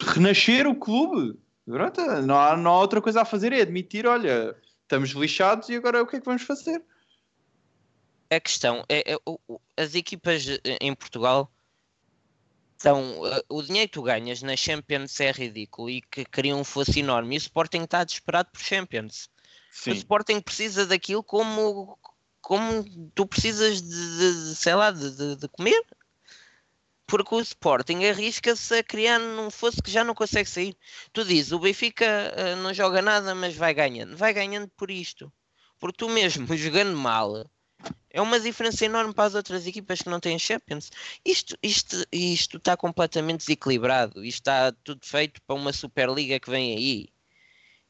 renascer 0.00 0.66
o 0.66 0.74
clube. 0.74 1.38
Pronto, 1.66 2.00
não, 2.22 2.38
há, 2.38 2.56
não 2.56 2.70
há 2.72 2.80
outra 2.80 3.00
coisa 3.00 3.22
a 3.22 3.24
fazer, 3.24 3.52
é 3.52 3.60
admitir, 3.60 4.06
olha, 4.06 4.56
estamos 4.82 5.10
lixados 5.10 5.68
e 5.68 5.76
agora 5.76 6.02
o 6.02 6.06
que 6.06 6.16
é 6.16 6.20
que 6.20 6.24
vamos 6.24 6.42
fazer? 6.42 6.82
A 8.30 8.40
questão 8.40 8.84
é, 8.88 9.12
é 9.12 9.16
as 9.76 9.94
equipas 9.94 10.46
em 10.80 10.94
Portugal 10.94 11.50
são 12.78 13.26
eh, 13.26 13.42
o 13.48 13.62
dinheiro 13.62 13.88
que 13.88 13.94
tu 13.94 14.02
ganhas 14.02 14.40
na 14.40 14.56
Champions 14.56 15.18
é 15.20 15.30
ridículo 15.32 15.90
e 15.90 16.00
que 16.00 16.24
cria 16.24 16.54
um 16.54 16.62
fosso 16.64 16.98
enorme. 16.98 17.34
E 17.34 17.38
o 17.38 17.40
Sporting 17.40 17.82
está 17.82 18.04
desesperado 18.04 18.50
por 18.52 18.60
Champions. 18.60 19.28
O 19.92 19.94
Sporting 19.96 20.40
precisa 20.40 20.86
daquilo 20.86 21.22
como, 21.22 21.98
como 22.40 22.84
tu 23.14 23.26
precisas 23.26 23.82
de- 23.82 23.88
de, 24.50 24.54
sei 24.54 24.74
lá, 24.74 24.90
de, 24.90 25.10
de- 25.10 25.36
de 25.36 25.48
comer. 25.48 25.84
Porque 27.08 27.34
o 27.34 27.40
Sporting 27.40 28.04
arrisca-se 28.04 28.74
a 28.78 28.84
criar 28.84 29.18
num 29.18 29.50
fosso 29.50 29.82
que 29.82 29.90
já 29.90 30.04
não 30.04 30.14
consegue 30.14 30.48
sair. 30.48 30.76
Tu 31.12 31.24
dizes, 31.24 31.52
o 31.52 31.58
Benfica 31.58 32.04
eh, 32.04 32.54
não 32.56 32.72
joga 32.74 33.00
nada, 33.00 33.34
mas 33.34 33.56
vai 33.56 33.72
ganhando. 33.72 34.14
Vai 34.14 34.34
ganhando 34.34 34.68
por 34.76 34.90
isto. 34.90 35.32
Porque 35.78 35.96
tu 35.96 36.08
mesmo, 36.10 36.46
jogando 36.54 36.94
mal, 36.96 37.50
é 38.10 38.20
uma 38.20 38.38
diferença 38.38 38.84
enorme 38.84 39.14
para 39.14 39.24
as 39.24 39.34
outras 39.34 39.66
equipas 39.66 40.02
que 40.02 40.10
não 40.10 40.20
têm 40.20 40.38
Champions. 40.38 40.90
Isto, 41.24 41.56
isto, 41.62 41.96
isto 42.12 42.58
está 42.58 42.76
completamente 42.76 43.40
desequilibrado. 43.40 44.22
Isto 44.22 44.40
está 44.40 44.72
tudo 44.84 45.00
feito 45.06 45.40
para 45.46 45.56
uma 45.56 45.72
Superliga 45.72 46.38
que 46.38 46.50
vem 46.50 46.76
aí. 46.76 47.08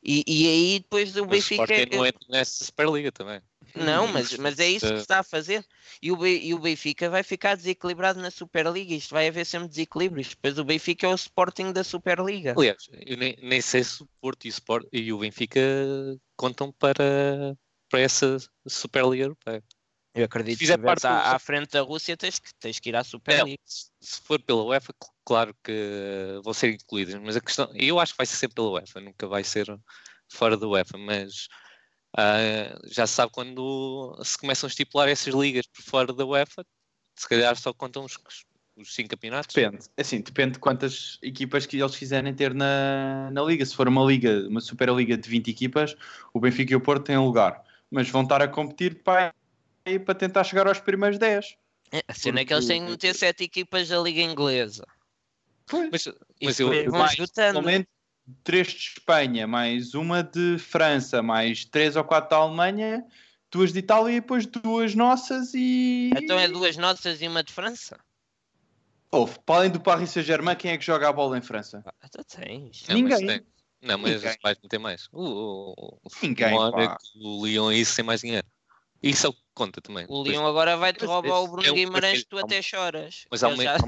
E, 0.03 0.25
e 0.27 0.49
aí 0.49 0.79
depois 0.79 1.17
o 1.17 1.23
O 1.23 1.27
Benfica. 1.27 1.63
Sporting 1.65 1.97
não 1.97 2.07
entra 2.07 2.27
nessa 2.29 2.65
Superliga 2.65 3.11
também. 3.11 3.41
Não, 3.75 4.07
mas, 4.09 4.33
mas 4.39 4.59
é 4.59 4.69
isso 4.69 4.87
que 4.87 4.97
se 4.97 5.03
está 5.03 5.19
a 5.21 5.23
fazer. 5.23 5.65
E 6.01 6.11
o, 6.11 6.17
Be- 6.17 6.41
e 6.43 6.55
o 6.55 6.59
Benfica 6.59 7.11
vai 7.11 7.23
ficar 7.23 7.57
desequilibrado 7.57 8.21
na 8.21 8.31
Superliga. 8.31 8.95
Isto 8.95 9.15
vai 9.15 9.29
haver 9.29 9.45
sempre 9.45 9.69
desequilíbrios. 9.69 10.29
Depois 10.31 10.59
o 10.59 10.65
Benfica 10.65 11.07
é 11.07 11.11
o 11.11 11.15
Sporting 11.15 11.73
da 11.73 11.85
Superliga. 11.85 12.55
Aliás, 12.57 12.89
eu 13.07 13.17
nem, 13.17 13.37
nem 13.43 13.61
sei 13.61 13.85
se 13.85 14.03
o 14.03 14.09
Porto 14.21 14.47
e 14.47 14.49
o, 14.49 14.51
Sport, 14.51 14.87
e 14.93 15.13
o 15.13 15.19
Benfica 15.19 15.61
contam 16.37 16.73
para, 16.73 17.57
para 17.91 18.01
essa 18.01 18.39
Superliga 18.67 19.25
Europeia. 19.25 19.63
Eu 20.15 20.25
acredito 20.25 20.55
que 20.55 20.65
fizer 20.65 20.79
se 20.79 20.85
parte 20.85 21.07
à, 21.07 21.33
à 21.33 21.39
frente 21.39 21.71
da 21.71 21.83
Rússia 21.83 22.17
tens 22.17 22.39
que, 22.39 22.49
tens 22.59 22.81
que 22.81 22.89
ir 22.89 22.97
à 22.97 23.01
Não, 23.01 23.05
Superliga. 23.05 23.61
se 23.65 23.91
se 24.01 24.21
for 24.23 24.41
pela 24.43 24.65
UEFA, 24.65 24.93
claro 25.29 25.55
que 25.63 26.41
vão 26.43 26.55
ser 26.55 26.73
incluídas, 26.73 27.15
mas 27.17 27.37
a 27.37 27.41
questão, 27.43 27.71
eu 27.75 28.01
acho 28.01 28.15
que 28.15 28.17
vai 28.17 28.25
ser 28.25 28.37
sempre 28.37 28.55
pela 28.55 28.71
UEFA, 28.71 28.99
nunca 28.99 29.27
vai 29.27 29.45
ser 29.45 29.67
fora 30.27 30.57
da 30.57 30.67
UEFA, 30.67 30.97
mas 30.97 31.49
ah, 32.17 32.81
já 32.87 33.07
se 33.07 33.13
sabe 33.13 33.31
quando 33.31 34.19
se 34.25 34.39
começam 34.39 34.67
a 34.67 34.71
estipular 34.71 35.07
essas 35.07 35.35
ligas 35.35 35.67
por 35.67 35.83
fora 35.83 36.15
da 36.15 36.25
UEFA, 36.25 36.65
se 37.15 37.29
calhar 37.29 37.55
só 37.57 37.75
contam 37.75 38.07
os, 38.07 38.19
os 38.75 38.95
cinco 38.95 39.11
campeonatos. 39.11 39.55
Depende, 39.55 39.85
assim, 39.99 40.23
depende 40.23 40.53
de 40.53 40.61
quantas 40.61 41.19
equipas 41.21 41.67
que 41.67 41.77
eles 41.77 41.95
quiserem 41.95 42.33
ter 42.33 42.55
na, 42.55 43.29
na 43.31 43.43
liga. 43.43 43.67
Se 43.67 43.77
for 43.77 43.87
uma 43.87 44.05
liga, 44.07 44.49
uma 44.49 44.63
Superliga 44.63 45.15
de 45.15 45.29
20 45.29 45.51
equipas, 45.51 45.95
o 46.33 46.41
Benfica 46.41 46.73
e 46.73 46.77
o 46.77 46.81
Porto 46.81 47.05
têm 47.05 47.19
lugar. 47.19 47.63
Mas 47.91 48.09
vão 48.09 48.23
estar 48.23 48.41
a 48.41 48.49
competir 48.49 49.03
para, 49.03 49.35
para 50.07 50.15
tentar 50.15 50.45
chegar 50.45 50.67
aos 50.67 50.81
primeiros 50.81 51.19
10. 51.19 51.55
É, 51.93 52.03
A 52.09 52.15
cena 52.15 52.41
é 52.41 52.47
que 52.47 52.55
eles 52.55 52.67
têm 52.67 52.83
que 52.83 52.91
meter 52.91 53.15
sete 53.15 53.45
equipas 53.45 53.89
da 53.89 53.99
Liga 53.99 54.23
Inglesa. 54.23 54.87
Mas, 55.91 56.07
E 56.07 56.15
mas 56.45 56.61
eu, 56.61 56.69
vão 56.91 57.01
mais. 57.01 57.17
Normalmente, 57.37 57.89
três 58.45 58.69
de 58.69 58.77
Espanha, 58.77 59.47
mais 59.47 59.95
uma 59.95 60.23
de 60.23 60.59
França, 60.59 61.23
mais 61.23 61.65
três 61.65 61.97
ou 61.97 62.05
quatro 62.05 62.31
da 62.31 62.37
Alemanha, 62.37 63.05
duas 63.51 63.73
de 63.73 63.79
Itália 63.79 64.17
e 64.17 64.21
depois 64.21 64.47
duas 64.47 64.95
nossas 64.95 65.53
e... 65.55 66.11
Então 66.17 66.39
é 66.39 66.47
duas 66.49 66.77
nossas 66.77 67.21
e 67.23 67.29
uma 67.29 67.43
de 67.43 67.53
França? 67.53 67.99
Ouve, 69.11 69.39
para 69.47 69.57
além 69.61 69.71
do 69.71 69.81
Paris 69.81 70.11
Saint-Germain, 70.11 70.55
quem 70.57 70.71
é 70.73 70.77
que 70.79 70.85
joga 70.85 71.09
a 71.09 71.13
bola 71.13 71.39
em 71.39 71.43
França? 71.43 71.83
Ah, 71.87 71.93
então 72.05 72.23
tens. 72.25 72.87
Não, 72.89 72.99
mas 73.03 73.21
Ninguém. 73.21 73.27
tem- 73.27 73.47
Não, 73.81 73.97
mas 73.97 74.23
Ninguém. 74.23 74.37
vais 74.43 74.59
meter 74.63 74.79
mais. 74.79 75.09
O, 75.13 75.23
o, 75.23 75.73
o, 76.05 76.11
Ninguém, 76.23 76.49
o 76.49 76.51
Mónaco, 76.51 76.77
pá. 76.95 76.99
o 77.17 77.47
Lyon, 77.47 77.73
isso 77.73 77.97
tem 77.97 78.05
mais 78.05 78.21
dinheiro. 78.21 78.47
Isso 79.03 79.27
é 79.27 79.31
o 79.31 79.33
que 79.33 79.41
conta 79.55 79.81
também. 79.81 80.05
O 80.09 80.21
Leão 80.23 80.47
agora 80.47 80.77
vai-te 80.77 81.01
Mas 81.01 81.09
roubar 81.09 81.41
o 81.41 81.49
Bruno 81.49 81.67
é 81.67 81.71
um- 81.71 81.75
Guimarães, 81.75 82.21
é- 82.21 82.25
tu 82.29 82.37
até 82.37 82.61
choras. 82.61 83.25
Mas 83.31 83.43
há 83.43 83.49
uma, 83.49 83.63
já- 83.63 83.79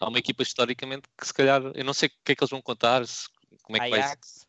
há 0.00 0.08
uma- 0.08 0.18
equipa 0.18 0.42
historicamente 0.42 1.08
que 1.18 1.26
se 1.26 1.32
calhar, 1.34 1.62
eu 1.74 1.84
não 1.84 1.92
sei 1.94 2.08
o 2.08 2.12
que 2.24 2.32
é 2.32 2.34
que 2.34 2.42
eles 2.42 2.50
vão 2.50 2.62
contar, 2.62 3.06
se- 3.06 3.28
como 3.62 3.76
é 3.76 3.80
que 3.80 3.90
vai 3.90 4.00
Ajax. 4.00 4.46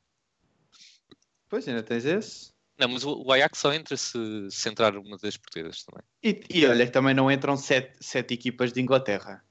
Pois, 1.48 1.68
ainda 1.68 1.84
tens 1.84 2.06
esse. 2.06 2.52
Não, 2.78 2.88
mas 2.88 3.04
o, 3.04 3.24
o 3.24 3.32
Ajax 3.34 3.58
só 3.60 3.74
entra 3.74 3.98
se, 3.98 4.18
se 4.50 4.70
entrar 4.70 4.96
uma 4.98 5.18
das 5.18 5.36
portuguesas 5.36 5.84
também. 5.84 6.04
E, 6.24 6.60
e 6.60 6.66
olha 6.66 6.86
que 6.86 6.92
também 6.92 7.14
não 7.14 7.30
entram 7.32 7.58
sete, 7.58 7.98
sete 8.00 8.34
equipas 8.34 8.72
de 8.72 8.80
Inglaterra. 8.82 9.44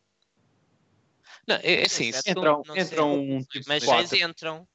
Não, 1.46 1.56
é, 1.56 1.82
é 1.82 1.86
assim. 1.86 2.10
Entram, 2.26 2.62
não 2.66 2.76
entram 2.76 3.14
um 3.18 3.42
tipo 3.42 3.64
Mas 3.68 3.84
quatro. 3.84 4.06
seis 4.08 4.22
entram. 4.22 4.66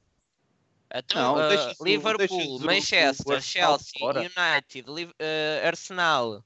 Então, 0.94 1.36
Não, 1.36 1.48
o- 1.80 1.84
Liverpool, 1.84 2.60
Manchester, 2.60 3.40
Chelsea. 3.42 4.00
United, 4.04 4.86
ah, 5.18 5.66
Arsenal, 5.66 6.44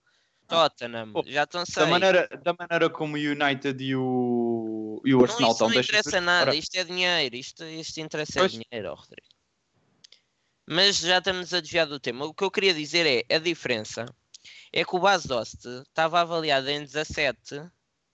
Tottenham, 0.48 1.12
Pô, 1.12 1.22
já 1.26 1.44
estão 1.44 1.60
Da 1.60 1.66
seis. 1.66 1.88
maneira, 1.88 2.28
da 2.42 2.54
maneira 2.58 2.90
como 2.90 3.14
o 3.16 3.18
United 3.18 3.82
e 3.84 3.94
o, 3.94 5.00
e 5.04 5.14
o 5.14 5.18
Não, 5.18 5.24
Arsenal 5.24 5.52
estão, 5.52 5.68
não 5.68 5.74
deixa-se 5.74 5.98
interessa 5.98 6.20
nada, 6.20 6.46
fora. 6.46 6.56
isto 6.56 6.74
é 6.76 6.84
dinheiro, 6.84 7.36
isto, 7.36 7.64
isto 7.64 8.00
interessa 8.00 8.32
Pois. 8.40 8.54
é 8.54 8.58
dinheiro, 8.58 8.90
ó, 8.92 8.94
Rodrigo. 8.94 9.28
Mas 10.66 10.98
já 10.98 11.18
estamos 11.18 11.54
a 11.54 11.60
desviar 11.60 11.86
do 11.86 11.98
tema. 11.98 12.26
O 12.26 12.34
que 12.34 12.44
eu 12.44 12.50
queria 12.50 12.74
dizer 12.74 13.06
é, 13.06 13.34
a 13.34 13.38
diferença 13.38 14.04
é 14.72 14.84
que 14.84 14.94
o 14.96 14.98
Bas 14.98 15.24
Dost 15.24 15.66
estava 15.66 16.20
avaliado 16.20 16.68
em 16.68 16.80
17, 16.84 17.62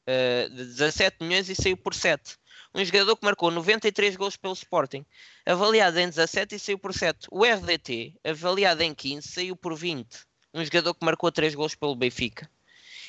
eh, 0.07 0.49
de 0.49 0.65
17 0.67 1.17
milhões 1.21 1.49
e 1.49 1.55
saiu 1.55 1.77
por 1.77 1.95
7. 1.95 2.37
Um 2.73 2.85
jogador 2.85 3.17
que 3.17 3.25
marcou 3.25 3.51
93 3.51 4.15
gols 4.17 4.37
pelo 4.37 4.53
Sporting, 4.55 5.05
avaliado 5.47 5.99
em 5.99 6.09
17 6.09 6.55
e 6.55 6.59
saiu 6.59 6.79
por 6.79 6.93
7. 6.95 7.27
O 7.31 7.45
RDT, 7.45 8.15
avaliado 8.25 8.83
em 8.83 8.95
15, 8.95 9.29
saiu 9.29 9.57
por 9.57 9.75
20. 9.77 10.07
Um 10.55 10.65
jogador 10.65 10.95
que 10.95 11.05
marcou 11.05 11.31
3 11.33 11.55
gols 11.55 11.75
pelo 11.75 11.97
Benfica. 11.97 12.49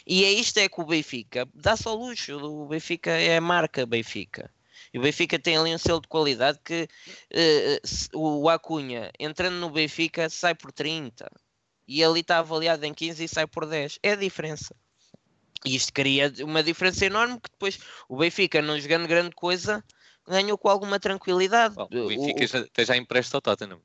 E 0.05 0.23
é 0.25 0.31
isto 0.31 0.57
é 0.57 0.67
que 0.67 0.81
o 0.81 0.85
Benfica 0.85 1.47
dá-se 1.53 1.87
ao 1.87 1.95
luxo. 1.95 2.35
O 2.37 2.67
Benfica 2.67 3.11
é 3.11 3.37
a 3.37 3.41
marca 3.41 3.85
Benfica. 3.85 4.51
E 4.93 4.99
o 4.99 5.01
Benfica 5.01 5.37
tem 5.39 5.57
ali 5.57 5.73
um 5.73 5.77
selo 5.77 6.01
de 6.01 6.07
qualidade 6.07 6.59
que 6.63 6.87
se- 7.83 8.09
o 8.13 8.49
Acunha, 8.49 9.11
entrando 9.19 9.55
no 9.55 9.69
Benfica, 9.69 10.29
sai 10.29 10.53
por 10.55 10.71
30. 10.71 11.29
E 11.87 12.03
ali 12.03 12.21
está 12.21 12.39
avaliado 12.39 12.83
em 12.85 12.93
15 12.93 13.23
e 13.23 13.27
sai 13.27 13.45
por 13.47 13.65
10. 13.65 13.99
É 14.01 14.11
a 14.11 14.15
diferença. 14.15 14.75
E 15.63 15.75
isto 15.75 15.91
cria 15.93 16.31
uma 16.41 16.61
diferença 16.63 17.05
enorme 17.05 17.39
que 17.39 17.49
depois 17.49 17.79
o 18.07 18.17
Benfica, 18.17 18.61
não 18.61 18.79
jogando 18.79 19.07
grande 19.07 19.35
coisa, 19.35 19.83
ganhou 20.27 20.57
com 20.57 20.69
alguma 20.69 20.99
tranquilidade. 20.99 21.75
Bom, 21.75 21.87
O- 21.91 22.07
Benfica 22.07 22.43
o- 22.43 22.47
já, 22.47 22.83
já 22.85 22.97
empresta 22.97 23.37
ao 23.37 23.41
Tottenham. 23.41 23.81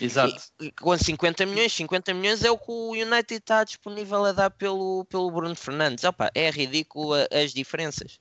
Exato. 0.00 0.42
e- 0.60 0.70
com 0.72 0.96
50 0.96 1.44
milhões, 1.46 1.72
50 1.72 2.14
milhões 2.14 2.44
é 2.44 2.50
o 2.50 2.58
que 2.58 2.70
o 2.70 2.92
United 2.92 3.34
está 3.34 3.64
disponível 3.64 4.24
a 4.24 4.32
dar 4.32 4.50
pelo, 4.50 5.04
pelo 5.06 5.30
Bruno 5.30 5.54
Fernandes. 5.54 6.04
Opa, 6.04 6.30
é 6.34 6.50
ridículo 6.50 7.14
as 7.32 7.52
diferenças. 7.52 8.18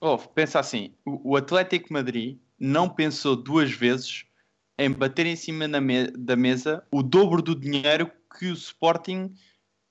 Ouve, 0.00 0.28
pensa 0.34 0.58
assim, 0.58 0.94
o, 1.04 1.32
o 1.32 1.36
Atlético 1.36 1.92
Madrid 1.92 2.38
não 2.58 2.88
pensou 2.88 3.36
duas 3.36 3.70
vezes 3.70 4.24
em 4.78 4.90
bater 4.90 5.26
em 5.26 5.36
cima 5.36 5.68
me- 5.80 6.10
da 6.10 6.34
mesa 6.34 6.84
o 6.90 7.02
dobro 7.02 7.40
do 7.42 7.54
dinheiro 7.54 8.10
que 8.38 8.46
o 8.46 8.52
Sporting 8.54 9.32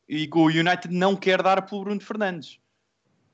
e 0.10 0.28
que 0.28 0.38
o 0.38 0.46
United 0.48 0.90
não 0.94 1.16
quer 1.16 1.42
dar 1.42 1.62
pelo 1.62 1.84
Bruno 1.84 2.02
Fernandes. 2.02 2.60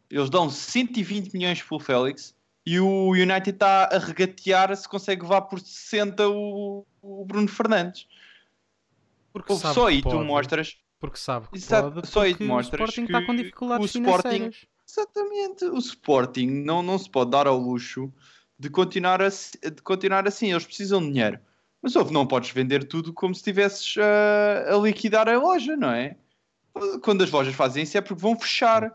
Eles 0.10 0.30
dão 0.30 0.50
120 0.50 1.34
milhões 1.34 1.62
pelo 1.62 1.80
Félix 1.80 2.36
e 2.69 2.81
o 2.81 3.11
United 3.11 3.52
está 3.52 3.85
a 3.85 3.98
regatear 3.98 4.76
se 4.76 4.89
consegue 4.89 5.22
levar 5.22 5.44
por 5.44 5.57
60 5.57 6.27
o, 6.27 6.85
o 7.02 7.23
Bruno 7.23 7.48
Fernandes. 7.48 8.06
Porque 9.31 9.56
sabe 9.56 9.73
só 9.73 9.85
que 9.85 9.94
aí 9.94 10.02
tu 10.02 10.10
pode, 10.10 10.26
mostras 10.26 10.77
Porque 10.99 11.18
sabe 11.18 11.48
que 11.48 11.56
Exato, 11.56 11.94
pode, 11.94 12.07
só 12.10 12.23
aí 12.23 12.31
porque 12.31 12.44
o 12.44 12.48
demonstras 12.48 12.89
Sporting 12.89 13.06
está 13.06 13.26
com 13.26 13.31
que 13.31 13.44
dificuldades 13.44 13.95
o 13.95 13.98
Sporting- 13.98 14.30
financeiras. 14.30 14.65
Exatamente, 14.85 15.64
o 15.64 15.77
Sporting 15.77 16.48
não, 16.65 16.84
não 16.84 16.99
se 16.99 17.10
pode 17.10 17.31
dar 17.31 17.48
ao 17.48 17.57
luxo 17.57 18.11
de 18.60 18.69
continuar, 18.69 19.22
assim, 19.22 19.57
de 19.64 19.81
continuar 19.81 20.27
assim, 20.27 20.52
eles 20.52 20.65
precisam 20.65 20.99
de 20.99 21.07
dinheiro. 21.07 21.39
Mas 21.81 21.95
ouve, 21.95 22.11
não 22.11 22.27
podes 22.27 22.49
vender 22.49 22.84
tudo 22.84 23.14
como 23.14 23.34
se 23.34 23.39
estivesses 23.39 23.95
ah, 23.98 24.76
a 24.76 24.77
liquidar 24.77 25.30
a 25.30 25.38
loja, 25.38 25.77
não 25.77 25.91
é? 25.91 26.18
Quando 27.02 27.23
as 27.23 27.31
lojas 27.31 27.56
fazem 27.56 27.84
isso 27.84 27.98
é 27.98 28.02
porque 28.02 28.22
vão 28.22 28.38
fechar. 28.38 28.94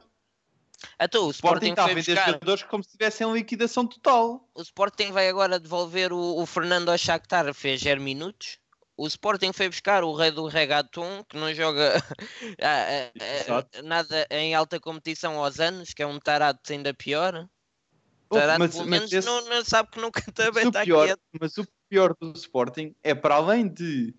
Então, 1.01 1.27
o 1.27 1.31
Sporting 1.31 1.67
Sporting 1.67 1.71
está 1.71 1.85
a 1.85 1.87
vender 1.89 2.15
buscar. 2.15 2.27
jogadores 2.33 2.63
como 2.65 2.83
se 2.83 2.89
estivessem 2.91 3.29
em 3.29 3.33
liquidação 3.35 3.87
total. 3.87 4.49
O 4.55 4.63
Sporting 4.63 5.13
vai 5.13 5.29
agora 5.29 5.59
devolver 5.61 6.13
o, 6.13 6.39
o 6.41 6.47
Fernando 6.47 6.91
ao 6.91 6.99
Shakhtar, 6.99 7.53
fez 7.55 7.81
0 7.81 8.01
minutos. 8.01 8.59
o 8.97 9.07
Sporting 9.07 9.53
foi 9.53 9.69
buscar 9.69 10.05
o 10.05 10.13
rei 10.15 10.31
do 10.31 10.47
regaton, 10.47 11.25
que 11.29 11.37
não 11.37 11.53
joga 11.55 11.95
ah, 12.61 13.11
ah, 13.51 13.65
ah, 13.75 13.83
nada 13.83 14.27
em 14.31 14.55
alta 14.55 14.79
competição 14.79 15.39
aos 15.43 15.59
anos, 15.61 15.93
que 15.95 16.03
é 16.03 16.07
um 16.07 16.19
tarado 16.21 16.59
ainda 16.71 16.93
pior. 16.95 17.49
Oh, 18.31 18.35
Tarado, 18.37 18.59
mas- 18.61 18.75
pelo 18.75 18.87
menos, 18.87 19.13
esse- 19.13 19.27
não, 19.27 19.45
não 19.47 19.65
sabe 19.65 19.91
que 19.91 20.01
nunca 20.01 20.21
também 20.33 20.67
está 20.69 20.85
pior, 20.85 21.07
quieto. 21.07 21.21
mas 21.41 21.57
o 21.59 21.67
pior 21.89 22.15
do 22.21 22.33
Sporting 22.33 22.95
é 23.03 23.15
para 23.15 23.35
além 23.37 23.69
de 23.69 24.15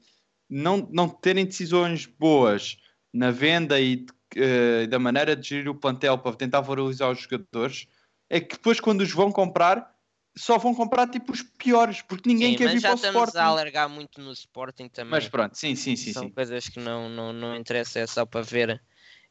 não, 0.50 0.88
não 0.92 1.10
terem 1.10 1.46
decisões 1.46 2.06
boas 2.06 2.78
na 3.12 3.32
venda 3.32 3.80
e 3.80 3.96
de, 3.98 4.14
eh, 4.36 4.88
da 4.88 5.00
maneira 5.00 5.36
de 5.36 5.48
gerir 5.48 5.70
o 5.70 5.76
plantel 5.76 6.18
para 6.18 6.36
tentar 6.36 6.62
valorizar 6.62 7.10
os 7.10 7.20
jogadores, 7.20 7.88
é 8.30 8.40
que 8.40 8.56
depois 8.56 8.80
quando 8.80 9.02
os 9.02 9.12
vão 9.12 9.32
comprar, 9.32 9.94
só 10.36 10.58
vão 10.58 10.74
comprar 10.74 11.08
tipo 11.10 11.32
os 11.32 11.42
piores, 11.42 12.02
porque 12.02 12.30
ninguém 12.30 12.52
Sim, 12.52 12.58
quer 12.58 12.66
mas 12.66 12.74
vir 12.74 12.82
já 12.82 12.90
para 12.90 12.94
o 12.94 12.96
estamos 12.96 13.16
Sporting. 13.20 13.38
a 13.38 13.46
alargar 13.46 13.90
muito 13.90 14.22
no 14.22 14.32
Sporting 14.32 14.88
também. 14.90 15.12
Mas 15.12 15.30
pronto, 15.30 15.56
sim, 15.58 15.76
sim, 15.76 15.96
sim, 15.96 16.12
São 16.14 16.24
sim. 16.24 16.30
coisas 16.30 16.68
que 16.70 16.80
não, 16.80 17.10
não, 17.10 17.34
não 17.34 17.56
interessa, 17.56 18.00
é 18.00 18.08
só 18.08 18.26
para 18.26 18.42
ver 18.42 18.82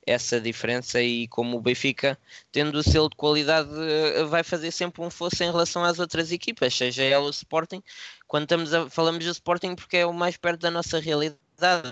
essa 0.07 0.41
diferença 0.41 1.01
e 1.01 1.29
como 1.29 1.57
o 1.57 1.61
Benfica, 1.61 2.19
tendo 2.51 2.77
o 2.77 2.83
selo 2.83 3.09
de 3.09 3.17
qualidade, 3.17 3.71
eh, 3.73 4.25
vai 4.25 4.43
fazer 4.43 4.71
sempre 4.73 5.01
um 5.03 5.11
fosso 5.11 5.43
em 5.45 5.47
relação 5.51 5.85
às 5.85 5.99
outras 6.01 6.33
equipas, 6.33 6.75
seja 6.75 7.05
ela 7.05 7.27
o 7.27 7.31
Sporting, 7.31 7.83
quando 8.27 8.45
estamos 8.45 8.75
a, 8.75 8.91
falamos 8.91 9.25
do 9.25 9.31
Sporting 9.31 9.77
porque 9.77 9.99
é 9.99 10.07
o 10.07 10.13
mais 10.13 10.37
perto 10.37 10.61
da 10.63 10.71
nossa 10.73 10.99
realidade, 10.99 11.39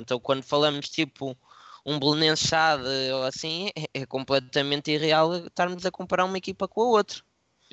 então 0.00 0.18
quando 0.18 0.42
falamos 0.42 0.88
tipo 0.88 1.36
um 1.84 1.98
Belenenses 1.98 2.48
Chade 2.48 2.82
ou 3.12 3.22
assim, 3.24 3.70
é, 3.76 4.00
é 4.02 4.06
completamente 4.06 4.90
irreal 4.90 5.34
estarmos 5.46 5.84
a 5.86 5.90
comparar 5.90 6.24
uma 6.24 6.38
equipa 6.38 6.68
com 6.68 6.82
a 6.82 6.86
outra. 6.86 7.20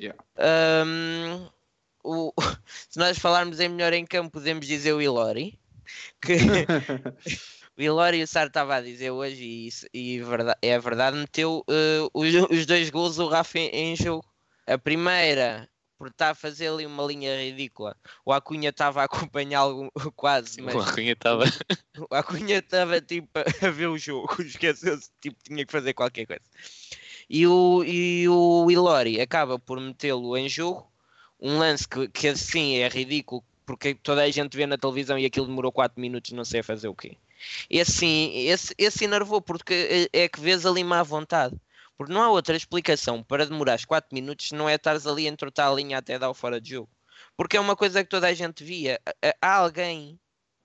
Yeah. 0.00 0.18
Ahm, 0.36 1.48
o- 2.04 2.32
se 2.88 2.98
nós 2.98 3.18
falarmos 3.18 3.60
em 3.60 3.68
melhor 3.68 3.92
em 3.92 4.06
campo, 4.06 4.30
podemos 4.32 4.66
dizer 4.66 4.92
o 4.92 5.02
Ilori, 5.02 5.58
que 6.20 6.36
o 7.76 7.82
Ilori, 7.82 8.22
o 8.22 8.26
Sar 8.26 8.46
estava 8.46 8.76
a 8.76 8.80
dizer 8.80 9.10
hoje, 9.10 9.42
e, 9.42 9.66
isso- 9.68 9.86
e 9.92 10.20
verda- 10.20 10.56
é 10.62 10.78
verdade, 10.78 11.16
meteu 11.16 11.64
eh, 11.68 12.08
os, 12.14 12.34
os 12.50 12.66
dois 12.66 12.90
gols 12.90 13.18
o 13.18 13.28
Rafa 13.28 13.58
em, 13.58 13.68
em 13.92 13.96
jogo. 13.96 14.24
A 14.66 14.76
primeira, 14.78 15.68
por 15.98 16.08
estar 16.08 16.30
a 16.30 16.34
fazer 16.34 16.68
ali 16.68 16.86
uma 16.86 17.02
linha 17.02 17.36
ridícula, 17.42 17.96
o 18.24 18.32
Acunha 18.32 18.70
estava 18.70 19.02
a 19.02 19.04
acompanhá-lo 19.04 19.90
quase, 20.14 20.62
mas 20.62 20.74
O 20.74 20.80
Arruinha 20.80 21.12
estava. 21.12 21.44
o 22.10 22.14
Acunha 22.14 22.58
estava 22.58 23.00
tipo 23.00 23.28
a 23.36 23.70
ver 23.70 23.88
o 23.88 23.98
jogo, 23.98 24.28
esqueceu-se, 24.40 25.10
tipo, 25.20 25.36
tinha 25.42 25.66
que 25.66 25.72
fazer 25.72 25.92
qualquer 25.94 26.26
coisa. 26.26 26.42
E 27.28 27.46
o, 27.46 27.82
e 27.84 28.26
o 28.28 28.70
Ilori 28.70 29.20
acaba 29.20 29.58
por 29.58 29.78
metê-lo 29.80 30.36
em 30.36 30.48
jogo, 30.48 30.90
um 31.40 31.58
lance 31.58 31.86
que, 31.86 32.08
que 32.08 32.28
assim 32.28 32.76
é 32.76 32.88
ridículo, 32.88 33.44
porque 33.66 33.94
toda 33.94 34.22
a 34.22 34.30
gente 34.30 34.56
vê 34.56 34.66
na 34.66 34.78
televisão 34.78 35.18
e 35.18 35.26
aquilo 35.26 35.46
demorou 35.46 35.72
4 35.72 36.00
minutos, 36.00 36.30
não 36.32 36.44
sei 36.44 36.62
fazer 36.62 36.88
o 36.88 36.94
quê. 36.94 37.18
E 37.68 37.80
assim, 37.80 38.32
esse, 38.34 38.74
esse 38.78 39.04
enervou, 39.04 39.42
porque 39.42 40.08
é 40.12 40.24
é 40.24 40.28
que 40.28 40.40
vês 40.40 40.64
ali 40.64 40.82
má 40.82 41.02
vontade. 41.02 41.54
Porque 41.98 42.12
não 42.12 42.22
há 42.22 42.30
outra 42.30 42.56
explicação 42.56 43.24
para 43.24 43.44
demorar 43.44 43.84
4 43.84 44.14
minutos, 44.14 44.52
não 44.52 44.68
é 44.68 44.76
estares 44.76 45.04
ali 45.04 45.26
a 45.26 45.30
entrotar 45.30 45.68
a 45.68 45.74
linha 45.74 45.98
até 45.98 46.16
dar 46.16 46.30
o 46.30 46.34
fora 46.34 46.60
de 46.60 46.70
jogo. 46.70 46.88
Porque 47.36 47.56
é 47.56 47.60
uma 47.60 47.74
coisa 47.74 48.04
que 48.04 48.08
toda 48.08 48.28
a 48.28 48.32
gente 48.32 48.62
via. 48.62 49.00
Há- 49.42 49.56
alguém 49.56 50.18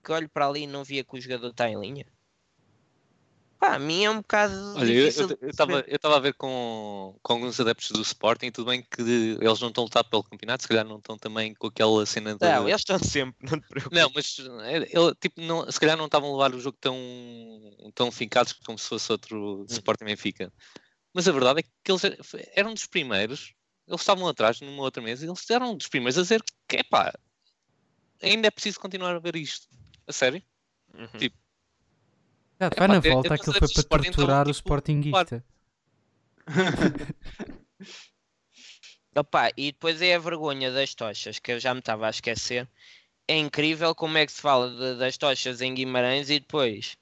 que 0.04 0.12
olhe 0.12 0.28
para 0.28 0.46
ali 0.46 0.62
e 0.62 0.66
não 0.68 0.84
via 0.84 1.02
que 1.02 1.16
o 1.16 1.20
jogador 1.20 1.48
está 1.48 1.68
em 1.68 1.80
linha? 1.80 2.06
Pá, 3.58 3.74
a 3.74 3.78
mim 3.80 4.04
é 4.04 4.10
um 4.10 4.18
bocado 4.18 4.52
Olha, 4.76 4.92
eu 4.92 5.06
difícil 5.06 5.38
eu 5.40 5.96
estava 5.96 6.16
a 6.16 6.20
ver 6.20 6.34
com, 6.34 7.16
com 7.22 7.32
alguns 7.32 7.58
adeptos 7.58 7.90
do 7.90 8.02
Sporting, 8.02 8.50
tudo 8.52 8.70
bem 8.70 8.82
que 8.82 9.00
eles 9.00 9.60
não 9.60 9.68
estão 9.68 9.82
a 9.82 9.86
lutar 9.86 10.04
pelo 10.04 10.22
campeonato, 10.22 10.62
se 10.62 10.68
calhar 10.68 10.84
não 10.84 10.98
estão 10.98 11.18
também 11.18 11.54
com 11.54 11.66
aquela 11.66 12.04
cena 12.06 12.36
de. 12.36 12.46
Não, 12.46 12.68
eles 12.68 12.80
estão 12.80 12.98
sempre, 12.98 13.50
não 13.50 13.58
te 13.58 13.66
preocupes. 13.66 13.98
Não, 13.98 14.10
mas 14.14 14.38
é, 14.66 14.76
ele, 14.76 15.14
tipo, 15.20 15.40
não, 15.40 15.68
se 15.70 15.80
calhar 15.80 15.96
não 15.96 16.06
estavam 16.06 16.28
a 16.28 16.32
levar 16.32 16.54
o 16.54 16.60
jogo 16.60 16.76
tão, 16.80 16.96
tão 17.94 18.12
fincados 18.12 18.52
como 18.52 18.78
se 18.78 18.88
fosse 18.88 19.10
outro 19.10 19.64
Sporting 19.68 20.04
Benfica. 20.04 20.52
Mas 21.14 21.28
a 21.28 21.32
verdade 21.32 21.60
é 21.60 21.62
que 21.62 21.92
eles 21.92 22.02
eram 22.56 22.74
dos 22.74 22.86
primeiros, 22.86 23.54
eles 23.86 24.00
estavam 24.00 24.26
atrás 24.26 24.60
numa 24.60 24.82
outra 24.82 25.00
mesa 25.00 25.24
e 25.24 25.28
eles 25.28 25.48
eram 25.48 25.76
dos 25.76 25.86
primeiros 25.86 26.18
a 26.18 26.22
dizer 26.22 26.42
que 26.68 26.76
epá, 26.76 27.14
ainda 28.20 28.48
é 28.48 28.50
preciso 28.50 28.80
continuar 28.80 29.14
a 29.14 29.20
ver 29.20 29.36
isto. 29.36 29.68
A 30.08 30.12
sério? 30.12 30.42
Uhum. 30.92 31.06
tipo, 31.18 31.36
Já, 32.60 32.66
Epá, 32.66 32.76
vai 32.78 32.88
na 32.88 33.00
volta, 33.00 33.28
não 33.28 33.36
aquilo 33.36 33.52
foi 33.52 33.60
para 33.60 33.68
Sporting 33.68 34.08
então, 34.08 34.16
torturar 34.16 34.48
o 34.48 34.52
tipo, 34.52 34.58
Sportingista. 34.58 35.44
Opa, 39.16 39.50
e 39.56 39.70
depois 39.70 40.02
é 40.02 40.16
a 40.16 40.18
vergonha 40.18 40.72
das 40.72 40.92
tochas, 40.94 41.38
que 41.38 41.52
eu 41.52 41.60
já 41.60 41.72
me 41.72 41.78
estava 41.78 42.08
a 42.08 42.10
esquecer. 42.10 42.68
É 43.28 43.38
incrível 43.38 43.94
como 43.94 44.18
é 44.18 44.26
que 44.26 44.32
se 44.32 44.40
fala 44.40 44.68
de- 44.70 44.98
das 44.98 45.16
tochas 45.16 45.60
em 45.60 45.72
Guimarães 45.72 46.28
e 46.28 46.40
depois. 46.40 46.96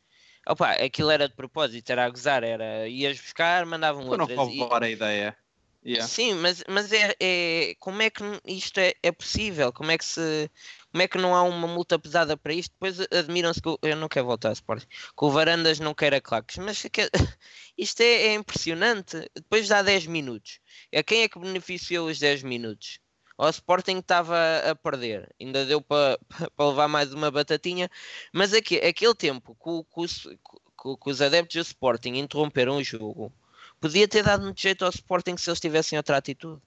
Opa, 0.46 0.72
aquilo 0.72 1.10
era 1.10 1.28
de 1.28 1.34
propósito, 1.34 1.90
era 1.90 2.04
a 2.04 2.10
gozar, 2.10 2.42
era 2.42 2.88
ias 2.88 3.20
buscar, 3.20 3.64
mandavam 3.64 4.08
Para 4.08 4.18
não 4.18 4.24
outras. 4.26 4.48
e- 4.48 4.68
a 4.86 4.90
ideia. 4.90 5.36
Yeah. 5.84 6.06
Sim, 6.06 6.34
mas, 6.34 6.62
mas 6.68 6.92
é, 6.92 7.14
é- 7.20 7.74
como 7.80 8.02
é 8.02 8.08
que 8.08 8.22
isto 8.46 8.78
é, 8.78 8.94
é 9.02 9.10
possível? 9.10 9.72
Como 9.72 9.90
é 9.90 9.98
que 9.98 10.04
se 10.04 10.48
como 10.92 11.02
é 11.02 11.08
que 11.08 11.18
não 11.18 11.34
há 11.34 11.42
uma 11.42 11.66
multa 11.66 11.98
pesada 11.98 12.36
para 12.36 12.52
isto? 12.54 12.72
Depois 12.72 13.00
admiram-se 13.10 13.60
que 13.60 13.68
o- 13.68 13.78
eu 13.82 13.96
não 13.96 14.08
quero 14.08 14.26
voltar 14.26 14.50
a 14.50 14.52
Sporting, 14.52 14.86
que 14.86 15.24
o 15.24 15.30
Varandas 15.30 15.80
não 15.80 15.92
queira 15.94 16.20
claques, 16.20 16.58
mas 16.58 16.82
que- 16.82 17.10
isto 17.76 18.00
é, 18.00 18.28
é 18.28 18.34
impressionante. 18.34 19.28
Depois 19.34 19.66
dá 19.68 19.82
10 19.82 20.06
minutos. 20.06 20.60
A 20.94 21.02
quem 21.02 21.22
é 21.22 21.28
que 21.28 21.38
beneficiou 21.38 22.08
os 22.08 22.18
10 22.18 22.42
minutos? 22.44 23.00
O 23.38 23.48
Sporting 23.48 23.98
estava 23.98 24.36
a 24.70 24.74
perder, 24.74 25.34
ainda 25.40 25.64
deu 25.66 25.80
para 25.82 26.18
para 26.56 26.68
levar 26.68 26.88
mais 26.88 27.12
uma 27.12 27.30
batatinha, 27.30 27.90
mas 28.32 28.52
aqui, 28.54 28.76
aquele 28.78 29.14
tempo 29.14 29.54
que, 29.56 30.00
os- 30.00 30.22
que- 30.24 30.96
que 30.96 31.10
os 31.10 31.20
adeptos 31.22 31.56
do 31.56 31.62
Sporting 31.62 32.14
interromperam 32.16 32.76
o 32.78 32.84
jogo, 32.84 33.32
podia 33.80 34.08
ter 34.08 34.22
dado 34.24 34.44
muito 34.44 34.60
jeito 34.60 34.84
ao 34.84 34.90
Sporting 34.90 35.36
se 35.36 35.50
eles 35.50 35.60
tivessem 35.60 35.98
outra 35.98 36.16
atitude. 36.16 36.60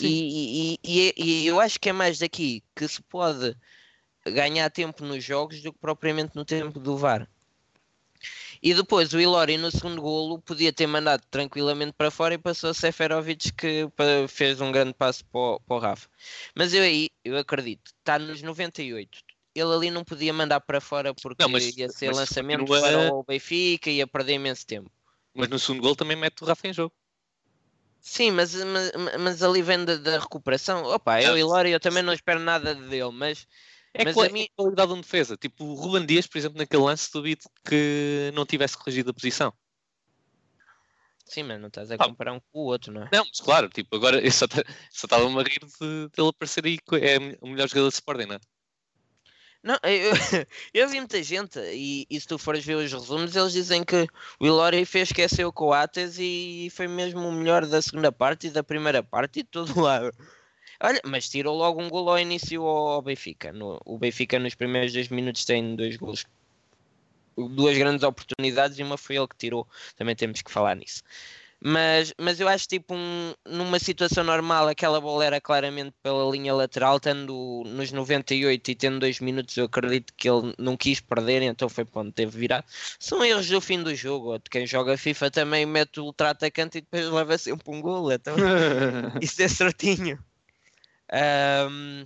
E, 0.00 0.74
e- 0.84 1.12
e- 1.16 1.42
e 1.44 1.46
eu 1.46 1.60
acho 1.60 1.78
que 1.80 1.88
é 1.90 1.92
mais 1.92 2.18
daqui 2.18 2.62
que 2.74 2.88
se 2.88 3.00
pode 3.02 3.56
ganhar 4.26 4.70
tempo 4.70 5.04
nos 5.04 5.24
jogos 5.24 5.62
do 5.62 5.72
que 5.72 5.80
propriamente 5.80 6.36
no 6.36 6.44
tempo 6.44 6.80
do 6.80 6.96
VAR. 6.98 7.31
E 8.62 8.72
depois 8.74 9.12
o 9.12 9.18
Ilori 9.20 9.56
no 9.58 9.70
segundo 9.72 10.00
golo 10.00 10.40
podia 10.40 10.72
ter 10.72 10.86
mandado 10.86 11.22
tranquilamente 11.28 11.92
para 11.94 12.12
fora 12.12 12.34
e 12.34 12.38
passou 12.38 12.70
a 12.70 12.74
Seferovic 12.74 13.52
que 13.54 13.88
fez 14.28 14.60
um 14.60 14.70
grande 14.70 14.94
passo 14.94 15.24
para 15.24 15.40
o, 15.40 15.60
para 15.60 15.76
o 15.76 15.78
Rafa. 15.80 16.08
Mas 16.54 16.72
eu 16.72 16.82
aí, 16.82 17.08
eu 17.24 17.36
acredito, 17.36 17.90
está 17.98 18.18
nos 18.20 18.40
98. 18.40 19.18
Ele 19.54 19.74
ali 19.74 19.90
não 19.90 20.04
podia 20.04 20.32
mandar 20.32 20.60
para 20.60 20.80
fora 20.80 21.12
porque 21.12 21.42
Não, 21.42 21.48
mas- 21.48 21.76
ia 21.76 21.88
ser 21.88 22.14
lançamento 22.14 22.60
continua- 22.60 22.80
para 22.80 23.12
o 23.12 23.24
Benfica 23.24 23.90
e 23.90 23.96
ia 23.96 24.06
perder 24.06 24.34
imenso 24.34 24.64
tempo. 24.64 24.90
Mas 25.34 25.48
no 25.48 25.58
segundo 25.58 25.82
gol 25.82 25.96
também 25.96 26.16
mete 26.16 26.42
o 26.42 26.46
Rafa 26.46 26.68
em 26.68 26.72
jogo. 26.72 26.94
Sim, 28.00 28.30
mas, 28.32 28.54
mas, 28.54 28.92
mas 29.20 29.42
ali 29.42 29.62
vem 29.62 29.84
da, 29.84 29.96
da 29.96 30.18
recuperação. 30.18 30.84
Opa, 30.84 31.22
eu 31.22 31.34
Ah, 31.34 31.38
e 31.38 31.42
Lori, 31.42 31.70
eu 31.70 31.80
também 31.80 32.02
não 32.02 32.12
espero 32.12 32.40
nada 32.40 32.74
dele, 32.74 33.10
mas 33.12 33.46
É 33.94 34.04
Mas 34.04 34.14
qual- 34.14 34.24
a 34.24 34.28
é 34.38 34.46
qualidade 34.56 34.88
de 34.92 34.98
um 34.98 35.00
defesa. 35.00 35.36
Tipo, 35.36 35.64
o 35.64 35.74
Ruben 35.74 36.06
Dias, 36.06 36.26
por 36.26 36.38
exemplo, 36.38 36.58
naquele 36.58 36.82
lance, 36.82 37.10
duvido 37.12 37.42
que 37.68 38.30
não 38.34 38.46
tivesse 38.46 38.76
corrigido 38.76 39.10
a 39.10 39.14
posição. 39.14 39.52
sim, 41.26 41.42
mas 41.44 41.58
não 41.60 41.68
estás 41.68 41.90
a 41.90 41.94
Ah. 41.94 41.98
comparar 41.98 42.32
um 42.34 42.40
com 42.40 42.58
o 42.60 42.64
outro, 42.64 42.92
não 42.92 43.02
é? 43.04 43.08
Não, 43.12 43.24
mas 43.24 43.40
claro, 43.40 43.68
tipo, 43.70 43.96
agora 43.96 44.20
eu 44.20 44.30
só 44.30 44.46
ta- 44.46 44.64
só 44.90 45.06
estava-me 45.06 45.38
a 45.40 45.42
rir 45.42 45.60
de, 45.60 46.08
dele 46.14 46.28
aparecer 46.28 46.64
aí. 46.66 46.78
É 47.00 47.18
o 47.40 47.48
melhor 47.48 47.68
jogador 47.68 47.88
de 47.88 47.94
Sporting, 47.94 48.26
não 48.26 48.34
é? 48.36 48.40
Não, 49.62 49.78
eu, 49.84 50.10
eu 50.74 50.88
vi 50.88 50.98
muita 50.98 51.22
gente 51.22 51.58
e, 51.72 52.04
e 52.10 52.20
se 52.20 52.26
tu 52.26 52.36
fores 52.36 52.64
ver 52.64 52.74
os 52.74 52.92
resumos, 52.92 53.34
eles 53.36 53.52
dizem 53.52 53.84
que 53.84 54.06
o 54.40 54.46
Ilori 54.46 54.84
fez 54.84 55.08
esquecer 55.08 55.44
o 55.46 55.52
Coates 55.52 56.16
e 56.18 56.68
foi 56.72 56.88
mesmo 56.88 57.20
o 57.20 57.32
melhor 57.32 57.64
da 57.64 57.80
segunda 57.80 58.10
parte 58.12 58.48
e 58.48 58.50
da 58.50 58.62
primeira 58.64 59.02
parte 59.02 59.38
e 59.40 59.42
de 59.42 59.48
todo 59.48 59.80
lado. 59.80 60.10
Olha, 60.82 61.00
mas 61.06 61.28
tirou 61.28 61.56
logo 61.56 61.80
um 61.80 61.88
gol 61.88 62.10
ao 62.10 62.18
início 62.18 62.62
ao 62.66 63.00
Benfica. 63.00 63.52
No- 63.52 63.80
o 63.84 63.98
Benfica 63.98 64.38
nos 64.38 64.54
primeiros 64.54 64.92
dois 64.92 65.08
minutos 65.08 65.44
tem 65.44 65.76
dois 65.76 65.96
gols. 65.96 66.24
Duas 67.36 67.78
grandes 67.78 68.02
oportunidades 68.02 68.78
e 68.78 68.82
uma 68.82 68.98
foi 68.98 69.16
ele 69.16 69.28
que 69.28 69.36
tirou. 69.36 69.66
Também 69.96 70.14
temos 70.16 70.42
que 70.42 70.50
falar 70.50 70.74
nisso. 70.74 71.02
Mas, 71.64 72.12
mas 72.20 72.40
eu 72.40 72.48
acho 72.48 72.66
tipo 72.66 72.92
um- 72.92 73.32
numa 73.46 73.78
situação 73.78 74.24
normal 74.24 74.66
aquela 74.66 75.00
bola 75.00 75.24
era 75.24 75.40
claramente 75.40 75.94
pela 76.02 76.28
linha 76.28 76.52
lateral, 76.52 76.96
estando 76.96 77.62
nos 77.64 77.92
98 77.92 78.72
e 78.72 78.74
tendo 78.74 78.98
dois 78.98 79.20
minutos, 79.20 79.56
eu 79.56 79.66
acredito 79.66 80.12
que 80.16 80.28
ele 80.28 80.52
não 80.58 80.76
quis 80.76 81.00
perder, 81.00 81.40
então 81.42 81.68
foi 81.68 81.84
para 81.84 82.00
onde 82.02 82.10
teve 82.10 82.36
virar. 82.36 82.64
São 82.98 83.24
erros 83.24 83.48
do 83.48 83.60
fim 83.60 83.80
do 83.80 83.94
jogo, 83.94 84.40
quem 84.50 84.66
joga 84.66 84.98
FIFA 84.98 85.30
também 85.30 85.64
mete 85.64 86.00
o 86.00 86.04
ultra-atacante 86.04 86.78
e 86.78 86.80
depois 86.80 87.08
leva 87.08 87.38
sempre 87.38 87.70
um 87.72 87.80
gol, 87.80 88.10
então 88.10 88.34
isso 89.22 89.40
é 89.40 89.46
certinho. 89.46 90.18
Ahm, 91.12 92.04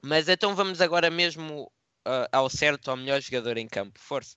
mas 0.00 0.28
então 0.28 0.54
vamos 0.54 0.80
agora 0.80 1.10
mesmo 1.10 1.70
ah, 2.04 2.28
ao 2.32 2.48
certo, 2.48 2.90
ao 2.90 2.96
melhor 2.96 3.20
jogador 3.20 3.58
em 3.58 3.68
campo. 3.68 3.98
Força. 3.98 4.36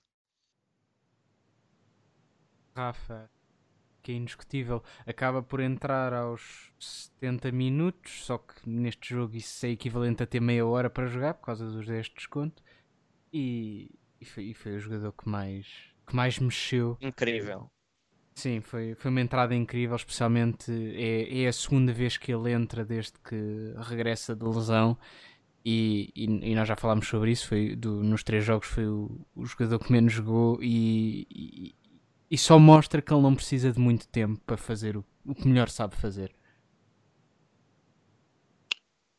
Rafa. 2.74 3.30
que 4.02 4.12
é 4.12 4.14
indiscutível, 4.16 4.82
acaba 5.06 5.42
por 5.42 5.60
entrar 5.60 6.12
aos 6.12 6.72
70 6.80 7.52
minutos, 7.52 8.24
só 8.24 8.38
que 8.38 8.68
neste 8.68 9.10
jogo 9.10 9.36
isso 9.36 9.64
é 9.64 9.70
equivalente 9.70 10.22
a 10.22 10.26
ter 10.26 10.40
meia 10.40 10.66
hora 10.66 10.90
para 10.90 11.06
jogar 11.06 11.34
por 11.34 11.46
causa 11.46 11.70
dos 11.70 11.86
10 11.86 12.06
de 12.06 12.14
desconto. 12.14 12.62
E, 13.32 13.90
e, 14.20 14.24
foi, 14.24 14.44
e 14.44 14.54
foi 14.54 14.76
o 14.76 14.80
jogador 14.80 15.12
que 15.12 15.28
mais, 15.28 15.66
que 16.06 16.16
mais 16.16 16.38
mexeu. 16.38 16.98
Incrível. 17.00 17.70
Sim, 18.34 18.60
foi, 18.60 18.94
foi 18.94 19.10
uma 19.10 19.20
entrada 19.20 19.54
incrível, 19.54 19.94
especialmente 19.94 20.72
é, 20.96 21.42
é 21.42 21.48
a 21.48 21.52
segunda 21.52 21.92
vez 21.92 22.16
que 22.16 22.32
ele 22.32 22.50
entra 22.50 22.84
desde 22.84 23.12
que 23.22 23.74
regressa 23.76 24.34
de 24.34 24.44
lesão 24.44 24.96
e, 25.64 26.10
e, 26.16 26.50
e 26.50 26.54
nós 26.54 26.66
já 26.66 26.74
falámos 26.74 27.06
sobre 27.06 27.30
isso, 27.30 27.46
foi 27.46 27.76
do, 27.76 28.02
nos 28.02 28.24
três 28.24 28.44
jogos 28.44 28.66
foi 28.66 28.86
o, 28.86 29.20
o 29.36 29.44
jogador 29.44 29.78
que 29.78 29.92
menos 29.92 30.12
jogou 30.12 30.58
e, 30.62 31.26
e, 31.30 31.74
e, 32.30 32.38
só 32.38 32.58
mostra 32.58 33.02
que 33.02 33.12
ele 33.12 33.22
não 33.22 33.34
precisa 33.34 33.70
de 33.70 33.78
muito 33.78 34.08
tempo 34.08 34.40
para 34.46 34.56
fazer 34.56 34.96
o, 34.96 35.04
o 35.24 35.34
que 35.34 35.46
melhor 35.46 35.68
sabe 35.68 35.94
fazer. 35.96 36.34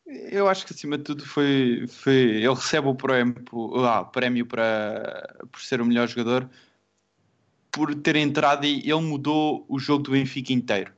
Eu 0.05 0.47
acho 0.49 0.65
que 0.65 0.73
acima 0.73 0.97
de 0.97 1.03
tudo 1.03 1.25
foi, 1.25 1.85
foi 1.87 2.13
ele 2.13 2.53
recebe 2.53 2.87
o 2.87 2.95
prémio, 2.95 3.35
ah, 3.85 4.03
prémio 4.03 4.45
para, 4.45 5.37
por 5.51 5.61
ser 5.61 5.81
o 5.81 5.85
melhor 5.85 6.07
jogador 6.07 6.49
por 7.73 7.93
ter 7.95 8.15
entrado 8.15 8.65
e 8.65 8.79
ele 8.79 9.01
mudou 9.01 9.65
o 9.67 9.79
jogo 9.79 10.03
do 10.03 10.11
Benfica 10.11 10.53
inteiro. 10.53 10.93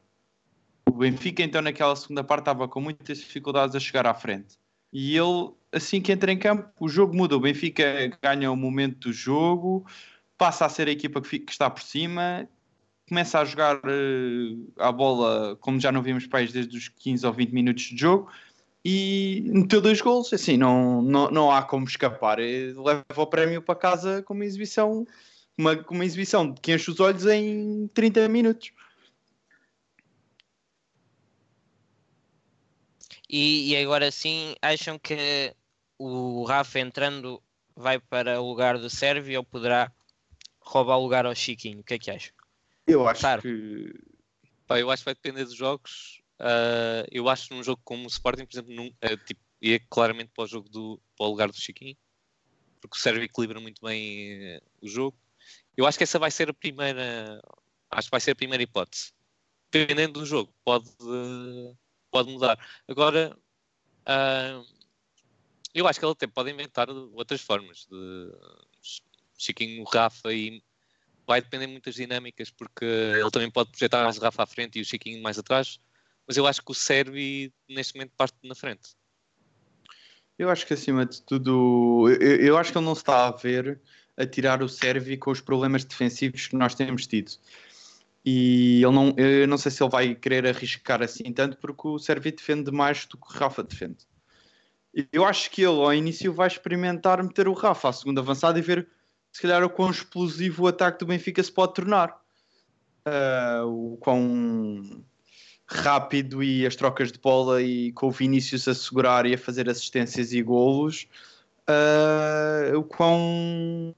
O 0.88 0.92
Benfica, 0.92 1.42
então, 1.42 1.62
naquela 1.62 1.96
segunda 1.96 2.24
parte, 2.24 2.42
estava 2.42 2.68
com 2.68 2.80
muitas 2.80 3.18
dificuldades 3.18 3.76
a 3.76 3.80
chegar 3.80 4.06
à 4.06 4.14
frente. 4.14 4.56
E 4.94 5.18
ele, 5.18 5.52
assim 5.72 6.00
que 6.00 6.12
entra 6.12 6.32
em 6.32 6.38
campo, 6.38 6.70
o 6.80 6.88
jogo 6.88 7.16
muda. 7.16 7.36
O 7.36 7.40
Benfica 7.40 8.18
ganha 8.22 8.52
o 8.52 8.56
momento 8.56 9.08
do 9.10 9.14
jogo, 9.14 9.86
passa 10.38 10.66
a 10.66 10.70
ser 10.70 10.88
a 10.88 10.92
equipa 10.92 11.22
que, 11.22 11.28
fica, 11.28 11.46
que 11.46 11.52
está 11.52 11.70
por 11.70 11.82
cima, 11.82 12.48
começa 13.08 13.40
a 13.40 13.46
jogar 13.46 13.78
uh, 13.78 14.74
a 14.78 14.92
bola 14.92 15.56
como 15.58 15.80
já 15.80 15.92
não 15.92 16.02
vimos 16.02 16.28
pais 16.28 16.52
desde 16.52 16.78
os 16.78 16.90
15 16.90 17.26
ou 17.26 17.34
20 17.34 17.52
minutos 17.52 17.84
de 17.84 17.98
jogo 17.98 18.30
e 18.84 19.44
meteu 19.48 19.82
dois 19.82 20.02
gols. 20.02 20.32
Assim, 20.34 20.58
não, 20.58 21.02
não, 21.02 21.32
não 21.32 21.52
há 21.52 21.64
como 21.64 21.86
escapar. 21.86 22.38
Leva 22.40 23.04
o 23.16 23.28
prémio 23.28 23.62
para 23.62 23.76
casa 23.76 24.22
com 24.24 24.34
uma 24.34 24.46
exibição 24.46 25.06
uma, 25.58 25.74
uma 25.90 26.06
exibição 26.06 26.54
que 26.54 26.74
enche 26.74 26.92
os 26.92 27.00
olhos 27.00 27.26
em 27.26 27.88
30 27.94 28.28
minutos. 28.28 28.72
E, 33.30 33.72
e, 33.72 33.78
agora 33.78 34.12
sim, 34.12 34.56
acham 34.62 35.00
que 35.00 35.54
o 35.98 36.44
Rafa 36.44 36.80
entrando 36.80 37.42
vai 37.76 38.00
para 38.00 38.42
o 38.42 38.48
lugar 38.48 38.78
do 38.78 38.90
Sérvio 38.90 39.40
ou 39.40 39.44
poderá 39.44 39.92
roubar 40.62 40.98
o 40.98 41.04
lugar 41.04 41.26
ao 41.26 41.36
Chiquinho? 41.36 41.80
O 41.80 41.84
que 41.84 41.96
é 41.96 42.00
que 42.00 42.12
acham? 42.12 42.34
Eu 42.88 43.08
acho 43.08 43.22
claro. 43.22 43.42
que. 43.42 43.94
Pá, 44.68 44.80
eu 44.80 44.90
acho 44.90 45.02
que 45.02 45.06
vai 45.06 45.16
depender 45.16 45.44
dos 45.44 45.56
jogos. 45.56 46.22
Uh, 46.40 47.08
eu 47.12 47.30
acho 47.30 47.48
que 47.48 47.56
num 47.56 47.64
jogo 47.64 47.82
como 47.84 48.04
o 48.04 48.08
Sporting, 48.08 48.46
por 48.46 48.54
exemplo, 48.54 48.74
num, 48.74 48.88
uh, 48.88 49.18
tipo, 49.26 49.42
ia 49.62 49.80
claramente 49.90 50.32
para 50.36 50.44
o 50.44 50.48
jogo 50.48 50.70
do 50.70 51.02
para 51.18 51.26
o 51.26 51.30
lugar 51.30 51.50
do 51.50 51.60
Chiquinho, 51.60 51.96
porque 52.82 52.98
o 52.98 53.00
Sérvio 53.00 53.24
equilibra 53.24 53.60
muito 53.60 53.82
bem 53.82 54.58
uh, 54.58 54.62
o 54.82 54.88
jogo. 54.88 55.18
Eu 55.78 55.86
acho 55.86 55.98
que 55.98 56.04
essa 56.04 56.20
vai 56.20 56.32
ser 56.32 56.50
a 56.50 56.54
primeira. 56.54 57.42
Acho 57.92 58.08
que 58.08 58.12
vai 58.12 58.22
ser 58.22 58.32
a 58.32 58.36
primeira 58.36 58.64
hipótese. 58.64 59.12
Dependendo 59.72 60.20
do 60.20 60.26
jogo, 60.26 60.54
pode, 60.64 60.90
pode 62.12 62.32
mudar. 62.32 62.58
Agora, 62.88 63.38
uh, 64.08 64.66
eu 65.74 65.88
acho 65.88 66.00
que 66.00 66.06
ele 66.06 66.14
até 66.14 66.28
pode 66.28 66.52
inventar 66.52 66.90
outras 66.90 67.42
formas 67.42 67.86
de 67.90 68.32
Chiquinho, 69.38 69.84
Rafa 69.84 70.34
e 70.34 70.64
vai 71.28 71.42
depender 71.42 71.68
muito 71.68 71.86
das 71.86 71.96
dinâmicas, 71.96 72.50
porque 72.50 72.86
ele 72.86 73.32
também 73.32 73.52
pode 73.52 73.72
projetar 73.72 74.04
mais 74.04 74.18
Rafa 74.18 74.44
à 74.44 74.46
frente 74.46 74.80
e 74.80 74.82
o 74.82 74.86
Chiquinho 74.86 75.22
mais 75.22 75.38
atrás. 75.38 75.80
Mas 76.26 76.38
eu 76.38 76.48
acho 76.48 76.64
que 76.64 76.72
o 76.72 76.76
Servi 76.76 77.54
neste 77.70 77.96
momento 77.96 78.14
parte 78.16 78.38
na 78.44 78.56
frente. 78.56 78.96
Eu 80.38 80.50
acho 80.50 80.66
que 80.66 80.74
acima 80.74 81.06
de 81.06 81.22
tudo, 81.22 82.10
eu, 82.20 82.38
eu 82.38 82.58
acho 82.58 82.72
que 82.72 82.78
ele 82.78 82.86
não 82.86 82.94
está 82.94 83.28
a 83.28 83.32
ver 83.32 83.82
a 84.18 84.26
tirar 84.26 84.64
o 84.64 84.70
Servi 84.70 85.18
com 85.18 85.32
os 85.32 85.42
problemas 85.42 85.84
defensivos 85.84 86.48
que 86.48 86.56
nós 86.56 86.74
temos 86.74 87.06
tido. 87.06 87.32
E 88.26 88.82
ele 88.84 88.92
não, 88.92 89.14
eu 89.18 89.48
não 89.48 89.58
sei 89.58 89.72
se 89.72 89.84
ele 89.84 89.92
vai 89.92 90.16
querer 90.16 90.48
arriscar 90.48 91.04
assim 91.04 91.32
tanto, 91.32 91.58
porque 91.58 91.88
o 91.88 92.00
Servi 92.00 92.32
defende 92.32 92.72
mais 92.72 93.06
do 93.06 93.18
que 93.18 93.28
o 93.28 93.38
Rafa 93.38 93.62
defende. 93.62 93.98
Eu 95.12 95.26
acho 95.26 95.52
que 95.52 95.62
ele 95.62 95.80
ao 95.80 95.94
início 95.94 96.34
vai 96.34 96.48
experimentar 96.48 97.22
meter 97.22 97.48
o 97.48 97.54
Rafa 97.54 97.90
à 97.90 97.94
segunda 97.94 98.22
avançada 98.22 98.58
e 98.58 98.62
ver 98.62 98.88
se 99.32 99.42
calhar 99.42 99.64
o 99.64 99.70
quão 99.70 99.92
explosivo 99.92 100.64
o 100.64 100.68
ataque 100.68 101.00
do 101.00 101.06
Benfica 101.06 101.44
se 101.44 101.52
pode 101.52 101.74
tornar. 101.74 102.20
Uh, 103.06 103.94
o 103.94 103.98
quão 103.98 105.06
rápido 105.68 106.42
e 106.42 106.66
as 106.66 106.76
trocas 106.76 107.12
de 107.12 107.20
bola 107.20 107.62
e 107.62 107.92
com 107.92 108.08
o 108.08 108.12
Vinícius 108.12 108.68
a 108.68 108.74
segurar 108.74 109.26
e 109.26 109.34
a 109.34 109.38
fazer 109.38 109.70
assistências 109.70 110.32
e 110.32 110.42
golos 110.42 111.08
uh, 111.70 112.78
o 112.78 112.84
quão 112.84 113.96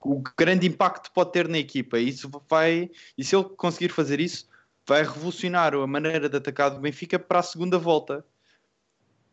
o 0.00 0.22
grande 0.36 0.66
impacto 0.66 1.10
pode 1.12 1.32
ter 1.32 1.48
na 1.48 1.58
equipa. 1.58 1.98
E 1.98 2.08
isso 2.08 2.30
vai, 2.48 2.90
e 3.16 3.24
se 3.24 3.36
ele 3.36 3.44
conseguir 3.44 3.90
fazer 3.90 4.20
isso, 4.20 4.48
vai 4.86 5.02
revolucionar 5.02 5.74
a 5.74 5.86
maneira 5.86 6.28
de 6.28 6.36
atacar 6.36 6.70
do 6.70 6.80
Benfica 6.80 7.18
para 7.18 7.40
a 7.40 7.42
segunda 7.42 7.78
volta. 7.78 8.24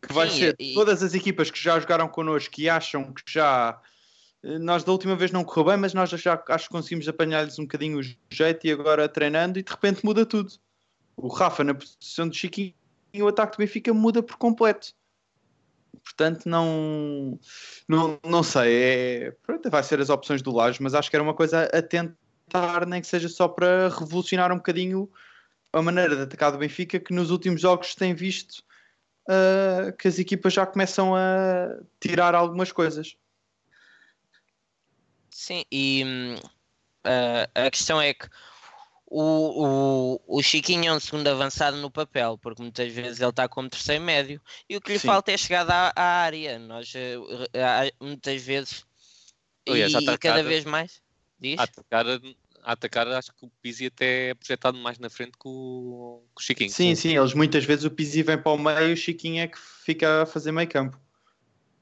Que 0.02 0.12
vai 0.12 0.28
Sim, 0.28 0.38
ser 0.38 0.56
e... 0.58 0.74
todas 0.74 1.02
as 1.02 1.14
equipas 1.14 1.50
que 1.50 1.58
já 1.58 1.80
jogaram 1.80 2.08
connosco 2.08 2.60
e 2.60 2.68
acham 2.68 3.12
que 3.12 3.22
já 3.26 3.80
eh, 4.42 4.58
nós 4.58 4.84
da 4.84 4.92
última 4.92 5.16
vez 5.16 5.32
não 5.32 5.42
correu 5.42 5.64
bem, 5.64 5.76
mas 5.78 5.94
nós 5.94 6.10
já 6.10 6.42
acho 6.48 6.66
que 6.66 6.72
conseguimos 6.72 7.08
apanhar-lhes 7.08 7.58
um 7.58 7.62
bocadinho 7.62 7.98
o 7.98 8.02
jeito 8.30 8.66
e 8.66 8.70
agora 8.70 9.08
treinando 9.08 9.58
e 9.58 9.62
de 9.62 9.70
repente 9.70 10.04
muda 10.04 10.26
tudo. 10.26 10.52
O 11.16 11.28
Rafa 11.28 11.64
na 11.64 11.74
posição 11.74 12.28
de 12.28 12.36
Chiquinho 12.36 12.74
e 13.12 13.22
o 13.22 13.28
ataque 13.28 13.56
do 13.56 13.60
Benfica 13.60 13.94
muda 13.94 14.22
por 14.22 14.36
completo. 14.36 14.94
Portanto, 16.02 16.48
não, 16.48 17.38
não, 17.88 18.18
não 18.24 18.42
sei. 18.42 18.74
É, 18.74 19.30
pronto, 19.42 19.70
vai 19.70 19.82
ser 19.82 20.00
as 20.00 20.10
opções 20.10 20.42
do 20.42 20.52
Laje, 20.52 20.82
mas 20.82 20.94
acho 20.94 21.10
que 21.10 21.16
era 21.16 21.22
uma 21.22 21.34
coisa 21.34 21.64
a 21.64 21.82
tentar, 21.82 22.86
nem 22.86 23.00
que 23.00 23.06
seja 23.06 23.28
só 23.28 23.48
para 23.48 23.88
revolucionar 23.88 24.52
um 24.52 24.56
bocadinho 24.56 25.10
a 25.72 25.82
maneira 25.82 26.16
de 26.16 26.22
atacar 26.22 26.52
do 26.52 26.58
Benfica, 26.58 26.98
que 26.98 27.12
nos 27.12 27.30
últimos 27.30 27.60
jogos 27.60 27.94
tem 27.94 28.14
visto 28.14 28.62
uh, 29.28 29.92
que 29.98 30.08
as 30.08 30.18
equipas 30.18 30.52
já 30.52 30.66
começam 30.66 31.14
a 31.14 31.78
tirar 32.00 32.34
algumas 32.34 32.72
coisas. 32.72 33.16
Sim, 35.30 35.64
e 35.70 36.02
uh, 37.06 37.66
a 37.66 37.70
questão 37.70 38.00
é 38.00 38.14
que 38.14 38.26
o, 39.06 40.20
o, 40.26 40.38
o 40.38 40.42
Chiquinho 40.42 40.88
é 40.88 40.92
um 40.92 41.00
segundo 41.00 41.28
avançado 41.28 41.76
no 41.76 41.90
papel, 41.90 42.36
porque 42.38 42.60
muitas 42.60 42.92
vezes 42.92 43.20
ele 43.20 43.30
está 43.30 43.48
como 43.48 43.68
terceiro 43.68 44.02
médio 44.02 44.40
e 44.68 44.76
o 44.76 44.80
que 44.80 44.92
lhe 44.92 44.98
Sim. 44.98 45.06
falta 45.06 45.30
é 45.30 45.36
chegar 45.36 45.68
à, 45.70 45.92
à 45.94 46.02
área. 46.22 46.58
Nós 46.58 46.92
uh, 46.92 48.04
muitas 48.04 48.42
vezes 48.42 48.84
e, 49.66 49.72
e 49.72 50.18
cada 50.18 50.42
vez 50.42 50.64
mais 50.64 51.00
diz? 51.38 51.58
A 51.58 51.64
atacar, 51.64 52.06
a 52.06 52.72
atacar, 52.72 53.08
acho 53.08 53.32
que 53.32 53.44
o 53.44 53.50
Pizzi 53.62 53.86
até 53.86 54.30
é 54.30 54.34
projetado 54.34 54.76
mais 54.78 54.98
na 54.98 55.08
frente 55.08 55.32
que 55.32 55.48
o, 55.48 56.22
que 56.36 56.42
o 56.42 56.44
Chiquinho. 56.44 56.70
Sim, 56.70 56.94
sim, 56.94 57.16
eles 57.16 57.32
muitas 57.32 57.64
vezes 57.64 57.84
o 57.84 57.90
Pizzi 57.90 58.22
vem 58.22 58.38
para 58.38 58.52
o 58.52 58.58
meio 58.58 58.90
e 58.90 58.92
o 58.92 58.96
Chiquinho 58.96 59.40
é 59.40 59.46
que 59.46 59.58
fica 59.58 60.22
a 60.22 60.26
fazer 60.26 60.50
meio 60.50 60.68
campo. 60.68 61.00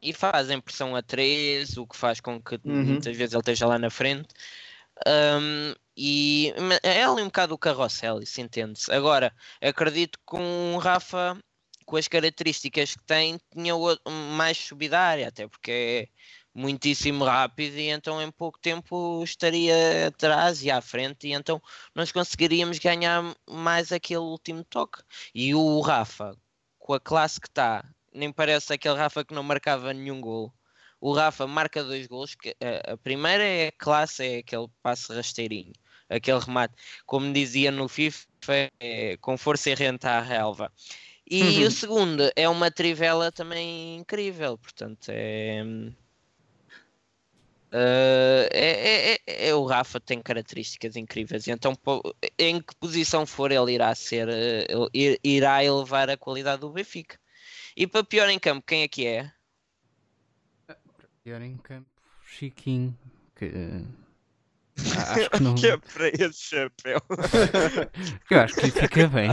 E 0.02 0.12
fazem 0.12 0.60
pressão 0.60 0.94
a 0.94 1.02
3, 1.02 1.78
o 1.78 1.86
que 1.86 1.96
faz 1.96 2.20
com 2.20 2.38
que 2.38 2.56
uhum. 2.64 2.84
muitas 2.84 3.16
vezes 3.16 3.32
ele 3.32 3.40
esteja 3.40 3.66
lá 3.66 3.78
na 3.78 3.88
frente. 3.88 4.28
Um, 5.06 5.74
e 5.96 6.52
é 6.82 7.04
ali 7.04 7.22
um 7.22 7.26
bocado 7.26 7.54
o 7.54 7.58
carrossel, 7.58 8.20
isso 8.20 8.40
entende-se. 8.40 8.92
Agora, 8.92 9.32
acredito 9.60 10.18
que 10.28 10.36
um 10.36 10.76
Rafa, 10.76 11.38
com 11.86 11.96
as 11.96 12.08
características 12.08 12.96
que 12.96 13.04
tem, 13.04 13.38
tinha 13.52 13.74
mais 14.36 14.58
subida 14.58 14.98
área, 14.98 15.28
até 15.28 15.46
porque 15.46 15.70
é 15.70 16.08
muitíssimo 16.54 17.24
rápido 17.24 17.76
e 17.76 17.88
então 17.90 18.22
em 18.22 18.30
pouco 18.30 18.58
tempo 18.60 19.22
estaria 19.24 20.08
atrás 20.08 20.62
e 20.62 20.70
à 20.70 20.80
frente 20.80 21.26
e 21.26 21.32
então 21.32 21.60
nós 21.94 22.12
conseguiríamos 22.12 22.78
ganhar 22.78 23.34
mais 23.48 23.92
aquele 23.92 24.20
último 24.20 24.64
toque. 24.64 25.02
E 25.34 25.54
o 25.54 25.80
Rafa, 25.80 26.36
com 26.78 26.94
a 26.94 27.00
classe 27.00 27.40
que 27.40 27.48
está, 27.48 27.84
nem 28.12 28.32
parece 28.32 28.72
aquele 28.72 28.96
Rafa 28.96 29.24
que 29.24 29.34
não 29.34 29.42
marcava 29.42 29.92
nenhum 29.92 30.20
gol 30.20 30.52
o 31.04 31.12
Rafa 31.12 31.46
marca 31.46 31.84
dois 31.84 32.06
gols. 32.06 32.34
A, 32.90 32.96
primeira 32.96 33.44
é 33.44 33.68
a 33.68 33.72
classe, 33.72 34.24
é 34.24 34.38
aquele 34.38 34.68
passe 34.82 35.12
rasteirinho, 35.12 35.74
aquele 36.08 36.38
remate, 36.38 36.74
como 37.06 37.32
dizia 37.32 37.70
no 37.70 37.88
FIFA, 37.88 38.26
é, 38.80 39.16
com 39.20 39.36
força 39.36 39.70
e 39.70 39.74
renta 39.74 40.10
à 40.10 40.20
relva. 40.20 40.72
E 41.28 41.42
uhum. 41.42 41.66
o 41.66 41.70
segundo 41.70 42.30
é 42.36 42.48
uma 42.48 42.70
trivela 42.70 43.32
também 43.32 43.96
incrível, 43.96 44.58
portanto 44.58 45.08
é. 45.08 45.64
Uh, 47.72 48.46
é, 48.52 48.70
é, 48.70 49.14
é, 49.14 49.48
é, 49.48 49.54
o 49.54 49.64
Rafa 49.64 49.98
tem 49.98 50.22
características 50.22 50.94
incríveis, 50.94 51.48
então 51.48 51.76
em 52.38 52.60
que 52.60 52.72
posição 52.76 53.26
for 53.26 53.50
ele 53.50 53.72
irá 53.72 53.92
ser, 53.96 54.28
uh, 54.28 54.88
irá 55.24 55.64
elevar 55.64 56.08
a 56.08 56.16
qualidade 56.16 56.60
do 56.60 56.70
Benfica. 56.70 57.18
E 57.76 57.84
para 57.84 58.04
pior 58.04 58.28
em 58.28 58.38
campo, 58.38 58.64
quem 58.64 58.82
é 58.82 58.88
que 58.88 59.06
é? 59.06 59.32
Pior 61.24 61.42
em 61.42 61.56
campo, 61.56 61.88
Chiquinho. 62.24 62.96
Que, 63.34 63.50
Ah, 64.96 65.14
Acho 65.14 65.30
que 65.30 65.42
não. 65.42 65.54
Que 65.54 65.66
é 65.68 65.76
para 65.76 66.08
esse 66.08 66.40
chapéu. 66.40 67.00
Eu 68.30 68.40
acho 68.40 68.54
que 68.56 68.70
fica 68.70 69.06
bem. 69.08 69.30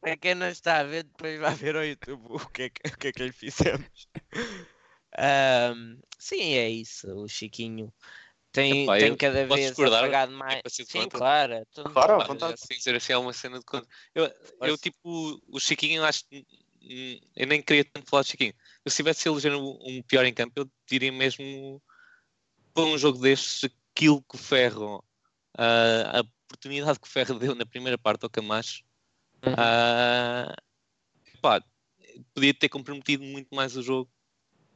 Para 0.00 0.16
quem 0.16 0.34
não 0.34 0.48
está 0.48 0.78
a 0.78 0.84
ver, 0.84 1.04
depois 1.04 1.38
vai 1.38 1.54
ver 1.54 1.76
ao 1.76 1.84
YouTube 1.84 2.22
o 2.30 2.38
que 2.48 2.62
é 2.62 2.70
que, 2.70 2.88
o 2.88 2.98
que, 2.98 3.08
é 3.08 3.12
que 3.12 3.22
lhe 3.22 3.32
fizemos. 3.32 4.08
Ahm, 5.18 5.98
sim, 6.18 6.54
é 6.54 6.68
isso. 6.70 7.06
O 7.14 7.28
Chiquinho 7.28 7.92
tem, 8.52 8.84
Epá, 8.84 8.98
tem 8.98 9.14
cada 9.16 9.46
vez 9.46 9.78
apagado 9.78 10.32
É 10.32 10.36
mais. 10.36 10.62
de 10.62 10.84
Sim, 10.86 11.02
conta? 11.02 11.18
claro. 11.18 11.52
é 11.52 11.64
tudo- 11.74 11.90
Claro, 11.90 12.20
à 12.20 12.24
vontade. 12.24 12.58
sem 12.60 12.78
dizer 12.78 12.96
assim, 12.96 13.12
é 13.12 13.18
uma 13.18 13.32
cena 13.32 13.58
de 13.58 13.64
conta. 13.64 13.86
Eu, 14.14 14.32
eu 14.62 14.78
tipo, 14.78 15.40
o 15.48 15.60
Chiquinho, 15.60 15.98
eu 15.98 16.04
acho 16.04 16.24
que 16.28 16.46
eu 17.36 17.46
nem 17.46 17.60
queria 17.62 17.84
tanto 17.84 18.08
falar 18.08 18.22
de 18.22 18.30
Chiquinho. 18.30 18.54
Eu, 18.84 18.90
se 18.90 18.96
tivesse 18.96 19.28
eleger 19.28 19.54
um, 19.54 19.78
um 19.82 20.02
pior 20.02 20.24
em 20.24 20.32
campo, 20.32 20.52
eu 20.56 20.70
diria 20.88 21.12
mesmo 21.12 21.82
para 22.80 22.90
um 22.90 22.98
jogo 22.98 23.18
destes, 23.18 23.70
aquilo 23.94 24.22
que 24.22 24.36
o 24.36 24.38
Ferro, 24.38 25.04
ah, 25.56 26.18
a 26.18 26.20
oportunidade 26.20 26.98
que 26.98 27.06
o 27.06 27.10
Ferro 27.10 27.38
deu 27.38 27.54
na 27.54 27.66
primeira 27.66 27.98
parte 27.98 28.24
ao 28.24 28.30
Camacho, 28.30 28.82
ah, 29.56 30.54
pá, 31.42 31.62
podia 32.34 32.54
ter 32.54 32.68
comprometido 32.68 33.22
muito 33.24 33.54
mais 33.54 33.76
o 33.76 33.82
jogo. 33.82 34.10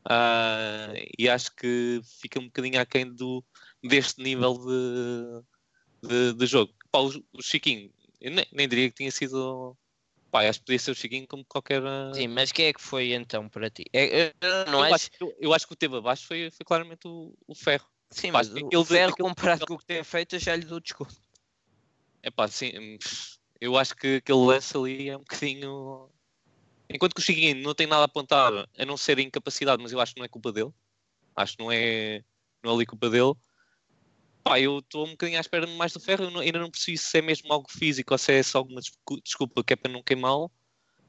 Ah, 0.07 0.93
e 1.19 1.29
acho 1.29 1.55
que 1.57 2.01
fica 2.21 2.39
um 2.39 2.45
bocadinho 2.47 2.79
aquém 2.79 3.11
do, 3.11 3.43
deste 3.83 4.23
nível 4.23 4.59
de, 4.59 6.09
de, 6.09 6.33
de 6.35 6.47
jogo. 6.47 6.75
Pá, 6.93 6.99
o, 6.99 7.09
o 7.33 7.43
Chiquinho, 7.43 7.91
eu 8.21 8.31
nem, 8.31 8.47
nem 8.53 8.69
diria 8.69 8.91
que 8.91 8.97
tinha 8.97 9.11
sido. 9.11 9.77
Pá, 10.31 10.47
acho 10.47 10.59
que 10.59 10.67
podia 10.67 10.79
ser 10.79 10.91
o 10.91 10.95
Chiquinho 10.95 11.27
como 11.27 11.45
qualquer. 11.47 11.83
Sim, 12.13 12.29
mas 12.29 12.53
quem 12.53 12.67
é 12.67 12.73
que 12.73 12.83
foi 12.83 13.15
então 13.15 13.49
para 13.49 13.71
ti? 13.71 13.85
É- 13.95 14.27
eu 14.29 14.35
eu, 14.67 14.81
acho. 14.83 14.95
acho, 14.95 15.11
eu 15.39 15.55
acho 15.55 15.67
que 15.67 15.73
o 15.73 15.77
teve 15.77 15.97
abaixo 15.97 16.27
foi, 16.27 16.51
foi 16.51 16.67
claramente 16.67 17.07
o, 17.07 17.35
o 17.47 17.55
Ferro. 17.55 17.94
Sim, 18.15 18.31
mas 18.31 18.49
aquele 18.49 18.65
o 18.77 18.83
de- 18.83 18.89
Ferro 18.89 19.13
aquele- 19.13 19.29
comparado 19.29 19.67
com 19.67 19.75
o 19.75 19.79
que 19.79 19.85
tem 19.87 20.05
feito, 20.05 20.39
já 20.39 20.55
lhe 20.55 20.65
dou 20.65 20.79
desconto. 20.79 21.15
É 22.23 22.31
pá, 22.31 22.47
sim. 22.49 22.73
hum, 22.79 22.99
Eu 23.61 23.77
acho 23.77 23.95
que 23.97 24.17
aquele 24.17 24.39
lance 24.39 24.77
ali 24.77 25.09
é 25.09 25.17
um 25.17 25.21
bocadinho. 25.21 26.11
Enquanto 26.91 27.15
que 27.15 27.21
o 27.21 27.25
Chiquinho 27.25 27.63
não 27.63 27.75
tem 27.75 27.87
nada 27.87 28.03
a 28.03 28.05
apontar, 28.05 28.53
a 28.53 28.85
não 28.85 28.97
ser 28.97 29.19
a 29.19 29.23
incapacidade, 29.23 29.83
mas 29.83 29.91
eu 29.91 30.01
acho 30.01 30.13
que 30.15 30.21
não 30.21 30.25
é 30.25 30.29
culpa 30.29 30.53
dele. 30.53 30.71
Acho 31.35 31.57
que 31.57 31.63
não 31.63 31.73
é, 31.73 32.23
não 32.63 32.73
é 32.73 32.75
ali 32.75 32.87
culpa 32.87 33.09
dele. 33.11 33.33
Pá, 34.43 34.61
eu 34.61 34.79
estou 34.81 35.07
um 35.07 35.11
bocadinho 35.13 35.39
à 35.39 35.41
espera 35.41 35.67
mais 35.67 35.93
do 35.93 36.01
ferro. 36.01 36.25
Eu 36.25 36.31
não- 36.31 36.41
ainda 36.41 36.59
não 36.59 36.71
percebi 36.71 36.99
se 36.99 37.19
é 37.19 37.23
mesmo 37.23 37.51
algo 37.53 37.69
físico 37.71 38.13
ou 38.15 38.19
se 38.19 38.33
é 38.33 38.43
só 38.43 38.59
alguma 38.59 38.81
descu- 38.81 39.21
desculpa 39.23 39.65
que 39.65 39.73
é 39.73 39.77
para 39.77 39.91
não 39.91 40.03
queimá-lo. 40.03 40.53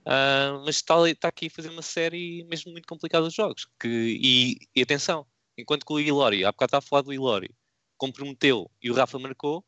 Ah, 0.06 0.62
mas 0.66 0.78
está, 0.78 0.96
está 1.10 1.28
aqui 1.28 1.48
a 1.48 1.50
fazer 1.52 1.70
uma 1.70 1.82
série 1.82 2.44
mesmo 2.46 2.72
muito 2.72 2.88
complicada 2.88 3.28
de 3.28 3.36
jogos. 3.36 3.68
Que, 3.80 3.88
e, 3.88 4.58
e 4.76 4.82
atenção, 4.82 5.28
enquanto 5.58 5.86
que 5.86 5.94
o 5.94 6.00
Ilori, 6.00 6.46
há 6.46 6.52
bocado 6.52 6.70
estava 6.70 6.86
a 6.86 6.88
falar 6.88 7.02
do 7.02 7.14
Ilori, 7.14 7.50
comprometeu 7.98 8.70
e 8.82 8.92
o 8.92 8.94
Rafa 8.94 9.18
marcou, 9.20 9.64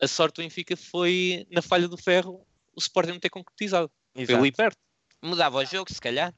a 0.00 0.06
sorte 0.06 0.36
do 0.36 0.42
Benfica 0.42 0.76
foi 0.76 1.46
na 1.50 1.62
falha 1.62 1.88
do 1.88 1.96
ferro 1.96 2.46
o 2.76 2.80
Sporting 2.80 3.12
não 3.12 3.18
ter 3.18 3.30
concretizado. 3.30 3.90
Foi 4.14 4.34
ali 4.34 4.52
perto. 4.52 4.76
Mudava 5.22 5.58
o 5.58 5.64
jogo, 5.64 5.92
se 5.92 6.00
calhar. 6.00 6.34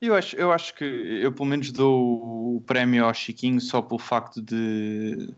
Eu 0.00 0.14
acho, 0.14 0.36
eu 0.36 0.52
acho 0.52 0.74
que 0.74 0.84
eu 0.84 1.32
pelo 1.32 1.46
menos 1.46 1.72
dou 1.72 2.56
o 2.56 2.60
prémio 2.60 3.04
ao 3.04 3.14
Chiquinho 3.14 3.60
só 3.60 3.80
pelo 3.80 3.98
facto 3.98 4.42
de 4.42 5.34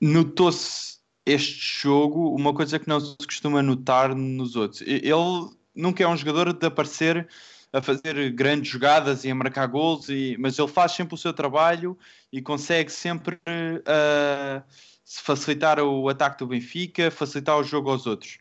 notou-se 0.00 0.98
este 1.24 1.80
jogo 1.80 2.34
uma 2.34 2.52
coisa 2.52 2.78
que 2.78 2.86
não 2.86 3.00
se 3.00 3.16
costuma 3.16 3.62
notar 3.62 4.14
nos 4.14 4.54
outros. 4.54 4.82
Ele 4.82 5.50
nunca 5.74 6.04
é 6.04 6.06
um 6.06 6.16
jogador 6.16 6.52
de 6.52 6.66
aparecer 6.66 7.26
a 7.74 7.82
fazer 7.82 8.30
grandes 8.30 8.70
jogadas 8.70 9.24
e 9.24 9.30
a 9.30 9.34
marcar 9.34 9.66
gols, 9.66 10.08
e, 10.08 10.36
mas 10.38 10.56
ele 10.56 10.68
faz 10.68 10.92
sempre 10.92 11.16
o 11.16 11.18
seu 11.18 11.32
trabalho 11.32 11.98
e 12.32 12.40
consegue 12.40 12.88
sempre 12.92 13.40
ah, 13.84 14.62
se 15.04 15.20
facilitar 15.20 15.80
o 15.80 16.08
ataque 16.08 16.38
do 16.38 16.46
Benfica, 16.46 17.10
facilitar 17.10 17.58
o 17.58 17.64
jogo 17.64 17.90
aos 17.90 18.06
outros. 18.06 18.38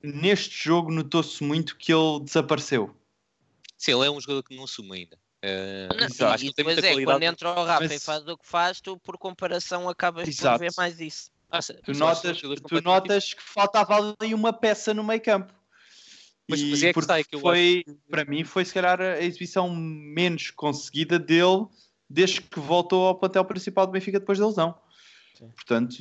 Neste 0.00 0.64
jogo 0.64 0.92
notou-se 0.92 1.42
muito 1.42 1.76
que 1.76 1.92
ele 1.92 2.20
desapareceu. 2.22 2.94
Sim, 3.76 3.92
ele 3.96 4.06
é 4.06 4.10
um 4.10 4.20
jogador 4.20 4.44
que 4.44 4.54
não 4.56 4.62
assume 4.64 4.96
ainda. 4.96 5.18
Eh, 5.42 5.88
Não, 5.98 6.06
Exato. 6.06 6.44
e 6.44 6.52
depois 6.54 6.78
é, 6.78 7.02
quando 7.02 7.22
entra 7.24 7.50
o 7.50 7.64
Rafa 7.64 7.84
e 7.84 7.88
Mas- 7.88 8.04
faz 8.04 8.26
o 8.28 8.36
que 8.38 8.46
faz, 8.46 8.80
tu 8.80 8.96
por 8.98 9.18
comparação 9.18 9.88
acabas 9.88 10.28
Exato. 10.28 10.58
por 10.58 10.64
ver 10.66 10.72
mais 10.76 11.00
isso. 11.00 11.30
Ah, 11.50 11.60
sim, 11.60 11.74
Tu 11.84 11.94
são 11.94 12.06
notas, 12.06 12.40
tu 12.40 12.80
notas 12.82 13.34
que 13.34 13.42
faltava 13.42 14.14
ali 14.20 14.32
uma 14.34 14.52
peça 14.52 14.94
no 14.94 15.02
meio 15.02 15.20
campo. 15.20 15.52
Mas- 16.50 16.62
mas 16.62 16.82
é 16.82 16.92
que 16.92 17.12
é 17.12 17.24
que 17.24 17.34
eu 17.36 17.40
foi, 17.40 17.84
para 18.10 18.24
mim, 18.24 18.44
foi 18.44 18.64
se 18.64 18.74
calhar 18.74 19.00
a 19.00 19.20
exibição 19.22 19.74
menos 19.74 20.50
conseguida 20.50 21.18
dele 21.18 21.66
desde 22.08 22.40
que 22.40 22.58
voltou 22.58 23.06
ao 23.06 23.14
plantel 23.18 23.44
principal 23.44 23.86
do 23.86 23.92
Benfica 23.92 24.18
depois 24.18 24.38
da 24.38 24.46
lesão. 24.46 24.74
Sim. 25.34 25.48
Portanto, 25.50 25.96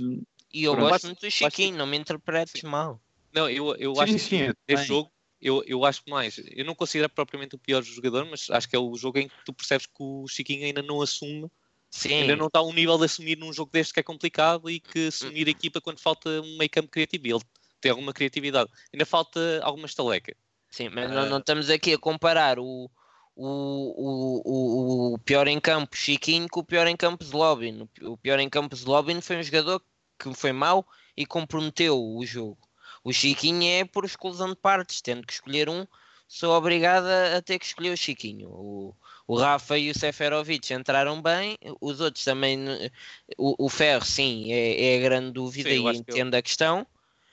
E 0.52 0.64
eu 0.64 0.74
Pronto. 0.74 0.90
gosto 0.90 1.06
muito 1.06 1.22
do 1.22 1.32
Chiquinho, 1.32 1.78
não 1.78 1.86
me 1.86 1.98
interpretes 1.98 2.64
mal. 2.64 3.00
Não, 3.32 3.48
eu, 3.50 3.76
eu 3.76 3.94
sim, 3.96 4.02
acho 4.02 4.30
que 4.30 4.54
também. 4.66 4.86
jogo, 4.86 5.12
eu, 5.40 5.64
eu 5.68 5.86
acho 5.86 6.02
mais. 6.08 6.40
Eu 6.52 6.66
não 6.66 6.74
considero 6.74 7.10
propriamente 7.14 7.56
o 7.56 7.60
pior 7.60 7.84
jogador, 7.84 8.26
mas 8.26 8.50
acho 8.50 8.68
que 8.68 8.76
é 8.76 8.80
o 8.80 8.96
jogo 8.96 9.20
em 9.20 9.28
que 9.28 9.36
tu 9.46 9.54
percebes 9.54 9.86
que 9.86 9.94
o 10.00 10.28
Chiquinho 10.28 10.66
ainda 10.66 10.82
não 10.82 11.02
assume, 11.02 11.48
Sim, 11.92 12.14
ainda 12.14 12.36
não 12.36 12.48
está 12.48 12.60
a 12.60 12.64
um 12.64 12.74
nível 12.74 12.98
de 12.98 13.06
assumir 13.06 13.38
num 13.38 13.54
jogo 13.54 13.72
deste 13.72 13.94
que 13.94 14.00
é 14.00 14.04
complicado 14.04 14.70
e 14.70 14.80
que 14.80 15.08
assumir 15.08 15.48
a 15.48 15.52
equipa 15.52 15.80
quando 15.80 16.00
falta 16.00 16.42
um 16.42 16.58
meio 16.58 16.70
campo 16.70 16.90
criativo. 16.90 17.28
Ele 17.28 17.44
tem 17.82 17.92
alguma 17.92 18.14
criatividade. 18.14 18.70
Ainda 18.94 19.06
falta 19.06 19.40
alguma 19.64 19.86
estaleca. 19.86 20.36
sim, 20.70 20.90
mas 20.90 21.10
não, 21.12 21.26
não 21.26 21.38
estamos 21.40 21.70
aqui 21.70 21.94
a 21.94 21.98
comparar 21.98 22.60
o, 22.60 22.90
o, 23.36 23.46
o, 23.46 25.14
o, 25.14 25.20
pior 25.20 25.48
em 25.48 25.60
campo 25.60 25.96
Chiquinho 25.96 26.48
com 26.50 26.60
o 26.60 26.64
pior 26.66 26.88
em 26.88 26.96
campo 26.98 27.24
Zlobin. 27.24 27.88
O 28.02 28.18
pior 28.18 28.40
em 28.40 28.50
campo 28.50 28.76
Zlobin 28.76 29.22
foi 29.22 29.38
um 29.38 29.44
jogador 29.44 29.82
que 30.18 30.34
foi 30.34 30.52
mau 30.52 30.86
e 31.16 31.26
comprometeu 31.26 31.98
o 31.98 32.26
jogo. 32.26 32.58
O 33.04 33.14
Chiquinho 33.14 33.64
é 33.64 33.86
por 33.86 34.04
exclusão 34.06 34.50
de 34.50 34.56
partes, 34.56 35.02
tendo 35.02 35.26
que 35.26 35.34
escolher 35.34 35.70
um, 35.70 35.86
sou 36.28 36.54
obrigada 36.54 37.38
a 37.38 37.42
ter 37.42 37.58
que 37.60 37.66
escolher 37.66 37.92
o 37.94 37.98
Chiquinho. 37.98 38.50
O, 38.50 38.96
o 39.28 39.38
Rafa 39.38 39.78
e 39.78 39.90
o 39.90 39.98
Seferovic 39.98 40.74
entraram 40.74 41.22
bem, 41.22 41.58
os 41.80 42.02
outros 42.02 42.24
também. 42.26 42.58
n- 42.58 42.92
O, 43.38 43.66
o 43.66 43.70
Ferro, 43.70 44.06
sim, 44.06 44.52
é, 44.52 44.96
é 44.96 44.98
a 44.98 45.02
grande 45.02 45.32
dúvida 45.32 45.70
Sim, 45.70 45.76
eu 45.76 45.94
e 45.94 45.96
entendo 45.96 46.36
a 46.36 46.42
questão, 46.42 46.86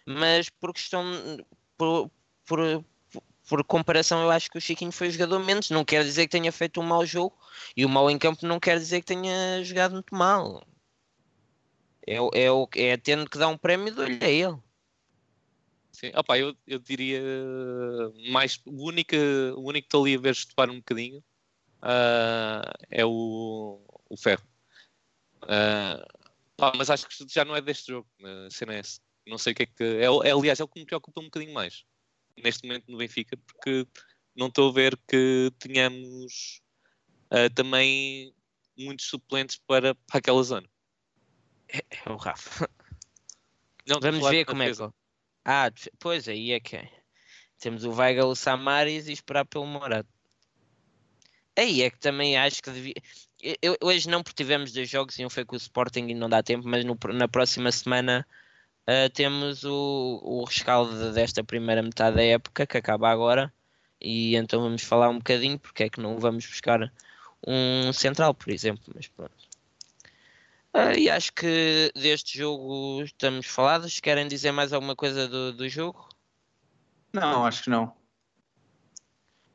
mas 0.07 0.49
por 0.49 0.73
questão. 0.73 1.05
Por, 1.77 2.11
por, 2.47 2.85
por 3.49 3.65
comparação, 3.65 4.23
eu 4.23 4.31
acho 4.31 4.51
que 4.51 4.59
o 4.59 4.61
Chiquinho 4.61 4.93
foi 4.93 5.09
o 5.09 5.11
jogador 5.11 5.39
menos. 5.41 5.71
Não 5.71 5.85
quer 5.85 6.03
dizer 6.05 6.23
que 6.23 6.33
tenha 6.33 6.51
feito 6.53 6.81
um 6.81 6.85
mau 6.85 7.05
jogo 7.05 7.37
e 7.77 7.85
o 7.85 7.89
mau 7.89 8.11
em 8.11 8.19
campo 8.19 8.47
não 8.47 8.59
quer 8.59 8.79
dizer 8.79 9.01
que 9.01 9.07
tenha 9.07 9.63
jogado 9.63 9.93
muito 9.93 10.15
mal. 10.15 10.67
É, 12.07 12.17
é, 12.17 12.91
é 12.91 12.97
tendo 12.97 13.29
que 13.29 13.39
dar 13.39 13.49
um 13.49 13.59
prémio, 13.59 13.95
dou-lhe 13.95 14.25
a 14.25 14.31
ele. 14.31 14.57
Sim. 15.93 16.13
Opa, 16.15 16.39
eu, 16.39 16.55
eu 16.67 16.79
diria 16.79 17.21
mais. 18.31 18.61
O 18.67 18.87
único, 18.87 19.17
o 19.17 19.69
único 19.69 19.85
que 19.85 19.87
estou 19.87 20.05
ali 20.05 20.15
a 20.15 20.21
ver 20.21 20.33
estupar 20.33 20.69
um 20.69 20.77
bocadinho 20.77 21.25
ah, 21.81 22.73
é 22.91 23.05
o, 23.05 23.81
o 24.09 24.17
Ferro. 24.17 24.47
Ah, 25.43 26.07
pá, 26.57 26.73
mas 26.77 26.91
acho 26.91 27.09
que 27.09 27.15
já 27.29 27.45
não 27.45 27.57
é 27.57 27.61
deste 27.61 27.93
jogo, 27.93 28.09
a 28.23 28.51
cena 28.51 28.75
é 28.75 28.79
essa. 28.81 29.01
Não 29.27 29.39
sei 29.39 29.53
o 29.53 29.57
que 29.57 29.63
é 29.65 29.67
que. 29.67 29.83
É, 29.85 30.05
é, 30.05 30.33
aliás, 30.33 30.61
é 30.61 30.65
o 30.65 30.69
que 30.69 30.79
me 30.81 30.87
preocupa 30.87 31.21
um 31.21 31.25
bocadinho 31.25 31.53
mais 31.53 31.85
neste 32.37 32.67
momento 32.67 32.91
no 32.91 32.99
Benfica, 32.99 33.37
porque 33.37 33.87
não 34.35 34.49
estou 34.49 34.69
a 34.69 34.73
ver 34.73 34.99
que 35.09 35.51
tenhamos 35.59 36.61
ah, 37.31 37.51
também 37.55 38.35
muitos 38.77 39.07
suplentes 39.07 39.59
para, 39.67 39.95
para 39.95 40.19
aquela 40.19 40.43
zona. 40.43 40.69
É 41.69 42.11
o 42.11 42.17
Rafa. 42.17 42.69
Não, 43.87 44.01
Vamos 44.01 44.29
ver 44.29 44.45
como 44.45 44.63
é 44.63 44.67
que. 44.67 44.71
defesa. 44.73 44.95
Ah, 45.45 45.71
pois 45.99 46.29
aí 46.29 46.53
é 46.53 46.61
que 46.61 46.77
é. 46.77 46.91
Temos 47.59 47.85
o 47.85 47.93
Weigl, 47.93 48.27
o 48.27 48.37
Samaris 48.37 49.09
e 49.09 49.13
esperar 49.13 49.45
pelo 49.47 49.67
Morato. 49.67 50.09
Aí 51.57 51.83
é 51.83 51.91
que 51.91 51.99
também 51.99 52.37
acho 52.37 52.63
que 52.63 52.71
devia. 52.71 52.95
eu- 53.63 53.77
hoje 53.81 54.09
não, 54.09 54.23
porque 54.23 54.43
tivemos 54.43 54.73
dois 54.73 54.89
jogos 54.89 55.19
e 55.19 55.25
um 55.25 55.31
foi 55.31 55.45
com 55.45 55.55
o 55.55 55.59
Sporting 55.59 56.09
e 56.09 56.15
não 56.15 56.29
dá 56.29 56.43
tempo, 56.43 56.69
mas 56.69 56.85
no 56.85 56.99
na 57.15 57.27
próxima 57.27 57.73
semana 57.73 58.27
ah, 58.87 59.11
temos 59.13 59.65
o, 59.65 60.21
o 60.23 60.45
rescaldo 60.45 61.13
desta 61.13 61.43
primeira 61.43 61.83
metade 61.83 62.17
da 62.17 62.23
época 62.23 62.67
que 62.67 62.77
acaba 62.77 63.11
agora. 63.11 63.53
E 64.01 64.37
então 64.37 64.61
vamos 64.63 64.83
falar 64.83 65.09
um 65.09 65.19
bocadinho 65.19 65.59
porque 65.59 65.85
é 65.85 65.89
que 65.91 66.01
não 66.01 66.19
vamos 66.19 66.47
buscar 66.47 66.93
um 67.47 67.93
central, 67.93 68.35
por 68.35 68.51
exemplo. 68.51 68.93
Mas 68.95 69.09
pronto. 69.09 69.35
Ah, 70.73 70.95
e 70.97 71.09
acho 71.11 71.33
que 71.33 71.91
deste 71.95 72.39
jogo 72.39 73.03
estamos 73.03 73.47
falados. 73.47 73.99
Querem 73.99 74.29
dizer 74.29 74.53
mais 74.53 74.73
alguma 74.73 74.95
coisa 74.95 75.27
do, 75.27 75.53
do 75.53 75.69
jogo? 75.69 76.09
não, 77.13 77.47
acho 77.47 77.65
que 77.65 77.71
não. 77.71 77.97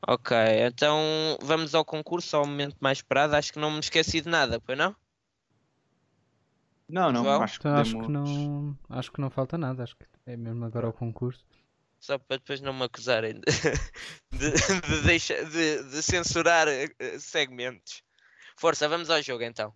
Ok, 0.07 0.35
então 0.65 0.99
vamos 1.41 1.75
ao 1.75 1.85
concurso, 1.85 2.35
ao 2.35 2.45
momento 2.45 2.75
mais 2.79 2.97
esperado. 2.97 3.35
Acho 3.35 3.53
que 3.53 3.59
não 3.59 3.71
me 3.71 3.79
esqueci 3.79 4.19
de 4.19 4.27
nada, 4.27 4.59
pois 4.59 4.77
não? 4.77 4.95
Não, 6.91 7.09
não, 7.11 7.23
João? 7.23 7.41
acho 7.41 7.59
que, 7.59 7.67
então, 7.67 7.79
acho, 7.79 7.99
que 7.99 8.07
não, 8.09 8.77
acho 8.89 9.11
que 9.11 9.21
não 9.21 9.29
falta 9.29 9.57
nada, 9.57 9.83
acho 9.83 9.95
que 9.95 10.05
é 10.25 10.35
mesmo 10.35 10.65
agora 10.65 10.89
o 10.89 10.93
concurso. 10.93 11.45
Só 11.99 12.17
para 12.17 12.37
depois 12.37 12.59
não 12.59 12.73
me 12.73 12.83
acusarem 12.83 13.35
de, 13.35 13.41
de, 14.37 14.51
de, 14.81 15.01
deixa, 15.03 15.45
de, 15.45 15.83
de 15.83 16.03
censurar 16.03 16.67
eh, 16.67 16.89
segmentos. 17.17 18.03
Força, 18.57 18.89
vamos 18.89 19.09
ao 19.09 19.21
jogo 19.21 19.43
então. 19.43 19.73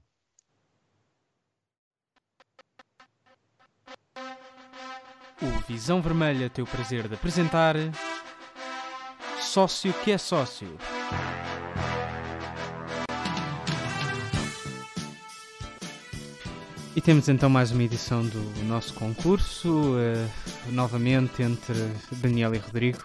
O 5.41 5.59
Visão 5.67 6.01
Vermelha 6.01 6.49
tem 6.49 6.63
o 6.63 6.67
prazer 6.67 7.07
de 7.07 7.15
apresentar 7.15 7.75
Sócio 9.39 9.93
que 10.03 10.11
é 10.11 10.17
Sócio. 10.17 10.77
E 16.95 17.01
temos 17.01 17.27
então 17.27 17.49
mais 17.49 17.71
uma 17.71 17.83
edição 17.83 18.25
do 18.25 18.39
nosso 18.63 18.93
concurso, 18.93 19.95
eh, 19.99 20.71
novamente 20.71 21.41
entre 21.43 21.73
Daniel 22.13 22.55
e 22.55 22.57
Rodrigo. 22.57 23.03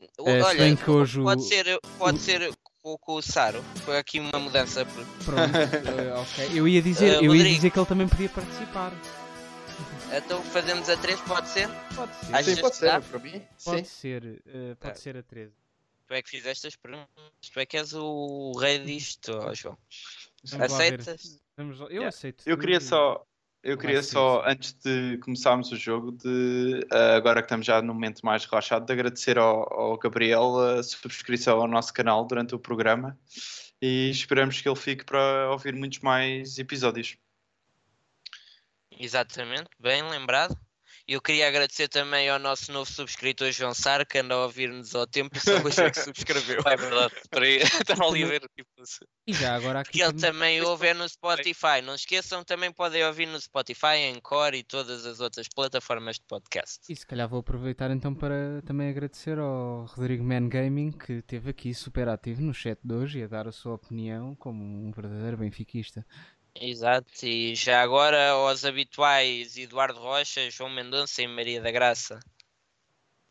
Se 0.00 0.08
Olha, 0.20 0.58
bem 0.58 0.74
que 0.76 0.90
hoje 0.90 1.20
o- 1.20 1.22
pode 1.24 1.44
ser, 1.46 1.80
pode 1.96 2.18
ser 2.18 2.52
com, 2.82 2.98
com 2.98 3.14
o 3.14 3.22
Saro. 3.22 3.62
Foi 3.84 3.96
aqui 3.98 4.18
uma 4.18 4.38
mudança. 4.38 4.84
por- 4.84 5.06
Pronto, 5.24 5.56
eh, 5.56 6.12
ok. 6.18 6.50
Eu 6.58 6.66
ia 6.66 6.82
dizer, 6.82 7.22
eu 7.22 7.34
ia 7.34 7.44
dizer 7.44 7.70
que 7.70 7.78
ele 7.78 7.86
também 7.86 8.08
podia 8.08 8.28
participar. 8.28 8.92
Então 10.12 10.42
fazemos 10.42 10.88
a 10.88 10.96
3, 10.96 11.20
pode 11.20 11.48
ser? 11.48 11.68
Pode 11.94 12.12
ser. 12.16 12.34
Achas 12.34 12.54
Sim, 12.56 12.60
pode 12.60 12.80
dá? 12.80 13.00
ser, 13.00 13.08
para 13.08 13.18
mim. 13.20 13.42
Pode 13.64 13.78
Sim. 13.78 13.84
ser, 13.84 14.42
eh, 14.46 14.74
pode 14.78 14.92
Ah. 14.92 15.00
ser 15.00 15.16
a 15.16 15.22
13. 15.22 15.52
Tu 16.08 16.14
é 16.14 16.20
que 16.22 16.28
fizeste 16.30 16.66
as 16.66 16.74
perguntas. 16.74 17.06
Tu 17.52 17.60
é 17.60 17.64
que 17.64 17.76
és 17.76 17.92
o 17.94 18.52
rei 18.58 18.80
disto, 18.80 19.32
ó, 19.32 19.54
João. 19.54 19.78
Aceitas? 20.58 21.38
Vamos 21.60 21.78
Eu 21.80 21.88
Yeah. 21.88 22.08
aceito. 22.08 22.42
Eu 22.46 22.56
queria 22.56 22.80
só, 22.80 23.22
eu 23.62 23.76
queria 23.76 24.02
só 24.02 24.42
antes 24.46 24.72
de 24.72 25.18
começarmos 25.18 25.70
o 25.70 25.76
jogo, 25.76 26.10
de 26.10 26.86
eh, 26.90 27.16
agora 27.16 27.42
que 27.42 27.46
estamos 27.46 27.66
já 27.66 27.82
no 27.82 27.92
momento 27.92 28.24
mais 28.24 28.46
relaxado, 28.46 28.86
de 28.86 28.92
agradecer 28.94 29.36
ao, 29.36 29.70
ao 29.70 29.98
Gabriel 29.98 30.58
a 30.58 30.82
subscrição 30.82 31.60
ao 31.60 31.68
nosso 31.68 31.92
canal 31.92 32.24
durante 32.24 32.54
o 32.54 32.58
programa 32.58 33.18
e 33.82 34.08
esperamos 34.08 34.58
que 34.58 34.66
ele 34.66 34.76
fique 34.76 35.04
para 35.04 35.50
ouvir 35.50 35.74
muitos 35.74 35.98
mais 35.98 36.58
episódios. 36.58 37.18
Exatamente, 38.98 39.68
bem 39.78 40.02
lembrado. 40.08 40.58
E 41.10 41.14
eu 41.14 41.20
queria 41.20 41.48
agradecer 41.48 41.88
também 41.88 42.28
ao 42.30 42.38
nosso 42.38 42.70
novo 42.70 42.88
subscritor 42.88 43.50
João 43.50 43.74
Sar, 43.74 44.06
que 44.06 44.18
anda 44.18 44.32
a 44.36 44.44
ouvir-nos 44.44 44.94
ao 44.94 45.08
tempo 45.08 45.36
e 45.36 45.40
só 45.40 45.56
hoje 45.60 45.82
é 45.82 45.90
que 45.90 45.98
subscreveu. 46.00 46.60
É 46.72 46.76
verdade. 46.76 47.14
Aí, 47.32 47.56
estava 47.98 48.04
ali 48.06 48.22
a 48.22 48.26
ver. 48.28 48.40
Tipo, 48.56 48.86
se- 48.86 49.04
E 49.26 49.32
já 49.32 49.56
agora 49.56 49.80
aqui 49.80 49.90
Que 49.90 50.02
ele 50.02 50.12
também- 50.12 50.30
também 50.30 50.62
ouve 50.62 50.86
é 50.86 50.94
no 50.94 51.08
Spotify. 51.08 51.82
Não 51.82 51.96
esqueçam, 51.96 52.44
também 52.44 52.70
podem 52.72 53.04
ouvir 53.04 53.26
no 53.26 53.40
Spotify, 53.40 53.96
em 53.96 54.20
Core 54.20 54.58
e 54.58 54.62
todas 54.62 55.04
as 55.04 55.18
outras 55.18 55.48
plataformas 55.48 56.14
de 56.14 56.22
podcast. 56.28 56.78
E 56.88 56.94
se 56.94 57.04
calhar 57.04 57.28
vou 57.28 57.40
aproveitar 57.40 57.90
então 57.90 58.14
para 58.14 58.62
também 58.64 58.88
agradecer 58.88 59.36
ao 59.36 59.86
Rodrigo 59.86 60.22
Man 60.22 60.48
Gaming 60.48 60.92
que 60.92 61.14
esteve 61.14 61.50
aqui 61.50 61.74
super 61.74 62.08
ativo 62.08 62.40
no 62.40 62.54
chat 62.54 62.78
de 62.84 62.94
hoje 62.94 63.18
e 63.18 63.24
a 63.24 63.26
dar 63.26 63.48
a 63.48 63.52
sua 63.52 63.74
opinião 63.74 64.36
como 64.36 64.62
um 64.62 64.92
verdadeiro 64.92 65.38
benfiquista. 65.38 66.06
Exato, 66.60 67.24
e 67.24 67.54
já 67.54 67.80
agora 67.80 68.32
aos 68.32 68.66
habituais 68.66 69.56
Eduardo 69.56 69.98
Rocha, 69.98 70.50
João 70.50 70.68
Mendonça 70.68 71.22
e 71.22 71.26
Maria 71.26 71.58
da 71.58 71.70
Graça, 71.70 72.20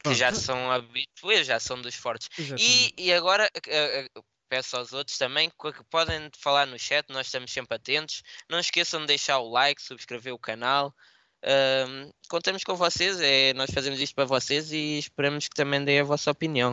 que 0.03 0.15
já 0.15 0.33
são 0.33 0.71
habituais, 0.71 1.45
já 1.45 1.59
são 1.59 1.79
dos 1.79 1.93
fortes. 1.93 2.27
E, 2.57 2.91
e 2.97 3.13
agora 3.13 3.47
eh, 3.67 4.07
eh, 4.15 4.21
peço 4.49 4.77
aos 4.77 4.93
outros 4.93 5.15
também 5.19 5.49
que 5.49 5.83
podem 5.91 6.29
falar 6.39 6.65
no 6.65 6.79
chat, 6.79 7.05
nós 7.09 7.27
estamos 7.27 7.51
sempre 7.51 7.75
atentos. 7.75 8.23
Não 8.49 8.59
esqueçam 8.59 9.01
de 9.01 9.05
deixar 9.05 9.37
o 9.37 9.49
like, 9.49 9.79
subscrever 9.79 10.33
o 10.33 10.39
canal. 10.39 10.91
Ahm, 11.43 12.09
contamos 12.27 12.63
com 12.63 12.75
vocês, 12.75 13.21
é, 13.21 13.53
nós 13.53 13.69
fazemos 13.71 13.99
isto 13.99 14.15
para 14.15 14.25
vocês 14.25 14.71
e 14.71 14.97
esperamos 14.97 15.47
que 15.47 15.55
também 15.55 15.85
deem 15.85 15.99
a 15.99 16.03
vossa 16.03 16.31
opinião. 16.31 16.71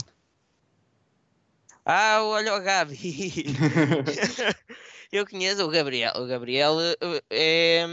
Ah, 1.88 2.20
olha 2.20 2.56
o 2.56 2.60
Gabi! 2.60 3.44
Eu 5.12 5.24
conheço 5.24 5.62
o 5.64 5.68
Gabriel. 5.68 6.12
O 6.16 6.26
Gabriel 6.26 6.76
eh, 6.80 7.22
é, 7.30 7.86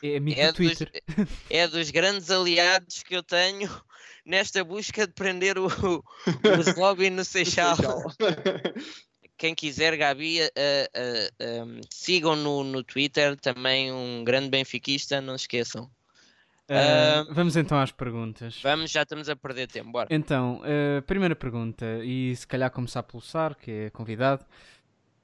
É 0.00 0.16
amigo 0.18 0.40
é 0.40 0.52
do 0.52 0.62
dos, 0.62 0.78
Twitter. 0.78 1.02
é 1.50 1.66
dos 1.66 1.90
grandes 1.90 2.30
aliados 2.30 3.02
que 3.02 3.16
eu 3.16 3.24
tenho 3.24 3.68
nesta 4.24 4.62
busca 4.62 5.04
de 5.04 5.12
prender 5.12 5.58
o, 5.58 5.66
o 5.66 6.02
Zlobin 6.62 7.10
no 7.10 7.24
Seixal. 7.24 7.76
Quem 9.36 9.52
quiser, 9.52 9.96
Gabi, 9.96 10.42
eh, 10.42 10.50
eh, 10.54 11.30
eh, 11.40 11.64
sigam 11.90 12.36
no, 12.36 12.62
no 12.62 12.84
Twitter, 12.84 13.36
também 13.36 13.90
um 13.90 14.22
grande 14.22 14.48
benfiquista, 14.48 15.20
não 15.20 15.36
se 15.36 15.44
esqueçam. 15.44 15.90
Ah, 16.72 17.26
vamos 17.30 17.56
então 17.56 17.78
às 17.80 17.90
perguntas. 17.90 18.60
Vamos, 18.62 18.90
já 18.90 19.02
estamos 19.02 19.28
a 19.28 19.34
perder 19.36 19.66
tempo, 19.66 19.90
bora. 19.90 20.08
Então, 20.10 20.60
eh, 20.64 21.00
primeira 21.02 21.34
pergunta, 21.34 21.84
e 22.04 22.34
se 22.36 22.46
calhar 22.46 22.70
começar 22.70 23.02
pelo 23.02 23.20
Sar, 23.20 23.56
que 23.56 23.70
é 23.70 23.90
convidado. 23.90 24.44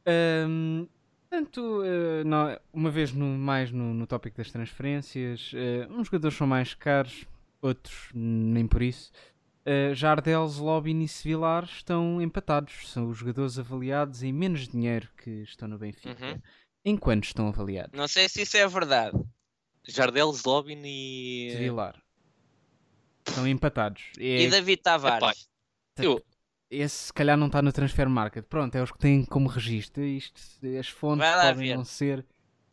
Ahm, 0.07 0.87
Portanto, 1.29 1.83
eh, 1.85 2.23
nó- 2.25 2.57
uma 2.73 2.89
vez 2.91 3.13
no- 3.13 3.27
mais 3.37 3.73
no, 3.73 3.93
no 3.93 4.07
tópico 4.07 4.37
das 4.39 4.51
transferências, 4.53 5.51
uns 5.91 6.07
jogadores 6.07 6.37
são 6.39 6.47
mais 6.47 6.73
caros, 6.73 7.27
outros 7.61 8.11
nem 8.15 8.65
por 8.67 8.81
isso. 8.81 9.11
Uh, 9.69 9.93
Jardel, 9.93 10.47
Zlobin 10.47 11.03
e 11.03 11.09
Sevilar 11.09 11.65
estão 11.65 12.23
empatados. 12.23 12.89
São 12.93 13.09
os 13.09 13.19
jogadores 13.19 13.59
avaliados 13.59 14.23
em 14.23 14.33
menos 14.33 14.69
dinheiro 14.69 15.09
que 15.17 15.43
estão 15.43 15.67
no 15.67 15.77
Benfica. 15.77 16.11
Uhum. 16.25 16.41
Em 16.85 16.97
quanto 16.97 17.25
estão 17.25 17.49
avaliados? 17.49 17.99
Não 17.99 18.07
sei 18.07 18.29
se 18.29 18.43
isso 18.43 18.57
é 18.57 18.67
verdade. 18.69 19.19
Jardel, 19.87 20.33
Zlobin 20.33 20.83
e. 20.85 21.51
Sevilar. 21.53 22.03
Estão 23.27 23.47
empatados. 23.47 24.05
É- 24.19 24.43
E 24.43 24.51
David 24.51 24.83
Tavares? 24.83 25.49
Eu, 25.99 26.23
Esse 26.71 27.07
se 27.07 27.13
calhar 27.13 27.37
não 27.37 27.47
está 27.47 27.63
no 27.63 27.73
transfer 27.73 28.09
market. 28.09 28.45
Pronto, 28.47 28.75
é 28.75 28.83
os 28.83 28.91
que 28.93 28.99
têm 28.99 29.25
como 29.25 29.49
registro. 29.49 30.03
Isto, 30.05 30.41
as 30.79 30.89
fontes 30.89 31.27
podem 31.29 31.55
ver. 31.69 31.77
não 31.77 31.85
ser. 31.85 32.27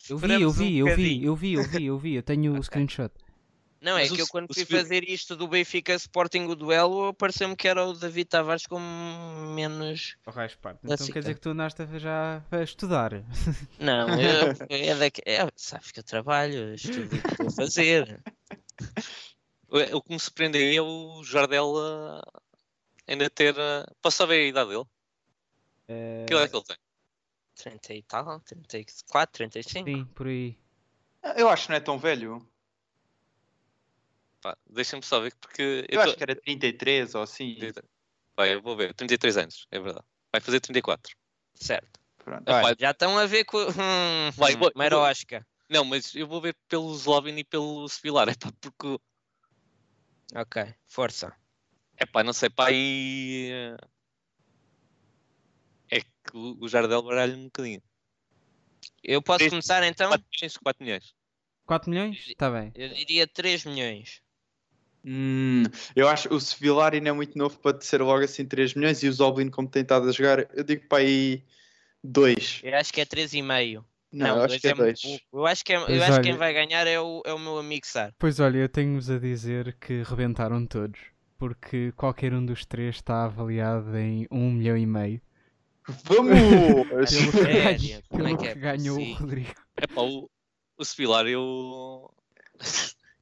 Eu 0.09 0.17
vi, 0.17 0.27
eu 0.33 0.49
Esperamos 0.49 0.59
um 0.59 0.63
vi, 0.63 0.77
eu 0.77 0.95
vi, 0.95 1.23
eu 1.23 1.35
vi, 1.35 1.53
eu 1.53 1.63
vi, 1.63 1.85
eu 1.85 1.97
vi. 1.97 2.13
Eu 2.15 2.23
tenho 2.23 2.57
o 2.57 2.61
screenshot. 2.63 3.11
Não, 3.83 3.97
é 3.97 4.01
Mas 4.03 4.11
o 4.11 4.15
que 4.15 4.21
eu 4.21 4.27
quando 4.27 4.49
o 4.49 4.53
fui 4.53 4.63
Sevilla- 4.63 4.81
fazer 4.81 5.03
isto 5.09 5.35
do 5.35 5.45
Benfica 5.47 5.93
Sporting 5.95 6.43
o 6.45 6.55
duelo, 6.55 7.13
pareceu-me 7.13 7.53
que 7.55 7.67
era 7.67 7.85
o 7.85 7.93
David 7.93 8.29
Tavares 8.29 8.65
com 8.65 8.79
menos. 9.53 10.15
Oh. 10.25 10.31
Então 10.83 11.07
quer 11.07 11.19
dizer 11.19 11.33
que 11.35 11.41
tu 11.41 11.49
andaste 11.49 11.81
a- 11.81 11.99
já 11.99 12.41
a 12.49 12.61
estudar. 12.63 13.11
Não, 13.79 14.07
eu, 14.21 14.53
é 14.69 14.95
daqui, 14.95 15.21
é, 15.25 15.45
sabes 15.57 15.91
que 15.91 15.99
eu 15.99 16.03
trabalho, 16.03 16.73
estudo 16.73 17.13
o 17.15 17.21
que 17.21 17.27
estou 17.27 17.47
a 17.47 17.51
fazer. 17.51 18.23
o 19.69 20.01
que 20.01 20.13
me 20.13 20.19
surpreendeu 20.19 20.61
é 20.61 20.81
o 20.81 21.23
Jardel 21.23 21.73
ainda 23.05 23.29
ter. 23.29 23.53
posso 24.01 24.17
saber 24.17 24.35
a 24.45 24.47
idade 24.47 24.69
dele? 24.69 24.85
Eh, 25.89 26.25
Que 26.27 26.33
idade 26.33 26.45
é 26.45 26.49
que 26.49 26.55
ele 26.55 26.65
tem? 26.65 26.77
30 27.55 27.93
e 27.93 28.03
tal, 28.03 28.39
34, 28.67 29.33
35. 29.33 29.89
sim, 29.89 30.05
por 30.15 30.27
aí. 30.27 30.57
Eu 31.35 31.49
acho 31.49 31.63
que 31.65 31.69
não 31.71 31.77
é 31.77 31.79
tão 31.79 31.97
velho. 31.99 32.47
Pá, 34.43 34.57
Deixa-me 34.69 35.01
só 35.01 35.21
ver, 35.21 35.33
porque. 35.39 35.85
Eu 35.89 35.97
tô- 35.97 36.01
acho 36.01 36.17
que 36.17 36.23
era 36.23 36.35
33 36.35 37.15
ou 37.15 37.21
assim. 37.23 37.57
Vai, 38.35 38.53
eu 38.53 38.61
vou 38.61 38.75
ver. 38.75 38.93
33 38.93 39.37
anos, 39.37 39.65
é 39.71 39.79
verdade. 39.79 40.05
Vai 40.33 40.41
fazer 40.41 40.59
34. 40.59 41.15
Certo. 41.53 41.99
Pronto. 42.17 42.43
Olha, 42.49 42.61
vai. 42.61 42.75
já 42.77 42.91
estão 42.91 43.17
a 43.17 43.25
ver 43.25 43.45
com. 43.45 43.57
Hum, 43.57 44.31
Vai, 44.35 44.55
hum, 44.55 44.59
vou-. 44.59 44.71
Não, 45.69 45.85
mas 45.85 46.13
eu 46.13 46.27
vou 46.27 46.41
ver 46.41 46.55
pelo 46.67 46.93
Zlobin 46.93 47.37
e 47.37 47.43
pelo 47.45 47.87
Sevilar. 47.87 48.27
É 48.31 48.35
pá, 48.35 48.51
porque. 48.59 48.99
Ok, 50.35 50.75
força. 50.87 51.33
É 51.95 52.05
pá, 52.05 52.21
não 52.23 52.33
sei, 52.33 52.49
pá, 52.49 52.69
e. 52.71 53.49
É 55.89 56.01
que 56.01 56.35
o 56.35 56.67
Jardel 56.67 57.01
baralha 57.03 57.35
um 57.35 57.45
bocadinho. 57.45 57.81
Eu 59.03 59.21
posso 59.21 59.39
Três- 59.39 59.51
começar 59.51 59.83
então? 59.83 60.09
4 60.09 60.25
milhões, 60.33 60.57
4 60.57 60.83
milhões. 60.83 61.15
4 61.65 61.89
milhões? 61.89 62.27
Está 62.27 62.49
bem. 62.49 62.71
Eu 62.75 62.89
diria 62.89 63.27
3 63.27 63.63
milhões. 63.63 64.22
Hum, 65.05 65.63
eu 65.95 66.07
acho 66.07 66.29
que 66.29 66.33
o 66.33 66.39
Sevilar 66.39 66.93
ainda 66.93 67.09
é 67.09 67.11
muito 67.11 67.37
novo 67.37 67.59
para 67.59 67.79
ser 67.81 68.01
logo 68.01 68.23
assim 68.23 68.45
3 68.45 68.73
milhões 68.73 69.03
e 69.03 69.07
o 69.09 69.13
Zoblin, 69.13 69.49
como 69.49 69.67
tem 69.67 69.81
estado 69.81 70.07
a 70.07 70.11
jogar, 70.11 70.47
eu 70.55 70.63
digo 70.63 70.87
para 70.87 70.99
aí 71.03 71.43
2. 72.03 72.61
Eu 72.63 72.77
acho 72.77 72.93
que 72.93 73.01
é 73.01 73.05
3,5. 73.05 73.83
Não, 74.11 74.27
Não, 74.27 74.27
eu 74.37 74.43
acho 74.43 74.47
dois 74.49 74.61
que 74.61 74.67
é 74.67 74.73
muito 74.75 74.85
2. 74.85 75.01
pouco. 75.01 75.23
Eu 75.39 75.45
acho 75.47 75.65
que, 75.65 75.73
é, 75.73 75.75
eu 75.75 75.85
Pois 75.85 76.01
acho 76.01 76.05
que 76.05 76.11
olha- 76.13 76.23
quem 76.23 76.37
vai 76.37 76.53
ganhar 76.53 76.87
é 76.87 76.99
o, 76.99 77.21
é 77.25 77.33
o 77.33 77.39
meu 77.39 77.57
amigo 77.57 77.85
Sar. 77.85 78.13
Pois 78.19 78.39
olha, 78.39 78.59
eu 78.59 78.69
tenho-vos 78.69 79.09
a 79.09 79.17
dizer 79.19 79.75
que 79.79 80.03
rebentaram 80.03 80.65
todos. 80.65 80.99
Porque 81.37 81.91
qualquer 81.97 82.33
um 82.33 82.45
dos 82.45 82.63
três 82.65 82.95
está 82.95 83.25
avaliado 83.25 83.97
em 83.97 84.25
1 84.31 84.49
milhão 84.51 84.77
e 84.77 84.85
meio. 84.85 85.19
Vamos! 86.05 86.87
Pelo 87.09 87.31
que, 87.33 87.43
Sério? 87.43 87.59
ganha- 87.79 88.03
Como 88.09 88.23
é 88.23 88.25
pelo 88.27 88.37
que 88.37 88.43
que 88.43 88.47
é 88.47 88.55
ganhou 88.55 88.95
o 88.97 88.99
possível? 88.99 89.15
Rodrigo. 89.15 89.53
É 89.81 89.87
pá, 89.87 90.01
o, 90.01 90.29
o 90.77 90.85
Sevilar 90.85 91.27
eu. 91.27 92.13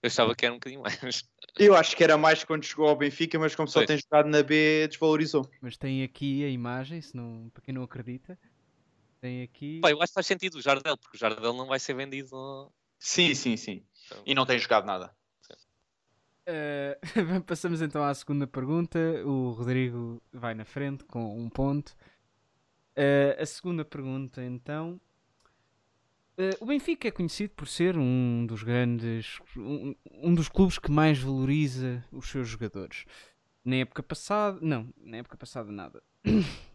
eu 0.04 0.08
achava 0.08 0.36
que 0.36 0.46
era 0.46 0.54
um 0.54 0.58
bocadinho 0.58 0.82
mais. 0.82 1.24
Eu 1.58 1.76
acho 1.76 1.96
que 1.96 2.04
era 2.04 2.18
mais 2.18 2.44
quando 2.44 2.64
chegou 2.64 2.88
ao 2.88 2.96
Benfica, 2.96 3.38
mas 3.38 3.56
como 3.56 3.68
só 3.68 3.86
tem 3.86 3.98
jogado 3.98 4.30
na 4.30 4.42
B, 4.42 4.88
desvalorizou. 4.88 5.50
Mas 5.62 5.78
tem 5.78 6.04
aqui 6.04 6.44
a 6.46 6.50
imagem, 6.50 7.02
se 7.02 7.16
não, 7.16 7.50
para 7.54 7.62
quem 7.62 7.74
não 7.74 7.84
acredita. 7.84 8.40
Tem 9.20 9.44
aqui. 9.44 9.80
Pá, 9.82 9.92
eu 9.92 10.02
acho 10.02 10.12
que 10.12 10.16
faz 10.16 10.28
sentido 10.28 10.56
o 10.56 10.62
Jardel, 10.62 10.98
porque 10.98 11.18
o 11.18 11.20
Jardel 11.20 11.54
não 11.54 11.68
vai 11.68 11.80
ser 11.80 11.94
vendido. 11.94 12.72
Sim, 12.98 13.36
sim, 13.36 13.58
sim. 13.58 13.84
Então, 14.06 14.24
E 14.26 14.34
não 14.34 14.46
tem 14.46 14.58
jogado 14.58 14.86
nada. 14.86 15.14
Eh, 16.46 16.98
passamos 17.46 17.82
então 17.82 18.04
à 18.04 18.14
segunda 18.14 18.48
pergunta. 18.48 19.00
O 19.26 19.52
Rodrigo 19.52 20.22
vai 20.34 20.54
na 20.54 20.66
frente 20.66 21.04
com 21.04 21.38
um 21.38 21.50
ponto. 21.50 21.96
Eh, 22.96 23.38
a 23.40 23.46
segunda 23.46 23.86
pergunta, 23.86 24.44
então. 24.44 25.00
Uh, 26.42 26.58
o 26.60 26.66
Benfica 26.66 27.08
é 27.08 27.12
conhecido 27.12 27.54
por 27.56 27.68
ser 27.68 27.96
um 27.96 28.46
dos 28.48 28.64
grandes, 28.64 29.40
um, 29.56 29.94
um, 30.24 30.34
dos 30.34 30.50
clubes 30.50 30.80
que 30.80 30.90
mais 30.90 31.20
valoriza 31.20 32.04
os 32.12 32.28
seus 32.30 32.48
jogadores. 32.48 33.06
Na 33.64 33.76
época 33.76 34.02
passada, 34.02 34.58
não, 34.60 34.92
na 34.98 35.18
época 35.18 35.38
passada 35.38 35.72
nada. 35.72 36.02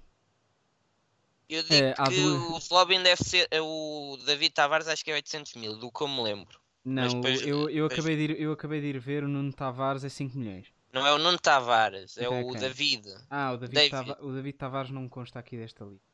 Eu 1.49 1.63
digo 1.63 1.75
é, 1.75 1.95
que 1.95 2.23
duas... 2.23 2.43
o 2.55 2.59
Slobin 2.59 3.03
deve 3.05 3.23
ser, 3.23 3.49
o 3.63 4.19
David 4.27 4.53
Tavares 4.53 4.89
acho 4.89 5.05
que 5.05 5.13
é 5.13 5.15
800 5.15 5.55
mil, 5.55 5.77
do 5.79 5.93
que 5.93 6.03
eu 6.03 6.09
me 6.09 6.21
lembro. 6.21 6.59
Não, 6.85 7.07
depois, 7.09 7.41
eu, 7.43 7.71
eu, 7.71 7.89
depois... 7.89 7.93
acabei 7.93 8.17
de 8.17 8.23
ir, 8.23 8.41
eu 8.41 8.53
acabei 8.53 8.81
de 8.81 8.87
ir 8.89 8.99
ver 8.99 9.23
o 9.23 9.29
Nuno 9.29 9.53
Tavares 9.53 10.03
é 10.03 10.09
5 10.09 10.37
milhões. 10.37 10.67
Não 10.93 11.07
é 11.07 11.13
o 11.13 11.19
Nuno 11.19 11.39
Tavares, 11.39 12.19
é 12.19 12.29
o 12.29 12.53
David. 12.53 13.07
Ah, 13.31 13.53
o 13.53 13.59
David, 13.59 13.75
David. 13.75 13.91
Tava, 13.91 14.25
o 14.25 14.33
David 14.33 14.59
Tavares 14.59 14.91
não 14.91 15.09
consta 15.09 15.39
aqui 15.39 15.57
desta 15.57 15.85
lista. 15.85 16.05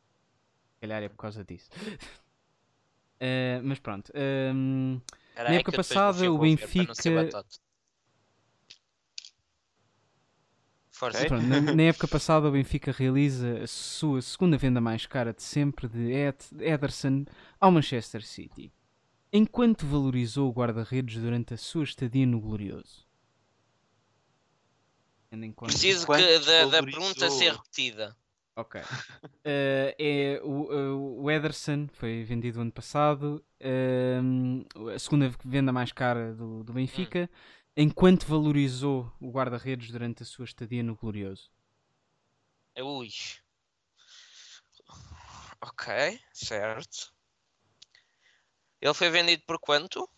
Se 0.75 0.81
calhar 0.83 1.03
é 1.03 1.09
por 1.09 1.17
causa 1.17 1.43
disso. 1.43 1.71
uh, 3.23 3.63
mas 3.63 3.79
pronto. 3.79 4.13
Um, 4.15 5.01
ehm, 5.37 5.37
na 5.37 5.55
época 5.55 5.73
passada 5.73 6.31
o 6.31 6.39
Benfica. 6.39 6.93
Okay. 11.01 11.27
Pronto, 11.27 11.47
na, 11.47 11.61
na, 11.75 11.83
época 11.83 12.07
passada 12.07 12.49
o 12.49 12.53
Benfica 12.53 12.93
realiza 12.93 13.63
a 13.63 13.67
sua 13.67 14.23
segunda 14.23 14.57
venda 14.57 14.81
mais 14.81 15.05
cara 15.05 15.33
de 15.33 15.43
sempre 15.43 15.89
de 15.89 16.13
Ed, 16.13 16.37
Ederson 16.61 17.25
ao 17.61 17.73
Manchester 17.73 18.25
City. 18.25 18.73
Enquanto 19.33 19.87
valorizou 19.87 20.49
o 20.49 20.53
guarda-redes 20.53 21.17
durante 21.17 21.55
a 21.55 21.57
sua 21.57 21.85
estadia 21.85 22.27
no 22.27 22.41
Glorioso? 22.41 23.07
Preciso 25.57 26.07
que, 26.07 26.39
da, 26.41 26.67
da, 26.67 26.83
pergunta 26.83 27.31
ser 27.31 27.53
repetida. 27.53 28.15
Ok. 28.57 28.81
Uh, 28.81 28.85
é, 29.45 30.41
o, 30.43 31.23
o 31.23 31.31
Ederson 31.31 31.89
foi 31.93 32.23
vendido 32.25 32.61
ano 32.61 32.73
passado, 32.73 33.45
uh, 33.61 34.91
a 34.91 34.99
segunda 34.99 35.33
venda 35.45 35.73
mais 35.73 35.93
cara 35.93 36.35
do, 36.35 36.63
do 36.63 36.73
Benfica. 36.73 37.29
Hum 37.31 37.63
enquanto 37.77 38.27
valorizou 38.27 39.11
o 39.21 39.31
guarda-redes 39.31 39.91
durante 39.91 40.23
a 40.23 40.27
sua 40.27 40.45
estadia 40.45 40.83
no 40.83 40.95
Glorioso? 40.95 41.51
Ui. 42.79 43.11
Ok, 45.61 46.21
certo. 46.33 47.13
Ele 48.81 48.95
foi 48.95 49.11
vendido 49.11 49.43
por 49.47 49.59
quanto? 49.59 50.09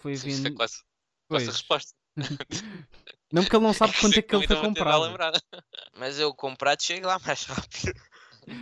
Foi 0.00 0.14
vendido. 0.14 0.48
É 0.48 0.52
quase, 0.52 0.82
quase 1.28 1.48
a 1.48 1.52
resposta. 1.52 1.94
não, 3.32 3.42
porque 3.42 3.56
ele 3.56 3.64
não 3.64 3.72
sabe 3.72 3.92
quanto 4.00 4.18
é 4.18 4.22
que 4.22 4.34
ele 4.34 4.46
foi 4.46 4.56
comprado. 4.56 5.40
Mas 5.98 6.18
eu 6.18 6.34
comprado 6.34 6.82
chego 6.82 7.06
lá 7.06 7.18
mais 7.24 7.44
rápido. 7.44 7.92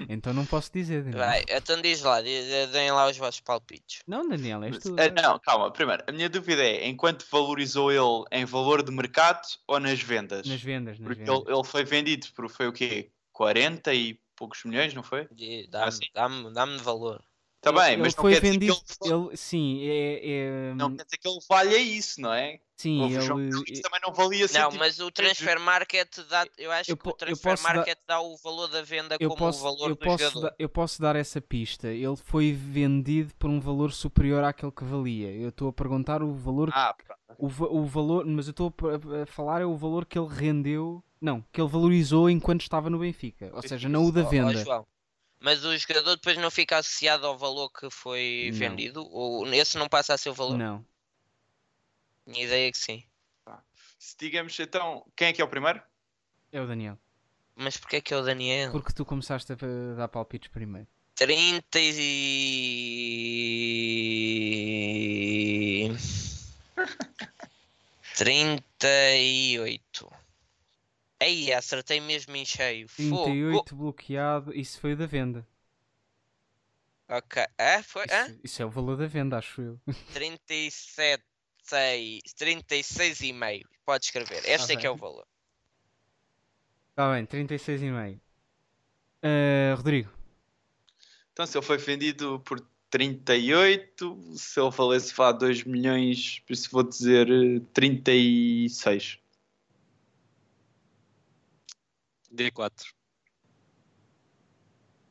Então 0.08 0.32
não 0.32 0.44
posso 0.44 0.72
dizer, 0.72 1.04
Daniel. 1.04 1.18
Vai, 1.18 1.44
então 1.48 1.80
diz 1.80 2.02
lá, 2.02 2.20
deem 2.20 2.90
lá 2.90 3.08
os 3.08 3.16
vossos 3.16 3.40
palpites. 3.40 4.00
Não, 4.06 4.28
Daniel, 4.28 4.62
és 4.64 4.78
tu. 4.78 4.92
Uh, 4.92 5.14
não, 5.14 5.38
calma, 5.38 5.70
primeiro, 5.70 6.02
a 6.06 6.12
minha 6.12 6.28
dúvida 6.28 6.62
é 6.62 6.88
enquanto 6.88 7.24
valorizou 7.30 7.92
ele 7.92 8.24
em 8.32 8.44
valor 8.44 8.82
de 8.82 8.90
mercado 8.90 9.46
ou 9.66 9.78
nas 9.78 10.00
vendas? 10.00 10.46
Nas 10.46 10.60
vendas, 10.60 10.98
nas 10.98 11.06
Porque 11.06 11.22
vendas. 11.22 11.42
Ele, 11.46 11.54
ele 11.54 11.64
foi 11.64 11.84
vendido 11.84 12.26
por 12.34 12.50
foi 12.50 12.66
o 12.66 12.72
quê? 12.72 13.10
40 13.32 13.94
e 13.94 14.18
poucos 14.34 14.64
milhões, 14.64 14.92
não 14.92 15.02
foi? 15.02 15.28
Dá-me 15.70 15.88
assim. 15.88 16.06
dá 16.14 16.28
dá 16.52 16.66
valor. 16.82 17.22
Está 17.58 17.72
bem, 17.72 17.94
ele, 17.94 18.02
mas 18.02 18.12
ele 18.12 18.20
foi 18.20 18.40
vendido. 18.40 18.76
Ele... 19.02 19.12
ele... 19.12 19.36
sim, 19.36 19.80
é, 19.82 20.20
é, 20.22 20.74
Não 20.74 20.94
quer 20.94 21.04
dizer 21.04 21.18
que 21.18 21.28
ele 21.28 21.38
valha 21.48 21.76
isso, 21.76 22.20
não 22.20 22.32
é? 22.32 22.60
Sim, 22.76 23.02
ele... 23.04 23.80
também 23.80 24.00
não 24.06 24.12
valia 24.12 24.46
Não, 24.52 24.70
mas 24.72 25.00
o 25.00 25.10
transfer 25.10 25.58
market 25.58 26.18
dá. 26.28 26.46
Eu 26.58 26.70
acho 26.70 26.90
eu, 26.90 26.96
que 26.96 27.08
o 27.08 27.12
transfer 27.14 27.58
market 27.62 27.98
dar... 28.06 28.16
dá 28.16 28.20
o 28.20 28.36
valor 28.36 28.68
da 28.68 28.82
venda 28.82 29.16
eu 29.18 29.30
como 29.30 29.38
posso, 29.38 29.60
o 29.60 29.62
valor 29.62 29.88
eu 29.88 29.94
do 29.94 29.96
posso 29.96 30.24
jogador. 30.24 30.40
Da, 30.42 30.54
eu 30.58 30.68
posso 30.68 31.00
dar 31.00 31.16
essa 31.16 31.40
pista. 31.40 31.88
Ele 31.88 32.16
foi 32.16 32.52
vendido 32.52 33.34
por 33.38 33.48
um 33.48 33.58
valor 33.58 33.92
superior 33.92 34.44
àquele 34.44 34.72
que 34.72 34.84
valia. 34.84 35.30
Eu 35.30 35.48
estou 35.48 35.68
a 35.68 35.72
perguntar 35.72 36.22
o 36.22 36.34
valor. 36.34 36.70
Ah, 36.72 36.94
o, 37.38 37.46
o 37.46 37.86
valor, 37.86 38.26
mas 38.26 38.46
eu 38.46 38.50
estou 38.50 38.72
a 39.22 39.26
falar 39.26 39.62
é 39.62 39.66
o 39.66 39.74
valor 39.74 40.04
que 40.04 40.18
ele 40.18 40.28
rendeu. 40.28 41.02
Não, 41.18 41.42
que 41.50 41.58
ele 41.58 41.68
valorizou 41.68 42.28
enquanto 42.28 42.60
estava 42.60 42.90
no 42.90 42.98
Benfica. 42.98 43.50
Ou 43.54 43.66
seja, 43.66 43.88
não 43.88 44.04
o 44.04 44.12
da 44.12 44.22
venda. 44.22 44.62
Oh, 44.68 44.80
oh, 44.80 44.95
mas 45.46 45.64
o 45.64 45.78
jogador 45.78 46.16
depois 46.16 46.36
não 46.38 46.50
fica 46.50 46.76
associado 46.76 47.24
ao 47.24 47.38
valor 47.38 47.70
que 47.70 47.88
foi 47.88 48.48
não. 48.50 48.58
vendido? 48.58 49.08
Ou 49.12 49.46
esse 49.54 49.78
não 49.78 49.88
passa 49.88 50.12
a 50.12 50.18
ser 50.18 50.30
o 50.30 50.34
valor? 50.34 50.58
Não. 50.58 50.84
Minha 52.26 52.46
ideia 52.46 52.66
é 52.66 52.72
que 52.72 52.78
sim. 52.78 53.04
Se 53.96 54.16
digamos 54.18 54.58
então, 54.58 55.06
quem 55.14 55.28
é 55.28 55.32
que 55.32 55.40
é 55.40 55.44
o 55.44 55.48
primeiro? 55.48 55.80
É 56.50 56.60
o 56.60 56.66
Daniel. 56.66 56.98
Mas 57.54 57.76
porquê 57.76 57.98
é 57.98 58.00
que 58.00 58.12
é 58.12 58.16
o 58.16 58.24
Daniel? 58.24 58.72
Porque 58.72 58.92
tu 58.92 59.04
começaste 59.04 59.52
a 59.52 59.56
dar 59.96 60.08
palpites 60.08 60.48
primeiro. 60.48 60.88
30 61.14 61.78
e... 61.78 61.92
38. 68.18 70.10
Aí, 71.26 71.52
acertei 71.52 72.00
mesmo 72.00 72.36
em 72.36 72.44
cheio. 72.44 72.86
38 72.86 73.70
Fogo. 73.70 73.82
bloqueado, 73.82 74.54
isso 74.54 74.78
foi 74.78 74.92
o 74.92 74.96
da 74.96 75.06
venda. 75.06 75.44
Ok. 77.08 77.44
É, 77.58 77.82
foi? 77.82 78.04
Isso, 78.04 78.14
é? 78.14 78.36
isso 78.44 78.62
é 78.62 78.64
o 78.64 78.70
valor 78.70 78.96
da 78.96 79.08
venda, 79.08 79.36
acho 79.36 79.60
eu. 79.60 79.80
37, 80.14 81.24
36 82.36 83.20
e 83.22 83.32
meio. 83.32 83.68
Pode 83.84 84.04
escrever. 84.04 84.40
Este 84.48 84.74
é 84.74 84.76
que 84.76 84.86
é 84.86 84.90
o 84.90 84.94
valor. 84.94 85.26
Está 86.90 87.12
bem, 87.12 87.26
36,5. 87.26 88.20
Uh, 89.24 89.76
Rodrigo. 89.76 90.10
Então, 91.32 91.44
se 91.44 91.58
ele 91.58 91.66
foi 91.66 91.76
vendido 91.76 92.38
por 92.40 92.64
38, 92.88 94.20
se 94.36 94.60
ele 94.60 94.70
valesse 94.70 95.12
vá 95.12 95.32
2 95.32 95.64
milhões, 95.64 96.38
por 96.46 96.52
isso 96.52 96.70
vou 96.70 96.84
dizer 96.84 97.26
36. 97.72 99.18
D4. 102.36 102.70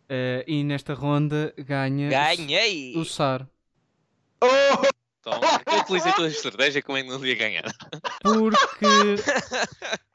Uh, 0.06 0.46
e 0.46 0.64
nesta 0.64 0.94
ronda 0.94 1.54
ganha 1.58 2.10
Ganhei! 2.10 2.96
o 2.96 3.04
SAR. 3.04 3.50
Oh! 4.40 4.48
Então, 5.20 5.40
eu 5.66 5.80
utilizei 5.80 6.14
toda 6.14 6.28
a 6.28 6.32
estratégia, 6.32 6.84
como 6.84 7.00
é 7.00 7.04
que 7.04 7.10
não 7.10 7.26
ia 7.26 7.36
ganhar? 7.36 7.64
Porque. 8.22 8.86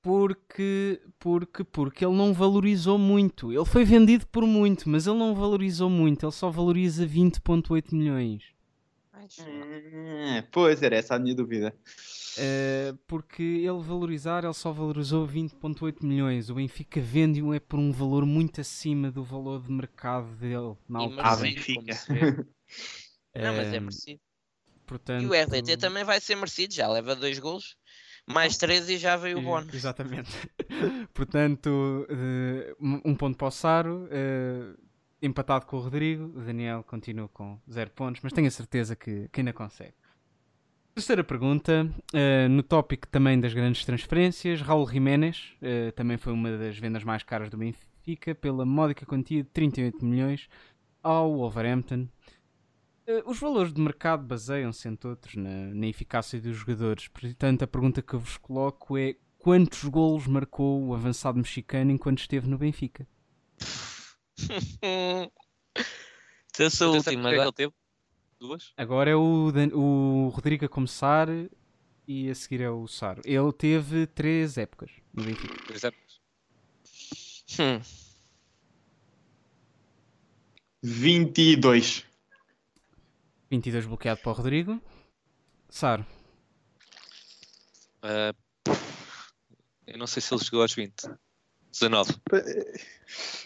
Porque, 0.00 1.02
porque, 1.18 1.64
porque 1.64 2.04
ele 2.04 2.14
não 2.16 2.32
valorizou 2.32 2.96
muito. 2.96 3.52
Ele 3.52 3.64
foi 3.64 3.84
vendido 3.84 4.26
por 4.28 4.46
muito, 4.46 4.88
mas 4.88 5.06
ele 5.06 5.18
não 5.18 5.34
valorizou 5.34 5.90
muito. 5.90 6.24
Ele 6.24 6.32
só 6.32 6.48
valoriza 6.48 7.04
20.8 7.04 7.92
milhões. 7.92 8.44
Hum, 9.40 10.42
pois, 10.52 10.82
era 10.82 10.96
essa 10.96 11.16
a 11.16 11.18
minha 11.18 11.34
dúvida. 11.34 11.74
Uh, 12.38 12.96
porque 13.06 13.42
ele 13.42 13.80
valorizar, 13.82 14.44
ele 14.44 14.54
só 14.54 14.72
valorizou 14.72 15.26
20.8 15.26 16.04
milhões. 16.04 16.50
O 16.50 16.54
Benfica 16.54 17.00
vende-o 17.00 17.52
é 17.52 17.58
por 17.58 17.78
um 17.78 17.90
valor 17.90 18.24
muito 18.24 18.60
acima 18.60 19.10
do 19.10 19.24
valor 19.24 19.62
de 19.62 19.72
mercado 19.72 20.28
dele 20.36 20.76
na 20.88 21.00
altura. 21.00 21.22
Ah, 21.22 21.36
Benfica. 21.36 21.82
Não, 23.34 23.56
mas 23.56 23.72
é 23.72 23.80
merecido. 23.80 24.20
Portanto... 24.86 25.22
E 25.22 25.26
o 25.26 25.32
RDT 25.32 25.76
também 25.76 26.04
vai 26.04 26.20
ser 26.20 26.34
merecido, 26.34 26.72
já 26.72 26.88
leva 26.88 27.14
dois 27.14 27.38
gols, 27.38 27.76
mais 28.26 28.56
três 28.56 28.88
e 28.88 28.96
já 28.96 29.16
veio 29.16 29.38
o 29.38 29.42
bónus. 29.42 29.74
Exatamente. 29.74 30.30
Portanto, 31.12 32.06
uh, 32.08 33.00
um 33.04 33.14
ponto 33.14 33.36
para 33.36 33.48
o 33.48 33.50
Saro, 33.50 34.08
empatado 35.20 35.66
com 35.66 35.76
o 35.76 35.80
Rodrigo. 35.80 36.24
O 36.38 36.42
Daniel 36.42 36.82
continua 36.84 37.28
com 37.28 37.60
zero 37.70 37.90
pontos, 37.90 38.22
mas 38.22 38.32
tenho 38.32 38.48
a 38.48 38.50
certeza 38.50 38.96
que, 38.96 39.28
que 39.28 39.40
ainda 39.40 39.52
consegue. 39.52 39.94
Terceira 40.98 41.22
pergunta, 41.22 41.88
uh, 42.12 42.48
no 42.48 42.60
tópico 42.60 43.06
também 43.06 43.38
das 43.38 43.54
grandes 43.54 43.84
transferências, 43.84 44.60
Raul 44.60 44.84
Jiménez 44.84 45.54
uh, 45.62 45.92
também 45.92 46.16
foi 46.16 46.32
uma 46.32 46.58
das 46.58 46.76
vendas 46.76 47.04
mais 47.04 47.22
caras 47.22 47.48
do 47.48 47.56
Benfica 47.56 48.34
pela 48.34 48.66
módica 48.66 49.06
quantia 49.06 49.44
de 49.44 49.48
38 49.50 50.04
milhões 50.04 50.48
ao 51.00 51.32
Wolverhampton. 51.36 52.08
Uh, 53.06 53.30
os 53.30 53.38
valores 53.38 53.72
de 53.72 53.80
mercado 53.80 54.24
baseiam-se, 54.26 54.88
entre 54.88 55.08
outros, 55.08 55.36
na, 55.36 55.72
na, 55.72 55.86
eficácia 55.86 56.40
dos 56.40 56.56
jogadores. 56.56 57.06
Portanto, 57.06 57.62
a 57.62 57.68
pergunta 57.68 58.02
que 58.02 58.14
eu 58.14 58.18
vos 58.18 58.36
coloco 58.36 58.98
é 58.98 59.14
quantos 59.38 59.84
golos 59.84 60.26
marcou 60.26 60.84
o 60.84 60.94
avançado 60.94 61.38
mexicano 61.38 61.92
enquanto 61.92 62.18
esteve 62.18 62.48
no 62.48 62.58
Benfica? 62.58 63.06
Essa 66.58 66.88
última 66.88 67.30
agora. 67.30 67.52
Teve? 67.52 67.72
Duas? 68.40 68.72
Agora 68.76 69.10
é 69.10 69.16
o, 69.16 69.50
Dan 69.50 69.68
o 69.74 70.28
Rodrigo 70.28 70.64
a 70.64 70.68
começar 70.68 71.28
e 72.06 72.30
a 72.30 72.34
seguir 72.34 72.60
é 72.60 72.70
o 72.70 72.86
Saro. 72.86 73.20
Ele 73.24 73.52
teve 73.52 74.06
três 74.06 74.56
épocas 74.56 74.90
no 75.12 75.24
Benfica. 75.24 75.54
Três 75.66 75.84
épocas. 75.84 76.20
Hum. 77.58 77.80
22. 80.82 82.06
22 83.50 83.86
bloqueado 83.86 84.20
para 84.20 84.30
o 84.30 84.34
Rodrigo. 84.34 84.80
Saro. 85.68 86.06
Uh, 88.04 88.72
eu 89.86 89.98
não 89.98 90.06
sei 90.06 90.22
se 90.22 90.32
ele 90.32 90.44
chegou 90.44 90.62
aos 90.62 90.74
20. 90.74 90.94
19. 91.72 92.14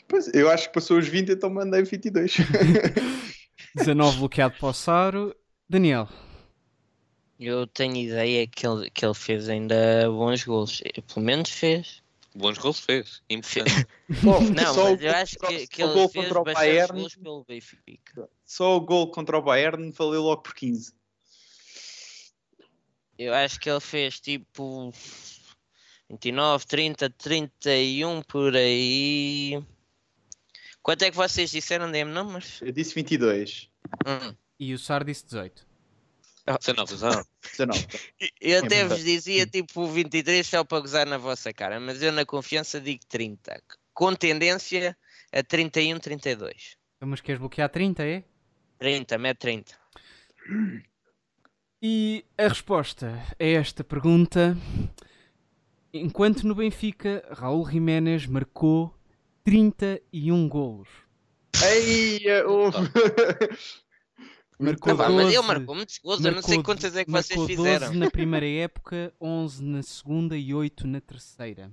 Pois, 0.07 0.33
eu 0.35 0.51
acho 0.51 0.69
que 0.69 0.75
passou 0.75 0.99
os 0.99 1.09
20, 1.09 1.33
então 1.33 1.49
mandei 1.49 1.83
22. 1.83 2.37
19 3.75 4.19
bloqueado 4.19 4.57
para 4.59 4.69
o 4.69 4.73
Saro. 4.73 5.37
Daniel. 5.69 6.09
Eu 7.41 7.67
tenho 7.67 7.97
ideia 7.97 8.47
que 8.47 8.67
ele, 8.67 8.89
que 8.91 9.05
ele 9.05 9.15
fez 9.15 9.49
ainda 9.49 10.09
bons 10.11 10.45
gols. 10.45 10.83
Pelo 11.13 11.27
menos 11.27 11.51
fez. 11.51 12.03
Bons 12.35 12.57
gols 12.59 12.81
fez. 12.81 13.23
Importante. 13.29 13.87
Não, 14.55 14.75
Só 14.75 14.87
o 14.87 14.91
mas 14.93 15.03
eu 15.03 15.11
gol 15.13 15.21
acho 15.21 15.39
contra- 15.39 15.57
que, 15.59 15.67
que 15.67 15.83
o 15.83 15.87
ele 15.87 15.95
gol 15.95 16.09
fez 16.09 16.25
contra 16.25 16.41
o 16.41 16.45
bastantes 16.45 16.69
Bayern. 16.71 16.99
gols 17.01 17.17
pelo 17.17 17.45
Benfica. 17.45 18.29
Só 18.45 18.77
o 18.77 18.81
gol 18.81 19.11
contra 19.11 19.37
o 19.39 19.43
Bayern 19.43 19.91
valeu 19.93 20.23
logo 20.23 20.43
por 20.43 20.55
15. 20.55 20.95
Eu 23.19 23.35
acho 23.35 23.61
que 23.61 23.69
ele 23.71 23.81
fez 23.81 24.19
tipo 24.21 24.93
29, 26.11 26.67
30, 26.67 27.11
31 27.11 28.23
por 28.23 28.57
aí. 28.57 29.63
Quanto 30.83 31.03
é 31.03 31.11
que 31.11 31.17
vocês 31.17 31.51
disseram? 31.51 31.91
Dê-me 31.91 32.11
números. 32.11 32.61
Eu 32.61 32.73
disse 32.73 32.95
22. 32.95 33.71
Hum. 34.07 34.35
E 34.59 34.75
o 34.75 34.79
Sar 34.79 35.05
disse 35.05 35.25
18. 35.27 35.67
19, 36.45 36.93
19. 36.93 37.25
19. 37.53 37.87
Eu 38.41 38.65
até 38.65 38.85
vos 38.85 39.05
dizia 39.05 39.47
tipo 39.47 39.87
23 39.87 40.45
só 40.45 40.65
para 40.65 40.81
gozar 40.81 41.07
na 41.07 41.17
vossa 41.17 41.53
cara, 41.53 41.79
mas 41.79 42.03
eu 42.03 42.11
na 42.11 42.27
confiança 42.27 42.81
digo 42.81 43.01
30. 43.09 43.63
Com 43.95 44.15
tendência 44.15 44.97
a 45.33 45.43
31, 45.43 46.01
32. 46.01 46.77
Então, 46.97 47.09
mas 47.09 47.21
queres 47.21 47.39
bloquear 47.39 47.69
30, 47.69 48.05
é? 48.05 48.25
30, 48.79 49.19
mete 49.19 49.39
30. 49.39 49.75
E 51.81 52.25
a 52.37 52.49
resposta 52.49 53.23
a 53.39 53.45
esta 53.45 53.85
pergunta: 53.85 54.57
enquanto 55.93 56.45
no 56.45 56.57
Benfica, 56.57 57.25
Raul 57.31 57.69
Jiménez 57.71 58.27
marcou 58.27 58.93
31 59.45 60.49
golos. 60.49 60.89
Ei, 61.65 62.21
houve. 62.45 62.79
Marcou 64.59 64.97
Pá, 64.97 65.09
mas 65.09 65.27
ele 65.27 65.35
12, 65.35 65.47
marcou 65.49 65.75
muitos 65.75 65.99
gols, 65.99 66.25
eu 66.25 66.33
não 66.33 66.43
sei 66.43 66.57
marcou 66.57 66.75
quantas 66.75 66.95
é 66.97 67.05
que 67.05 67.11
vocês 67.11 67.37
12 67.39 67.57
fizeram. 67.57 67.95
na 67.95 68.09
primeira 68.11 68.47
época, 68.47 69.13
11 69.21 69.65
na 69.65 69.83
segunda 69.83 70.37
e 70.37 70.55
8 70.55 70.87
na 70.87 71.01
terceira. 71.01 71.73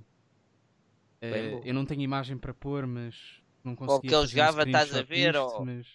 Eh, 1.20 1.50
bom. 1.50 1.62
eu 1.64 1.72
não 1.74 1.84
tenho 1.84 2.00
imagem 2.00 2.36
para 2.36 2.52
pôr, 2.52 2.86
mas 2.86 3.14
não 3.62 3.76
consegui 3.76 4.08
que 4.08 4.14
ele 4.14 4.22
fazer 4.22 4.26
um 4.26 4.30
jogava, 4.30 4.62
estás 4.64 4.94
a 4.96 5.02
ver, 5.02 5.32
disto, 5.32 5.38
ou- 5.40 5.64
mas- 5.64 5.86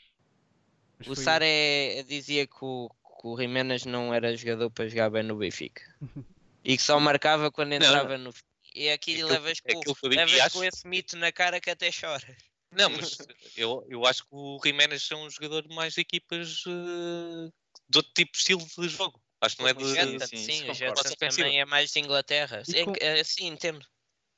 mas 0.97 1.07
O 1.07 1.15
foi- 1.15 1.23
Sara 1.23 1.45
é- 1.45 2.03
dizia 2.07 2.47
que 2.47 2.55
o, 2.61 2.89
que 2.89 3.27
o 3.27 3.37
Jiménez 3.37 3.85
não 3.85 4.13
era 4.13 4.33
jogador 4.37 4.69
para 4.69 4.87
jogar 4.87 5.09
bem 5.09 5.23
no 5.23 5.35
Benfica. 5.35 5.81
e 6.63 6.77
que 6.77 6.83
só 6.83 6.97
marcava 6.99 7.51
quando 7.51 7.73
entrava 7.73 8.17
no. 8.17 8.31
E 8.75 8.89
aqui 8.89 9.13
Aquilo- 9.13 9.29
levas, 9.29 9.59
com, 9.61 9.77
aquilo 9.79 9.95
foi- 9.95 10.13
e 10.13 10.15
levas 10.17 10.39
acho- 10.39 10.57
com 10.57 10.63
esse 10.63 10.85
mito 10.87 11.15
na 11.15 11.31
cara 11.31 11.61
que 11.61 11.69
até 11.69 11.89
choras. 11.91 12.35
Não, 12.71 12.89
mas 13.15 13.17
eu, 13.55 13.85
eu 13.89 14.05
acho 14.05 14.23
que 14.23 14.29
o 14.31 14.59
Jiménez 14.63 15.07
é 15.09 15.15
um 15.15 15.29
jogador 15.29 15.65
mais 15.69 15.93
de 15.93 16.01
equipas 16.01 16.63
eh, 16.67 17.49
de 17.89 17.97
outro 17.97 18.11
tipo 18.13 18.33
de 18.33 18.37
estilo 18.37 18.61
de 18.77 18.89
jogo. 18.89 19.21
Acho 19.39 19.55
que 19.55 19.61
não 19.61 19.69
é 19.69 19.73
de. 19.73 19.83
O 19.83 19.87
sim, 19.87 20.37
sim, 20.37 20.67
o 20.67 20.71
ofensiva. 20.71 21.15
também 21.29 21.59
é 21.61 21.65
mais 21.65 21.91
de 21.91 21.99
Inglaterra. 21.99 22.63
É, 22.73 22.83
com- 22.83 22.91
que- 22.93 23.03
é, 23.03 23.23
sim, 23.23 23.47
entendo. 23.47 23.85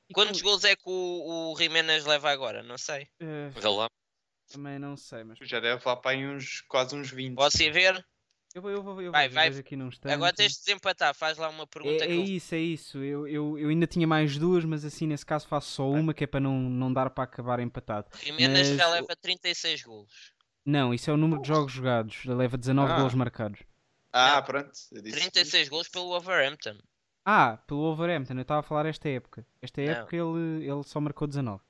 e 0.08 0.14
Quantos 0.14 0.40
com- 0.40 0.48
gols 0.48 0.62
é 0.64 0.76
que 0.76 0.82
o, 0.86 1.52
o 1.52 1.56
Jiménez 1.58 2.04
leva 2.04 2.30
agora? 2.30 2.62
Não 2.62 2.78
sei. 2.78 3.08
lá. 3.64 3.88
também 4.48 4.78
não 4.78 4.96
sei, 4.96 5.24
mas 5.24 5.38
Já 5.42 5.58
deve 5.60 5.82
lá 5.84 5.96
para 5.96 6.12
aí 6.12 6.24
uns, 6.26 6.60
quase 6.68 6.94
uns 6.94 7.10
20. 7.10 7.34
Posso 7.34 7.60
ir 7.62 7.72
ver? 7.72 8.06
Eu 8.54 8.62
vou, 8.62 8.70
eu 8.70 8.82
vou, 8.82 8.92
eu 9.00 9.02
vou 9.04 9.12
Vai, 9.12 9.28
ver 9.28 9.34
vai. 9.34 9.48
aqui 9.48 9.76
num 9.76 9.88
instante. 9.88 10.12
Agora 10.12 10.32
tens 10.32 10.52
de 10.52 10.58
desempatar. 10.58 11.14
Faz 11.14 11.36
lá 11.38 11.48
uma 11.48 11.66
pergunta 11.66 12.04
É, 12.04 12.08
é 12.08 12.14
eu... 12.16 12.22
isso, 12.24 12.54
é 12.54 12.58
isso. 12.58 12.98
Eu, 12.98 13.26
eu, 13.28 13.58
eu 13.58 13.68
ainda 13.68 13.86
tinha 13.86 14.06
mais 14.06 14.36
duas, 14.38 14.64
mas 14.64 14.84
assim 14.84 15.06
nesse 15.06 15.24
caso 15.26 15.46
faço 15.46 15.70
só 15.70 15.88
uma, 15.90 16.12
que 16.14 16.24
é 16.24 16.26
para 16.26 16.40
não, 16.40 16.58
não 16.58 16.92
dar 16.92 17.10
para 17.10 17.24
acabar 17.24 17.60
empatado. 17.60 18.08
Jiménez 18.22 18.68
já 18.68 18.84
mas- 18.88 18.92
leva 18.94 19.16
36 19.16 19.82
golos. 19.82 20.32
Não, 20.64 20.92
isso 20.92 21.10
é 21.10 21.14
o 21.14 21.16
número 21.16 21.40
de 21.40 21.48
jogos 21.48 21.72
jogados. 21.72 22.22
Ele 22.24 22.34
leva 22.34 22.56
19 22.58 22.92
Ah. 22.92 22.96
golos 22.96 23.14
marcados. 23.14 23.60
Ah, 24.12 24.40
pronto. 24.42 24.70
eu 24.92 25.02
disse 25.02 25.18
36 25.18 25.68
golos 25.68 25.88
pelo 25.88 26.08
Wolverhampton. 26.08 26.76
Ah, 27.24 27.58
pelo 27.66 27.80
Wolverhampton, 27.80 28.34
eu 28.34 28.42
estava 28.42 28.60
a 28.60 28.62
falar 28.62 28.86
esta 28.86 29.08
época. 29.08 29.46
Esta 29.60 29.82
Não. 29.82 29.92
época 29.92 30.16
ele, 30.16 30.66
ele 30.66 30.82
só 30.82 30.98
marcou 31.00 31.28
19. 31.28 31.62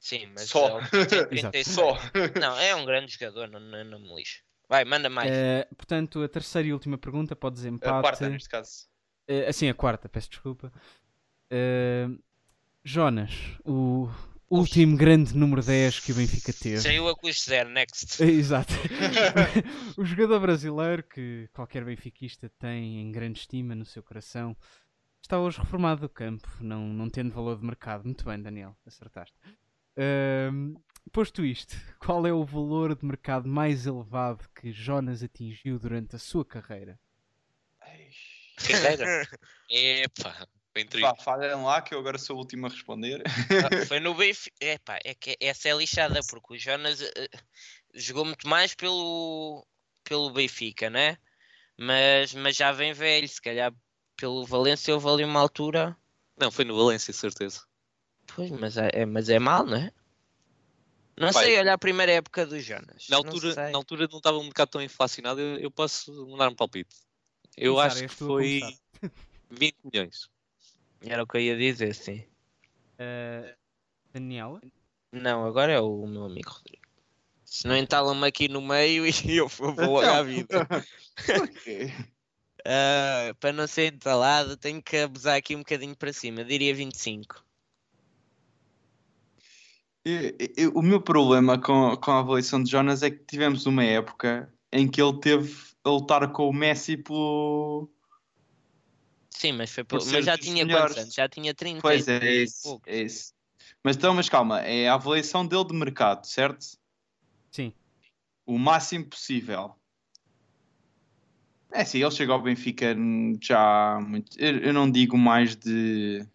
Sim, 0.00 0.26
mas 0.34 0.48
Só. 0.48 0.80
36. 0.90 1.66
Só. 1.74 1.96
Não, 2.40 2.58
é 2.58 2.74
um 2.74 2.84
grande 2.84 3.12
jogador, 3.12 3.48
não, 3.48 3.58
não, 3.60 3.84
não 3.84 3.98
me 4.00 4.14
lixo. 4.16 4.42
Vai, 4.68 4.84
manda 4.84 5.08
mais. 5.08 5.30
Eh, 5.30 5.66
portanto, 5.76 6.22
a 6.22 6.28
terceira 6.28 6.68
e 6.68 6.72
última 6.72 6.98
pergunta 6.98 7.34
pode 7.34 7.54
A 7.54 7.56
desempate. 7.56 8.00
quarta, 8.02 8.28
neste 8.28 8.48
caso. 8.48 8.86
Eh, 9.26 9.48
assim, 9.48 9.68
a 9.68 9.74
quarta, 9.74 10.08
peço 10.08 10.28
desculpa. 10.28 10.72
Eh, 11.50 12.08
Jonas, 12.84 13.32
o 13.64 14.08
último 14.50 14.96
grande 14.96 15.36
número 15.36 15.62
10 15.62 16.00
que 16.00 16.12
o 16.12 16.14
Benfica 16.14 16.52
teve. 16.52 16.78
Saiu 16.78 17.08
a 17.08 17.16
custo 17.16 17.48
zero, 17.50 17.70
next. 17.70 18.20
Exato. 18.22 18.74
o 19.96 20.04
jogador 20.04 20.40
brasileiro 20.40 21.02
que 21.02 21.48
qualquer 21.52 21.84
benfiquista 21.84 22.50
tem 22.58 23.00
em 23.00 23.10
grande 23.10 23.40
estima 23.40 23.74
no 23.74 23.84
seu 23.84 24.02
coração 24.02 24.56
está 25.22 25.38
hoje 25.38 25.58
reformado 25.58 26.02
do 26.02 26.08
campo, 26.08 26.48
não, 26.60 26.88
não 26.88 27.08
tendo 27.10 27.32
valor 27.32 27.58
de 27.58 27.64
mercado. 27.64 28.04
Muito 28.04 28.24
bem, 28.24 28.40
Daniel, 28.40 28.76
acertaste. 28.86 29.36
Ahm, 29.96 30.74
posto 31.08 31.44
isto, 31.44 31.74
qual 31.98 32.26
é 32.26 32.32
o 32.32 32.44
valor 32.44 32.94
de 32.94 33.04
mercado 33.04 33.48
mais 33.48 33.86
elevado 33.86 34.48
que 34.54 34.72
Jonas 34.72 35.22
atingiu 35.22 35.78
durante 35.78 36.16
a 36.16 36.18
sua 36.18 36.44
carreira? 36.44 36.98
Carreira. 38.66 39.06
Epá, 39.70 40.46
bem 40.74 40.86
triste. 40.86 41.08
Vá, 41.08 41.14
falhem 41.16 41.62
lá 41.62 41.80
que 41.82 41.94
eu 41.94 41.98
agora 42.00 42.18
sou 42.18 42.36
o 42.36 42.38
último 42.40 42.66
a 42.66 42.70
responder. 42.70 43.22
Ah, 43.26 43.68
Foi 43.86 44.00
no 44.00 44.14
Benfica. 44.14 44.56
Epá, 44.60 44.98
é 45.04 45.14
que 45.14 45.36
essa 45.40 45.68
é 45.68 45.74
lixada, 45.74 46.20
porque 46.28 46.54
o 46.54 46.58
Jonas 46.58 47.00
eh, 47.00 47.28
jogou 47.94 48.24
muito 48.24 48.48
mais 48.48 48.74
pelo, 48.74 49.66
pelo 50.04 50.30
Benfica, 50.30 50.90
né? 50.90 51.16
Mas, 51.78 52.34
mas 52.34 52.56
já 52.56 52.72
vem 52.72 52.92
velho, 52.92 53.28
se 53.28 53.40
calhar 53.40 53.72
pelo 54.16 54.44
Valência 54.44 54.92
houve 54.92 55.08
ali 55.08 55.24
uma 55.24 55.40
altura. 55.40 55.96
Não, 56.36 56.50
foi 56.50 56.64
no 56.64 56.76
Valência, 56.76 57.12
certeza. 57.12 57.60
Pois, 58.34 58.50
mas 58.50 58.76
é, 58.76 58.90
é- 58.92 59.06
mas 59.06 59.28
é 59.28 59.38
mal, 59.38 59.64
não 59.64 59.76
é? 59.76 59.92
Não 61.18 61.32
Vai. 61.32 61.46
sei, 61.46 61.58
olha 61.58 61.74
a 61.74 61.78
primeira 61.78 62.12
época 62.12 62.46
do 62.46 62.60
Jonas. 62.60 63.06
Na 63.08 63.18
não 63.18 63.24
altura, 63.24 63.52
sei. 63.52 63.70
na 63.70 63.78
altura 63.78 64.08
não 64.10 64.18
estava 64.18 64.38
um 64.38 64.44
mercado 64.44 64.68
tão 64.68 64.82
inflacionado, 64.82 65.40
eu, 65.40 65.58
eu 65.58 65.70
posso 65.70 66.12
mandar 66.28 66.48
um 66.48 66.54
palpite. 66.54 66.94
Eu 67.56 67.80
acho 67.80 68.02
és 68.02 68.10
que 68.10 68.16
foi 68.16 68.60
começar. 68.60 68.78
20 69.50 69.76
milhões. 69.84 70.30
Era 71.00 71.22
o 71.22 71.26
que 71.26 71.36
eu 71.36 71.40
ia 71.40 71.56
dizer, 71.56 71.94
sim. 71.94 72.24
Ah, 72.98 73.52
Daniel? 74.12 74.60
Não, 75.12 75.44
agora 75.44 75.72
é 75.72 75.80
o 75.80 76.06
meu 76.06 76.24
amigo 76.24 76.50
Rodrigo. 76.50 76.86
Se 77.44 77.66
não 77.66 77.76
entalam-me 77.76 78.26
aqui 78.26 78.46
no 78.46 78.60
meio 78.60 79.04
e 79.26 79.36
eu 79.36 79.48
vou 79.48 79.74
vou 79.74 79.94
logo 79.94 80.06
à 80.06 80.22
vida. 80.22 80.66
Porquê? 81.26 81.92
Ah, 82.70 83.34
para 83.40 83.52
não 83.52 83.66
ser 83.66 83.94
entalado, 83.94 84.54
tenho 84.54 84.82
que 84.82 84.98
abusar 84.98 85.36
aqui 85.36 85.56
um 85.56 85.60
bocadinho 85.60 85.96
para 85.96 86.12
cima. 86.12 86.44
Diria 86.44 86.74
25. 86.74 87.42
Eu- 90.08 90.34
eu- 90.56 90.72
o 90.72 90.82
meu 90.82 91.02
problema 91.02 91.60
com, 91.60 91.94
com 91.96 92.10
a 92.10 92.20
avaliação 92.20 92.62
de 92.62 92.70
Jonas 92.70 93.02
é 93.02 93.10
que 93.10 93.22
tivemos 93.24 93.66
uma 93.66 93.84
época 93.84 94.50
em 94.72 94.88
que 94.88 95.02
ele 95.02 95.20
teve 95.20 95.54
a 95.84 95.90
lutar 95.90 96.32
com 96.32 96.48
o 96.48 96.52
Messi 96.52 96.96
pelo. 96.96 97.90
Sim, 99.30 99.52
mas, 99.52 99.70
foi 99.70 99.84
Por 99.84 100.00
por... 100.00 100.10
mas 100.10 100.24
já 100.24 100.38
tinha 100.38 100.64
melhores. 100.64 100.92
quantos 100.92 101.02
anos? 101.02 101.14
Já 101.14 101.28
tinha 101.28 101.54
30 101.54 101.82
Pois 101.82 102.08
é, 102.08 102.16
é 102.16 102.42
isso, 102.42 102.80
é 102.86 103.02
isso. 103.02 103.34
Mas 103.84 103.96
então, 103.96 104.14
mas 104.14 104.28
calma, 104.28 104.60
é 104.60 104.88
a 104.88 104.94
avaliação 104.94 105.46
dele 105.46 105.66
de 105.66 105.74
mercado, 105.74 106.26
certo? 106.26 106.64
Sim. 107.50 107.72
O 108.46 108.58
máximo 108.58 109.04
possível. 109.04 109.74
É 111.70 111.84
sim, 111.84 111.98
ele 112.02 112.10
chegou 112.10 112.34
ao 112.34 112.42
Benfica 112.42 112.96
já 113.42 114.00
muito. 114.00 114.38
Eu, 114.40 114.58
eu 114.58 114.72
não 114.72 114.90
digo 114.90 115.18
mais 115.18 115.54
de 115.54 116.26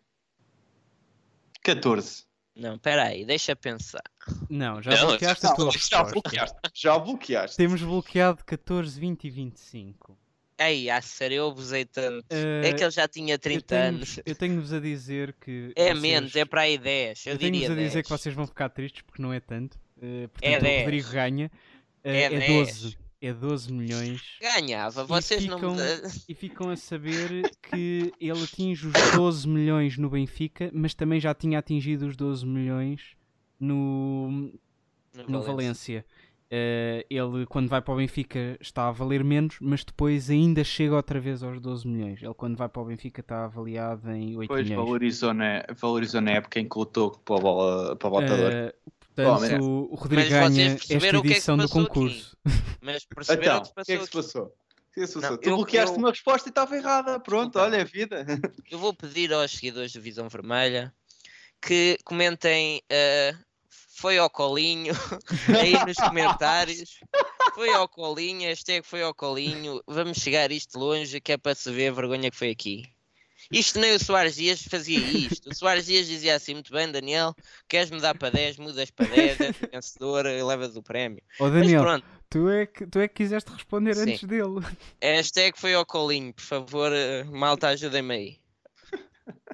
14. 1.64 2.26
Não, 2.56 2.76
espera 2.76 3.06
aí, 3.06 3.26
deixa 3.26 3.56
pensar. 3.56 4.04
Não, 4.50 4.82
já 4.82 4.92
Não, 4.92 5.08
bloqueaste 5.08 5.46
a 5.48 5.54
tua 5.56 5.66
já 5.66 5.72
resposta. 5.72 6.12
bloqueaste. 6.12 6.58
Já 6.74 7.00
bloqueaste. 7.00 7.58
Temos 7.58 7.82
bloqueado 7.82 8.44
14, 8.46 9.00
20 9.00 9.24
e 9.26 9.30
25. 9.32 10.18
Ei, 10.60 10.88
a 10.90 11.02
sério, 11.02 11.38
eu 11.38 11.48
abusei 11.50 11.84
tanto. 11.84 12.26
Eh, 12.30 12.70
É 12.70 12.74
que 12.74 12.84
ele 12.84 12.92
já 12.92 13.08
tinha 13.08 13.34
eu 13.34 13.40
30 13.40 13.66
tenho- 13.66 13.82
anos. 13.82 14.20
Eu 14.24 14.36
tenho-vos 14.36 14.72
a 14.72 14.80
dizer 14.80 15.34
que. 15.42 15.74
É 15.76 15.86
vocês- 15.88 16.00
menos, 16.00 16.36
é 16.36 16.46
para 16.46 16.62
aí 16.62 16.78
10. 16.78 17.26
Eu, 17.26 17.34
Eu 17.34 17.40
tenho-vos 17.40 17.72
a 17.72 17.76
dizer 17.76 17.90
10. 17.94 18.04
que 18.04 18.10
vocês 18.10 18.36
vão 18.36 18.46
ficar 18.46 18.70
tristes 18.70 19.02
porque 19.02 19.22
não 19.22 19.34
é 19.34 19.40
tanto. 19.40 19.78
Eh, 20.00 20.28
portanto, 20.28 20.52
É 20.54 20.58
o 20.58 20.62
10. 20.62 20.82
Rodrigo 20.84 21.10
ganha. 21.10 21.52
Eh, 22.04 22.18
É 22.22 22.24
é 22.26 22.30
10. 22.30 22.48
12. 22.82 22.98
É 23.26 23.32
12 23.34 23.72
milhões. 23.72 24.22
Ganhava, 24.42 25.06
vocês 25.06 25.46
não 25.46 25.58
ficam- 25.58 25.76
me. 25.76 25.82
E 26.28 26.34
ficam 26.36 26.70
a 26.70 26.76
saber 26.76 27.50
que 27.62 28.14
ele 28.20 28.44
atinge 28.44 28.86
os 28.88 28.94
12 29.16 29.48
milhões 29.48 29.98
no 29.98 30.10
Benfica, 30.10 30.70
mas 30.74 30.94
também 30.94 31.22
já 31.22 31.34
tinha 31.34 31.58
atingido 31.60 32.06
os 32.06 32.18
12 32.18 32.46
milhões 32.46 33.16
no, 33.58 34.52
no 35.28 35.42
Valência. 35.42 36.06
Eh, 36.52 37.06
ele, 37.10 37.46
quando 37.48 37.68
vai 37.70 37.82
para 37.82 37.94
o 37.94 37.98
Benfica, 37.98 38.58
está 38.60 38.90
a 38.90 38.92
valer 38.92 39.24
menos, 39.24 39.56
mas 39.62 39.84
depois 39.84 40.30
ainda 40.30 40.64
chega 40.64 40.94
outra 40.96 41.20
vez 41.20 41.42
aos 41.42 41.60
12 41.60 41.88
milhões. 41.88 42.22
Ele, 42.22 42.34
quando 42.34 42.56
vai 42.58 42.68
para 42.70 42.82
o 42.82 42.86
Benfica, 42.86 43.22
está 43.22 43.46
avaliado 43.46 44.12
em 44.12 44.36
8 44.36 44.42
Depois 44.50 44.70
milhões. 44.70 44.86
valorizou 44.86 45.34
na, 45.34 45.66
valorizou 45.80 46.22
na 46.22 46.32
época 46.32 46.60
em 46.60 46.68
que 46.68 46.78
lutou 46.78 47.10
para 47.12 47.38
a 47.38 47.40
bola, 47.40 47.96
para 47.96 48.08
a 48.08 48.12
bota 48.12 48.26
de 48.36 48.44
ouro. 48.44 48.54
Eh, 48.56 48.74
Portanto, 49.16 49.60
Bom, 49.60 49.88
o 49.92 49.96
Rodrigo 49.96 50.30
ganha 50.30 50.66
esta 50.68 50.88
perceberam 50.88 51.22
que 51.22 51.28
é 51.28 51.32
que 51.32 51.38
edição 51.38 51.58
do 51.58 51.70
concurso. 51.70 52.38
Mas 52.82 53.06
perceberam 53.06 53.58
Então, 53.58 53.62
o 53.62 53.62
que 53.62 53.68
se 53.68 53.82
o 53.82 53.86
que 53.86 53.92
é 53.92 53.98
que 53.98 54.04
passou 54.04 54.24
se 54.24 54.28
passou? 54.34 54.56
Que 54.94 55.02
é 55.02 55.08
que? 55.08 55.20
Não, 55.20 55.38
tu 55.38 55.50
eu- 55.50 55.56
bloqueaste 55.58 55.94
eu- 55.96 56.00
uma 56.00 56.10
resposta 56.10 56.50
e 56.50 56.52
estava 56.52 56.76
errada. 56.76 57.20
Pronto, 57.20 57.54
Desculpa. 57.54 57.62
olha 57.68 57.82
a 57.82 57.86
vida. 57.86 58.26
Eu 58.72 58.80
vou 58.80 58.94
pedir 58.94 59.32
aos 59.34 59.52
seguidores 59.52 59.92
do 59.94 60.02
Visão 60.02 60.28
Vermelha 60.30 60.94
que 61.62 61.98
comentem 62.04 62.82
eh, 62.90 63.34
foi 63.96 64.18
ao 64.18 64.30
colinho 64.30 64.94
aí 65.66 65.74
nos 65.86 65.96
comentários. 65.98 67.00
Foi 67.56 67.72
ao 67.74 67.88
colinho, 67.88 68.42
hashtag 68.42 68.86
foi 68.86 69.02
ao 69.04 69.14
colinho. 69.14 69.82
Vamos 69.88 70.18
chegar 70.18 70.52
isto 70.52 70.78
longe, 70.80 71.22
que 71.22 71.32
é 71.34 71.38
para 71.38 71.54
se 71.56 71.72
ver 71.72 71.90
a 71.90 71.94
vergonha 71.94 72.30
que 72.32 72.38
foi 72.38 72.50
aqui. 72.50 72.84
Isto 73.52 73.80
nem 73.80 73.94
o 73.96 74.00
Soares 74.00 74.36
Dias 74.36 74.62
fazia 74.64 74.98
isto. 75.00 75.50
O 75.50 75.56
Soares 75.56 75.86
Dias 75.86 76.08
dizia 76.08 76.36
assim: 76.36 76.54
muito 76.54 76.72
bem, 76.72 76.92
Daniel, 76.92 77.36
queres 77.68 77.90
mudar 77.92 78.16
para 78.16 78.30
10, 78.32 78.58
mudas 78.58 78.90
para 78.92 79.08
10, 79.10 79.40
és 79.42 79.56
vencedor, 79.72 80.26
levas 80.26 80.76
o 80.76 80.84
prémio. 80.84 81.22
Mas 81.40 81.52
Daniel, 81.54 81.82
pronto, 81.82 82.06
tu 82.30 82.50
é, 82.50 82.66
que, 82.66 82.86
tu 82.88 83.00
é 83.00 83.08
que 83.08 83.16
quiseste 83.16 83.52
responder 83.52 83.96
Sim. 83.96 84.02
antes 84.12 84.24
dele. 84.24 84.60
hashtag 85.02 85.60
foi 85.60 85.74
ao 85.74 85.86
colinho, 85.86 86.34
por 86.34 86.44
favor, 86.44 86.92
eh, 86.94 87.24
malta, 87.26 87.68
ajudem-me 87.70 88.14
aí. 88.14 88.40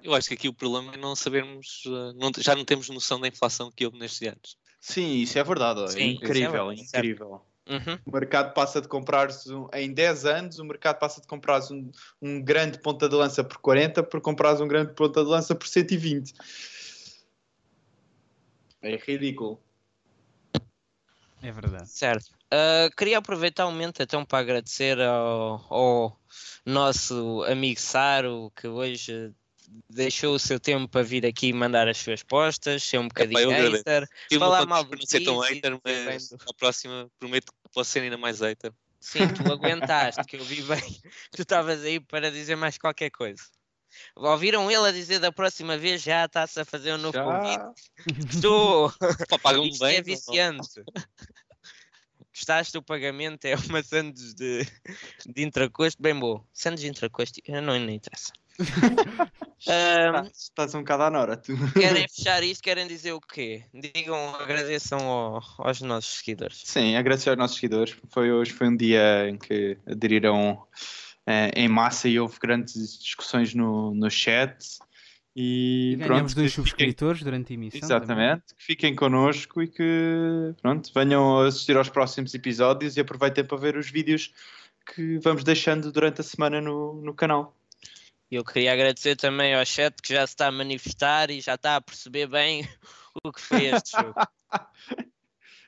Eu 0.01 0.13
acho 0.15 0.29
que 0.29 0.33
aqui 0.33 0.47
o 0.47 0.53
problema 0.53 0.93
é 0.93 0.97
não 0.97 1.15
sabermos, 1.15 1.83
uh, 1.85 2.13
não- 2.15 2.31
já 2.37 2.55
não 2.55 2.63
temos 2.63 2.87
noção 2.89 3.19
da 3.19 3.27
inflação 3.27 3.69
que 3.71 3.85
houve 3.85 3.99
nestes 3.99 4.27
anos. 4.27 4.57
Sim, 4.79 5.17
isso 5.17 5.37
é 5.37 5.43
verdade. 5.43 5.81
ó, 5.81 5.87
Sim, 5.87 5.99
é 5.99 6.03
é 6.03 6.07
incrível, 6.11 6.67
certo. 6.77 6.95
incrível. 6.97 7.41
Uhum. 7.69 7.99
O 8.03 8.11
mercado 8.11 8.53
passa 8.53 8.81
de 8.81 8.87
comprar 8.87 9.29
em 9.73 9.93
10 9.93 10.25
anos, 10.25 10.57
o 10.57 10.65
mercado 10.65 10.97
passa 10.97 11.21
de 11.21 11.27
comprar 11.27 11.61
um, 11.71 11.91
um 12.19 12.41
grande 12.41 12.79
ponta 12.79 13.07
de 13.07 13.15
lança 13.15 13.43
por 13.43 13.59
40 13.59 14.01
por 14.01 14.19
comprar 14.21 14.59
um 14.59 14.67
grande 14.67 14.93
ponta 14.93 15.23
de 15.23 15.29
lança 15.29 15.53
por 15.53 15.67
120. 15.67 16.33
É 18.81 18.95
ridículo. 18.95 19.61
É 21.41 21.51
verdade. 21.51 21.87
Certo. 21.89 22.39
Ah, 22.51 22.89
queria 22.97 23.19
aproveitar 23.19 23.67
o 23.67 23.71
momento 23.71 24.01
então 24.01 24.25
para 24.25 24.39
agradecer 24.39 24.99
ao, 24.99 25.65
ao 25.69 26.19
nosso 26.65 27.43
amigo 27.43 27.79
Saro 27.79 28.51
que 28.55 28.67
hoje 28.67 29.31
deixou 29.89 30.35
o 30.35 30.39
seu 30.39 30.59
tempo 30.59 30.87
para 30.87 31.03
vir 31.03 31.25
aqui 31.25 31.51
mandar 31.53 31.87
as 31.87 31.97
suas 31.97 32.23
postas, 32.23 32.83
ser 32.83 32.99
um 32.99 33.07
bocadinho 33.07 33.49
agradeço. 33.49 33.77
hater. 33.77 34.09
Tive 34.27 34.39
Falar 34.39 34.65
mal 34.65 34.85
por 34.85 34.97
não 34.97 35.05
ser 35.05 35.23
tão 35.23 35.39
hater, 35.39 35.79
mas 35.83 36.33
à 36.33 36.53
próxima 36.57 37.09
prometo 37.19 37.51
que 37.51 37.69
posso 37.73 37.91
ser 37.91 38.01
ainda 38.01 38.17
mais 38.17 38.39
hater. 38.39 38.71
Sim, 38.99 39.27
tu 39.29 39.51
aguentaste, 39.51 40.23
que 40.25 40.35
eu 40.35 40.43
vi 40.43 40.61
bem. 40.61 40.81
Tu 41.31 41.43
estavas 41.43 41.83
aí 41.83 41.99
para 41.99 42.29
dizer 42.29 42.55
mais 42.57 42.77
qualquer 42.77 43.09
coisa. 43.09 43.41
Ouviram 44.15 44.69
ele 44.69 44.87
a 44.87 44.91
dizer 44.91 45.19
da 45.19 45.31
próxima 45.31 45.77
vez 45.77 46.01
já 46.01 46.25
está-se 46.25 46.59
a 46.59 46.65
fazer 46.65 46.93
um 46.93 46.97
novo 46.97 47.17
convite? 47.23 47.63
Estou! 48.35 48.89
Isto 48.89 49.79
bem. 49.79 49.95
é 49.95 50.01
viciante. 50.01 50.83
Gostaste 52.33 52.73
do 52.73 52.83
pagamento? 52.83 53.45
É 53.45 53.55
uma 53.55 53.81
sandes 53.83 54.33
de, 54.33 54.63
de 55.25 55.43
intracosto 55.43 56.01
bem 56.01 56.17
boa. 56.17 56.45
Sandes 56.53 56.83
de 56.83 56.89
intracosto, 56.89 57.39
eu 57.45 57.61
não, 57.61 57.79
não 57.79 57.89
interessa. 57.89 58.31
Ahm, 59.67 60.15
Estás, 60.25 60.37
estás 60.37 60.75
um 60.75 60.79
bocado 60.79 61.03
à 61.03 61.09
nora, 61.09 61.35
tu. 61.37 61.53
querem 61.73 62.07
fechar 62.15 62.43
isto? 62.43 62.61
Querem 62.63 62.87
dizer 62.87 63.11
o 63.13 63.19
quê? 63.21 63.63
Digam, 63.73 64.35
agradeçam 64.35 64.99
ao- 65.01 65.43
aos 65.57 65.81
nossos 65.81 66.19
seguidores. 66.19 66.61
Sim, 66.65 66.95
agradecer 66.95 67.29
aos 67.29 67.37
nossos 67.37 67.57
seguidores. 67.57 67.95
Foi 68.09 68.31
hoje 68.31 68.51
foi 68.51 68.67
um 68.67 68.75
dia 68.75 69.27
em 69.29 69.37
que 69.37 69.77
aderiram 69.85 70.65
eh, 71.27 71.51
em 71.55 71.67
massa 71.67 72.07
e 72.07 72.19
houve 72.19 72.37
grandes 72.41 72.99
discussões 72.99 73.53
no, 73.53 73.93
no 73.93 74.09
chat. 74.09 74.57
E, 75.35 75.91
E 75.93 75.95
ganhamos 75.97 76.33
pronto, 76.33 76.35
dois 76.35 76.53
subscritores 76.53 77.21
durante 77.23 77.51
a 77.51 77.55
emissão. 77.55 77.79
também. 77.81 77.97
Exatamente, 77.97 78.55
que 78.57 78.63
fiquem 78.63 78.95
connosco 78.95 79.61
e 79.61 79.67
que 79.67 80.53
pronto, 80.61 80.89
venham 80.93 81.39
assistir 81.41 81.77
aos 81.77 81.89
próximos 81.89 82.33
episódios 82.33 82.97
e 82.97 83.01
aproveitem 83.01 83.45
para 83.45 83.57
ver 83.57 83.77
os 83.77 83.89
vídeos 83.91 84.33
que 84.95 85.19
vamos 85.19 85.43
deixando 85.43 85.91
durante 85.91 86.21
a 86.21 86.23
semana 86.23 86.59
no, 86.59 86.95
no 87.01 87.13
canal. 87.13 87.55
Eu 88.31 88.43
queria 88.43 88.73
agradecer 88.73 89.15
também 89.15 89.55
ao 89.55 89.65
chat 89.65 89.99
que 90.01 90.13
já 90.13 90.25
se 90.25 90.33
está 90.33 90.47
a 90.47 90.51
manifestar 90.51 91.31
e 91.31 91.41
já 91.41 91.55
está 91.55 91.75
a 91.75 91.81
perceber 91.81 92.27
bem 92.27 92.67
o 93.23 93.31
que 93.31 93.41
foi 93.41 93.65
este 93.65 93.91
jogo. 93.91 94.13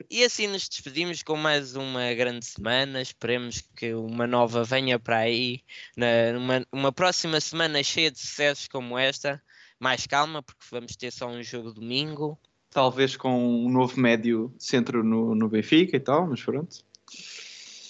E 0.08 0.24
assim 0.24 0.46
nos 0.46 0.68
despedimos 0.68 1.22
com 1.22 1.36
mais 1.36 1.74
uma 1.74 2.12
grande 2.14 2.44
semana. 2.44 3.02
Esperemos 3.02 3.62
que 3.74 3.94
uma 3.94 4.26
nova 4.26 4.62
venha 4.62 4.98
para 4.98 5.18
aí. 5.18 5.62
Numa, 5.96 6.64
uma 6.70 6.92
próxima 6.92 7.40
semana 7.40 7.82
cheia 7.82 8.10
de 8.10 8.20
sucessos 8.20 8.68
como 8.68 8.96
esta. 8.96 9.42
Mais 9.80 10.06
calma, 10.06 10.40
porque 10.40 10.64
vamos 10.70 10.94
ter 10.94 11.10
só 11.10 11.26
um 11.26 11.42
jogo 11.42 11.72
domingo. 11.72 12.38
Talvez 12.70 13.16
com 13.16 13.66
um 13.66 13.68
novo 13.68 13.98
médio 13.98 14.54
centro 14.56 15.02
no, 15.02 15.34
no 15.34 15.48
Benfica 15.48 15.96
e 15.96 16.00
tal, 16.00 16.28
mas 16.28 16.42
pronto. 16.42 16.84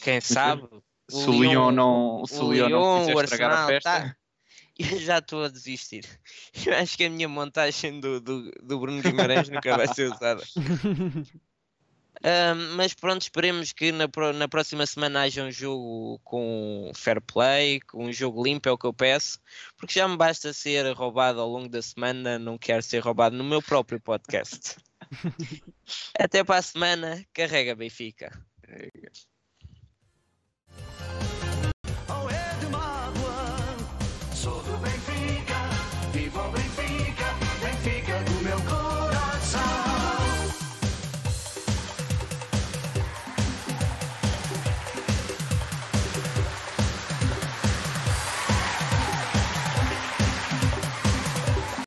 Quem 0.02 0.20
sabe? 0.20 0.66
Se 1.10 1.28
o 1.28 1.42
Lyon 1.42 1.72
não, 1.72 2.24
se 2.24 2.40
o 2.40 2.46
o 2.46 2.52
Lyon 2.52 2.68
não 2.70 3.00
quiser 3.00 3.16
o 3.16 3.20
estragar 3.20 3.52
a 3.52 3.66
festa. 3.66 3.90
tá. 3.90 4.16
Eu 4.78 4.98
já 4.98 5.18
estou 5.18 5.44
a 5.44 5.48
desistir. 5.48 6.04
Eu 6.64 6.74
acho 6.74 6.96
que 6.96 7.04
a 7.04 7.10
minha 7.10 7.28
montagem 7.28 8.00
do, 8.00 8.20
do, 8.20 8.50
do 8.62 8.78
Bruno 8.78 9.02
Guimarães 9.02 9.48
nunca 9.48 9.76
vai 9.76 9.92
ser 9.92 10.10
usada. 10.12 10.42
Mas 12.76 12.94
pronto, 12.94 13.22
esperemos 13.22 13.72
que 13.72 13.90
na, 13.90 14.06
na 14.34 14.48
próxima 14.48 14.86
semana 14.86 15.22
haja 15.22 15.42
um 15.42 15.50
jogo 15.50 16.20
com 16.22 16.92
fair 16.94 17.20
play, 17.20 17.80
com 17.80 18.06
um 18.06 18.12
jogo 18.12 18.44
limpo, 18.44 18.68
é 18.68 18.72
o 18.72 18.78
que 18.78 18.86
eu 18.86 18.94
peço, 18.94 19.40
porque 19.76 19.98
já 19.98 20.06
me 20.06 20.16
basta 20.16 20.52
ser 20.52 20.90
roubado 20.92 21.40
ao 21.40 21.48
longo 21.48 21.68
da 21.68 21.82
semana, 21.82 22.38
não 22.38 22.56
quero 22.56 22.82
ser 22.82 23.00
roubado 23.00 23.36
no 23.36 23.44
meu 23.44 23.60
próprio 23.60 24.00
podcast. 24.00 24.76
Até 26.18 26.44
para 26.44 26.58
a 26.58 26.62
semana, 26.62 27.24
carrega 27.32 27.74
Benfica. 27.74 28.30